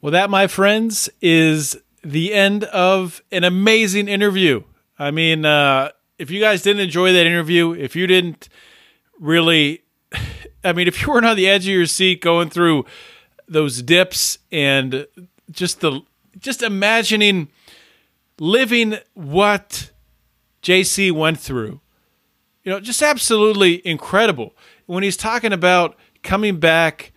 Well, 0.00 0.12
that, 0.12 0.30
my 0.30 0.46
friends, 0.46 1.08
is 1.20 1.76
the 2.04 2.32
end 2.32 2.64
of 2.64 3.22
an 3.32 3.44
amazing 3.44 4.08
interview. 4.08 4.62
I 4.98 5.10
mean, 5.10 5.44
uh, 5.44 5.90
if 6.18 6.30
you 6.30 6.40
guys 6.40 6.62
didn't 6.62 6.80
enjoy 6.80 7.12
that 7.12 7.26
interview, 7.26 7.72
if 7.72 7.94
you 7.96 8.06
didn't 8.06 8.48
really, 9.18 9.82
I 10.64 10.72
mean, 10.72 10.88
if 10.88 11.02
you 11.02 11.08
weren't 11.08 11.26
on 11.26 11.36
the 11.36 11.48
edge 11.48 11.66
of 11.66 11.74
your 11.74 11.86
seat 11.86 12.20
going 12.20 12.50
through 12.50 12.84
those 13.48 13.82
dips 13.82 14.38
and 14.52 15.06
just 15.50 15.80
the 15.80 16.02
just 16.38 16.62
imagining 16.62 17.48
living 18.38 18.98
what 19.14 19.90
JC 20.62 21.10
went 21.10 21.40
through. 21.40 21.80
You 22.62 22.72
know, 22.72 22.80
just 22.80 23.02
absolutely 23.02 23.86
incredible. 23.86 24.54
When 24.86 25.02
he's 25.02 25.16
talking 25.16 25.52
about 25.52 25.96
coming 26.22 26.60
back, 26.60 27.12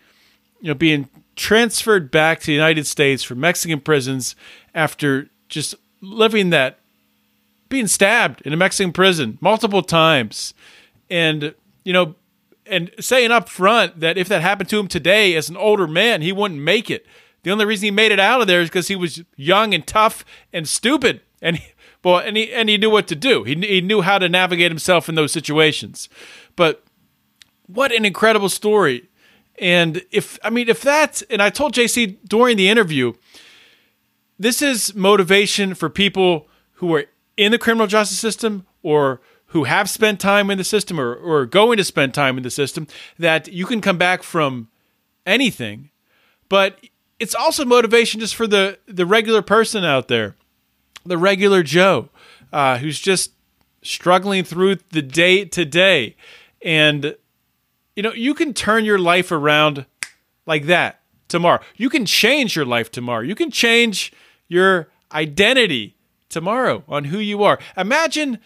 you 0.62 0.70
know, 0.70 0.74
being 0.74 1.10
transferred 1.36 2.12
back 2.12 2.40
to 2.42 2.48
the 2.48 2.54
United 2.54 2.88
States 2.88 3.24
from 3.24 3.40
Mexican 3.40 3.82
prisons 3.82 4.36
after 4.74 5.30
just 5.50 5.76
living 6.02 6.52
that 6.52 6.80
being 7.72 7.88
stabbed 7.88 8.42
in 8.42 8.54
a 8.54 8.58
Mexican 8.58 8.92
prison 8.92 9.40
multiple 9.42 9.82
times 9.82 10.54
and 11.10 11.56
you 11.84 11.92
know 11.92 12.16
and 12.68 12.92
saying 13.00 13.32
up 13.32 13.50
front 13.50 14.00
that 14.00 14.18
if 14.18 14.28
that 14.28 14.42
happened 14.42 14.70
to 14.70 14.80
him 14.80 14.88
today 14.88 15.36
as 15.36 15.50
an 15.50 15.58
older 15.58 15.88
man 15.88 16.22
he 16.22 16.32
wouldn't 16.32 16.62
make 16.62 16.92
it 16.92 17.06
the 17.44 17.52
only 17.52 17.66
reason 17.66 17.86
he 17.86 17.92
made 17.92 18.12
it 18.12 18.20
out 18.20 18.42
of 18.42 18.48
there 18.48 18.62
is 18.62 18.70
because 18.70 18.88
he 18.88 18.96
was 18.96 19.24
young 19.36 19.74
and 19.74 19.86
tough 19.86 20.24
and 20.54 20.68
stupid, 20.68 21.22
and 21.42 21.58
he, 21.58 21.74
well, 22.04 22.20
and 22.20 22.38
he 22.38 22.52
and 22.52 22.70
he 22.70 22.78
knew 22.78 22.90
what 22.90 23.08
to 23.08 23.16
do. 23.16 23.44
He 23.44 23.56
he 23.56 23.82
knew 23.82 24.02
how 24.02 24.20
to 24.20 24.30
navigate 24.30 24.72
himself 24.72 25.10
in 25.10 25.16
those 25.16 25.32
situations. 25.32 26.08
But 26.56 26.84
what 27.66 27.92
an 27.92 28.06
incredible 28.06 28.50
story! 28.50 29.10
And 29.60 30.04
if 30.12 30.38
I 30.44 30.50
mean, 30.50 30.70
if 30.70 30.82
that's 30.82 31.24
and 31.24 31.42
I 31.42 31.50
told 31.50 31.74
JC 31.74 32.18
during 32.28 32.58
the 32.58 32.70
interview, 32.70 33.14
this 34.38 34.62
is 34.62 34.94
motivation 34.94 35.74
for 35.74 35.90
people 35.90 36.48
who 36.74 36.94
are 36.96 37.06
in 37.42 37.52
the 37.52 37.58
criminal 37.58 37.88
justice 37.88 38.20
system 38.20 38.66
or 38.84 39.22
who 39.48 39.66
have 39.66 39.90
spent 39.90 40.20
time 40.20 40.50
in 40.50 40.58
the 40.58 40.64
system 40.64 41.00
or, 41.00 41.14
or 41.14 41.46
going 41.46 41.78
to 41.78 41.84
spend 41.84 42.14
time 42.14 42.38
in 42.38 42.44
the 42.44 42.52
system 42.52 42.88
that 43.20 43.48
you 43.48 43.66
can 43.66 43.82
come 43.82 43.98
back 43.98 44.24
from 44.24 44.70
anything 45.26 45.90
but 46.52 46.78
it's 47.22 47.34
also 47.34 47.64
motivation 47.64 48.20
just 48.20 48.36
for 48.36 48.46
the 48.46 48.78
the 48.88 49.06
regular 49.06 49.42
person 49.42 49.86
out 49.86 50.10
there, 50.10 50.36
the 51.06 51.18
regular 51.18 51.64
Joe, 51.64 52.10
uh, 52.52 52.80
who's 52.80 53.00
just 53.00 53.32
struggling 53.84 54.44
through 54.44 54.80
the 54.90 55.02
day 55.02 55.46
to 55.46 55.64
day, 55.64 56.18
and 56.62 57.16
you 57.96 58.04
know 58.04 58.12
you 58.12 58.34
can 58.34 58.54
turn 58.54 58.84
your 58.84 59.00
life 59.00 59.32
around 59.32 59.86
like 60.46 60.66
that 60.66 61.00
tomorrow. 61.30 61.62
You 61.78 61.90
can 61.90 62.06
change 62.06 62.56
your 62.56 62.66
life 62.66 62.92
tomorrow. 62.92 63.22
You 63.22 63.36
can 63.36 63.50
change 63.50 64.12
your 64.50 64.90
identity 65.14 65.96
tomorrow 66.32 66.84
on 66.88 67.06
who 67.06 67.20
you 67.20 67.44
are. 67.44 67.60
Imagine 67.78 68.40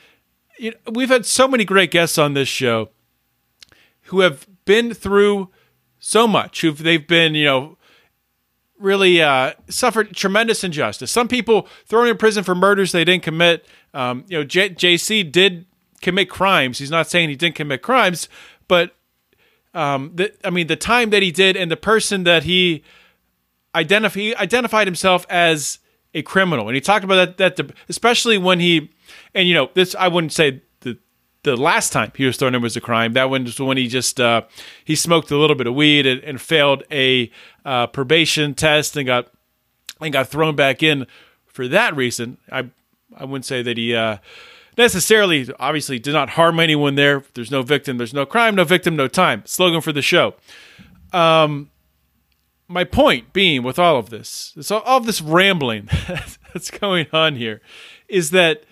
you 0.57 0.72
know, 0.72 0.91
we've 0.91 1.10
had 1.10 1.26
so 1.26 1.48
many 1.48 1.66
great 1.66 1.91
guests 1.91 2.18
on 2.18 2.34
this 2.34 2.48
show 2.48 2.90
who 4.03 4.22
have 4.22 4.48
been 4.66 4.94
through 4.94 5.49
so 5.99 6.28
much. 6.28 6.62
Who 6.62 6.72
they've 6.72 7.06
been, 7.06 7.36
you 7.36 7.45
know, 7.45 7.78
really 8.78 9.22
uh, 9.22 9.53
suffered 9.70 10.16
tremendous 10.16 10.64
injustice. 10.64 11.12
Some 11.12 11.28
people 11.28 11.68
thrown 11.86 12.07
in 12.07 12.18
prison 12.18 12.44
for 12.44 12.56
murders 12.56 12.91
they 12.91 13.06
didn't 13.06 13.24
commit. 13.24 13.66
Um, 13.94 14.26
you 14.28 14.38
know, 14.38 14.44
J- 14.44 14.72
JC 14.72 15.32
did 15.32 15.66
commit 16.02 16.30
crimes. 16.30 16.78
He's 16.78 16.91
not 16.91 17.10
saying 17.10 17.30
he 17.30 17.36
didn't 17.36 17.56
commit 17.56 17.82
crimes, 17.82 18.28
but 18.68 18.95
um, 19.74 20.12
the, 20.16 20.34
I 20.44 20.49
mean, 20.49 20.68
the 20.68 20.76
time 20.76 21.10
that 21.10 21.24
he 21.24 21.32
did 21.32 21.57
and 21.57 21.72
the 21.72 21.78
person 21.78 22.24
that 22.24 22.44
he, 22.44 22.84
identif- 23.74 24.16
he 24.16 24.36
identified 24.36 24.88
himself 24.88 25.26
as 25.30 25.80
a 26.16 26.24
criminal. 26.24 26.68
And 26.68 26.74
he 26.74 26.82
talked 26.82 27.06
about 27.06 27.38
that, 27.38 27.58
that 27.58 27.72
especially 27.90 28.40
when 28.40 28.60
he, 28.60 28.90
and 29.36 29.48
you 29.48 29.54
know, 29.54 29.70
this, 29.76 29.94
I 29.94 30.08
wouldn't 30.08 30.34
say 30.34 30.62
the, 30.80 30.98
the 31.44 31.56
last 31.56 31.92
time 31.94 32.12
he 32.16 32.26
was 32.26 32.38
thrown 32.38 32.56
in 32.56 32.62
was 32.62 32.76
a 32.76 32.82
crime. 32.82 33.14
That 33.14 33.30
one 33.30 33.44
was 33.44 33.60
when 33.60 33.78
he 33.78 33.88
just, 33.88 34.20
uh, 34.20 34.44
he 34.84 34.96
smoked 34.96 35.30
a 35.30 35.38
little 35.38 35.56
bit 35.56 35.68
of 35.68 35.76
weed 35.76 36.08
and, 36.08 36.24
and 36.24 36.42
failed 36.42 36.84
a 36.90 37.30
uh, 37.66 37.88
probation 37.88 38.56
test 38.56 38.96
and 38.96 39.06
got, 39.06 39.28
and 40.02 40.12
got 40.12 40.30
thrown 40.30 40.56
back 40.56 40.82
in 40.82 41.06
for 41.46 41.68
that 41.68 41.96
reason. 41.96 42.38
I, 42.52 42.70
I 43.16 43.26
wouldn't 43.26 43.46
say 43.46 43.62
that 43.62 43.78
he, 43.78 43.94
uh, 43.94 44.18
necessarily, 44.78 45.48
obviously, 45.60 46.00
did 46.00 46.14
not 46.14 46.32
harm 46.32 46.60
anyone 46.60 46.96
there. 46.96 47.24
There's 47.34 47.52
no 47.52 47.62
victim, 47.62 47.98
there's 47.98 48.14
no 48.14 48.26
crime, 48.26 48.56
no 48.56 48.64
victim, 48.64 48.96
no 48.96 49.08
time. 49.08 49.44
Slogan 49.46 49.82
for 49.82 49.92
the 49.92 50.02
show. 50.02 50.36
Um, 51.14 51.70
my 52.68 52.84
point 52.84 53.34
being 53.34 53.64
with 53.64 53.78
all 53.78 53.98
of 53.98 54.10
this, 54.10 54.54
it's 54.56 54.72
all, 54.72 54.82
all 54.82 54.98
of 54.98 55.06
this 55.06 55.22
rambling 55.22 55.90
that's 56.54 56.72
going 56.72 57.08
on 57.14 57.36
here, 57.36 57.62
is 58.08 58.32
that 58.32 58.64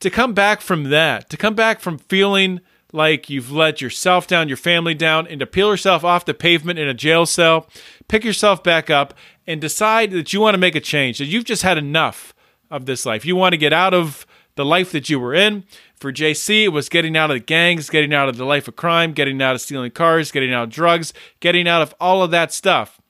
to 0.00 0.10
come 0.10 0.34
back 0.34 0.60
from 0.60 0.84
that, 0.84 1.30
to 1.30 1.36
come 1.36 1.54
back 1.54 1.80
from 1.80 1.98
feeling 1.98 2.60
like 2.92 3.28
you've 3.28 3.50
let 3.50 3.80
yourself 3.80 4.26
down, 4.26 4.48
your 4.48 4.56
family 4.56 4.94
down, 4.94 5.26
and 5.26 5.40
to 5.40 5.46
peel 5.46 5.70
yourself 5.70 6.04
off 6.04 6.24
the 6.24 6.34
pavement 6.34 6.78
in 6.78 6.86
a 6.86 6.94
jail 6.94 7.26
cell, 7.26 7.68
pick 8.06 8.22
yourself 8.22 8.62
back 8.62 8.88
up, 8.88 9.14
and 9.46 9.60
decide 9.60 10.12
that 10.12 10.32
you 10.32 10.40
want 10.40 10.54
to 10.54 10.58
make 10.58 10.76
a 10.76 10.80
change, 10.80 11.18
that 11.18 11.24
you've 11.24 11.44
just 11.44 11.62
had 11.62 11.76
enough 11.76 12.34
of 12.70 12.86
this 12.86 13.04
life. 13.04 13.24
You 13.24 13.34
want 13.34 13.52
to 13.52 13.58
get 13.58 13.72
out 13.72 13.94
of 13.94 14.26
the 14.54 14.64
life 14.64 14.92
that 14.92 15.08
you 15.08 15.18
were 15.18 15.34
in. 15.34 15.64
For 16.04 16.12
JC, 16.12 16.64
it 16.64 16.68
was 16.68 16.90
getting 16.90 17.16
out 17.16 17.30
of 17.30 17.36
the 17.36 17.40
gangs, 17.40 17.88
getting 17.88 18.12
out 18.12 18.28
of 18.28 18.36
the 18.36 18.44
life 18.44 18.68
of 18.68 18.76
crime, 18.76 19.14
getting 19.14 19.40
out 19.40 19.54
of 19.54 19.62
stealing 19.62 19.90
cars, 19.90 20.30
getting 20.30 20.52
out 20.52 20.64
of 20.64 20.68
drugs, 20.68 21.14
getting 21.40 21.66
out 21.66 21.80
of 21.80 21.94
all 21.98 22.22
of 22.22 22.30
that 22.30 22.52
stuff. 22.52 23.00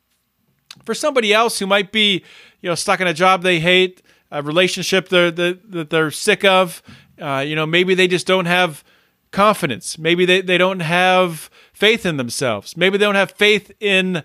For 0.84 0.94
somebody 0.94 1.34
else 1.34 1.58
who 1.58 1.66
might 1.66 1.90
be, 1.90 2.22
you 2.60 2.68
know, 2.68 2.76
stuck 2.76 3.00
in 3.00 3.08
a 3.08 3.12
job 3.12 3.42
they 3.42 3.58
hate, 3.58 4.00
a 4.30 4.44
relationship 4.44 5.08
they're, 5.08 5.32
that, 5.32 5.72
that 5.72 5.90
they're 5.90 6.12
sick 6.12 6.44
of, 6.44 6.84
uh, 7.20 7.44
you 7.44 7.56
know, 7.56 7.66
maybe 7.66 7.96
they 7.96 8.06
just 8.06 8.28
don't 8.28 8.46
have 8.46 8.84
confidence. 9.32 9.98
Maybe 9.98 10.24
they, 10.24 10.40
they 10.40 10.56
don't 10.56 10.78
have 10.78 11.50
faith 11.72 12.06
in 12.06 12.16
themselves. 12.16 12.76
Maybe 12.76 12.96
they 12.96 13.06
don't 13.06 13.16
have 13.16 13.32
faith 13.32 13.72
in 13.80 14.22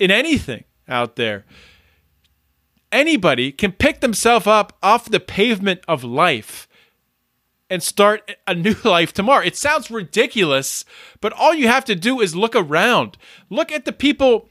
in 0.00 0.10
anything 0.10 0.64
out 0.88 1.14
there 1.14 1.44
anybody 2.92 3.50
can 3.50 3.72
pick 3.72 4.00
themselves 4.00 4.46
up 4.46 4.76
off 4.82 5.10
the 5.10 5.20
pavement 5.20 5.80
of 5.88 6.04
life 6.04 6.68
and 7.68 7.82
start 7.82 8.36
a 8.46 8.54
new 8.54 8.74
life 8.84 9.12
tomorrow. 9.12 9.44
It 9.44 9.56
sounds 9.56 9.90
ridiculous, 9.90 10.84
but 11.20 11.32
all 11.32 11.54
you 11.54 11.68
have 11.68 11.84
to 11.86 11.94
do 11.94 12.20
is 12.20 12.36
look 12.36 12.54
around. 12.54 13.16
Look 13.50 13.72
at 13.72 13.84
the 13.84 13.92
people 13.92 14.48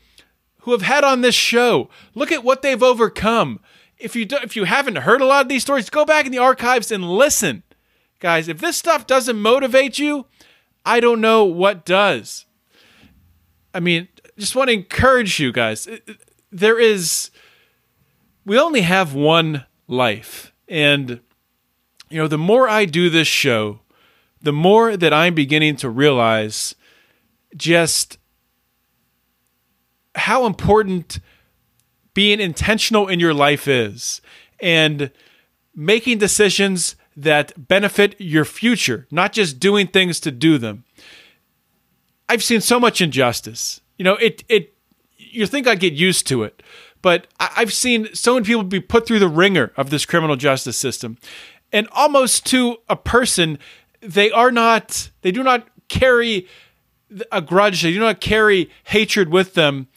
who 0.62 0.72
have 0.72 0.82
had 0.82 1.04
on 1.04 1.22
this 1.22 1.36
show. 1.36 1.90
Look 2.14 2.32
at 2.32 2.44
what 2.44 2.62
they've 2.62 2.82
overcome. 2.82 3.60
If 3.98 4.16
you 4.16 4.26
do, 4.26 4.38
if 4.44 4.56
you 4.56 4.66
haven't 4.66 4.98
heard 4.98 5.22
a 5.22 5.26
lot 5.26 5.44
of 5.44 5.50
these 5.50 5.62
stories, 5.62 5.90
go 5.90 6.06
back 6.06 6.26
in 6.26 6.32
the 6.32 6.38
archives 6.38 6.92
and 6.92 7.10
listen. 7.10 7.64
Guys, 8.20 8.48
if 8.48 8.60
this 8.60 8.78
stuff 8.78 9.08
doesn't 9.08 9.40
motivate 9.40 10.00
you, 10.00 10.26
I 10.86 11.00
don't 11.00 11.22
know 11.22 11.46
what 11.46 11.86
does. 11.86 12.46
I 13.74 13.80
mean, 13.80 14.08
just 14.38 14.56
want 14.56 14.70
to 14.70 14.74
encourage 14.74 15.40
you 15.40 15.52
guys. 15.52 15.88
There 16.52 16.80
is 16.80 17.30
we 18.46 18.60
only 18.60 18.82
have 18.82 19.14
one 19.14 19.66
life. 19.88 20.54
And, 20.68 21.20
you 22.10 22.18
know, 22.18 22.28
the 22.28 22.38
more 22.38 22.68
I 22.68 22.86
do 22.86 23.10
this 23.10 23.28
show, 23.28 23.80
the 24.42 24.54
more 24.54 24.96
that 24.96 25.14
I'm 25.14 25.34
beginning 25.34 25.76
to 25.78 25.90
realize 25.90 26.76
just 27.56 28.18
how 30.16 30.46
important 30.46 31.20
being 32.14 32.40
intentional 32.40 33.08
in 33.08 33.20
your 33.20 33.34
life 33.34 33.68
is 33.68 34.22
and 34.60 35.12
making 35.76 36.18
decisions 36.18 36.96
that 37.18 37.68
benefit 37.68 38.16
your 38.20 38.46
future, 38.46 39.08
not 39.12 39.34
just 39.34 39.60
doing 39.60 39.88
things 39.88 40.20
to 40.22 40.32
do 40.32 40.58
them. 40.58 40.84
I've 42.28 42.44
seen 42.44 42.62
so 42.62 42.80
much 42.80 43.02
injustice. 43.02 43.82
You 43.98 44.06
know, 44.06 44.16
it 44.16 44.44
it 44.50 44.74
you 45.18 45.46
think 45.46 45.68
I'd 45.68 45.80
get 45.80 45.94
used 45.94 46.28
to 46.28 46.44
it, 46.44 46.64
but 47.02 47.28
I've 47.40 47.74
seen 47.74 48.14
so 48.14 48.34
many 48.34 48.46
people 48.46 48.64
be 48.64 48.80
put 48.80 49.06
through 49.06 49.20
the 49.20 49.28
ringer 49.28 49.72
of 49.78 49.90
this 49.90 50.06
criminal 50.06 50.36
justice 50.36 50.78
system. 50.78 51.18
And 51.72 51.88
almost 51.92 52.46
to 52.48 52.78
a 52.88 52.96
person, 52.96 53.60
they 54.02 54.32
are 54.32 54.52
not, 54.52 55.12
they 55.22 55.32
do 55.32 55.44
not 55.44 55.68
carry 55.88 56.48
a 57.32 57.42
grudge, 57.42 57.82
they 57.82 57.92
do 57.92 58.00
not 58.00 58.22
carry 58.22 58.70
hatred 58.86 59.30
with 59.30 59.54
them. 59.54 59.88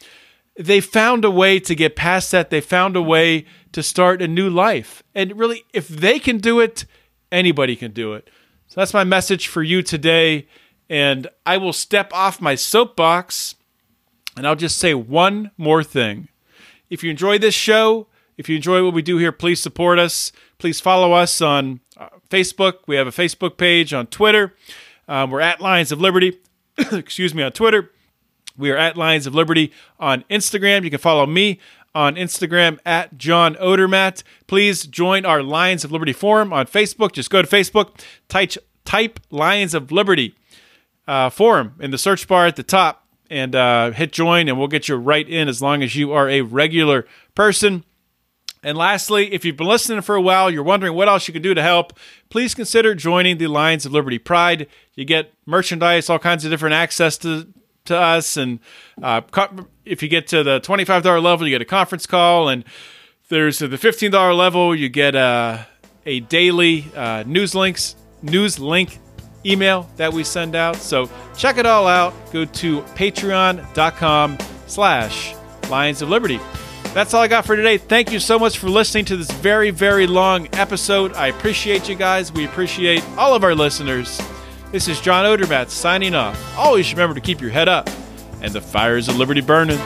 They 0.56 0.80
found 0.80 1.24
a 1.24 1.30
way 1.30 1.60
to 1.60 1.74
get 1.74 1.94
past 1.94 2.32
that. 2.32 2.50
They 2.50 2.60
found 2.60 2.96
a 2.96 3.02
way 3.02 3.46
to 3.72 3.82
start 3.82 4.20
a 4.20 4.28
new 4.28 4.50
life. 4.50 5.02
And 5.14 5.38
really, 5.38 5.64
if 5.72 5.86
they 5.86 6.18
can 6.18 6.38
do 6.38 6.58
it, 6.58 6.84
anybody 7.30 7.76
can 7.76 7.92
do 7.92 8.14
it. 8.14 8.28
So 8.66 8.80
that's 8.80 8.94
my 8.94 9.04
message 9.04 9.46
for 9.46 9.62
you 9.62 9.82
today. 9.82 10.48
And 10.90 11.28
I 11.46 11.58
will 11.58 11.72
step 11.72 12.12
off 12.12 12.40
my 12.40 12.54
soapbox 12.54 13.54
and 14.36 14.46
I'll 14.46 14.56
just 14.56 14.78
say 14.78 14.94
one 14.94 15.50
more 15.56 15.82
thing. 15.82 16.28
If 16.90 17.02
you 17.02 17.10
enjoy 17.10 17.38
this 17.38 17.54
show, 17.54 18.06
if 18.36 18.48
you 18.48 18.56
enjoy 18.56 18.84
what 18.84 18.94
we 18.94 19.02
do 19.02 19.18
here, 19.18 19.32
please 19.32 19.60
support 19.60 19.98
us. 19.98 20.32
Please 20.58 20.80
follow 20.80 21.12
us 21.12 21.40
on 21.40 21.78
uh, 21.96 22.08
Facebook. 22.30 22.80
We 22.88 22.96
have 22.96 23.06
a 23.06 23.12
Facebook 23.12 23.56
page 23.56 23.94
on 23.94 24.08
Twitter. 24.08 24.54
Um, 25.06 25.30
we're 25.30 25.40
at 25.40 25.60
Lions 25.60 25.92
of 25.92 26.00
Liberty. 26.00 26.40
Excuse 26.92 27.32
me, 27.32 27.44
on 27.44 27.52
Twitter. 27.52 27.92
We 28.56 28.72
are 28.72 28.76
at 28.76 28.96
Lions 28.96 29.28
of 29.28 29.36
Liberty 29.36 29.72
on 30.00 30.24
Instagram. 30.28 30.82
You 30.82 30.90
can 30.90 30.98
follow 30.98 31.26
me 31.26 31.60
on 31.94 32.16
Instagram 32.16 32.80
at 32.84 33.16
John 33.16 33.54
Odermatt. 33.54 34.24
Please 34.48 34.84
join 34.86 35.24
our 35.24 35.44
Lions 35.44 35.84
of 35.84 35.92
Liberty 35.92 36.12
forum 36.12 36.52
on 36.52 36.66
Facebook. 36.66 37.12
Just 37.12 37.30
go 37.30 37.40
to 37.40 37.48
Facebook, 37.48 38.00
type, 38.28 38.52
type 38.84 39.20
Lions 39.30 39.74
of 39.74 39.92
Liberty 39.92 40.34
uh, 41.06 41.30
forum 41.30 41.74
in 41.78 41.92
the 41.92 41.98
search 41.98 42.26
bar 42.26 42.46
at 42.46 42.56
the 42.56 42.64
top 42.64 43.06
and 43.30 43.54
uh, 43.54 43.92
hit 43.92 44.12
join, 44.12 44.48
and 44.48 44.58
we'll 44.58 44.66
get 44.66 44.88
you 44.88 44.96
right 44.96 45.28
in 45.28 45.48
as 45.48 45.62
long 45.62 45.84
as 45.84 45.94
you 45.94 46.12
are 46.12 46.28
a 46.28 46.40
regular 46.40 47.06
person. 47.36 47.84
And 48.62 48.76
lastly, 48.76 49.32
if 49.32 49.44
you've 49.44 49.56
been 49.56 49.66
listening 49.66 50.00
for 50.02 50.14
a 50.14 50.20
while, 50.20 50.50
you're 50.50 50.62
wondering 50.62 50.94
what 50.94 51.08
else 51.08 51.28
you 51.28 51.32
can 51.32 51.42
do 51.42 51.54
to 51.54 51.62
help, 51.62 51.92
please 52.28 52.54
consider 52.54 52.94
joining 52.94 53.38
the 53.38 53.46
Lions 53.46 53.86
of 53.86 53.92
Liberty 53.92 54.18
Pride. 54.18 54.66
You 54.94 55.04
get 55.04 55.32
merchandise, 55.46 56.10
all 56.10 56.18
kinds 56.18 56.44
of 56.44 56.50
different 56.50 56.74
access 56.74 57.16
to, 57.18 57.46
to 57.84 57.96
us. 57.96 58.36
And 58.36 58.58
uh, 59.02 59.22
if 59.84 60.02
you 60.02 60.08
get 60.08 60.26
to 60.28 60.42
the 60.42 60.60
$25 60.60 61.22
level, 61.22 61.46
you 61.46 61.54
get 61.54 61.62
a 61.62 61.66
conference 61.66 62.06
call. 62.06 62.48
And 62.48 62.64
there's 63.28 63.58
the 63.58 63.68
$15 63.68 64.36
level, 64.36 64.74
you 64.74 64.88
get 64.88 65.14
a, 65.14 65.66
a 66.06 66.20
daily 66.20 66.86
uh, 66.96 67.22
news 67.26 67.54
links, 67.54 67.94
news 68.22 68.58
link 68.58 68.98
email 69.46 69.88
that 69.96 70.12
we 70.12 70.24
send 70.24 70.56
out. 70.56 70.76
So 70.76 71.08
check 71.36 71.58
it 71.58 71.66
all 71.66 71.86
out. 71.86 72.12
Go 72.32 72.44
to 72.44 72.80
patreon.com 72.82 74.38
slash 74.66 75.34
Lions 75.70 76.02
of 76.02 76.08
Liberty. 76.08 76.40
That's 76.98 77.14
all 77.14 77.22
I 77.22 77.28
got 77.28 77.46
for 77.46 77.54
today. 77.54 77.78
Thank 77.78 78.10
you 78.10 78.18
so 78.18 78.40
much 78.40 78.58
for 78.58 78.68
listening 78.68 79.04
to 79.04 79.16
this 79.16 79.30
very, 79.30 79.70
very 79.70 80.08
long 80.08 80.48
episode. 80.54 81.12
I 81.12 81.28
appreciate 81.28 81.88
you 81.88 81.94
guys. 81.94 82.32
We 82.32 82.44
appreciate 82.44 83.04
all 83.16 83.36
of 83.36 83.44
our 83.44 83.54
listeners. 83.54 84.20
This 84.72 84.88
is 84.88 85.00
John 85.00 85.24
Odermatt 85.24 85.68
signing 85.68 86.16
off. 86.16 86.58
Always 86.58 86.90
remember 86.90 87.14
to 87.14 87.20
keep 87.20 87.40
your 87.40 87.50
head 87.50 87.68
up 87.68 87.88
and 88.42 88.52
the 88.52 88.60
fires 88.60 89.06
of 89.06 89.16
liberty 89.16 89.40
burning. 89.40 89.78